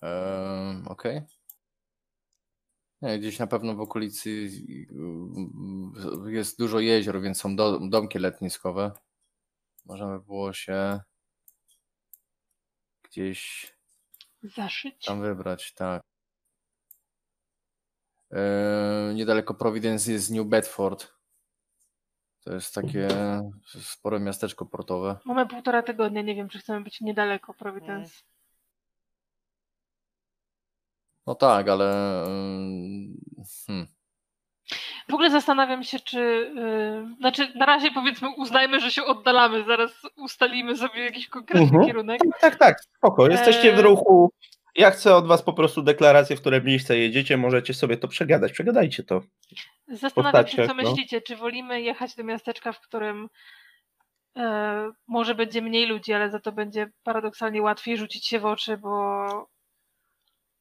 Ehm, 0.04 0.88
Okej. 0.88 1.20
Nie, 3.02 3.18
Gdzieś 3.18 3.38
na 3.38 3.46
pewno 3.46 3.74
w 3.74 3.80
okolicy 3.80 4.30
y, 4.30 6.32
jest 6.32 6.58
dużo 6.58 6.80
jezior, 6.80 7.20
więc 7.20 7.40
są 7.40 7.56
do, 7.56 7.78
domki 7.88 8.18
letniskowe. 8.18 8.92
Możemy 9.84 10.20
było 10.20 10.52
się 10.52 11.00
gdzieś 13.02 13.72
zaszyć. 14.42 15.04
tam 15.04 15.20
wybrać, 15.20 15.74
tak. 15.74 16.02
Niedaleko 19.14 19.54
Providence 19.54 20.12
jest 20.12 20.30
New 20.30 20.46
Bedford. 20.46 21.14
To 22.40 22.54
jest 22.54 22.74
takie 22.74 23.08
spore 23.80 24.20
miasteczko 24.20 24.66
portowe. 24.66 25.16
Mamy 25.24 25.46
półtora 25.46 25.82
tygodnia, 25.82 26.22
nie 26.22 26.34
wiem, 26.34 26.48
czy 26.48 26.58
chcemy 26.58 26.84
być 26.84 27.00
niedaleko 27.00 27.54
Providence. 27.54 28.14
No 31.26 31.34
tak, 31.34 31.68
ale 31.68 32.24
ym, 32.26 33.16
hmm. 33.66 33.86
W 35.08 35.14
ogóle 35.14 35.30
zastanawiam 35.30 35.82
się, 35.82 36.00
czy. 36.00 36.52
Yy, 36.54 37.16
znaczy, 37.18 37.52
na 37.54 37.66
razie 37.66 37.90
powiedzmy, 37.90 38.28
uznajmy, 38.36 38.80
że 38.80 38.90
się 38.90 39.04
oddalamy, 39.04 39.64
zaraz 39.64 40.02
ustalimy 40.16 40.76
sobie 40.76 41.04
jakiś 41.04 41.28
konkretny 41.28 41.66
Mhm. 41.66 41.84
kierunek. 41.86 42.20
Tak, 42.20 42.40
tak, 42.40 42.58
tak, 42.58 42.76
spoko. 42.96 43.28
Jesteście 43.28 43.72
w 43.72 43.78
ruchu. 43.80 44.32
Ja 44.76 44.90
chcę 44.90 45.14
od 45.14 45.26
was 45.26 45.42
po 45.42 45.52
prostu 45.52 45.82
deklarację, 45.82 46.36
w 46.36 46.40
które 46.40 46.60
miejsce 46.62 46.98
jedziecie. 46.98 47.36
Możecie 47.36 47.74
sobie 47.74 47.96
to 47.96 48.08
przegadać. 48.08 48.52
Przegadajcie 48.52 49.02
to. 49.02 49.20
Zastanawiam 49.88 50.46
się, 50.46 50.68
co 50.68 50.74
no. 50.74 50.82
myślicie, 50.82 51.20
czy 51.20 51.36
wolimy 51.36 51.82
jechać 51.82 52.14
do 52.14 52.24
miasteczka, 52.24 52.72
w 52.72 52.80
którym 52.80 53.28
e, 54.36 54.90
może 55.08 55.34
będzie 55.34 55.62
mniej 55.62 55.86
ludzi, 55.86 56.12
ale 56.12 56.30
za 56.30 56.40
to 56.40 56.52
będzie 56.52 56.90
paradoksalnie 57.02 57.62
łatwiej 57.62 57.96
rzucić 57.96 58.26
się 58.26 58.40
w 58.40 58.46
oczy, 58.46 58.76
bo 58.76 59.26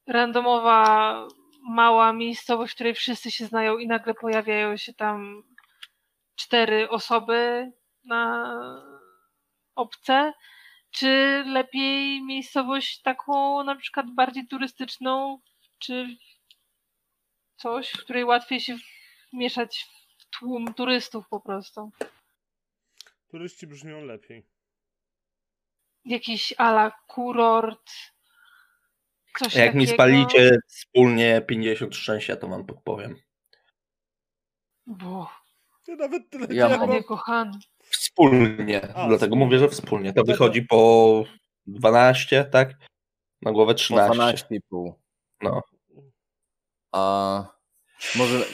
randomowa, 0.07 1.27
mała 1.69 2.13
miejscowość, 2.13 2.73
w 2.73 2.75
której 2.75 2.93
wszyscy 2.93 3.31
się 3.31 3.45
znają 3.45 3.77
i 3.77 3.88
nagle 3.88 4.13
pojawiają 4.13 4.77
się 4.77 4.93
tam 4.93 5.43
cztery 6.35 6.89
osoby 6.89 7.71
na 8.05 8.53
obce, 9.75 10.34
czy 10.91 11.43
lepiej 11.47 12.23
miejscowość 12.23 13.01
taką 13.01 13.63
na 13.63 13.75
przykład 13.75 14.05
bardziej 14.15 14.47
turystyczną, 14.47 15.39
czy 15.80 16.17
coś, 17.57 17.91
w 17.91 18.03
której 18.03 18.25
łatwiej 18.25 18.59
się 18.59 18.77
mieszać 19.34 19.88
w 20.17 20.39
tłum 20.39 20.73
turystów 20.73 21.30
po 21.30 21.39
prostu. 21.39 21.91
Turyści 23.27 23.67
brzmią 23.67 24.05
lepiej. 24.05 24.45
Jakiś 26.05 26.53
ala 26.57 26.91
kurort, 27.07 27.91
coś 29.39 29.55
Jak 29.55 29.76
mi 29.76 29.81
takiego. 29.85 29.93
spalicie 29.95 30.57
wspólnie 30.68 31.41
50 31.47 31.95
szczęścia, 31.95 32.35
to 32.35 32.47
wam 32.47 32.65
podpowiem. 32.65 33.15
Bo, 34.88 35.30
Ja 35.88 35.95
nawet 35.95 36.30
tyle 36.30 36.47
Ja 36.55 36.68
nie 36.68 36.77
mam- 36.77 37.03
kochany. 37.03 37.51
Wspólnie. 37.89 38.81
A, 38.81 39.07
Dlatego 39.07 39.18
wspólnie. 39.18 39.45
mówię, 39.45 39.60
że 39.60 39.69
wspólnie. 39.69 40.14
To 40.14 40.23
wychodzi 40.23 40.61
po 40.61 41.23
12, 41.65 42.45
tak? 42.45 42.73
Na 43.41 43.51
głowę 43.51 43.73
Po 43.73 43.77
13. 43.77 44.14
12,5. 44.14 44.93
No. 45.41 45.61
A 46.91 47.45
może 48.15 48.45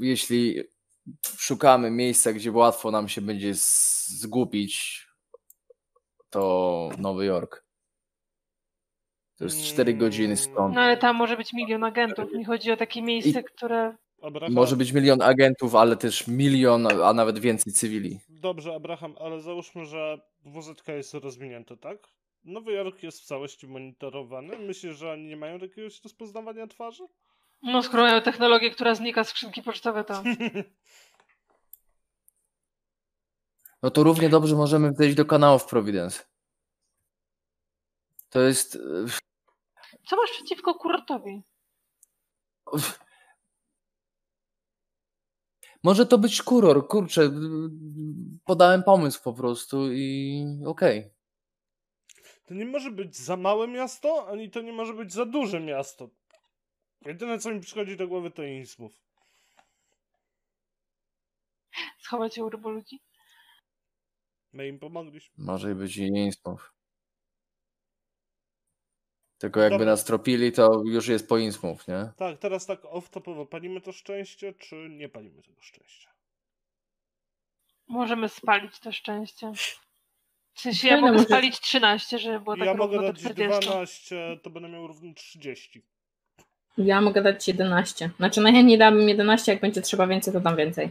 jeśli 0.00 0.62
szukamy 1.38 1.90
miejsca, 1.90 2.32
gdzie 2.32 2.52
łatwo 2.52 2.90
nam 2.90 3.08
się 3.08 3.20
będzie 3.20 3.52
zgubić, 3.54 5.06
to 6.30 6.90
Nowy 6.98 7.24
Jork. 7.24 7.64
To 9.38 9.44
jest 9.44 9.64
4 9.64 9.94
godziny 9.94 10.36
stąd. 10.36 10.74
No 10.74 10.80
ale 10.80 10.96
tam 10.96 11.16
może 11.16 11.36
być 11.36 11.52
milion 11.52 11.84
agentów. 11.84 12.32
Mi 12.32 12.44
chodzi 12.44 12.72
o 12.72 12.76
takie 12.76 13.02
miejsce, 13.02 13.42
które. 13.42 13.96
Abraham, 14.22 14.54
Może 14.54 14.76
być 14.76 14.92
milion 14.92 15.22
agentów, 15.22 15.74
ale 15.74 15.96
też 15.96 16.28
milion, 16.28 17.02
a 17.04 17.12
nawet 17.12 17.38
więcej 17.38 17.72
cywili. 17.72 18.20
Dobrze, 18.28 18.74
Abraham, 18.74 19.14
ale 19.20 19.40
załóżmy, 19.40 19.86
że 19.86 20.18
WZK 20.44 20.88
jest 20.88 21.14
rozwinięte, 21.14 21.76
tak? 21.76 21.98
Nowy 22.44 22.72
Jork 22.72 23.02
jest 23.02 23.20
w 23.20 23.24
całości 23.24 23.68
monitorowany. 23.68 24.58
Myślisz, 24.58 24.96
że 24.96 25.12
oni 25.12 25.26
nie 25.26 25.36
mają 25.36 25.58
jakiegoś 25.58 26.02
rozpoznawania 26.04 26.66
twarzy? 26.66 27.02
No, 27.62 27.82
skoro 27.82 28.02
mają 28.02 28.20
technologię, 28.20 28.70
która 28.70 28.94
znika 28.94 29.24
z 29.24 29.28
skrzynki 29.28 29.62
pocztowe, 29.62 30.04
to. 30.04 30.22
No 33.82 33.90
to 33.90 34.02
równie 34.02 34.28
dobrze 34.28 34.56
możemy 34.56 34.92
wejść 34.92 35.16
do 35.16 35.24
kanałów 35.24 35.64
Providence. 35.64 36.24
To 38.30 38.40
jest. 38.40 38.78
Co 40.08 40.16
masz 40.16 40.30
przeciwko 40.30 40.74
kurortowi? 40.74 41.42
Może 45.82 46.06
to 46.06 46.18
być 46.18 46.42
kuror, 46.42 46.88
kurczę. 46.88 47.30
Podałem 48.44 48.82
pomysł 48.82 49.22
po 49.22 49.32
prostu 49.32 49.92
i 49.92 50.44
okej. 50.66 51.10
To 52.46 52.54
nie 52.54 52.66
może 52.66 52.90
być 52.90 53.16
za 53.16 53.36
małe 53.36 53.68
miasto, 53.68 54.28
ani 54.28 54.50
to 54.50 54.60
nie 54.60 54.72
może 54.72 54.94
być 54.94 55.12
za 55.12 55.26
duże 55.26 55.60
miasto. 55.60 56.10
Jedyne, 57.06 57.38
co 57.38 57.50
mi 57.50 57.60
przychodzi 57.60 57.96
do 57.96 58.08
głowy, 58.08 58.30
to 58.30 58.42
Innsmouth. 58.42 58.96
Schować 61.98 62.34
się 62.34 62.44
u 62.44 62.50
ryboludzi? 62.50 63.00
My 64.52 64.68
im 64.68 64.78
pomogliśmy. 64.78 65.44
Może 65.44 65.74
być 65.74 65.96
i 65.96 66.06
Innsmouth. 66.06 66.77
Tylko 69.38 69.60
jakby 69.60 69.78
Dobra. 69.78 69.92
nas 69.92 70.04
tropili, 70.04 70.52
to 70.52 70.82
już 70.84 71.08
jest 71.08 71.28
po 71.28 71.38
Innsmouth, 71.38 71.88
nie? 71.88 72.08
Tak, 72.16 72.38
teraz 72.38 72.66
tak 72.66 72.82
off-topowo. 72.82 73.46
Palimy 73.46 73.80
to 73.80 73.92
szczęście, 73.92 74.54
czy 74.54 74.88
nie 74.90 75.08
palimy 75.08 75.42
tego 75.42 75.62
szczęścia? 75.62 76.08
Możemy 77.88 78.28
spalić 78.28 78.78
to 78.78 78.92
szczęście. 78.92 79.52
W 80.54 80.60
sensie 80.60 80.80
Fajne 80.88 80.96
ja 80.96 81.00
mogę 81.00 81.12
może- 81.12 81.24
spalić 81.24 81.60
13, 81.60 82.18
żeby 82.18 82.40
było 82.40 82.56
tak 82.56 82.66
ja 82.66 82.72
równo 82.72 82.84
mogę 82.86 82.96
do 82.96 83.02
dać 83.12 83.20
40. 83.20 83.66
12, 83.70 84.38
to 84.42 84.50
będę 84.50 84.68
miał 84.68 84.86
równo 84.86 85.14
30. 85.14 85.82
Ja 86.78 87.00
mogę 87.00 87.22
dać 87.22 87.48
11. 87.48 88.10
Znaczy 88.16 88.40
najchętniej 88.40 88.78
dałabym 88.78 89.08
11, 89.08 89.52
jak 89.52 89.60
będzie 89.60 89.82
trzeba 89.82 90.06
więcej, 90.06 90.32
to 90.32 90.40
dam 90.40 90.56
więcej. 90.56 90.90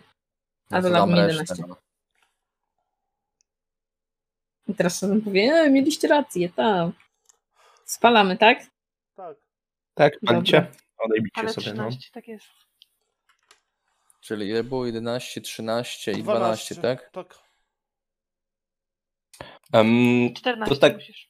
A 0.70 0.76
No 0.76 0.82
to 0.82 0.88
dodałbym 0.88 1.16
dam 1.16 1.26
resztę, 1.26 1.42
11. 1.42 1.64
no. 1.68 1.76
I 4.68 4.76
teraz 4.76 4.98
sobie 5.00 5.22
powie, 5.22 5.42
e, 5.54 5.70
mieliście 5.70 6.08
rację, 6.08 6.50
tak. 6.50 6.90
Spalamy, 7.92 8.38
tak? 8.38 8.60
Tak. 9.16 9.38
Tak, 9.94 10.14
Dobra. 10.22 10.34
palicie? 10.36 10.68
Odejmijcie 10.98 11.42
Ale 11.42 11.50
sobie, 11.50 11.74
no. 11.74 11.90
13, 11.90 12.10
tak 12.14 12.28
jest. 12.28 12.46
Czyli 14.22 14.48
ile 14.50 14.64
było? 14.64 14.86
11, 14.86 15.42
13 15.42 16.12
i 16.12 16.24
12, 16.24 16.76
tak? 16.76 17.10
Tak. 17.12 17.40
Um, 19.74 20.34
14 20.36 20.76
To 20.76 20.82
tak- 20.82 20.94
musisz. 20.94 21.30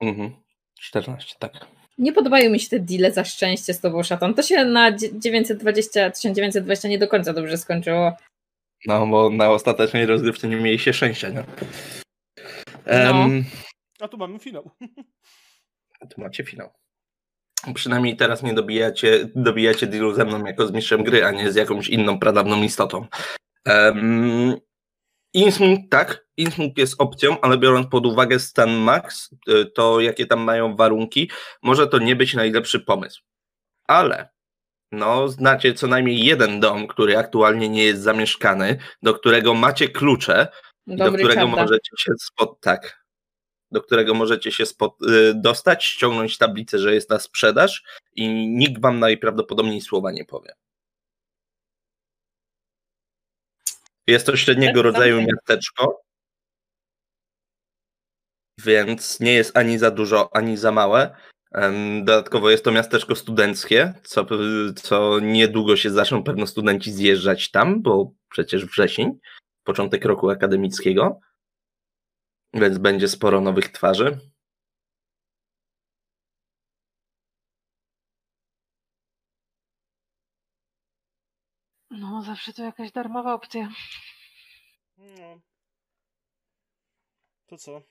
mhm. 0.00 0.36
14, 0.80 1.34
tak. 1.38 1.52
Nie 1.98 2.12
podobają 2.12 2.50
mi 2.50 2.60
się 2.60 2.68
te 2.68 2.80
deale 2.80 3.12
za 3.12 3.24
szczęście 3.24 3.74
z 3.74 3.80
tobą, 3.80 4.02
szatan. 4.02 4.34
To 4.34 4.42
się 4.42 4.64
na 4.64 4.92
dzie- 4.92 5.18
920, 5.20 6.10
1920 6.10 6.88
nie 6.88 6.98
do 6.98 7.08
końca 7.08 7.32
dobrze 7.32 7.58
skończyło. 7.58 8.12
No, 8.86 9.06
bo 9.06 9.30
na 9.30 9.50
ostatecznej 9.50 10.06
rozgrywce 10.06 10.48
nie 10.48 10.56
mieliście 10.56 10.92
szczęścia, 10.92 11.28
nie? 11.28 11.44
Um, 12.86 13.44
A 14.00 14.08
tu 14.08 14.16
mamy 14.18 14.38
finał. 14.38 14.70
Tu 16.10 16.20
macie 16.20 16.44
finał. 16.44 16.72
Przynajmniej 17.74 18.16
teraz 18.16 18.42
nie 18.42 18.54
dobijacie, 18.54 19.28
dobijacie 19.34 19.86
dealu 19.86 20.14
ze 20.14 20.24
mną 20.24 20.44
jako 20.44 20.66
z 20.66 20.72
mistrzem 20.72 21.04
gry, 21.04 21.24
a 21.24 21.30
nie 21.30 21.52
z 21.52 21.54
jakąś 21.54 21.88
inną 21.88 22.18
pradawną 22.18 22.62
istotą. 22.62 23.06
Um, 23.66 24.56
tak, 25.90 26.26
Insmunk 26.36 26.78
jest 26.78 26.94
opcją, 26.98 27.40
ale 27.40 27.58
biorąc 27.58 27.86
pod 27.86 28.06
uwagę 28.06 28.38
stan 28.38 28.70
max, 28.70 29.34
y, 29.48 29.66
to 29.66 30.00
jakie 30.00 30.26
tam 30.26 30.40
mają 30.40 30.76
warunki, 30.76 31.30
może 31.62 31.86
to 31.86 31.98
nie 31.98 32.16
być 32.16 32.34
najlepszy 32.34 32.80
pomysł. 32.80 33.22
Ale 33.84 34.28
no, 34.92 35.28
znacie 35.28 35.74
co 35.74 35.86
najmniej 35.86 36.24
jeden 36.24 36.60
dom, 36.60 36.86
który 36.86 37.18
aktualnie 37.18 37.68
nie 37.68 37.84
jest 37.84 38.02
zamieszkany, 38.02 38.78
do 39.02 39.14
którego 39.14 39.54
macie 39.54 39.88
klucze, 39.88 40.48
i 40.86 40.96
do 40.96 41.04
Dobry 41.04 41.24
którego 41.24 41.46
możecie 41.46 41.90
się 41.98 42.12
spod, 42.20 42.60
tak, 42.60 43.01
do 43.72 43.80
którego 43.80 44.14
możecie 44.14 44.52
się 44.52 44.64
y, 44.64 45.34
dostać, 45.34 45.84
ściągnąć 45.84 46.38
tablicę, 46.38 46.78
że 46.78 46.94
jest 46.94 47.10
na 47.10 47.18
sprzedaż 47.18 47.84
i 48.16 48.28
nikt 48.48 48.82
wam 48.82 48.98
najprawdopodobniej 48.98 49.80
słowa 49.80 50.12
nie 50.12 50.24
powie. 50.24 50.54
Jest 54.06 54.26
to 54.26 54.36
średniego 54.36 54.82
Tak, 54.82 54.84
rodzaju 54.84 55.22
miasteczko, 55.22 56.02
więc 58.64 59.20
nie 59.20 59.32
jest 59.32 59.56
ani 59.56 59.78
za 59.78 59.90
dużo, 59.90 60.36
ani 60.36 60.56
za 60.56 60.72
małe. 60.72 61.16
Dodatkowo 61.98 62.50
jest 62.50 62.64
to 62.64 62.72
miasteczko 62.72 63.14
studenckie, 63.14 63.94
co, 64.02 64.26
co 64.76 65.20
niedługo 65.20 65.76
się 65.76 65.90
zaczną 65.90 66.24
pewno 66.24 66.46
studenci 66.46 66.92
zjeżdżać 66.92 67.50
tam, 67.50 67.82
bo 67.82 68.12
przecież 68.28 68.66
wrzesień, 68.66 69.18
początek 69.64 70.04
roku 70.04 70.30
akademickiego, 70.30 71.20
więc 72.54 72.78
będzie 72.78 73.08
sporo 73.08 73.40
nowych 73.40 73.68
twarzy. 73.68 74.18
No, 81.90 82.22
zawsze 82.22 82.52
to 82.52 82.62
jakaś 82.62 82.92
darmowa 82.92 83.34
opcja. 83.34 83.68
No. 84.98 85.40
To 87.46 87.58
co? 87.58 87.82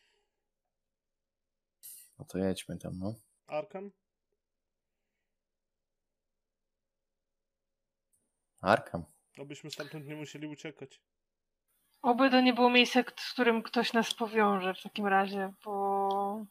No 2.20 2.26
to 2.26 2.38
jedźmy 2.38 2.78
tam, 2.78 3.00
no. 3.00 3.16
Arkham? 3.48 3.92
Arkham. 8.62 9.06
Abyśmy 9.42 9.72
stamtąd 9.72 10.06
nie 10.06 10.16
musieli 10.16 10.48
uciekać. 10.48 11.02
Oby 12.02 12.30
to 12.30 12.42
nie 12.42 12.54
było 12.54 12.70
miejsce, 12.70 13.04
z 13.20 13.34
którym 13.34 13.64
ktoś 13.64 13.94
nas 13.94 14.14
powiąże 14.14 14.74
w 14.74 14.82
takim 14.84 15.08
razie, 15.08 15.54
bo 15.66 16.46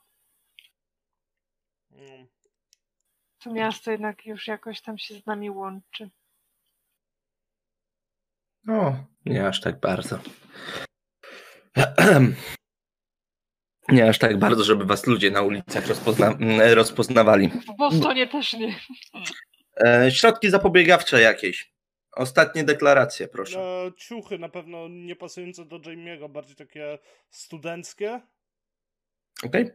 No. 1.90 2.26
to 3.44 3.50
miasto 3.52 3.90
jednak 3.90 4.26
już 4.26 4.46
jakoś 4.46 4.80
tam 4.80 4.98
się 4.98 5.14
z 5.14 5.26
nami 5.26 5.50
łączy. 5.50 6.10
No, 8.64 9.04
nie 9.26 9.46
aż 9.46 9.60
tak 9.60 9.80
bardzo. 9.80 10.18
Nie 13.88 14.08
aż 14.08 14.18
tak 14.18 14.38
bardzo, 14.38 14.64
żeby 14.64 14.84
was 14.84 15.06
ludzie 15.06 15.30
na 15.30 15.42
ulicach 15.42 15.86
rozpozna 15.86 16.34
rozpoznawali. 16.74 17.48
W 17.48 17.76
Bostonie 17.76 18.26
też 18.26 18.52
nie. 18.52 18.80
E, 19.84 20.10
środki 20.10 20.50
zapobiegawcze 20.50 21.20
jakieś. 21.20 21.72
Ostatnie 22.12 22.64
deklaracje, 22.64 23.28
proszę. 23.28 23.60
E, 23.60 23.92
ciuchy 23.96 24.38
na 24.38 24.48
pewno 24.48 24.88
nie 24.88 25.16
pasujące 25.16 25.64
do 25.64 25.76
Jamie'ego, 25.78 26.28
bardziej 26.28 26.56
takie 26.56 26.98
studenckie. 27.30 28.20
Okej? 29.44 29.70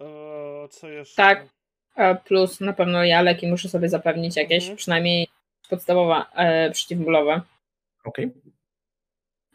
E, 0.00 0.68
co 0.70 0.88
jeszcze? 0.88 1.16
Tak. 1.16 1.46
A 1.94 2.14
Plus 2.14 2.60
na 2.60 2.72
pewno 2.72 3.04
ja 3.04 3.22
leki 3.22 3.46
muszę 3.46 3.68
sobie 3.68 3.88
zapewnić 3.88 4.36
jakieś, 4.36 4.62
Mhm. 4.64 4.76
przynajmniej 4.76 5.28
podstawowe 5.70 6.24
e, 6.34 6.70
przeciwbólowe. 6.70 7.40
Okej. 8.04 8.32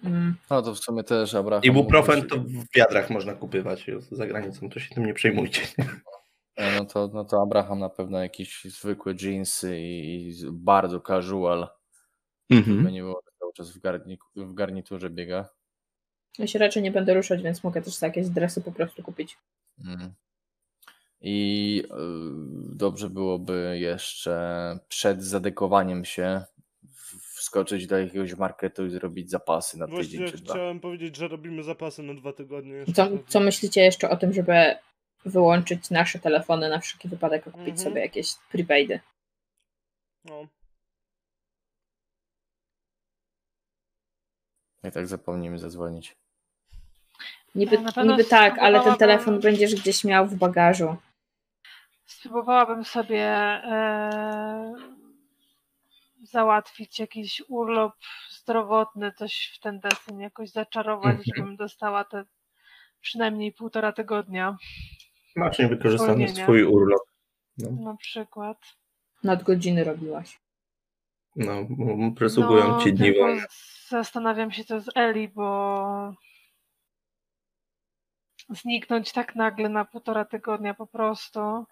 Mm. 0.04 0.36
No 0.50 0.62
to 0.62 0.74
w 0.76 0.80
sumie 0.80 1.04
też 1.04 1.36
Abraham. 1.36 1.64
Ibuprofen 1.64 2.28
to 2.28 2.36
w 2.38 2.66
wiadrach 2.76 3.10
można 3.10 3.34
kupywać 3.34 3.86
za 4.12 4.28
granicą, 4.28 4.70
to 4.70 4.80
się 4.80 4.96
tym 4.96 5.06
nie 5.06 5.14
przejmujcie. 5.14 5.62
E, 6.56 6.80
No 6.80 6.86
to, 6.86 7.10
no 7.14 7.26
to 7.26 7.42
Abraham 7.42 7.80
na 7.80 7.90
pewno 7.90 8.20
jakieś 8.24 8.66
zwykłe 8.66 9.14
jeansy 9.22 9.78
i, 9.80 10.34
bardzo 10.52 11.00
casual. 11.02 11.68
Mhm. 12.50 12.78
Żeby 12.78 12.92
nie 12.92 13.02
było 13.02 13.22
że 13.26 13.32
cały 13.40 13.54
czas 13.54 13.72
w, 13.72 13.80
garni, 13.80 14.18
w 14.36 14.54
garniturze 14.54 15.10
biega. 15.10 15.50
Ja 16.40 16.48
się 16.48 16.60
raczej 16.60 16.84
nie 16.84 16.92
będę 16.92 17.14
ruszać, 17.14 17.42
więc 17.42 17.64
mogę 17.64 17.82
też 17.82 17.94
sobie 17.96 18.08
jakieś 18.10 18.30
dresy 18.30 18.62
po 18.62 18.72
prostu 18.72 19.04
kupić. 19.04 19.38
Mm. 19.86 20.14
I 21.22 21.84
y, 21.86 21.88
dobrze 22.76 23.10
byłoby 23.10 23.78
jeszcze 23.82 24.80
przed 24.88 25.24
zadekowaniem 25.24 26.06
się 26.06 26.42
wskoczyć 27.36 27.88
do 27.88 27.98
jakiegoś 28.00 28.36
marketu 28.36 28.86
i 28.86 28.90
zrobić 28.90 29.30
zapasy 29.30 29.78
na 29.78 29.88
tydzień 29.88 30.20
Właśnie 30.22 30.38
czy 30.38 30.44
dwa. 30.44 30.54
chciałem 30.54 30.80
powiedzieć, 30.80 31.16
że 31.16 31.28
robimy 31.28 31.64
zapasy 31.64 32.04
na 32.04 32.14
dwa 32.14 32.34
tygodnie. 32.34 32.86
Co, 32.96 33.08
co 33.28 33.40
myślicie 33.40 33.82
jeszcze 33.82 34.10
o 34.10 34.18
tym, 34.18 34.34
żeby 34.34 34.54
wyłączyć 35.26 35.90
nasze 35.90 36.20
telefony 36.20 36.70
na 36.70 36.80
wszelki 36.80 37.08
wypadek, 37.08 37.48
a 37.48 37.52
kupić 37.52 37.68
Mhm. 37.70 37.78
sobie 37.90 38.02
jakieś 38.02 38.28
prepaidy? 38.52 39.00
No. 40.26 40.48
I 44.84 44.92
tak 44.92 45.08
zapomnimy 45.08 45.60
zadzwonić. 45.60 46.16
Niby, 47.56 47.78
pewno 47.78 48.04
niby 48.12 48.24
tak, 48.24 48.60
ale 48.60 48.84
ten 48.84 48.96
telefon 48.96 49.40
będziesz 49.40 49.76
gdzieś 49.76 50.04
miał 50.04 50.28
w 50.28 50.36
bagażu. 50.36 50.96
Spróbowałabym 52.06 52.86
sobie 52.86 53.24
e, 53.24 54.74
załatwić 56.24 57.00
jakiś 57.00 57.42
urlop 57.48 57.94
zdrowotny, 58.30 59.12
coś 59.12 59.54
w 59.56 59.60
ten 59.60 59.80
deseń, 59.80 60.20
jakoś 60.20 60.50
zaczarować, 60.50 61.16
Mhm. 61.16 61.24
żebym 61.38 61.56
dostała 61.56 62.04
te 62.04 62.26
przynajmniej 63.02 63.52
półtora 63.54 63.92
tygodnia 63.92 64.58
Masz 65.36 65.60
niewykorzystany 65.60 66.14
Zwolnienia. 66.14 66.44
swój 66.44 66.64
urlop. 66.64 67.02
No, 67.58 67.92
na 67.92 67.98
przykład. 67.98 68.58
Nadgodziny 69.24 69.84
robiłaś. 69.84 70.40
no 71.36 71.68
przysługują 72.16 72.68
No, 72.68 72.84
ci 72.84 72.94
dni 72.94 73.14
wolne. 73.20 73.46
Zastanawiam 73.90 74.52
się 74.52 74.66
to 74.66 74.82
z 74.82 74.90
Eli, 74.96 75.28
bo 75.28 76.14
zniknąć 78.50 79.12
tak 79.12 79.36
nagle 79.36 79.70
na 79.70 79.86
półtora 79.86 80.26
tygodnia 80.26 80.74
po 80.74 80.88
prostu. 80.88 81.66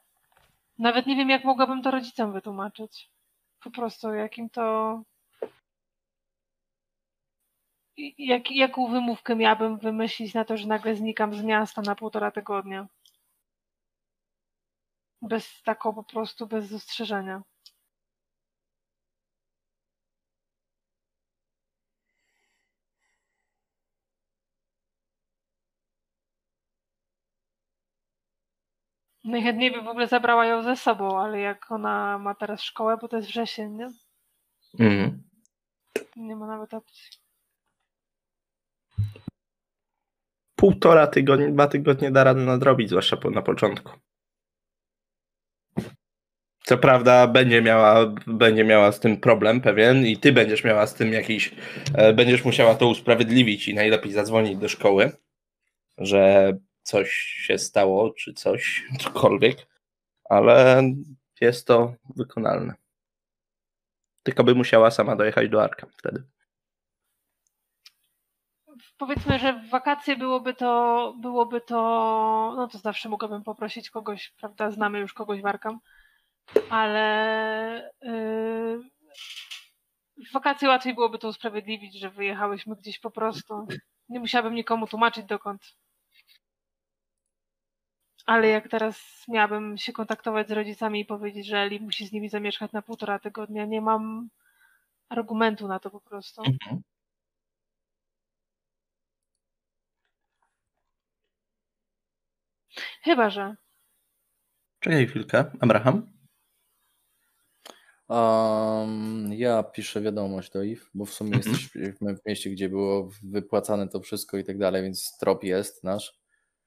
Nawet 0.80 1.06
nie 1.08 1.16
wiem, 1.16 1.30
jak 1.30 1.44
mogłabym 1.44 1.82
to 1.82 1.92
rodzicom 1.92 2.34
wytłumaczyć. 2.34 3.10
Po 3.64 3.72
prostu, 3.72 4.14
jakim 4.14 4.50
to. 4.50 5.02
Jak, 8.18 8.52
jaką 8.52 8.88
wymówkę 8.92 9.36
miałabym 9.36 9.78
wymyślić 9.78 10.34
na 10.34 10.46
to, 10.46 10.58
że 10.58 10.68
nagle 10.68 10.96
znikam 10.96 11.34
z 11.34 11.44
miasta 11.44 11.82
na 11.82 11.96
półtora 11.96 12.32
tygodnia? 12.32 12.88
Bez 15.22 15.62
taką 15.64 15.94
po 15.94 16.04
prostu, 16.04 16.48
bez 16.48 16.66
zastrzeżenia. 16.66 17.42
Najchętniej 29.26 29.72
by 29.72 29.82
w 29.82 29.88
ogóle 29.88 30.08
zabrała 30.08 30.46
ją 30.46 30.64
ze 30.64 30.76
sobą, 30.76 31.20
ale 31.20 31.40
jak 31.40 31.72
ona 31.72 32.18
ma 32.18 32.36
teraz 32.36 32.62
szkołę, 32.62 32.98
bo 33.02 33.08
to 33.08 33.18
jest 33.18 33.30
wrzesień, 33.30 33.72
nie? 33.72 33.90
Mhm. 34.80 35.24
Nie 36.16 36.36
ma 36.36 36.48
nawet 36.48 36.74
opcji. 36.74 37.10
Półtora 40.56 41.08
tygodnia, 41.08 41.52
dwa 41.52 41.68
tygodnie 41.68 42.12
da 42.12 42.24
radę 42.24 42.42
nadrobić, 42.42 42.90
zwłaszcza 42.90 43.18
po, 43.18 43.30
na 43.30 43.42
początku. 43.42 43.92
Co 46.64 46.78
prawda 46.78 47.28
będzie 47.28 47.62
miała, 47.62 48.14
będzie 48.28 48.64
miała 48.64 48.92
z 48.92 49.00
tym 49.00 49.18
problem 49.18 49.62
pewien 49.62 50.06
i 50.06 50.18
ty 50.18 50.34
będziesz 50.34 50.64
miała 50.64 50.88
z 50.88 50.94
tym 50.94 51.14
jakiś, 51.14 51.56
e, 51.94 52.14
będziesz 52.14 52.46
musiała 52.46 52.76
to 52.76 52.88
usprawiedliwić 52.88 53.68
i 53.68 53.74
najlepiej 53.74 54.12
zadzwonić 54.12 54.58
do 54.58 54.70
szkoły, 54.70 55.12
że 55.98 56.54
coś 56.86 57.12
się 57.16 57.58
stało, 57.58 58.14
czy 58.14 58.34
coś, 58.34 58.84
cokolwiek, 59.04 59.68
ale 60.30 60.84
jest 61.42 61.68
to 61.68 61.94
wykonalne. 62.16 62.74
Tylko 64.24 64.44
by 64.44 64.56
musiała 64.56 64.92
sama 64.92 65.16
dojechać 65.16 65.50
do 65.50 65.64
Arka 65.64 65.88
wtedy. 65.98 66.24
Powiedzmy, 68.98 69.40
że 69.40 69.54
w 69.54 69.70
wakacje 69.70 70.18
byłoby 70.18 70.54
to, 70.54 71.14
byłoby 71.22 71.62
to, 71.62 71.76
no 72.58 72.68
to 72.68 72.78
zawsze 72.78 73.10
mogłabym 73.10 73.44
poprosić 73.44 73.90
kogoś, 73.90 74.34
prawda, 74.40 74.72
znamy 74.72 75.00
już 75.00 75.14
kogoś 75.14 75.42
w 75.42 75.46
Arkham, 75.46 75.80
ale 76.70 77.92
yy, 78.02 78.82
w 80.30 80.34
wakacje 80.34 80.68
łatwiej 80.70 80.94
byłoby 80.94 81.20
to 81.20 81.28
usprawiedliwić, 81.28 82.00
że 82.00 82.10
wyjechałyśmy 82.10 82.76
gdzieś 82.76 83.00
po 83.00 83.12
prostu. 83.12 83.68
Nie 84.10 84.20
musiałabym 84.20 84.56
nikomu 84.56 84.88
tłumaczyć 84.88 85.26
dokąd. 85.26 85.76
Ale 88.26 88.48
jak 88.48 88.68
teraz 88.70 89.24
miałabym 89.28 89.78
się 89.78 89.94
kontaktować 89.94 90.48
z 90.48 90.52
rodzicami 90.52 91.00
i 91.02 91.06
powiedzieć, 91.06 91.48
że 91.48 91.58
Eli 91.58 91.80
musi 91.80 92.08
z 92.08 92.12
nimi 92.12 92.30
zamieszkać 92.30 92.72
na 92.72 92.82
półtora 92.82 93.20
tygodnia, 93.20 93.66
nie 93.66 93.82
mam 93.82 94.30
argumentu 95.10 95.68
na 95.68 95.80
to 95.80 95.90
po 95.90 96.02
prostu. 96.02 96.44
Mhm. 96.46 96.82
Chyba, 103.04 103.30
że. 103.30 103.56
Czekaj 104.80 105.08
chwilkę. 105.08 105.46
Abraham? 105.60 106.16
Um, 108.10 109.34
ja 109.34 109.64
piszę 109.64 110.02
wiadomość 110.02 110.52
do 110.52 110.64
IF, 110.64 110.90
bo 110.94 111.06
w 111.06 111.14
sumie 111.14 111.36
Mhm. 111.36 111.56
jesteśmy 111.56 112.16
w 112.18 112.26
mieście, 112.26 112.50
gdzie 112.50 112.70
było 112.70 113.10
wypłacane 113.24 113.88
to 113.88 114.00
wszystko 114.00 114.38
i 114.38 114.44
tak 114.44 114.58
dalej, 114.58 114.84
więc 114.84 115.18
trop 115.20 115.44
jest 115.44 115.84
nasz, 115.84 116.14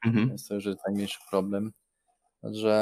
Mhm. 0.06 0.28
więc 0.28 0.48
to 0.48 0.54
już 0.54 0.64
jest 0.66 0.78
najmniejszy 0.86 1.18
problem. 1.30 1.72
Że 2.42 2.72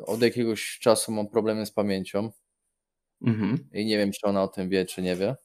e, 0.00 0.06
od 0.06 0.22
jakiegoś 0.22 0.78
czasu 0.78 1.12
mam 1.12 1.28
problemy 1.28 1.66
z 1.66 1.72
pamięcią 1.72 2.30
Mhm. 3.26 3.68
i 3.72 3.86
nie 3.86 3.98
wiem, 3.98 4.12
czy 4.12 4.26
ona 4.26 4.42
o 4.42 4.48
tym 4.48 4.68
wie, 4.68 4.84
czy 4.86 5.02
nie 5.02 5.16
wie. 5.16 5.36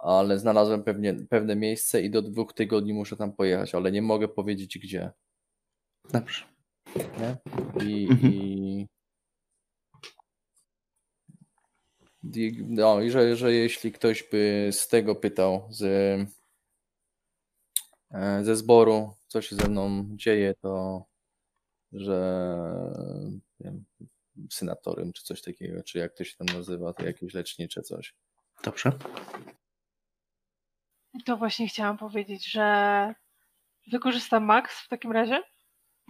Ale 0.00 0.38
znalazłem 0.38 0.84
pewnie, 0.84 1.14
pewne 1.30 1.56
miejsce 1.56 2.02
i 2.02 2.10
do 2.10 2.22
dwóch 2.22 2.52
tygodni 2.52 2.94
muszę 2.94 3.16
tam 3.16 3.32
pojechać, 3.32 3.74
ale 3.74 3.92
nie 3.92 4.02
mogę 4.02 4.28
powiedzieć 4.28 4.78
gdzie. 4.78 5.10
Dobrze. 6.12 6.44
Nie? 6.96 7.36
I, 7.86 8.08
Mhm. 8.10 8.32
i, 8.32 8.86
no, 12.68 13.00
i 13.02 13.10
że, 13.10 13.36
że 13.36 13.52
jeśli 13.52 13.92
ktoś 13.92 14.22
by 14.32 14.68
z 14.72 14.88
tego 14.88 15.14
pytał, 15.14 15.68
z, 15.70 15.82
ze 18.42 18.56
zboru, 18.56 19.14
co 19.26 19.42
się 19.42 19.56
ze 19.56 19.68
mną 19.68 20.04
dzieje, 20.10 20.54
to 20.54 21.04
że 21.92 22.18
nie 23.60 23.66
wiem, 23.70 23.84
synatorym 24.52 25.12
czy 25.12 25.22
coś 25.24 25.42
takiego, 25.42 25.82
czy 25.82 25.98
jak 25.98 26.14
to 26.14 26.24
się 26.24 26.36
tam 26.36 26.46
nazywa, 26.58 26.92
to 26.92 27.04
jakieś 27.06 27.34
lecznicze 27.34 27.82
coś. 27.82 28.14
Dobrze. 28.64 28.92
To 31.24 31.36
właśnie 31.36 31.68
chciałam 31.68 31.98
powiedzieć, 31.98 32.50
że 32.50 33.14
wykorzystam 33.92 34.44
Max 34.44 34.80
w 34.84 34.88
takim 34.88 35.12
razie, 35.12 35.42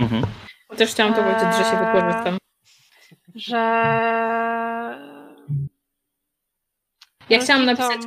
Mhm. 0.01 0.23
Też 0.77 0.91
chciałam 0.91 1.15
to 1.15 1.23
powiedzieć, 1.23 1.57
że 1.59 1.65
się 1.65 1.79
Eee, 1.79 1.87
wykorzystam. 1.95 2.39
że. 3.35 3.57
Ja 7.29 7.39
chciałam 7.41 7.65
napisać, 7.65 8.01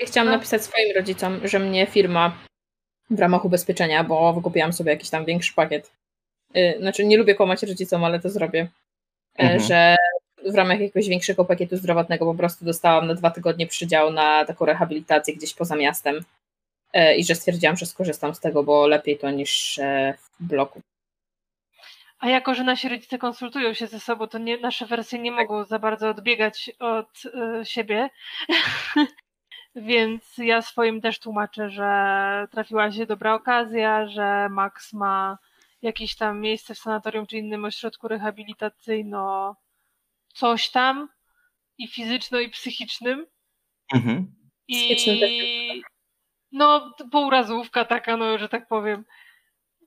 ja 0.00 0.06
chciałam 0.06 0.28
No. 0.28 0.32
napisać 0.36 0.64
swoim 0.64 0.96
rodzicom, 0.96 1.40
że 1.48 1.58
mnie 1.58 1.86
firma 1.86 2.38
w 3.10 3.18
ramach 3.18 3.44
ubezpieczenia, 3.44 4.04
bo 4.04 4.32
wykupiłam 4.32 4.72
sobie 4.72 4.92
jakiś 4.92 5.10
tam 5.10 5.24
większy 5.24 5.54
pakiet. 5.54 5.92
Y, 6.56 6.76
Znaczy, 6.80 7.06
nie 7.06 7.16
lubię 7.18 7.34
kłamać 7.34 7.62
rodzicom, 7.62 8.04
ale 8.04 8.20
to 8.20 8.30
zrobię. 8.30 8.68
E, 9.38 9.42
Mhm. 9.42 9.60
Że 9.60 9.96
w 10.52 10.54
ramach 10.54 10.80
jakiegoś 10.80 11.08
większego 11.08 11.44
pakietu 11.44 11.76
zdrowotnego 11.76 12.24
po 12.26 12.34
prostu 12.34 12.64
dostałam 12.64 13.06
na 13.06 13.14
dwa 13.14 13.30
tygodnie 13.30 13.66
przydział 13.66 14.12
na 14.12 14.44
taką 14.44 14.64
rehabilitację 14.64 15.34
gdzieś 15.34 15.54
poza 15.54 15.76
miastem. 15.76 16.24
E, 16.92 17.16
I 17.16 17.24
że 17.24 17.34
stwierdziłam, 17.34 17.76
że 17.76 17.86
skorzystam 17.86 18.34
z 18.34 18.40
tego, 18.40 18.62
bo 18.62 18.86
lepiej 18.86 19.18
to 19.18 19.30
niż 19.30 19.80
w 20.40 20.46
bloku. 20.46 20.80
A 22.18 22.28
jako, 22.28 22.54
że 22.54 22.64
nasi 22.64 22.88
rodzice 22.88 23.18
konsultują 23.18 23.74
się 23.74 23.86
ze 23.86 24.00
sobą, 24.00 24.26
to 24.26 24.38
nie, 24.38 24.58
nasze 24.58 24.86
wersje 24.86 25.18
nie 25.18 25.32
mogą 25.32 25.64
za 25.64 25.78
bardzo 25.78 26.08
odbiegać 26.10 26.70
od 26.78 27.22
y, 27.24 27.64
siebie. 27.64 28.10
Więc 29.82 30.38
ja 30.38 30.62
swoim 30.62 31.00
też 31.00 31.18
tłumaczę, 31.18 31.70
że 31.70 32.48
trafiła 32.50 32.92
się 32.92 33.06
dobra 33.06 33.34
okazja, 33.34 34.08
że 34.08 34.48
Max 34.50 34.92
ma 34.92 35.38
jakieś 35.82 36.16
tam 36.16 36.40
miejsce 36.40 36.74
w 36.74 36.78
sanatorium 36.78 37.26
czy 37.26 37.38
innym 37.38 37.64
ośrodku 37.64 38.08
rehabilitacyjno 38.08 39.56
coś 40.34 40.70
tam 40.70 41.08
i 41.78 41.88
fizyczno 41.88 42.40
i 42.40 42.50
psychicznym. 42.50 43.26
Mhm. 43.94 44.34
I 44.68 45.82
no, 46.52 46.94
pourazówka 47.12 47.84
taka, 47.84 48.16
no, 48.16 48.38
że 48.38 48.48
tak 48.48 48.68
powiem. 48.68 49.04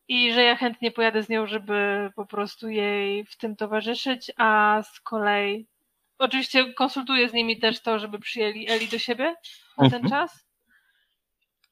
I 0.08 0.34
że 0.34 0.44
ja 0.44 0.56
chętnie 0.56 0.92
pojadę 0.92 1.24
z 1.24 1.30
nią, 1.30 1.48
żeby 1.48 2.10
po 2.16 2.26
prostu 2.26 2.70
jej 2.70 3.26
w 3.26 3.38
tym 3.38 3.56
towarzyszyć, 3.56 4.32
a 4.38 4.82
z 4.84 5.00
kolei 5.00 5.68
oczywiście 6.22 6.74
konsultuję 6.74 7.30
z 7.30 7.34
nimi 7.34 7.60
też 7.60 7.82
to, 7.82 8.00
żeby 8.00 8.20
przyjęli 8.20 8.70
Eli 8.70 8.88
do 8.88 9.00
siebie 9.00 9.36
na 9.82 9.90
ten 9.90 10.04
Mhm. 10.06 10.10
czas. 10.10 10.46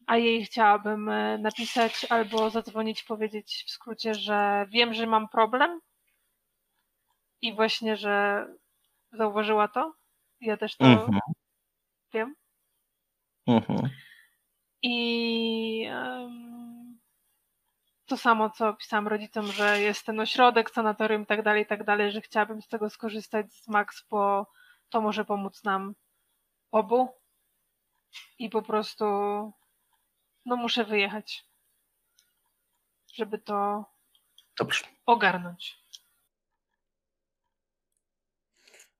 A 0.08 0.18
jej 0.18 0.46
chciałabym 0.46 1.10
e, 1.10 1.38
napisać 1.38 2.06
albo 2.10 2.50
zadzwonić, 2.50 3.04
powiedzieć 3.04 3.64
w 3.68 3.72
skrócie, 3.72 4.14
że 4.14 4.66
wiem, 4.70 4.94
że 4.94 5.08
mam 5.08 5.30
problem 5.30 5.80
i 7.42 7.54
właśnie, 7.54 7.98
że 7.98 8.46
zauważyła 9.12 9.68
to. 9.68 9.94
Ja 10.42 10.58
też 10.58 10.78
to 10.78 10.86
Mhm. 10.86 11.20
wiem. 12.14 12.36
Mhm. 13.48 13.90
I 14.82 15.86
em, 15.90 17.00
to 18.06 18.18
samo, 18.18 18.50
co 18.50 18.74
pisałam 18.74 19.08
rodzicom, 19.08 19.46
że 19.52 19.82
jest 19.82 20.06
ten 20.06 20.20
ośrodek, 20.20 20.70
sanatorium 20.72 21.22
i 21.22 21.26
tak 21.26 21.44
dalej, 21.44 21.64
i 21.64 21.66
tak 21.66 21.84
dalej, 21.84 22.12
że 22.12 22.22
chciałabym 22.22 22.62
z 22.62 22.68
tego 22.68 22.90
skorzystać 22.90 23.54
z 23.54 23.68
Max, 23.68 24.06
bo 24.10 24.48
to 24.90 25.02
może 25.02 25.26
pomóc 25.26 25.64
nam 25.64 25.94
obu. 26.72 27.10
I 28.40 28.50
po 28.50 28.62
prostu 28.62 29.06
no 30.46 30.56
muszę 30.56 30.86
wyjechać, 30.86 31.46
żeby 33.14 33.40
to 33.40 33.86
Dobrze. 34.60 34.86
ogarnąć. 35.06 35.80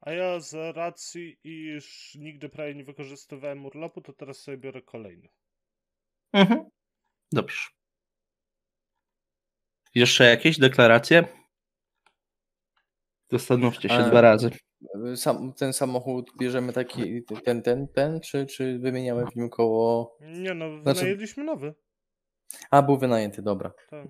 A 0.02 0.12
ja 0.12 0.40
z 0.40 0.76
racji, 0.76 1.40
iż 1.44 2.16
nigdy 2.16 2.50
prawie 2.50 2.76
nie 2.76 2.84
wykorzystywałem 2.84 3.66
urlopu, 3.66 4.02
to 4.02 4.14
teraz 4.14 4.38
sobie 4.38 4.58
biorę 4.58 4.82
kolejny. 4.82 5.30
Mhm. 6.34 6.70
Dobrze. 7.32 7.70
Jeszcze 9.96 10.24
jakieś 10.24 10.60
deklaracje? 10.60 11.28
Zastanówcie 13.32 13.90
się 13.90 13.96
E, 13.96 14.10
dwa 14.10 14.22
razy. 14.22 14.50
Sam, 15.16 15.54
ten 15.54 15.74
samochód 15.74 16.32
bierzemy 16.38 16.74
taki, 16.74 17.24
ten, 17.46 17.62
ten, 17.62 17.88
ten, 17.88 18.20
czy, 18.22 18.46
czy 18.46 18.80
wymieniamy 18.80 19.26
w 19.32 19.36
nim 19.36 19.50
koło... 19.50 20.18
Nie 20.22 20.54
no, 20.54 20.82
Znaczy- 20.82 21.00
wynajęliśmy 21.00 21.44
nowy. 21.44 21.74
A, 22.72 22.82
był 22.82 22.98
wynajęty, 22.98 23.42
dobra. 23.42 23.72
Tak. 23.90 24.08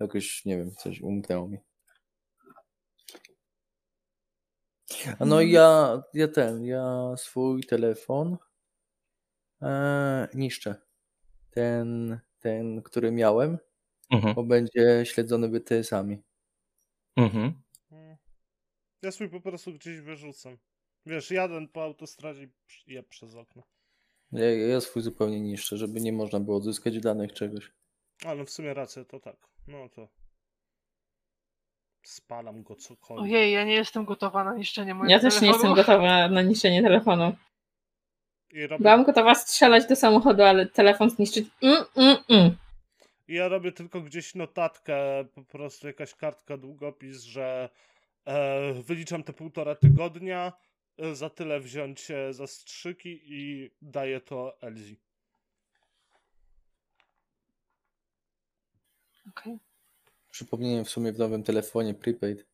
Jakoś, 0.00 0.44
nie 0.44 0.56
wiem, 0.56 0.70
coś 0.70 1.00
umknęło 1.00 1.48
mi. 1.48 1.58
No 5.20 5.40
i 5.40 5.50
ja, 5.50 6.02
ja 6.14 6.28
ten, 6.28 6.64
ja 6.64 7.14
swój 7.16 7.64
telefon 7.64 8.36
e, 9.62 10.28
niszczę. 10.34 10.74
Ten, 11.50 12.20
ten, 12.40 12.82
który 12.82 13.12
miałem, 13.12 13.58
Mhm. 14.10 14.34
bo 14.34 14.42
będzie 14.44 15.02
śledzony 15.06 15.48
BTS-ami. 15.48 16.22
Mhm. 17.16 17.62
Ja 19.04 19.12
swój 19.12 19.28
po 19.28 19.40
prostu 19.40 19.72
gdzieś 19.72 20.00
wyrzucam. 20.00 20.58
Wiesz, 21.06 21.30
jadę 21.30 21.66
po 21.72 21.82
autostradzie 21.82 22.42
i 22.42 22.92
je 22.92 23.02
przez 23.02 23.34
okno. 23.34 23.62
Ja, 24.32 24.50
ja 24.50 24.80
swój 24.80 25.02
zupełnie 25.02 25.40
niszczę, 25.40 25.76
żeby 25.76 26.00
nie 26.00 26.12
można 26.12 26.40
było 26.40 26.56
odzyskać 26.56 27.00
danych 27.00 27.32
czegoś. 27.32 27.72
Ale 28.24 28.36
no 28.36 28.44
w 28.44 28.50
sumie 28.50 28.74
rację, 28.74 29.04
to 29.04 29.20
tak. 29.20 29.36
No 29.66 29.88
to 29.88 30.08
spalam 32.02 32.62
go 32.62 32.76
cokolwiek. 32.76 33.24
Ojej, 33.24 33.52
ja 33.52 33.64
nie 33.64 33.74
jestem 33.74 34.04
gotowa 34.04 34.44
na 34.44 34.54
niszczenie 34.54 34.94
mojego 34.94 35.12
Ja 35.12 35.20
też 35.20 35.40
nie 35.40 35.48
jestem 35.48 35.74
gotowa 35.74 36.28
na 36.28 36.42
niszczenie 36.42 36.82
telefonu. 36.82 37.36
I 38.52 38.66
robię, 38.66 38.82
Byłam 38.82 39.04
gotowa 39.04 39.34
strzelać 39.34 39.86
do 39.86 39.96
samochodu, 39.96 40.42
ale 40.42 40.66
telefon 40.66 41.10
zniszczyć. 41.10 41.48
Mm, 41.62 41.84
mm, 41.96 42.16
mm. 42.28 42.56
Ja 43.28 43.48
robię 43.48 43.72
tylko 43.72 44.00
gdzieś 44.00 44.34
notatkę, 44.34 45.24
po 45.34 45.44
prostu 45.44 45.86
jakaś 45.86 46.14
kartka, 46.14 46.56
długopis, 46.56 47.22
że 47.22 47.68
e, 48.24 48.72
wyliczam 48.72 49.22
te 49.22 49.32
półtora 49.32 49.74
tygodnia, 49.74 50.52
e, 50.98 51.14
za 51.14 51.30
tyle 51.30 51.60
wziąć 51.60 52.10
e, 52.10 52.32
zastrzyki 52.32 53.20
i 53.24 53.70
daję 53.82 54.20
to 54.20 54.60
Elzi. 54.60 55.00
Przypomniałem 60.30 60.84
w 60.84 60.90
sumie 60.90 61.12
w 61.12 61.18
nowym 61.18 61.42
telefonie 61.42 61.94
prepaid. 61.94 62.46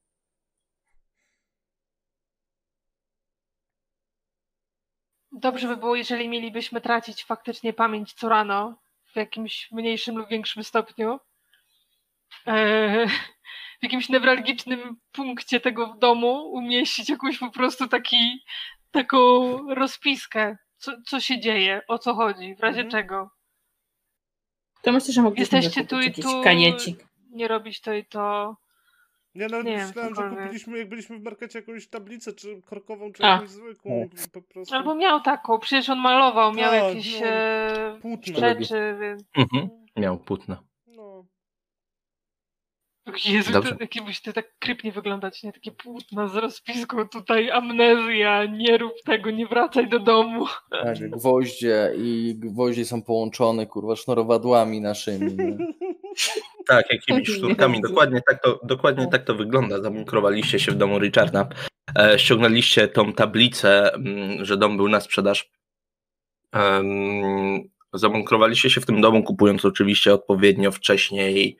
Dobrze 5.32 5.68
by 5.68 5.76
było, 5.76 5.96
jeżeli 5.96 6.28
mielibyśmy 6.28 6.80
tracić 6.80 7.24
faktycznie 7.24 7.72
pamięć 7.72 8.12
co 8.12 8.28
rano 8.28 8.82
w 9.12 9.16
jakimś 9.16 9.72
mniejszym 9.72 10.18
lub 10.18 10.28
większym 10.28 10.64
stopniu. 10.64 11.20
Eee, 12.46 13.08
w 13.80 13.82
jakimś 13.82 14.08
newralgicznym 14.08 14.96
punkcie 15.12 15.60
tego 15.60 15.86
w 15.86 15.98
domu 15.98 16.50
umieścić 16.52 17.08
jakąś 17.08 17.38
po 17.38 17.50
prostu 17.50 17.88
taki, 17.88 18.44
taką 18.90 19.20
rozpiskę, 19.74 20.56
co, 20.76 20.92
co 21.06 21.20
się 21.20 21.40
dzieje, 21.40 21.82
o 21.88 21.98
co 21.98 22.14
chodzi, 22.14 22.54
w 22.54 22.60
razie 22.60 22.80
Mhm. 22.80 22.90
czego. 22.90 23.30
To 24.82 24.92
myślę, 24.92 25.14
że 25.14 25.22
mogliśmy 25.22 25.58
Jesteście 25.58 25.84
tu 25.86 26.00
i 26.00 26.12
tu, 26.12 26.42
kajecik. 26.44 27.06
nie 27.30 27.48
robić 27.48 27.80
to 27.80 27.92
i 27.94 28.04
to. 28.04 28.56
Nie, 29.34 29.46
nawet 29.46 29.66
Nie 29.66 29.76
wiem, 29.76 29.86
myślałem, 29.86 30.14
że 30.14 30.30
kupiliśmy, 30.30 30.78
jak 30.78 30.88
byliśmy 30.88 31.18
w 31.18 31.22
markecie, 31.22 31.58
jakąś 31.58 31.88
tablicę, 31.88 32.32
czy 32.32 32.62
korkową, 32.62 33.12
czy 33.12 33.24
A. 33.24 33.28
jakąś 33.28 33.48
zwykłą. 33.48 34.08
Po 34.32 34.42
prostu. 34.42 34.74
Albo 34.74 34.94
miał 34.94 35.20
taką, 35.20 35.58
przecież 35.58 35.88
on 35.90 35.98
malował, 35.98 36.52
miał 36.52 36.70
Tak, 36.70 36.84
jakieś 36.84 37.20
no, 37.20 37.26
e, 37.26 38.40
rzeczy, 38.40 38.96
więc... 39.00 39.22
Mhm. 39.36 39.68
Miał 39.96 40.18
płótno. 40.18 40.62
Jezu, 43.26 43.52
Dobrze. 43.52 43.72
to, 43.72 43.76
jakie 43.80 44.02
byś 44.02 44.20
ty 44.20 44.32
tak 44.32 44.58
krypnie 44.58 44.92
wyglądać, 44.92 45.42
nie? 45.42 45.52
Takie 45.52 45.70
płótno 45.72 46.28
z 46.28 46.36
rozpiską 46.36 47.08
tutaj, 47.08 47.50
amnezja, 47.50 48.44
nie 48.44 48.78
rób 48.78 48.92
tego, 49.04 49.30
nie 49.30 49.46
wracaj 49.46 49.88
do 49.88 49.98
domu. 49.98 50.46
Tak, 50.70 51.10
gwoździe 51.10 51.92
i 51.96 52.34
gwoździe 52.38 52.84
są 52.84 53.02
połączone, 53.02 53.66
kurwa, 53.66 53.96
sznurowadłami 53.96 54.80
naszymi. 54.80 55.36
Nie? 55.36 55.56
Tak, 56.66 56.92
jakimiś 56.92 57.28
Jezu. 57.28 57.40
sztuczkami. 57.40 57.80
Dokładnie 57.80 58.20
tak 58.28 58.42
to, 58.42 58.60
dokładnie 58.64 59.06
tak 59.06 59.24
to 59.24 59.34
wygląda. 59.34 59.82
Zamunkrowaliście 59.82 60.58
się 60.58 60.72
w 60.72 60.76
domu 60.76 60.98
Richarda. 60.98 61.48
E, 61.98 62.18
ściągnęliście 62.18 62.88
tą 62.88 63.12
tablicę, 63.12 63.94
mm, 63.94 64.44
że 64.44 64.56
dom 64.56 64.76
był 64.76 64.88
na 64.88 65.00
sprzedaż. 65.00 65.50
Zamunkrowaliście 67.92 68.70
się 68.70 68.80
w 68.80 68.86
tym 68.86 69.00
domu, 69.00 69.22
kupując 69.22 69.64
oczywiście 69.64 70.14
odpowiednio 70.14 70.72
wcześniej 70.72 71.56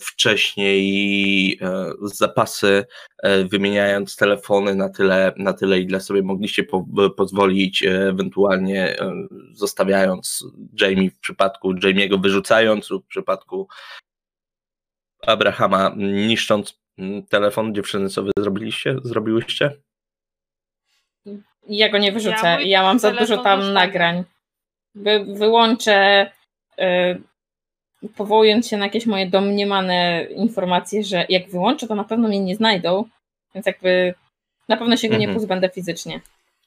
wcześniej 0.00 1.58
e, 1.62 1.92
zapasy, 2.02 2.84
e, 3.22 3.44
wymieniając 3.44 4.16
telefony 4.16 4.74
na 4.74 4.88
tyle, 4.88 5.32
na 5.36 5.52
tyle, 5.52 5.80
ile 5.80 6.00
sobie 6.00 6.22
mogliście 6.22 6.64
po, 6.64 6.86
pozwolić, 7.16 7.82
e, 7.82 8.08
ewentualnie 8.08 9.00
e, 9.00 9.12
zostawiając 9.52 10.44
Jamie 10.80 11.10
w 11.10 11.18
przypadku 11.18 11.74
Jamie'ego 11.74 12.22
wyrzucając 12.22 12.90
lub 12.90 13.04
w 13.04 13.08
przypadku 13.08 13.68
Abrahama 15.26 15.94
niszcząc 15.96 16.80
telefon 17.28 17.74
dziewczyny, 17.74 18.08
co 18.08 18.22
wy 18.22 18.30
zrobiliście? 18.38 18.96
Zrobiłyście? 19.04 19.72
Ja 21.68 21.88
go 21.88 21.98
nie 21.98 22.12
wyrzucę. 22.12 22.46
Ja 22.46 22.60
Ja, 22.60 22.82
mam 22.82 22.98
za 22.98 23.12
dużo 23.12 23.36
tam 23.36 23.72
nagrań. 23.72 24.24
Wy, 24.94 25.24
wyłączę, 25.34 26.30
y, 26.80 27.22
powołując 28.16 28.68
się 28.68 28.76
na 28.76 28.84
jakieś 28.84 29.06
moje 29.06 29.26
domniemane 29.26 30.26
informacje, 30.30 31.04
że 31.04 31.26
jak 31.28 31.50
wyłączę, 31.50 31.86
to 31.86 31.94
na 31.94 32.04
pewno 32.04 32.28
mnie 32.28 32.40
nie 32.40 32.56
znajdą. 32.56 33.04
Więc 33.54 33.66
jakby 33.66 34.14
na 34.68 34.76
pewno 34.76 34.96
się 34.96 35.08
go 35.08 35.14
nie 35.16 35.24
Mhm. 35.26 35.34
pozbędę 35.34 35.68
fizycznie. 35.68 36.20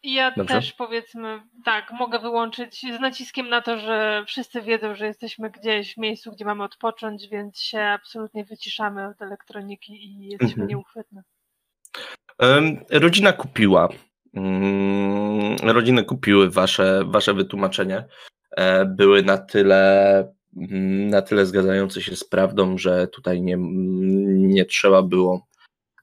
Ja 0.03 0.31
Dobrze. 0.31 0.53
też 0.55 0.73
powiedzmy, 0.73 1.41
tak, 1.65 1.91
mogę 1.91 2.19
wyłączyć 2.19 2.81
z 2.97 2.99
naciskiem 2.99 3.49
na 3.49 3.61
to, 3.61 3.77
że 3.79 4.23
wszyscy 4.27 4.61
wiedzą, 4.61 4.95
że 4.95 5.05
jesteśmy 5.07 5.49
gdzieś 5.49 5.93
w 5.93 5.97
miejscu, 5.97 6.31
gdzie 6.31 6.45
mamy 6.45 6.63
odpocząć, 6.63 7.27
więc 7.27 7.59
się 7.61 7.79
absolutnie 7.81 8.45
wyciszamy 8.45 9.07
od 9.07 9.21
elektroniki 9.21 9.93
i 10.05 10.27
jesteśmy 10.27 10.47
Mhm. 10.63 10.67
nieuchwytne. 10.67 11.21
Rodzina 12.91 13.33
kupiła. 13.33 13.89
mm, 14.33 15.55
Rodziny 15.63 16.03
kupiły 16.03 16.49
wasze, 16.49 17.01
wasze 17.05 17.33
wytłumaczenie. 17.33 18.03
E, 18.51 18.85
Były 18.85 19.23
na 19.23 19.37
tyle, 19.37 20.33
na 20.53 21.22
tyle 21.22 21.45
zgadzające 21.45 22.02
się 22.02 22.15
z 22.15 22.23
prawdą, 22.23 22.78
że 22.78 23.07
tutaj 23.07 23.41
nie, 23.41 23.57
nie 24.38 24.65
trzeba 24.65 25.02
było 25.02 25.48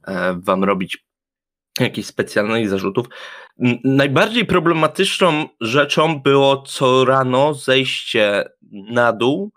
e, 0.07 0.41
wam 0.43 0.65
robić 0.65 1.07
jakichś 1.81 2.09
specjalnych 2.09 2.69
zarzutów. 2.69 3.07
Najbardziej 3.85 4.47
problematyczną 4.47 5.49
rzeczą 5.61 6.21
było 6.21 6.63
co 6.63 7.05
rano 7.05 7.55
zejście 7.55 8.45
na 8.73 9.13
dół 9.13 9.53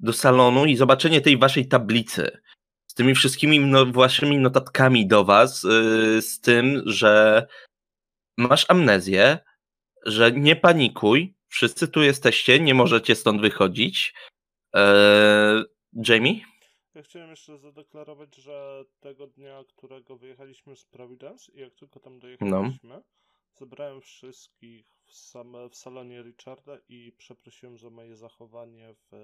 do 0.00 0.12
salonu 0.12 0.66
i 0.66 0.76
zobaczenie 0.76 1.20
tej 1.20 1.38
waszej 1.38 1.68
tablicy 1.68 2.38
z 2.94 2.96
tymi 2.96 3.14
wszystkimi 3.14 3.60
no, 3.60 3.86
waszymi 3.86 4.38
notatkami 4.38 5.06
do 5.06 5.24
was, 5.24 5.62
yy, 5.62 6.22
z 6.22 6.40
tym, 6.40 6.82
że 6.86 7.46
masz 8.38 8.66
amnezję, 8.68 9.38
że 10.06 10.32
nie 10.32 10.56
panikuj, 10.56 11.33
wszyscy 11.54 11.88
tu 11.88 12.02
jesteście, 12.02 12.60
nie 12.60 12.74
możecie 12.74 13.14
stąd 13.14 13.40
wychodzić. 13.40 14.14
Eee, 14.72 15.64
Jamie? 16.08 16.40
Ja 16.94 17.02
chciałem 17.02 17.30
jeszcze 17.30 17.58
zadeklarować, 17.58 18.36
że 18.36 18.84
tego 19.00 19.26
dnia, 19.26 19.64
którego 19.68 20.16
wyjechaliśmy 20.16 20.76
z 20.76 20.84
Providence 20.84 21.52
i 21.52 21.60
jak 21.60 21.74
tylko 21.74 22.00
tam 22.00 22.18
dojechaliśmy, 22.18 23.02
zebrałem 23.54 24.00
wszystkich 24.00 24.86
w, 25.06 25.14
same, 25.14 25.68
w 25.68 25.76
salonie 25.76 26.22
Richarda 26.22 26.78
i 26.88 27.12
przeprosiłem 27.18 27.78
za 27.78 27.90
moje 27.90 28.16
zachowanie 28.16 28.94
w, 28.94 29.16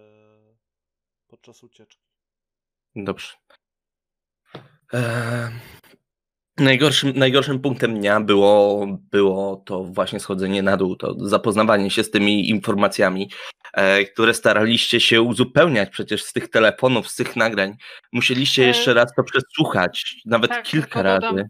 podczas 1.26 1.62
ucieczki. 1.62 2.04
Dobrze. 2.96 3.32
Eee, 4.92 5.50
najgorszym, 6.60 7.12
najgorszym 7.16 7.60
punktem 7.60 7.98
dnia 7.98 8.20
było, 8.20 8.86
było 9.10 9.56
to 9.56 9.84
właśnie 9.84 10.20
schodzenie 10.20 10.62
na 10.62 10.76
dół, 10.76 10.96
to 10.96 11.14
zapoznawanie 11.18 11.90
się 11.90 12.04
z 12.04 12.10
tymi 12.10 12.50
informacjami, 12.50 13.30
e, 13.72 14.04
które 14.04 14.34
staraliście 14.34 15.00
się 15.00 15.22
uzupełniać 15.22 15.90
przecież 15.90 16.24
z 16.24 16.32
tych 16.32 16.48
telefonów, 16.48 17.08
z 17.08 17.16
tych 17.16 17.36
nagrań. 17.36 17.76
Musieliście 18.12 18.62
E, 18.62 18.66
jeszcze 18.66 18.94
raz 18.94 19.14
to 19.16 19.22
przesłuchać, 19.22 20.16
nawet 20.26 20.50
tak, 20.50 20.62
kilka 20.62 21.02
razy. 21.02 21.48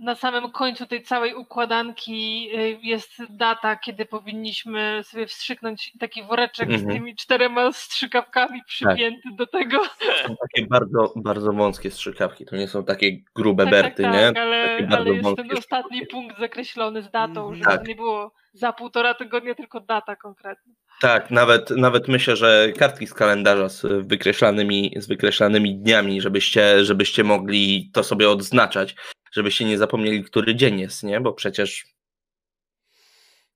Na 0.00 0.14
samym 0.14 0.50
końcu 0.50 0.86
tej 0.86 1.02
całej 1.02 1.34
układanki 1.34 2.48
y, 2.54 2.78
jest 2.82 3.10
data, 3.30 3.76
kiedy 3.76 4.06
powinniśmy 4.06 5.00
sobie 5.04 5.26
wstrzyknąć 5.26 5.92
taki 6.00 6.22
woreczek 6.22 6.68
Mhm. 6.68 6.82
Tak. 6.84 6.90
z 6.90 6.94
tymi 6.94 7.16
czterema 7.16 7.72
strzykawkami 7.72 8.60
przypięty 8.66 9.28
do 9.32 9.46
tego. 9.46 9.84
Są 10.26 10.36
takie 10.36 10.66
bardzo, 10.66 11.12
bardzo 11.16 11.52
wąskie 11.52 11.90
strzykawki, 11.90 12.44
to 12.46 12.56
nie 12.56 12.68
są 12.68 12.84
takie 12.84 13.12
grube 13.34 13.64
Tak, 13.64 13.70
berty, 13.70 14.02
tak, 14.02 14.12
nie? 14.12 14.20
tak, 14.20 14.36
ale, 14.36 14.68
Takie 14.68 14.86
bardzo 14.86 14.96
ale 15.10 15.14
jest 15.14 15.36
ten 15.36 15.58
ostatni 15.58 16.06
punkt 16.06 16.38
zakreślony 16.38 17.02
z 17.02 17.10
datą, 17.10 17.40
Mhm. 17.40 17.54
żeby 17.54 17.64
Tak. 17.70 17.80
to 17.80 17.86
nie 17.88 17.94
było 17.94 18.32
za 18.52 18.72
półtora 18.72 19.14
tygodnia, 19.14 19.54
tylko 19.54 19.80
data 19.80 20.16
konkretna. 20.16 20.72
Tak, 21.00 21.30
nawet, 21.30 21.70
nawet 21.70 22.08
myślę, 22.08 22.36
że 22.36 22.72
kartki 22.78 23.06
z 23.06 23.14
kalendarza 23.14 23.68
z 23.68 23.86
wykreślanymi, 24.06 24.92
z 24.96 25.06
wykreślanymi 25.08 25.74
dniami, 25.78 26.20
żebyście, 26.20 26.84
żebyście 26.84 27.24
mogli 27.24 27.90
to 27.94 28.02
sobie 28.04 28.30
odznaczać, 28.30 28.94
żebyście 29.30 29.64
nie 29.64 29.78
zapomnieli, 29.78 30.24
który 30.24 30.54
dzień 30.54 30.80
jest, 30.80 31.02
nie? 31.02 31.20
Bo 31.20 31.32
przecież 31.32 31.86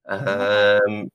em, 0.05 1.09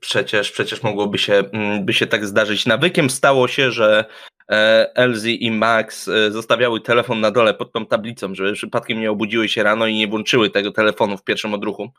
przecież, 0.00 0.50
przecież 0.50 0.82
mogłoby 0.82 1.18
się, 1.18 1.34
mm, 1.34 1.84
by 1.84 1.92
się 1.92 2.06
tak 2.06 2.26
zdarzyć. 2.26 2.66
Nawykiem 2.66 3.10
stało 3.10 3.48
się, 3.48 3.70
że 3.70 4.04
e, 4.50 4.90
Elzy 4.94 5.32
i 5.32 5.50
Max 5.50 6.08
e, 6.08 6.30
zostawiały 6.30 6.80
telefon 6.80 7.20
na 7.20 7.30
dole 7.30 7.54
pod 7.54 7.72
tą 7.72 7.86
tablicą, 7.86 8.34
żeby 8.34 8.52
przypadkiem 8.52 9.00
nie 9.00 9.10
obudziły 9.10 9.48
się 9.48 9.62
rano 9.62 9.86
i 9.86 9.94
nie 9.94 10.08
włączyły 10.08 10.50
tego 10.50 10.72
telefonu 10.72 11.16
w 11.16 11.24
pierwszym 11.24 11.54
odruchu. 11.54 11.92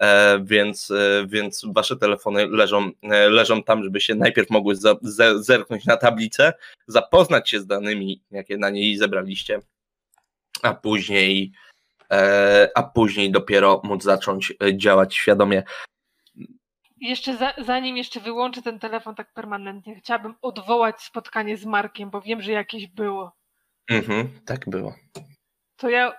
E, 0.00 0.40
więc, 0.44 0.90
e, 0.90 1.26
więc 1.26 1.62
wasze 1.74 1.96
telefony 1.96 2.46
leżą, 2.46 2.90
e, 3.02 3.28
leżą 3.28 3.62
tam, 3.62 3.84
żeby 3.84 4.00
się 4.00 4.14
najpierw 4.14 4.50
mogły 4.50 4.76
za, 4.76 4.96
zerknąć 5.36 5.84
na 5.84 5.96
tablicę, 5.96 6.52
zapoznać 6.86 7.50
się 7.50 7.60
z 7.60 7.66
danymi, 7.66 8.22
jakie 8.30 8.56
na 8.56 8.70
niej 8.70 8.96
zebraliście, 8.96 9.60
a 10.62 10.74
później, 10.74 11.52
e, 12.12 12.70
a 12.74 12.82
później 12.82 13.30
dopiero 13.30 13.80
móc 13.84 14.02
zacząć 14.02 14.52
e, 14.62 14.76
działać 14.76 15.14
świadomie. 15.14 15.62
Jeszcze 17.00 17.36
za, 17.36 17.54
zanim 17.58 17.96
jeszcze 17.96 18.20
wyłączę 18.20 18.62
ten 18.62 18.78
telefon 18.78 19.14
tak 19.14 19.32
permanentnie, 19.32 19.96
chciałabym 19.96 20.34
odwołać 20.42 21.02
spotkanie 21.02 21.56
z 21.56 21.64
Markiem, 21.64 22.10
bo 22.10 22.20
wiem, 22.20 22.42
że 22.42 22.52
jakieś 22.52 22.86
było. 22.86 23.32
Mhm, 23.90 24.40
tak 24.46 24.68
było. 24.68 24.94
To 25.76 25.88
ja 25.88 26.12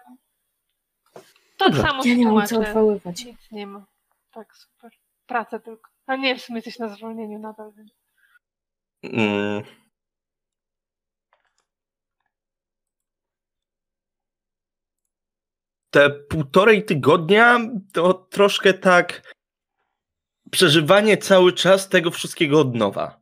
to 1.57 1.65
Dobrze. 1.65 1.81
samo 1.81 2.03
Ja 2.05 2.15
nie 2.15 2.27
mam 2.27 2.47
co 2.47 2.59
odwoływać. 2.59 3.25
Nic 3.25 3.51
nie 3.51 3.67
ma. 3.67 3.85
Tak, 4.31 4.55
super. 4.55 4.91
Pracę 5.25 5.59
tylko. 5.59 5.91
A 6.05 6.15
nie, 6.15 6.35
w 6.35 6.41
sumie 6.41 6.57
jesteś 6.57 6.79
na 6.79 6.89
zwolnieniu 6.89 7.39
nadal. 7.39 7.71
Więc... 7.77 7.91
Mm. 9.03 9.63
Te 15.91 16.09
półtorej 16.09 16.85
tygodnia 16.85 17.59
to 17.93 18.13
troszkę 18.13 18.73
tak 18.73 19.33
przeżywanie 20.51 21.17
cały 21.17 21.53
czas 21.53 21.89
tego 21.89 22.11
wszystkiego 22.11 22.59
od 22.59 22.75
nowa. 22.75 23.21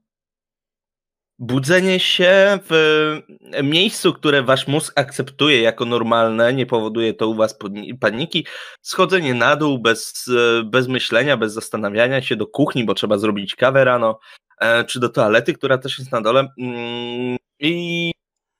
Budzenie 1.40 2.00
się 2.00 2.60
w 2.70 3.22
miejscu, 3.64 4.14
które 4.14 4.44
wasz 4.44 4.68
mózg 4.68 4.94
akceptuje 4.96 5.62
jako 5.62 5.86
normalne, 5.86 6.54
nie 6.54 6.66
powoduje 6.66 7.14
to 7.14 7.28
u 7.28 7.36
was 7.36 7.58
paniki. 8.00 8.46
Schodzenie 8.82 9.34
na 9.34 9.56
dół 9.56 9.80
bez, 9.80 10.26
e, 10.28 10.64
bez 10.64 10.88
myślenia, 10.88 11.38
bez 11.38 11.54
zastanawiania 11.54 12.22
się 12.22 12.36
do 12.36 12.48
kuchni, 12.48 12.84
bo 12.86 12.94
trzeba 12.94 13.18
zrobić 13.18 13.56
kawę 13.56 13.86
rano 13.86 14.20
e, 14.62 14.84
czy 14.84 15.00
do 15.00 15.10
toalety, 15.10 15.54
która 15.54 15.78
też 15.78 16.00
jest 16.00 16.12
na 16.12 16.22
dole. 16.22 16.48
mm, 16.58 17.38
I 17.60 18.12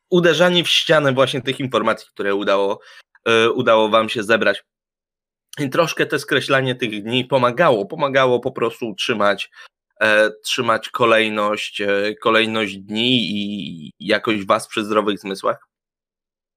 uderzanie 0.10 0.64
w 0.64 0.70
ścianę 0.70 1.14
właśnie 1.14 1.42
tych 1.42 1.60
informacji, 1.60 2.08
które 2.14 2.36
udało, 2.36 2.80
e, 2.82 3.09
udało 3.56 3.90
wam 3.90 4.10
się 4.10 4.24
zebrać. 4.24 4.64
I 5.60 5.70
troszkę 5.70 6.06
to 6.06 6.20
skreślanie 6.20 6.76
tych 6.76 7.04
dni 7.04 7.26
pomagało. 7.26 7.86
Pomagało 7.86 8.40
po 8.40 8.52
prostu 8.52 8.90
utrzymać, 8.90 9.52
e, 10.02 10.32
trzymać 10.44 10.90
kolejność, 10.90 11.82
e, 11.82 12.16
kolejność 12.22 12.78
dni 12.78 13.20
i 13.32 13.92
jakość 14.00 14.46
was 14.46 14.68
przy 14.68 14.86
zdrowych 14.86 15.20
zmysłach. 15.20 15.68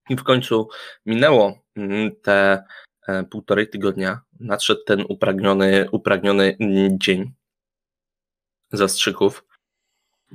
I 0.08 0.16
w 0.16 0.22
końcu 0.22 0.68
minęło 1.06 1.58
mm, 1.76 2.10
te 2.22 2.64
e, 3.08 3.24
półtorej 3.24 3.68
tygodnia, 3.68 4.20
nadszedł 4.40 4.80
ten 4.86 5.04
upragniony, 5.08 5.88
upragniony 5.90 6.56
dzień 6.90 7.32
zastrzyków, 8.72 9.44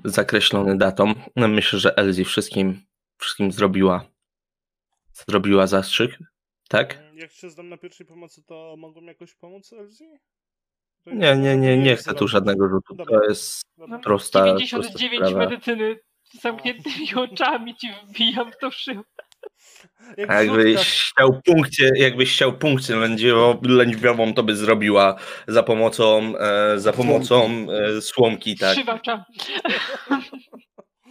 zakreślony 0.06 0.78
datą. 0.78 1.14
No, 1.36 1.48
myślę, 1.48 1.80
że 1.80 1.98
Elzi 1.98 2.26
wszystkim, 2.26 2.82
wszystkim 3.18 3.52
zrobiła, 3.52 4.06
zrobiła 5.30 5.68
zastrzyk, 5.68 6.18
tak? 6.70 7.04
Jak 7.14 7.32
się 7.32 7.50
znam 7.50 7.70
na 7.70 7.78
pierwszej 7.78 8.06
pomocy, 8.06 8.44
to 8.44 8.76
mogą 8.78 9.02
jakoś 9.02 9.36
pomóc? 9.36 9.70
To 9.70 11.12
Nie, 11.12 11.36
nie, 11.36 11.58
nie, 11.58 11.78
nie 11.78 11.96
chcę 11.96 12.14
tu 12.14 12.28
żadnego 12.28 12.70
rzutu. 12.70 12.96
To 13.06 13.24
jest 13.24 13.62
prosta, 14.04 14.56
99 14.56 15.20
prosta 15.20 15.38
medycyny 15.38 16.00
z 16.24 16.42
zamkniętymi 16.42 17.16
oczami 17.32 17.76
ci 17.76 17.88
wbijam 18.10 18.52
w 18.52 18.58
to 18.58 18.72
w 18.72 18.76
szyb. 18.76 18.98
Jak 20.18 20.30
jakbyś 20.30 21.12
chciał 21.12 21.42
punkcie, 21.46 21.92
jakbyś 21.96 22.34
chciał 22.34 22.58
punkcie 22.58 22.96
lędźwio- 22.96 23.70
lędźwiową, 23.70 24.34
to 24.34 24.44
by 24.44 24.56
zrobiła 24.56 25.16
za 25.48 25.64
pomocą, 25.64 26.34
e, 26.38 26.80
za 26.80 26.94
pomocą 26.94 27.68
e, 27.72 28.02
słomki, 28.02 28.56
tak. 28.58 28.78
Szywacza. 28.78 29.26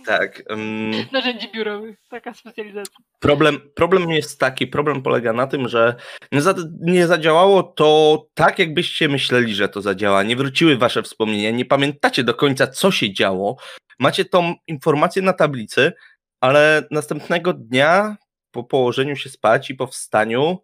tak. 0.06 0.42
mm. 0.48 1.06
Narzędzi 1.12 1.48
biurowych. 1.52 1.98
Taka 2.10 2.34
specjalizacja. 2.34 3.04
Problem, 3.20 3.60
problem 3.74 4.10
jest 4.10 4.40
taki, 4.40 4.66
problem 4.66 5.02
polega 5.02 5.32
na 5.32 5.46
tym, 5.46 5.68
że 5.68 5.94
nie, 6.32 6.42
za, 6.42 6.54
nie 6.80 7.06
zadziałało 7.06 7.62
to 7.62 8.22
tak, 8.34 8.58
jakbyście 8.58 9.08
myśleli, 9.08 9.54
że 9.54 9.68
to 9.68 9.82
zadziała. 9.82 10.22
Nie 10.22 10.36
wróciły 10.36 10.76
wasze 10.76 11.02
wspomnienia, 11.02 11.50
nie 11.50 11.64
pamiętacie 11.64 12.24
do 12.24 12.34
końca, 12.34 12.66
co 12.66 12.90
się 12.90 13.12
działo. 13.12 13.56
Macie 13.98 14.24
tą 14.24 14.54
informację 14.66 15.22
na 15.22 15.32
tablicy, 15.32 15.92
ale 16.40 16.82
następnego 16.90 17.52
dnia 17.52 18.16
po 18.50 18.64
położeniu 18.64 19.16
się 19.16 19.30
spać 19.30 19.70
i 19.70 19.74
po 19.74 19.86
wstaniu, 19.86 20.58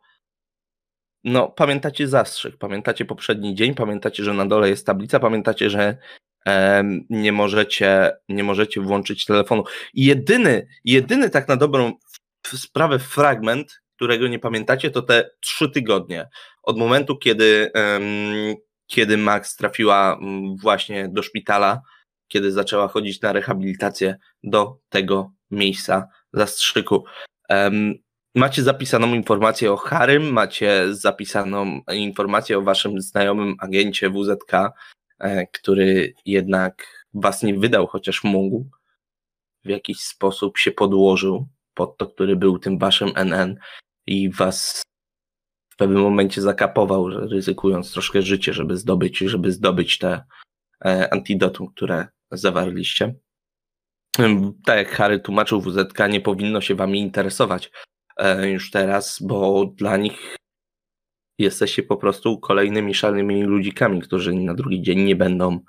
no 1.24 1.48
pamiętacie 1.48 2.08
zastrzyk, 2.08 2.56
pamiętacie 2.56 3.04
poprzedni 3.04 3.54
dzień, 3.54 3.74
pamiętacie, 3.74 4.24
że 4.24 4.34
na 4.34 4.46
dole 4.46 4.68
jest 4.68 4.86
tablica, 4.86 5.20
pamiętacie, 5.20 5.70
że 5.70 5.96
nie 7.10 7.32
możecie, 7.32 8.12
nie 8.28 8.44
możecie 8.44 8.80
włączyć 8.80 9.24
telefonu. 9.24 9.64
Jedyny, 9.94 10.66
jedyny 10.84 11.30
tak 11.30 11.48
na 11.48 11.56
dobrą 11.56 11.92
sprawę 12.46 12.98
fragment, 12.98 13.82
którego 13.96 14.28
nie 14.28 14.38
pamiętacie, 14.38 14.90
to 14.90 15.02
te 15.02 15.30
trzy 15.40 15.70
tygodnie. 15.70 16.28
Od 16.62 16.78
momentu, 16.78 17.16
kiedy, 17.16 17.70
kiedy 18.86 19.16
Max 19.16 19.56
trafiła 19.56 20.18
mm, 20.20 20.56
właśnie 20.56 21.08
do 21.08 21.22
szpitala, 21.22 21.80
kiedy 22.28 22.52
zaczęła 22.52 22.88
chodzić 22.88 23.20
na 23.20 23.32
rehabilitację 23.32 24.16
do 24.42 24.78
tego 24.88 25.32
miejsca 25.50 26.08
zastrzyku. 26.32 27.04
Macie 28.34 28.62
zapisaną 28.62 29.14
informację 29.14 29.72
o 29.72 29.76
Harym, 29.76 30.32
macie 30.32 30.94
zapisaną 30.94 31.80
informację 31.94 32.58
o 32.58 32.62
waszym 32.62 33.00
znajomym 33.00 33.54
agencie 33.58 34.10
WZK, 34.10 34.52
który 35.52 36.14
jednak 36.26 37.06
was 37.14 37.42
nie 37.42 37.54
wydał, 37.54 37.86
chociaż 37.86 38.24
mógł. 38.24 38.66
W 39.64 39.68
jakiś 39.68 40.00
sposób 40.00 40.58
się 40.58 40.70
podłożył 40.70 41.48
pod 41.74 41.96
to, 41.96 42.06
który 42.06 42.36
był 42.36 42.58
tym 42.58 42.78
waszym 42.78 43.12
NN 43.16 43.56
i 44.06 44.30
was 44.30 44.82
w 45.72 45.76
pewnym 45.76 46.02
momencie 46.02 46.42
zakapował, 46.42 47.08
ryzykując 47.08 47.92
troszkę 47.92 48.22
życie, 48.22 48.52
żeby 48.52 48.76
zdobyć, 48.76 49.18
żeby 49.18 49.52
zdobyć 49.52 49.98
te 49.98 50.24
e, 50.84 51.12
antidotum, 51.12 51.68
które 51.74 52.06
zawarliście. 52.30 53.14
Tak 54.64 54.78
jak 54.78 54.90
Harry 54.90 55.20
tłumaczył, 55.20 55.60
WZK 55.60 55.98
nie 56.10 56.20
powinno 56.20 56.60
się 56.60 56.74
wami 56.74 57.00
interesować 57.00 57.70
e, 58.16 58.48
już 58.50 58.70
teraz, 58.70 59.22
bo 59.22 59.66
dla 59.66 59.96
nich 59.96 60.36
jesteście 61.38 61.82
po 61.82 61.96
prostu 61.96 62.38
kolejnymi 62.38 62.94
szalonymi 62.94 63.42
ludzikami, 63.42 64.00
którzy 64.00 64.34
na 64.34 64.54
drugi 64.54 64.82
dzień 64.82 65.00
nie 65.00 65.16
będą, 65.16 65.60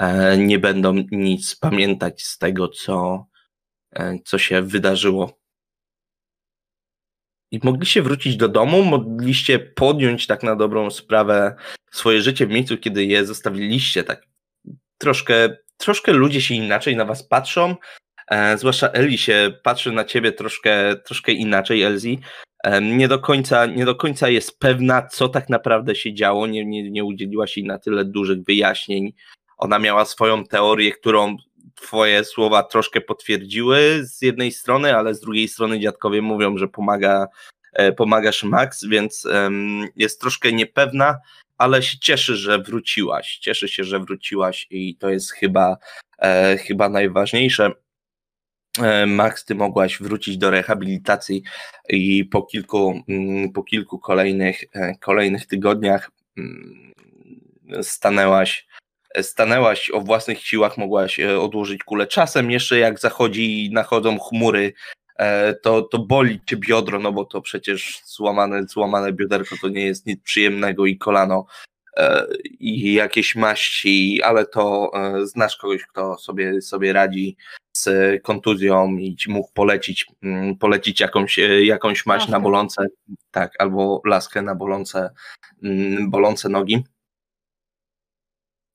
e, 0.00 0.38
nie 0.38 0.58
będą 0.58 0.94
nic 1.10 1.56
pamiętać 1.56 2.22
z 2.24 2.38
tego, 2.38 2.68
co, 2.68 3.26
e, 3.92 4.18
co 4.24 4.38
się 4.38 4.62
wydarzyło. 4.62 5.38
I 7.50 7.60
mogliście 7.62 8.02
wrócić 8.02 8.36
do 8.36 8.48
domu, 8.48 8.84
mogliście 8.84 9.58
podjąć 9.58 10.26
tak 10.26 10.42
na 10.42 10.56
dobrą 10.56 10.90
sprawę 10.90 11.56
swoje 11.90 12.22
życie 12.22 12.46
w 12.46 12.50
miejscu, 12.50 12.78
kiedy 12.78 13.04
je 13.04 13.26
zostawiliście. 13.26 14.04
Tak 14.04 14.26
troszkę, 14.98 15.56
troszkę 15.76 16.12
ludzie 16.12 16.40
się 16.40 16.54
inaczej 16.54 16.96
na 16.96 17.04
was 17.04 17.28
patrzą, 17.28 17.76
e, 18.30 18.58
zwłaszcza 18.58 18.88
Eli 18.88 19.18
się 19.18 19.52
patrzy 19.62 19.92
na 19.92 20.04
ciebie 20.04 20.32
troszkę, 20.32 20.96
troszkę 20.96 21.32
inaczej, 21.32 21.82
Elzi. 21.82 22.20
Nie, 22.82 23.08
do 23.08 23.18
końca, 23.18 23.66
nie 23.66 23.84
do 23.84 23.94
końca 23.94 24.28
jest 24.28 24.58
pewna, 24.58 25.06
co 25.06 25.28
tak 25.28 25.48
naprawdę 25.48 25.94
się 25.94 26.14
działo, 26.14 26.46
nie, 26.46 26.64
nie, 26.64 26.90
nie 26.90 27.04
udzieliła 27.04 27.46
się 27.46 27.62
na 27.62 27.78
tyle 27.78 28.04
dużych 28.04 28.44
wyjaśnień. 28.44 29.12
Ona 29.58 29.78
miała 29.78 30.04
swoją 30.04 30.44
teorię, 30.44 30.92
którą 30.92 31.36
twoje 31.74 32.24
słowa 32.24 32.62
troszkę 32.62 33.00
potwierdziły 33.00 34.00
z 34.02 34.22
jednej 34.22 34.52
strony, 34.52 34.96
ale 34.96 35.14
z 35.14 35.20
drugiej 35.20 35.48
strony 35.48 35.80
dziadkowie 35.80 36.22
mówią, 36.22 36.58
że 36.58 36.68
pomaga, 36.68 37.26
e, 37.72 37.92
pomagasz 37.92 38.44
Max, 38.44 38.84
więc 38.84 39.28
jest 39.96 40.20
troszkę 40.20 40.52
niepewna, 40.52 41.18
ale 41.58 41.82
się 41.82 41.98
cieszy, 41.98 42.36
że 42.36 42.58
wróciłaś. 42.58 43.38
Cieszy 43.38 43.68
się, 43.68 43.84
że 43.84 44.00
wróciłaś 44.00 44.66
i 44.70 44.96
to 44.96 45.10
jest 45.10 45.32
chyba, 45.32 45.76
e, 46.18 46.56
chyba 46.56 46.88
najważniejsze. 46.88 47.72
E, 48.82 49.06
Max, 49.06 49.44
ty 49.44 49.54
mogłaś 49.54 49.98
wrócić 49.98 50.38
do 50.38 50.50
rehabilitacji 50.50 51.42
i 51.88 52.24
po 52.24 52.42
kilku, 52.42 53.02
mm, 53.08 53.52
po 53.52 53.62
kilku 53.62 53.98
kolejnych, 53.98 54.64
e, 54.74 54.94
kolejnych 54.98 55.46
tygodniach 55.46 56.10
mm, 56.38 56.92
stanęłaś 57.82 58.66
stanęłaś 59.22 59.90
o 59.90 60.00
własnych 60.00 60.40
siłach, 60.40 60.78
mogłaś 60.78 61.20
e, 61.20 61.40
odłożyć 61.40 61.84
kulę. 61.84 62.06
Czasem 62.06 62.50
jeszcze 62.50 62.78
jak 62.78 62.98
zachodzi 62.98 63.66
i 63.66 63.70
nachodzą 63.70 64.18
chmury, 64.18 64.72
to, 65.62 65.82
to 65.82 65.98
boli 65.98 66.40
cię 66.46 66.56
biodro, 66.56 66.98
no 66.98 67.12
bo 67.12 67.24
to 67.24 67.40
przecież 67.40 68.00
złamane, 68.04 68.64
złamane 68.68 69.12
bioderko 69.12 69.56
to 69.60 69.68
nie 69.68 69.84
jest 69.84 70.06
nic 70.06 70.22
przyjemnego 70.22 70.86
i 70.86 70.98
kolano 70.98 71.46
i 72.60 72.92
jakieś 72.92 73.36
maści, 73.36 74.22
ale 74.22 74.46
to 74.46 74.90
e, 74.94 75.26
znasz 75.26 75.56
kogoś, 75.56 75.82
kto 75.82 76.18
sobie, 76.18 76.62
sobie 76.62 76.92
radzi 76.92 77.36
z 77.76 77.88
kontuzją 78.22 78.96
i 78.96 79.16
ci 79.16 79.30
mógł 79.30 79.52
polecić, 79.52 80.06
mm, 80.22 80.56
polecić 80.56 81.00
jakąś, 81.00 81.38
e, 81.38 81.64
jakąś 81.64 82.06
maść 82.06 82.28
na 82.28 82.32
Laskę. 82.32 82.42
bolące, 82.42 82.86
tak, 83.30 83.52
albo 83.58 84.02
laskę 84.04 84.42
na 84.42 84.54
bolące, 84.54 85.10
mm, 85.62 86.10
bolące 86.10 86.48
nogi. 86.48 86.84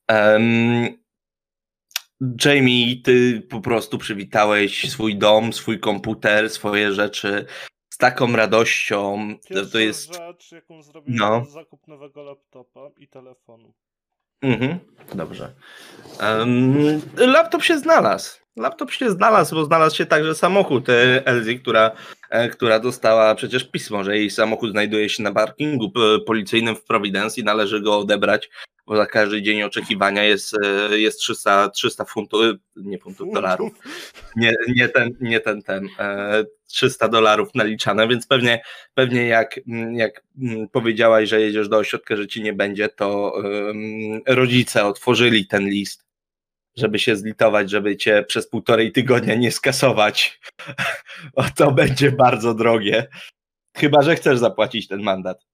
Em, 0.07 1.01
Jamie, 2.45 3.01
ty 3.03 3.41
po 3.49 3.61
prostu 3.61 3.97
przywitałeś 3.97 4.89
swój 4.91 5.17
dom, 5.17 5.53
swój 5.53 5.79
komputer, 5.79 6.49
swoje 6.49 6.93
rzeczy 6.93 7.45
taką 8.01 8.35
radością. 8.35 9.17
To, 9.41 9.47
Pierwsza 9.47 9.71
to 9.71 9.79
jest. 9.79 10.15
rzecz, 10.15 10.51
jaką 10.51 10.83
zrobiłem, 10.83 11.17
No. 11.19 11.45
zakup 11.45 11.87
nowego 11.87 12.23
laptopa 12.23 12.79
i 12.97 13.07
telefonu. 13.07 13.73
Mhm, 14.41 14.79
dobrze. 15.15 15.53
Em, 16.19 17.01
laptop 17.17 17.63
się 17.63 17.77
znalazł. 17.79 18.41
Laptop 18.55 18.91
się 18.91 19.11
znalazł, 19.11 19.55
bo 19.55 19.65
znalazł 19.65 19.95
się 19.95 20.05
także 20.05 20.35
samochód 20.35 20.87
Elzy, 21.25 21.55
która, 21.59 21.91
e, 22.29 22.49
która 22.49 22.79
dostała 22.79 23.35
przecież 23.35 23.63
pismo, 23.63 24.03
że 24.03 24.17
jej 24.17 24.29
samochód 24.29 24.71
znajduje 24.71 25.09
się 25.09 25.23
na 25.23 25.31
parkingu 25.31 25.91
policyjnym 26.27 26.75
w 26.75 26.83
Providence 26.83 27.41
i 27.41 27.43
należy 27.43 27.81
go 27.81 27.97
odebrać, 27.99 28.49
bo 28.85 28.97
za 28.97 29.05
każdy 29.05 29.41
dzień 29.41 29.63
oczekiwania 29.63 30.23
jest, 30.23 30.55
e, 30.63 30.99
jest 30.99 31.19
300, 31.19 31.69
300 31.69 32.05
funtów, 32.05 32.41
e, 32.41 32.57
nie 32.75 32.99
funtów, 32.99 33.33
dolarów. 33.33 33.73
nie, 34.35 34.53
nie 34.75 34.89
ten, 34.89 35.09
nie 35.21 35.39
ten, 35.39 35.61
ten, 35.61 35.89
e, 35.99 36.43
300 36.67 37.07
dolarów 37.07 37.55
naliczane, 37.55 38.07
więc 38.07 38.27
pewnie, 38.27 38.61
pewnie 38.93 39.27
jak, 39.27 39.59
mm, 39.67 39.95
jak 39.95 40.23
mm, 40.41 40.69
powiedziałaś, 40.69 41.29
że 41.29 41.41
jedziesz 41.41 41.69
do 41.69 41.77
ośrodka, 41.77 42.15
że 42.15 42.27
ci 42.27 42.41
nie 42.43 42.53
będzie, 42.53 42.89
to 42.89 43.33
rodzice 44.27 44.85
otworzyli 44.85 45.47
ten 45.47 45.69
list, 45.69 46.05
żeby 46.77 46.99
się 46.99 47.15
zlitować, 47.15 47.69
żeby 47.69 47.97
cię 47.97 48.23
przez 48.27 48.47
półtorej 48.47 48.91
tygodnia 48.91 49.35
nie 49.35 49.51
skasować. 49.51 50.39
o, 51.33 51.43
to 51.55 51.71
będzie 51.71 52.11
bardzo 52.11 52.53
drogie. 52.53 53.07
Chyba, 53.77 54.01
że 54.01 54.15
chcesz 54.15 54.39
zapłacić 54.39 54.87
ten 54.87 55.01
mandat. 55.01 55.50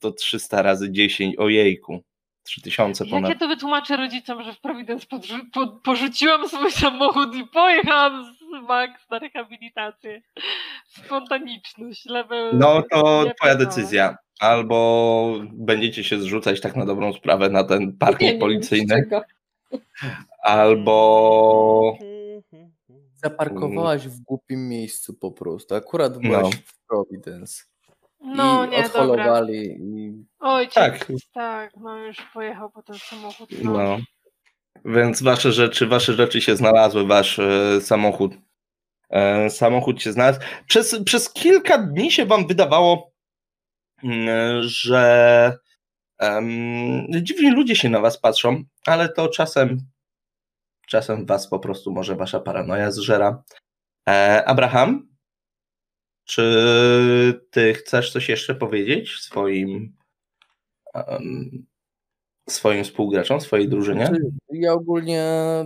To 0.00 0.12
300 0.12 0.62
razy 0.62 0.90
10, 0.92 1.36
ojejku. 1.38 2.02
3000 2.42 3.04
Jak 3.04 3.10
ponad. 3.10 3.30
ja 3.30 3.38
to 3.38 3.48
wytłumaczę 3.48 3.96
rodzicom, 3.96 4.42
że 4.42 4.52
w 4.52 4.60
Providence 4.60 5.06
podrzu- 5.06 5.44
po, 5.52 5.66
porzuciłam 5.68 6.48
swój 6.48 6.70
samochód 6.72 7.34
i 7.34 7.46
pojechałam 7.46 8.24
z 8.24 8.68
Max 8.68 9.10
na 9.10 9.18
rehabilitację. 9.18 10.22
Spontaniczność, 10.86 12.06
level... 12.06 12.50
No 12.58 12.82
to 12.90 13.24
twoja 13.38 13.54
decyzja. 13.54 14.16
Albo 14.40 15.34
będziecie 15.52 16.04
się 16.04 16.20
zrzucać 16.20 16.60
tak 16.60 16.76
na 16.76 16.86
dobrą 16.86 17.12
sprawę 17.12 17.50
na 17.50 17.64
ten 17.64 17.96
parking 17.96 18.32
nie 18.32 18.38
policyjny. 18.38 19.08
Albo 20.42 21.98
Zaparkowałaś 23.14 24.08
w 24.08 24.20
głupim 24.20 24.68
miejscu 24.68 25.14
po 25.14 25.30
prostu. 25.32 25.74
Akurat 25.74 26.18
byłaś 26.18 26.42
No. 26.44 26.50
w 26.64 26.86
Providence. 26.88 27.62
No 28.36 28.64
I 28.66 28.68
nie, 28.68 28.82
dobra. 28.82 29.02
odholowali 29.02 29.78
i 29.80 30.24
Ojciec, 30.40 30.74
Tak. 30.74 31.06
tak. 31.32 31.70
no 31.76 31.96
już 31.98 32.16
pojechał 32.34 32.70
po 32.70 32.82
ten 32.82 32.98
samochód. 32.98 33.50
No. 33.62 33.72
No. 33.72 33.98
Więc 34.84 35.22
wasze 35.22 35.52
rzeczy, 35.52 35.86
wasze 35.86 36.14
rzeczy 36.14 36.40
się 36.40 36.56
znalazły, 36.56 37.06
wasz 37.06 37.38
e, 37.38 37.80
samochód. 37.80 38.34
E, 39.10 39.50
samochód 39.50 40.02
się 40.02 40.12
znalazł. 40.12 40.40
Przez, 40.66 41.04
przez 41.04 41.32
kilka 41.32 41.78
dni 41.78 42.10
się 42.12 42.26
wam 42.26 42.46
wydawało, 42.46 43.12
mm, 44.04 44.62
że 44.62 45.58
em, 46.18 47.06
dziwni 47.22 47.50
ludzie 47.50 47.76
się 47.76 47.88
na 47.88 48.00
was 48.00 48.20
patrzą, 48.20 48.62
ale 48.86 49.08
to 49.08 49.28
czasem 49.28 49.78
czasem 50.88 51.26
was 51.26 51.48
po 51.48 51.58
prostu 51.58 51.92
może 51.92 52.16
wasza 52.16 52.40
paranoja 52.40 52.90
zżera. 52.90 53.42
E, 54.08 54.44
Abraham, 54.46 55.07
czy 56.28 57.40
ty 57.50 57.74
chcesz 57.74 58.12
coś 58.12 58.28
jeszcze 58.28 58.54
powiedzieć 58.54 59.12
swoim 59.20 59.96
em, 60.94 61.66
swoim 62.48 62.84
współgraczom, 62.84 63.40
swojej 63.40 63.68
drużynie? 63.68 64.06
Znaczy, 64.06 64.22
Ja 64.50 64.72
ogólnie 64.72 65.24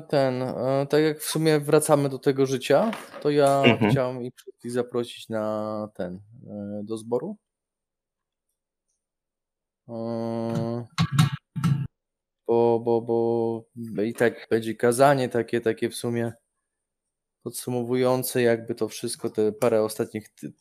ten, 0.09 0.43
e, 0.43 0.87
tak 0.91 1.03
jak 1.03 1.21
w 1.21 1.25
sumie 1.25 1.61
wracamy 1.61 2.09
do 2.09 2.19
tego 2.19 2.47
życia, 2.47 2.91
to 3.23 3.31
ja 3.31 3.63
Mhm. 3.65 3.91
chciałem 3.91 4.23
ich 4.23 4.35
wszystkich 4.37 4.71
zaprosić 4.73 5.29
na 5.29 5.89
ten, 5.95 6.21
e, 6.51 6.81
do 6.85 6.97
zboru. 6.97 7.37
E, 9.89 10.85
Bo, 12.49 12.81
bo, 12.81 13.01
bo 13.01 14.03
i 14.03 14.15
tak 14.15 14.47
będzie 14.51 14.75
kazanie 14.75 15.29
takie, 15.29 15.61
takie 15.61 15.91
w 15.91 15.95
sumie 15.95 16.33
podsumowujące 17.43 18.43
jakby 18.43 18.75
to 18.75 18.89
wszystko, 18.89 19.31
te 19.31 19.53
parę 19.53 19.83
ostatnich 19.83 20.29
ty 20.29 20.53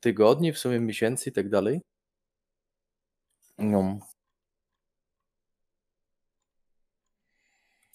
tygodni, 0.00 0.52
w 0.52 0.58
sumie 0.58 0.80
miesięcy 0.80 1.30
i 1.30 1.32
tak 1.32 1.48
dalej. 1.48 1.80
No. 3.58 3.98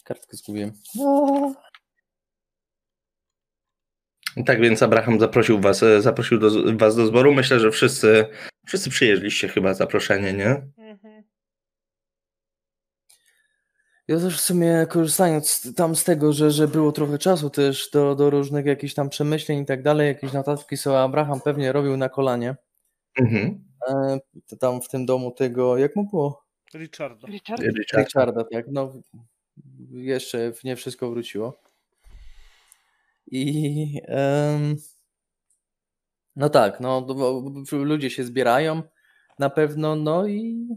Kartkę 0.04 0.38
zgubiłem. 0.38 0.72
Tak 4.46 4.62
więc 4.62 4.84
Abraham 4.84 5.20
zaprosił 5.20 5.62
was, 5.62 5.84
e, 5.84 6.02
zaprosił 6.02 6.40
do, 6.40 6.50
was 6.78 6.96
do 6.96 7.06
zboru. 7.06 7.34
Myślę, 7.34 7.60
że 7.60 7.72
wszyscy, 7.72 8.26
wszyscy 8.68 8.90
przyjeżdżliście 8.90 9.48
chyba 9.48 9.74
zaproszenie, 9.74 10.34
nie? 10.34 10.50
Mhm. 10.78 11.24
Ja 14.08 14.20
też 14.20 14.38
w 14.38 14.42
sumie 14.42 14.86
korzystając 14.90 15.76
tam 15.76 15.96
z 15.96 16.04
tego, 16.04 16.34
że, 16.34 16.52
że 16.52 16.68
było 16.68 16.92
trochę 16.92 17.18
czasu 17.18 17.50
też 17.50 17.90
do, 17.94 18.16
do 18.16 18.30
różnych 18.30 18.66
jakichś 18.66 18.94
tam 18.94 19.10
przemyśleń 19.10 19.60
i 19.60 19.66
tak 19.66 19.84
dalej, 19.84 20.08
jakieś 20.08 20.34
notatki 20.34 20.78
sobie 20.78 21.00
Abraham 21.00 21.42
pewnie 21.42 21.72
robił 21.72 21.98
na 21.98 22.10
kolanie. 22.10 22.56
Mhm. 23.20 23.66
E, 23.90 24.20
tam 24.60 24.82
w 24.82 24.88
tym 24.88 25.06
domu 25.06 25.32
tego, 25.32 25.78
jak 25.78 25.96
mu 25.96 26.10
było? 26.10 26.46
Richarda. 26.74 27.28
Richard? 27.28 27.62
Richard. 27.62 28.08
Richarda, 28.08 28.44
tak. 28.44 28.66
No, 28.68 28.94
jeszcze 29.92 30.54
nie 30.64 30.76
wszystko 30.76 31.10
wróciło. 31.10 31.62
I 33.28 34.02
em, 34.06 34.76
no 36.36 36.50
tak, 36.50 36.80
no 36.80 37.08
ludzie 37.72 38.10
się 38.10 38.24
zbierają 38.24 38.82
na 39.40 39.50
pewno, 39.50 39.96
no 39.96 40.28
i 40.28 40.68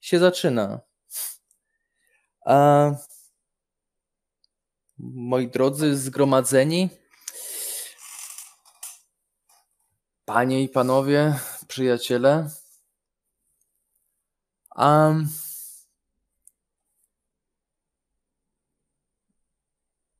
się 0.00 0.18
zaczyna. 0.18 0.80
Moi 4.98 5.48
drodzy 5.48 5.96
zgromadzeni, 5.96 6.88
panie 10.24 10.62
i 10.62 10.68
panowie, 10.68 11.38
przyjaciele, 11.68 12.50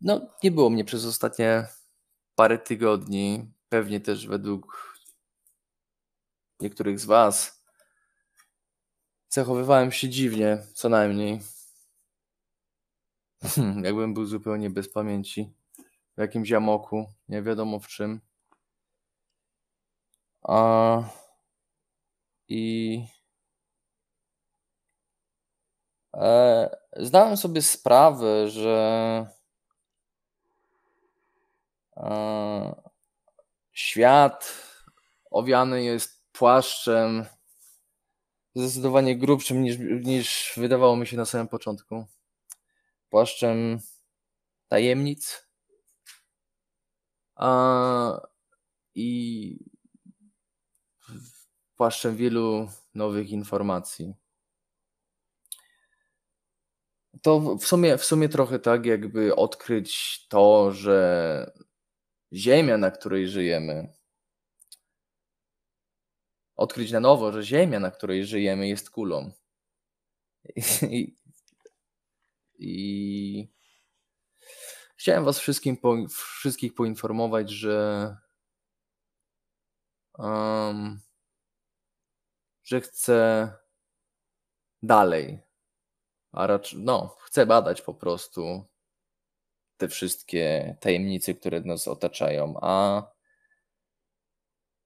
no 0.00 0.20
nie 0.42 0.50
było 0.50 0.70
mnie 0.70 0.84
przez 0.84 1.04
ostatnie 1.04 1.66
parę 2.34 2.58
tygodni, 2.58 3.52
pewnie 3.68 4.00
też 4.00 4.26
według 4.26 4.96
niektórych 6.60 7.00
z 7.00 7.04
was. 7.04 7.62
Zachowywałem 9.28 9.92
się 9.92 10.08
dziwnie, 10.08 10.66
co 10.74 10.88
najmniej. 10.88 11.61
Hmm, 13.42 13.84
Jakbym 13.84 14.14
był 14.14 14.26
zupełnie 14.26 14.70
bez 14.70 14.92
pamięci. 14.92 15.52
W 16.16 16.20
jakimś 16.20 16.52
amoku, 16.52 17.06
nie 17.28 17.42
wiadomo 17.42 17.80
w 17.80 17.86
czym. 17.88 18.20
A 20.42 21.02
i 22.48 23.04
e, 26.14 26.76
zdałem 26.96 27.36
sobie 27.36 27.62
sprawę, 27.62 28.48
że 28.48 29.26
e, 31.96 32.74
świat 33.72 34.52
owiany 35.30 35.84
jest 35.84 36.22
płaszczem 36.32 37.26
zdecydowanie 38.54 39.16
grubszym 39.16 39.62
niż, 39.62 39.78
niż 39.78 40.52
wydawało 40.56 40.96
mi 40.96 41.06
się 41.06 41.16
na 41.16 41.24
samym 41.24 41.48
początku. 41.48 42.06
Płaszczem 43.12 43.78
tajemnic 44.68 45.48
a, 47.36 48.20
i 48.94 49.58
płaszczem 51.76 52.16
wielu 52.16 52.68
nowych 52.94 53.30
informacji. 53.30 54.14
To 57.22 57.40
w- 57.40 57.64
sumie, 57.66 57.98
w 57.98 58.04
sumie 58.04 58.28
trochę 58.28 58.58
tak, 58.58 58.86
jakby 58.86 59.36
odkryć 59.36 60.26
to, 60.28 60.72
że 60.72 61.52
Ziemia, 62.32 62.78
na 62.78 62.90
której 62.90 63.28
żyjemy, 63.28 63.92
odkryć 66.56 66.90
na 66.92 67.00
nowo, 67.00 67.32
że 67.32 67.42
Ziemia, 67.42 67.80
na 67.80 67.90
której 67.90 68.24
żyjemy, 68.24 68.68
jest 68.68 68.90
kulą. 68.90 69.32
I, 70.90 71.16
i 72.62 73.52
chciałem 74.96 75.24
Was 75.24 75.38
wszystkim 75.38 75.76
po, 75.76 75.96
wszystkich 76.08 76.74
poinformować, 76.74 77.50
że 77.50 78.16
em, 80.18 81.00
że 82.64 82.80
chcę 82.80 83.48
dalej, 84.82 85.40
a 86.32 86.46
raczej, 86.46 86.78
no, 86.82 87.16
chcę 87.20 87.46
badać 87.46 87.82
po 87.82 87.94
prostu 87.94 88.64
te 89.76 89.88
wszystkie 89.88 90.76
tajemnice, 90.80 91.34
które 91.34 91.60
nas 91.60 91.88
otaczają, 91.88 92.54
a 92.60 93.02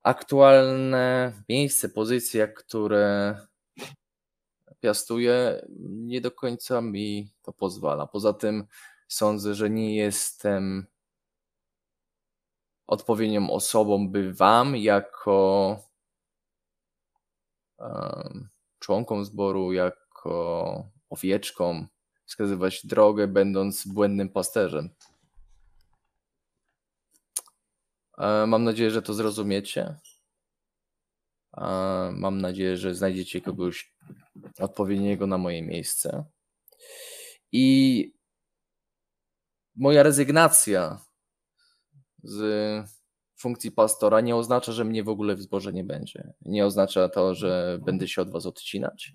aktualne 0.03 1.33
miejsce, 1.49 1.89
pozycje, 1.89 2.49
które 2.49 3.37
piastuję, 4.81 5.67
nie 5.81 6.21
do 6.21 6.31
końca 6.31 6.81
mi 6.81 7.31
to 7.43 7.53
pozwala. 7.53 8.07
Poza 8.07 8.33
tym 8.33 8.67
sądzę, 9.09 9.55
że 9.55 9.71
nie 9.71 9.97
jestem 9.97 10.87
odpowiednią 12.87 13.51
osobą, 13.51 14.09
by 14.09 14.35
Wam 14.35 14.77
jako 14.77 15.79
em, 17.79 18.49
członkom 18.79 19.25
zboru, 19.25 19.73
jako 19.73 20.85
owieczkom 21.11 21.89
wskazywać 22.27 22.87
drogę, 22.87 23.27
będąc 23.27 23.87
błędnym 23.87 24.29
pasterzem. 24.29 24.91
E, 28.19 28.47
Mam 28.47 28.65
nadzieję, 28.65 28.91
że 28.91 29.03
to 29.03 29.15
zrozumiecie. 29.15 29.95
E, 31.57 31.65
Mam 32.13 32.41
nadzieję, 32.41 32.77
że 32.77 32.95
znajdziecie 32.95 33.41
kogoś 33.41 33.95
odpowiedniego 34.59 35.27
na 35.27 35.39
moje 35.39 35.63
miejsce. 35.63 36.25
I 37.53 38.17
moja 39.77 40.03
rezygnacja 40.03 41.05
z 42.23 42.91
funkcji 43.39 43.73
pastora 43.73 44.21
nie 44.21 44.37
oznacza, 44.37 44.73
że 44.73 44.85
mnie 44.85 45.05
w 45.05 45.09
ogóle 45.09 45.37
w 45.37 45.43
zborze 45.43 45.73
nie 45.73 45.85
będzie. 45.85 46.33
Nie 46.41 46.67
oznacza 46.67 47.09
to, 47.09 47.35
że 47.35 47.79
będę 47.85 48.09
się 48.09 48.23
od 48.23 48.31
was 48.31 48.47
odcinać. 48.47 49.13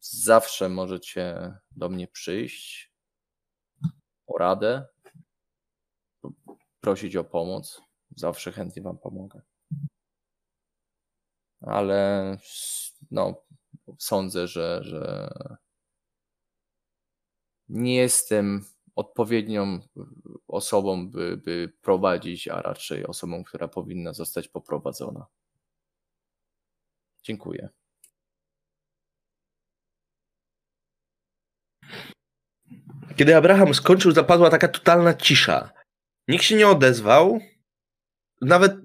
Zawsze 0.00 0.68
możecie 0.68 1.52
do 1.70 1.88
mnie 1.88 2.08
przyjść 2.08 2.92
o 4.26 4.38
radę, 4.38 4.86
prosić 6.80 7.16
o 7.16 7.24
pomoc. 7.24 7.82
Zawsze 8.16 8.52
chętnie 8.52 8.82
wam 8.82 8.98
pomogę. 8.98 9.42
Ale 11.60 12.36
no, 13.10 13.44
sądzę, 13.98 14.48
że, 14.48 14.80
że 14.84 15.30
nie 17.68 17.96
jestem 17.96 18.64
odpowiednią 18.96 19.80
osobą, 20.48 21.10
by, 21.10 21.36
by 21.36 21.72
prowadzić, 21.80 22.48
a 22.48 22.62
raczej 22.62 23.06
osobą, 23.06 23.44
która 23.44 23.68
powinna 23.68 24.12
zostać 24.12 24.48
poprowadzona. 24.48 25.26
Dziękuję. 27.22 27.68
Kiedy 33.16 33.36
Abraham 33.36 33.74
skończył, 33.74 34.12
zapadła 34.12 34.50
taka 34.50 34.68
totalna 34.68 35.14
cisza. 35.14 35.72
Nikt 36.28 36.44
się 36.44 36.56
nie 36.56 36.68
odezwał. 36.68 37.38
Nawet 38.40 38.76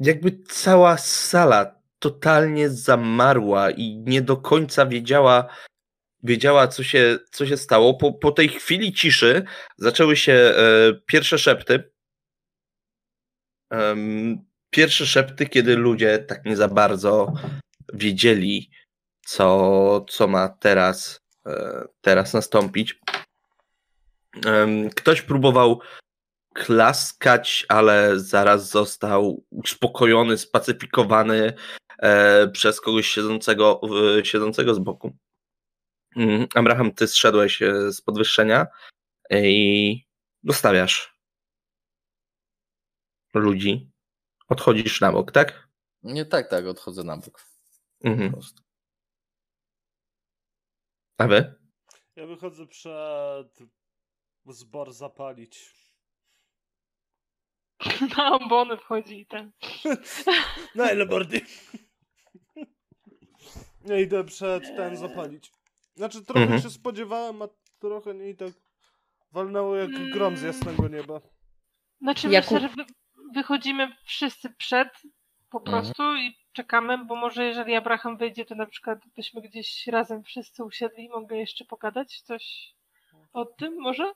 jakby 0.00 0.42
cała 0.42 0.98
sala 0.98 1.81
totalnie 2.02 2.70
zamarła 2.70 3.70
i 3.70 3.96
nie 3.96 4.22
do 4.22 4.36
końca 4.36 4.86
wiedziała, 4.86 5.46
wiedziała 6.22 6.68
co, 6.68 6.82
się, 6.82 7.18
co 7.30 7.46
się 7.46 7.56
stało. 7.56 7.94
Po, 7.94 8.12
po 8.12 8.32
tej 8.32 8.48
chwili 8.48 8.92
ciszy 8.92 9.44
zaczęły 9.76 10.16
się 10.16 10.32
e, 10.32 10.54
pierwsze 11.06 11.38
szepty. 11.38 11.92
Em, 13.70 14.38
pierwsze 14.70 15.06
szepty, 15.06 15.46
kiedy 15.46 15.76
ludzie 15.76 16.18
tak 16.18 16.44
nie 16.44 16.56
za 16.56 16.68
bardzo 16.68 17.32
wiedzieli, 17.94 18.70
co, 19.26 20.04
co 20.08 20.28
ma 20.28 20.48
teraz, 20.48 21.20
e, 21.46 21.84
teraz 22.00 22.34
nastąpić. 22.34 23.00
Ktoś 24.96 25.22
próbował 25.22 25.80
klaskać, 26.52 27.66
ale 27.68 28.20
zaraz 28.20 28.70
został 28.70 29.44
uspokojony, 29.50 30.38
spacyfikowany 30.38 31.46
e, 31.46 31.52
przez 32.52 32.80
kogoś 32.80 33.06
siedzącego, 33.06 33.80
siedzącego 34.24 34.74
z 34.74 34.78
boku. 34.78 35.16
Mm, 36.16 36.46
Abraham, 36.54 36.92
ty 36.94 37.08
zszedłeś 37.08 37.62
e, 37.62 37.92
z 37.92 38.00
podwyższenia 38.00 38.66
i 39.30 40.04
dostawiasz 40.42 41.16
ludzi. 43.34 43.90
Odchodzisz 44.48 45.00
na 45.00 45.12
bok, 45.12 45.32
tak? 45.32 45.68
Nie 46.02 46.24
tak, 46.26 46.48
tak, 46.50 46.66
odchodzę 46.66 47.04
na 47.04 47.16
bok. 47.16 47.44
Po 48.02 48.08
Mhm. 48.08 48.32
prostu. 48.32 48.62
A 51.18 51.26
wy? 51.26 51.54
Ja 52.16 52.26
wychodzę 52.26 52.66
przed 52.66 53.58
zbor 54.46 54.92
zapalić. 54.92 55.74
Na 58.16 58.24
ambony 58.24 58.76
wchodzi 58.76 59.20
i 59.20 59.26
ten. 59.26 59.52
Na 60.74 60.90
ile 60.92 61.06
mordy? 61.06 61.40
Ja 63.84 63.98
idę 64.00 64.24
przed 64.24 64.62
ten 64.76 64.96
zapalić. 64.96 65.52
Znaczy 65.94 66.24
trochę 66.24 66.40
Mhm. 66.42 66.62
się 66.62 66.70
spodziewałem, 66.70 67.42
a 67.42 67.48
trochę 67.78 68.14
nie 68.14 68.28
i 68.30 68.36
tak 68.36 68.52
walnęło 69.32 69.76
jak 69.76 69.90
grom 70.12 70.36
z 70.36 70.42
jasnego 70.42 70.88
nieba. 70.88 71.20
Znaczy 72.00 72.28
Jakub- 72.28 72.50
myślę, 72.52 72.68
że 72.68 72.74
wy, 72.76 72.84
wychodzimy 73.34 73.88
wszyscy 74.04 74.50
przed 74.50 74.88
po 75.50 75.58
Mhm. 75.58 75.82
prostu 75.82 76.02
i 76.16 76.34
czekamy, 76.52 77.04
bo 77.04 77.16
może 77.16 77.44
jeżeli 77.44 77.74
Abraham 77.74 78.16
wyjdzie, 78.16 78.44
to 78.44 78.54
na 78.54 78.66
przykład 78.66 78.98
byśmy 79.16 79.42
gdzieś 79.42 79.86
razem 79.86 80.22
wszyscy 80.22 80.64
usiedli 80.64 81.04
i 81.04 81.08
mogli 81.08 81.38
jeszcze 81.38 81.64
pogadać 81.64 82.20
coś 82.20 82.74
o 83.32 83.44
tym 83.44 83.74
może? 83.80 84.12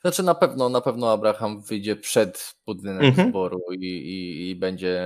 Znaczy 0.00 0.22
na 0.22 0.34
pewno, 0.34 0.68
na 0.68 0.80
pewno 0.80 1.12
Abraham 1.12 1.60
wyjdzie 1.62 1.96
przed 1.96 2.54
budynek 2.66 3.02
Mhm. 3.02 3.28
zboru 3.28 3.60
i, 3.72 3.84
i, 3.86 4.50
i 4.50 4.56
będzie 4.56 5.02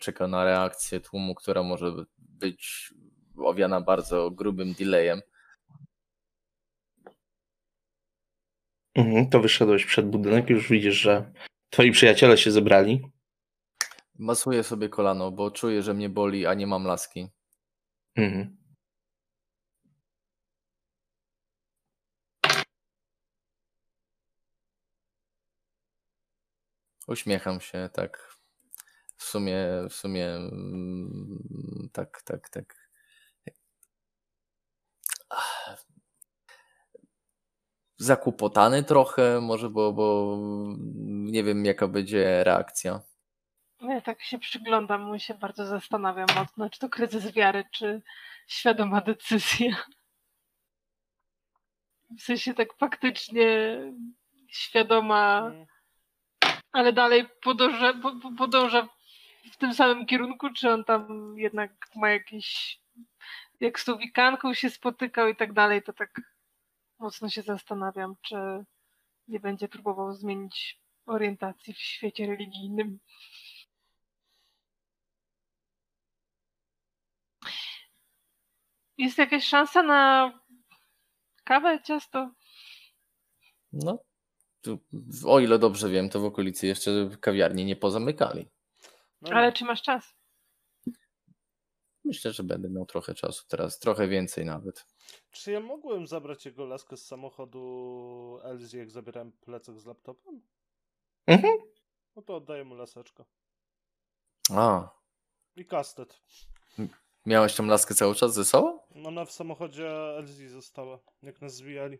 czekał 0.00 0.28
na 0.28 0.44
reakcję 0.44 1.00
tłumu, 1.00 1.34
która 1.34 1.62
może 1.62 1.92
być 2.18 2.94
owiana 3.46 3.80
bardzo 3.80 4.30
grubym 4.30 4.74
delayem. 4.74 5.20
Mhm, 8.94 9.30
to 9.30 9.40
wyszedłeś 9.40 9.84
przed 9.84 10.10
budynek, 10.10 10.50
już 10.50 10.68
widzisz, 10.68 10.94
że 10.94 11.32
twoi 11.70 11.90
przyjaciele 11.90 12.38
się 12.38 12.50
zebrali. 12.50 13.02
Masuję 14.18 14.62
sobie 14.64 14.88
kolano, 14.88 15.30
bo 15.30 15.50
czuję, 15.50 15.82
że 15.82 15.94
mnie 15.94 16.08
boli, 16.08 16.46
a 16.46 16.54
nie 16.54 16.66
mam 16.66 16.84
laski. 16.84 17.28
Mhm. 18.16 18.56
Uśmiecham 27.08 27.60
się, 27.60 27.90
tak. 27.92 28.34
W 29.16 29.24
sumie, 29.24 29.58
w 29.90 29.94
sumie, 29.94 30.26
mm, 30.26 31.88
tak, 31.92 32.22
tak, 32.22 32.48
tak. 32.48 32.77
Zakłopotany 37.98 38.84
trochę, 38.84 39.40
może, 39.40 39.70
bo, 39.70 39.92
bo 39.92 40.36
nie 41.06 41.44
wiem, 41.44 41.64
jaka 41.64 41.88
będzie 41.88 42.44
reakcja. 42.44 43.00
No 43.80 43.92
Ja 43.94 44.00
tak 44.00 44.22
się 44.22 44.38
przyglądam 44.38 45.16
i 45.16 45.20
się 45.20 45.34
bardzo 45.34 45.66
zastanawiam 45.66 46.28
mocno, 46.36 46.70
czy 46.70 46.78
to 46.78 46.88
kryzys 46.88 47.32
wiary, 47.32 47.64
czy 47.72 48.02
świadoma 48.46 49.00
decyzja. 49.00 49.76
W 52.18 52.22
sensie 52.22 52.54
tak 52.54 52.74
faktycznie 52.74 53.78
świadoma, 54.48 55.52
ale 56.72 56.92
dalej 56.92 57.28
podąża, 57.42 57.94
po, 57.94 58.12
po- 58.22 58.32
podąża 58.38 58.88
w 59.52 59.56
tym 59.56 59.74
samym 59.74 60.06
kierunku, 60.06 60.50
czy 60.52 60.70
on 60.70 60.84
tam 60.84 61.34
jednak 61.36 61.72
ma 61.96 62.10
jakieś, 62.10 62.80
jak 63.60 63.80
z 63.80 63.84
tą 63.84 63.96
wikanką 63.98 64.54
się 64.54 64.70
spotykał 64.70 65.28
i 65.28 65.36
tak 65.36 65.52
dalej, 65.52 65.82
to 65.82 65.92
tak 65.92 66.20
mocno 66.98 67.28
się 67.28 67.42
zastanawiam, 67.42 68.14
czy 68.22 68.36
nie 69.28 69.40
będzie 69.40 69.68
próbował 69.68 70.12
zmienić 70.12 70.80
orientacji 71.06 71.74
w 71.74 71.78
świecie 71.78 72.26
religijnym. 72.26 72.98
Jest 78.98 79.18
jakaś 79.18 79.44
szansa 79.44 79.82
na 79.82 80.32
kawę, 81.44 81.82
ciasto? 81.84 82.30
No, 83.72 83.98
tu, 84.60 84.78
o 85.26 85.40
ile 85.40 85.58
dobrze 85.58 85.88
wiem, 85.88 86.08
to 86.10 86.20
w 86.20 86.24
okolicy 86.24 86.66
jeszcze 86.66 87.10
kawiarni 87.20 87.64
nie 87.64 87.76
pozamykali. 87.76 88.48
No, 89.22 89.30
Ale 89.30 89.52
czy 89.52 89.64
masz 89.64 89.82
czas? 89.82 90.14
Myślę, 92.04 92.32
że 92.32 92.42
będę 92.42 92.70
miał 92.70 92.86
trochę 92.86 93.14
czasu 93.14 93.44
teraz, 93.48 93.78
trochę 93.78 94.08
więcej 94.08 94.44
nawet. 94.44 94.86
Czy 95.30 95.52
ja 95.52 95.60
mogłem 95.60 96.06
zabrać 96.06 96.46
jego 96.46 96.64
laskę 96.64 96.96
z 96.96 97.06
samochodu 97.06 98.38
Elzy, 98.42 98.78
jak 98.78 98.90
zabierałem 98.90 99.32
plecak 99.32 99.80
z 99.80 99.86
laptopem? 99.86 100.40
Mhm. 101.26 101.58
No 102.16 102.22
to 102.22 102.36
oddaję 102.36 102.64
mu 102.64 102.74
laseczkę. 102.74 103.24
A, 104.50 104.90
I 105.56 105.66
kastet. 105.66 106.20
miałeś 107.26 107.54
tą 107.54 107.66
laskę 107.66 107.94
cały 107.94 108.14
czas 108.14 108.34
ze 108.34 108.44
sobą? 108.44 108.78
Ona 109.06 109.24
w 109.24 109.32
samochodzie 109.32 109.90
Elzy 110.16 110.48
została, 110.48 110.98
jak 111.22 111.40
nas 111.40 111.54
zwijali. 111.54 111.98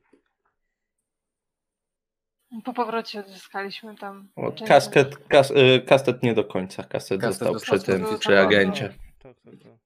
Po 2.65 2.73
powrocie 2.73 3.21
odzyskaliśmy 3.21 3.97
tam. 3.97 4.29
O, 4.37 4.53
część 4.53 4.69
kasket, 4.69 5.17
kas, 5.29 5.51
y, 5.51 5.85
kastet 5.87 6.23
nie 6.23 6.35
do 6.35 6.45
końca. 6.45 6.85
Kastet, 6.85 7.21
Kastet 7.21 7.39
został 7.39 7.55
został 7.55 7.79
przy 7.79 7.87
tym, 7.87 8.19
przy 8.19 8.29
tam, 8.29 8.47
agencie. 8.47 8.95
Tak, 9.19 9.37
tak, 9.41 9.55
tak. 9.63 9.79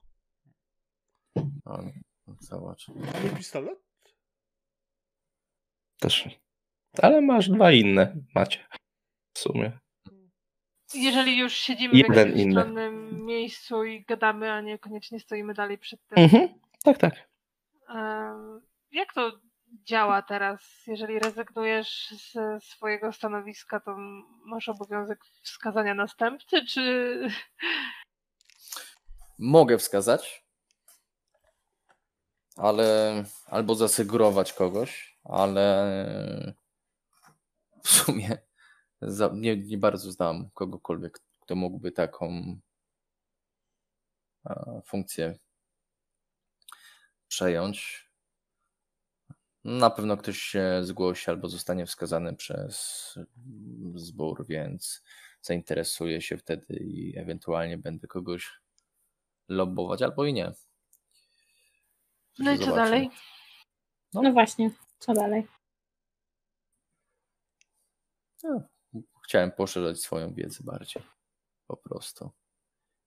A 2.26 2.32
mój 3.20 3.30
pistolet? 3.36 3.78
Też. 6.00 6.28
Ale 7.02 7.20
masz 7.20 7.48
dwa 7.48 7.72
inne, 7.72 8.16
macie. 8.34 8.66
W 9.34 9.38
sumie. 9.38 9.78
Jeżeli 10.94 11.38
już 11.38 11.52
siedzimy 11.52 11.94
Jeden 11.94 12.12
w 12.12 12.16
jakimś 12.16 12.40
inny. 12.40 12.52
stronnym 12.52 13.24
miejscu 13.26 13.84
i 13.84 14.04
gadamy, 14.04 14.52
a 14.52 14.60
niekoniecznie 14.60 15.20
stoimy 15.20 15.54
dalej 15.54 15.78
przed 15.78 16.06
tym. 16.06 16.18
Mhm. 16.18 16.48
Tak, 16.84 16.98
tak. 16.98 17.28
Jak 18.92 19.12
to 19.14 19.40
działa 19.68 20.22
teraz? 20.22 20.82
Jeżeli 20.86 21.18
rezygnujesz 21.18 22.14
ze 22.32 22.60
swojego 22.60 23.12
stanowiska, 23.12 23.80
to 23.80 23.96
masz 24.44 24.68
obowiązek 24.68 25.24
wskazania 25.42 25.94
następcy, 25.94 26.66
czy 26.66 27.28
Mogę 29.38 29.78
wskazać, 29.78 30.41
ale 32.56 33.24
albo 33.46 33.74
zasugerować 33.74 34.52
kogoś, 34.52 35.18
ale 35.24 36.54
w 37.82 37.88
sumie 37.88 38.38
za, 39.02 39.30
nie, 39.34 39.56
nie 39.56 39.78
bardzo 39.78 40.12
znam 40.12 40.50
kogokolwiek, 40.54 41.20
kto 41.40 41.56
mógłby 41.56 41.92
taką 41.92 42.56
e, 44.46 44.80
funkcję 44.86 45.38
przejąć. 47.28 48.08
Na 49.64 49.90
pewno 49.90 50.16
ktoś 50.16 50.38
się 50.38 50.80
zgłosi 50.82 51.30
albo 51.30 51.48
zostanie 51.48 51.86
wskazany 51.86 52.36
przez 52.36 53.14
zbór, 53.94 54.46
więc 54.48 55.02
zainteresuję 55.42 56.20
się 56.20 56.36
wtedy 56.36 56.76
i 56.76 57.18
ewentualnie 57.18 57.78
będę 57.78 58.06
kogoś 58.06 58.50
lobbować 59.48 60.02
albo 60.02 60.24
i 60.24 60.32
nie. 60.32 60.52
No 62.38 62.52
i 62.52 62.59
co 62.59 62.74
dalej? 62.76 63.10
No 64.14 64.32
właśnie. 64.32 64.70
Co 64.98 65.12
dalej? 65.12 65.46
No, 68.42 68.62
chciałem 69.24 69.52
poszerzać 69.52 70.00
swoją 70.00 70.34
wiedzę 70.34 70.64
bardziej. 70.64 71.02
Po 71.66 71.76
prostu. 71.76 72.30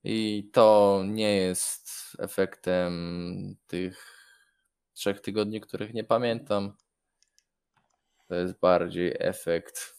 I 0.04 0.50
to 0.54 1.02
nie 1.06 1.36
jest 1.36 1.90
efektem 2.20 3.56
tych 3.68 4.16
trzech 4.94 5.22
tygodni, 5.22 5.62
których 5.62 5.94
nie 5.94 6.04
pamiętam. 6.04 6.78
To 8.28 8.36
jest 8.36 8.60
bardziej 8.60 9.16
efekt 9.20 9.96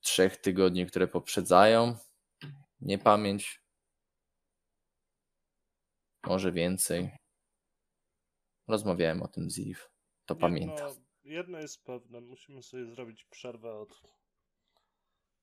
trzech 0.00 0.36
tygodni, 0.36 0.86
które 0.86 1.08
poprzedzają 1.08 1.96
niepamięć. 2.80 3.62
Może 6.26 6.52
więcej. 6.52 7.10
Rozmawiałem 8.68 9.22
o 9.22 9.28
tym 9.28 9.50
z 9.50 9.58
Eve. 9.58 9.80
To 10.26 10.36
pamiętam. 10.36 10.88
Jedno, 10.88 11.04
jedno 11.24 11.58
jest 11.58 11.84
pewne, 11.84 12.20
musimy 12.20 12.62
sobie 12.62 12.86
zrobić 12.86 13.24
przerwę 13.24 13.74
od 13.74 14.02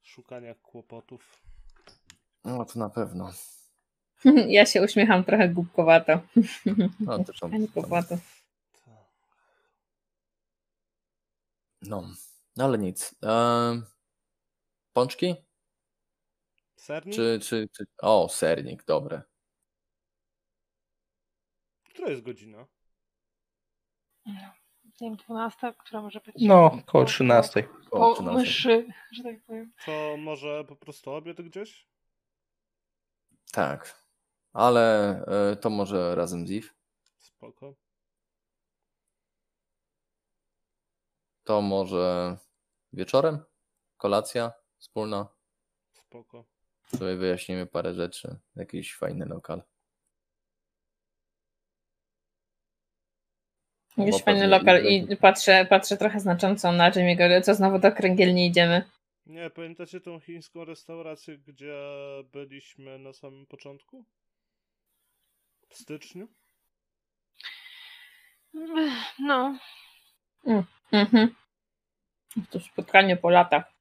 szukania 0.01 0.55
kłopotów. 0.55 1.41
No 2.43 2.65
to 2.65 2.79
na 2.79 2.89
pewno. 2.89 3.31
Ja 4.47 4.65
się 4.65 4.81
uśmiecham 4.81 5.23
trochę 5.23 5.49
głupkowato. 5.49 6.21
No, 6.99 7.23
to 7.39 7.49
głupkowato. 7.49 8.17
Tak. 8.85 8.93
No, 11.81 12.09
no 12.55 12.63
ale 12.63 12.77
nic. 12.77 13.15
Ehm, 13.21 13.85
pączki? 14.93 15.35
Sernik? 16.75 17.15
Czy, 17.15 17.39
czy, 17.43 17.67
czy... 17.71 17.85
O, 17.97 18.29
sernik, 18.29 18.85
dobre. 18.85 19.21
Która 21.97 22.09
jest 22.09 22.23
godzina? 22.23 22.67
Nie 24.25 24.51
wiem, 25.01 25.15
12, 25.15 25.73
która 25.77 26.01
może 26.01 26.19
być. 26.19 26.35
No, 26.39 26.81
koło 26.85 27.05
13. 27.05 27.67
O, 27.91 27.99
Po 27.99 28.13
13. 28.13 28.39
myszy, 28.39 28.87
że 29.11 29.23
tak 29.23 29.43
powiem. 29.43 29.73
To 29.85 30.17
może 30.17 30.65
po 30.65 30.75
prostu 30.75 31.11
obiad 31.11 31.41
gdzieś? 31.41 31.87
Tak. 33.51 34.03
Ale 34.53 35.09
e, 35.51 35.55
to 35.55 35.69
może 35.69 36.15
razem 36.15 36.47
z 36.47 36.51
Eve. 36.51 36.67
Spoko. 37.17 37.75
To 41.43 41.61
może 41.61 42.37
wieczorem? 42.93 43.39
Kolacja 43.97 44.51
wspólna. 44.77 45.27
Spoko. 45.93 46.45
Sobie 46.87 47.15
wyjaśnimy 47.15 47.65
parę 47.65 47.93
rzeczy. 47.93 48.39
Jakiś 48.55 48.95
fajny 48.95 49.25
lokal. 49.25 49.63
Jakiś 53.97 54.23
fajny 54.23 54.47
lokal 54.47 54.85
i 54.85 55.17
patrzę, 55.17 55.65
patrzę 55.69 55.97
trochę 55.97 56.19
znacząco 56.19 56.71
na 56.71 56.91
Jimmy'ego, 56.91 57.41
co 57.41 57.53
znowu 57.53 57.79
do 57.79 57.91
kręgielni 57.91 58.47
idziemy. 58.47 58.83
Nie, 59.25 59.49
pamiętacie 59.49 60.01
tą 60.01 60.19
chińską 60.19 60.65
restaurację, 60.65 61.37
gdzie 61.37 61.75
byliśmy 62.33 62.99
na 62.99 63.13
samym 63.13 63.45
początku? 63.45 64.05
W 65.69 65.75
styczniu? 65.75 66.27
No, 69.19 69.57
Mhm. 70.91 71.35
To 72.49 72.59
spotkanie 72.59 73.17
po 73.17 73.29
latach. 73.29 73.73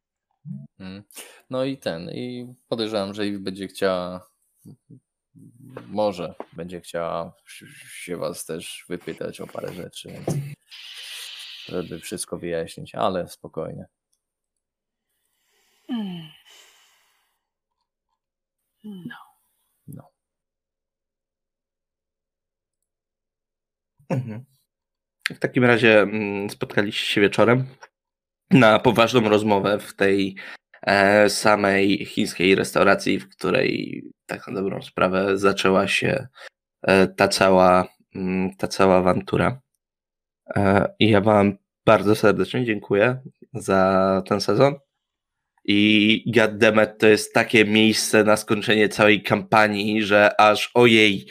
Mm. 0.80 1.02
No 1.50 1.64
i 1.64 1.76
ten. 1.76 2.10
I 2.10 2.54
podejrzewam, 2.68 3.14
że 3.14 3.22
Eve 3.22 3.38
będzie 3.38 3.68
chciała. 3.68 4.26
Może 5.86 6.34
będzie 6.52 6.80
chciała 6.80 7.32
się 7.88 8.16
was 8.16 8.44
też 8.44 8.84
wypytać 8.88 9.40
o 9.40 9.46
parę 9.46 9.74
rzeczy, 9.74 10.08
więc 10.08 10.26
żeby 11.66 12.00
wszystko 12.00 12.38
wyjaśnić, 12.38 12.94
ale 12.94 13.28
spokojnie. 13.28 13.86
Mm. 15.88 16.28
No. 18.84 19.16
No. 19.86 20.10
Mhm. 24.08 24.44
W 25.30 25.38
takim 25.38 25.64
razie 25.64 26.00
mm, 26.00 26.50
spotkaliście 26.50 27.06
się 27.06 27.20
wieczorem 27.20 27.66
na 28.50 28.78
poważną 28.78 29.28
rozmowę 29.28 29.78
w 29.78 29.94
tej 29.94 30.36
samej 31.28 32.06
chińskiej 32.06 32.54
restauracji, 32.54 33.18
w 33.18 33.28
której 33.28 34.02
tak 34.26 34.48
na 34.48 34.54
dobrą 34.54 34.82
sprawę 34.82 35.38
zaczęła 35.38 35.88
się 35.88 36.26
e, 36.82 37.06
ta 37.06 37.28
cała 37.28 37.88
mm, 38.14 38.56
ta 38.56 38.68
cała 38.68 38.96
awantura. 38.96 39.60
E, 40.56 40.94
I 40.98 41.10
ja 41.10 41.20
wam 41.20 41.56
bardzo 41.86 42.14
serdecznie 42.14 42.64
dziękuję 42.64 43.20
za 43.54 44.22
ten 44.28 44.40
sezon. 44.40 44.74
I 45.64 46.32
goddammit, 46.34 46.90
to 46.98 47.06
jest 47.06 47.34
takie 47.34 47.64
miejsce 47.64 48.24
na 48.24 48.36
skończenie 48.36 48.88
całej 48.88 49.22
kampanii, 49.22 50.02
że 50.02 50.40
aż 50.40 50.70
ojej, 50.74 51.26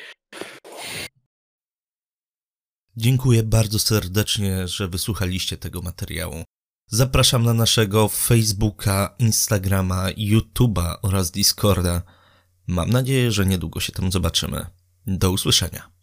Dziękuję 2.98 3.44
bardzo 3.44 3.80
serdecznie, 3.80 4.68
że 4.68 4.88
wysłuchaliście 4.88 5.58
tego 5.58 5.82
materiału. 5.82 6.44
Zapraszam 6.88 7.44
na 7.44 7.54
naszego 7.54 8.08
Facebooka, 8.08 9.16
Instagrama, 9.20 10.08
YouTube'a 10.12 10.96
oraz 11.02 11.32
Discorda. 11.32 12.02
Mam 12.68 12.90
nadzieję, 12.90 13.32
że 13.32 13.46
niedługo 13.46 13.80
się 13.80 13.92
tam 13.92 14.12
zobaczymy. 14.12 14.66
Do 15.08 15.32
usłyszenia. 15.32 15.95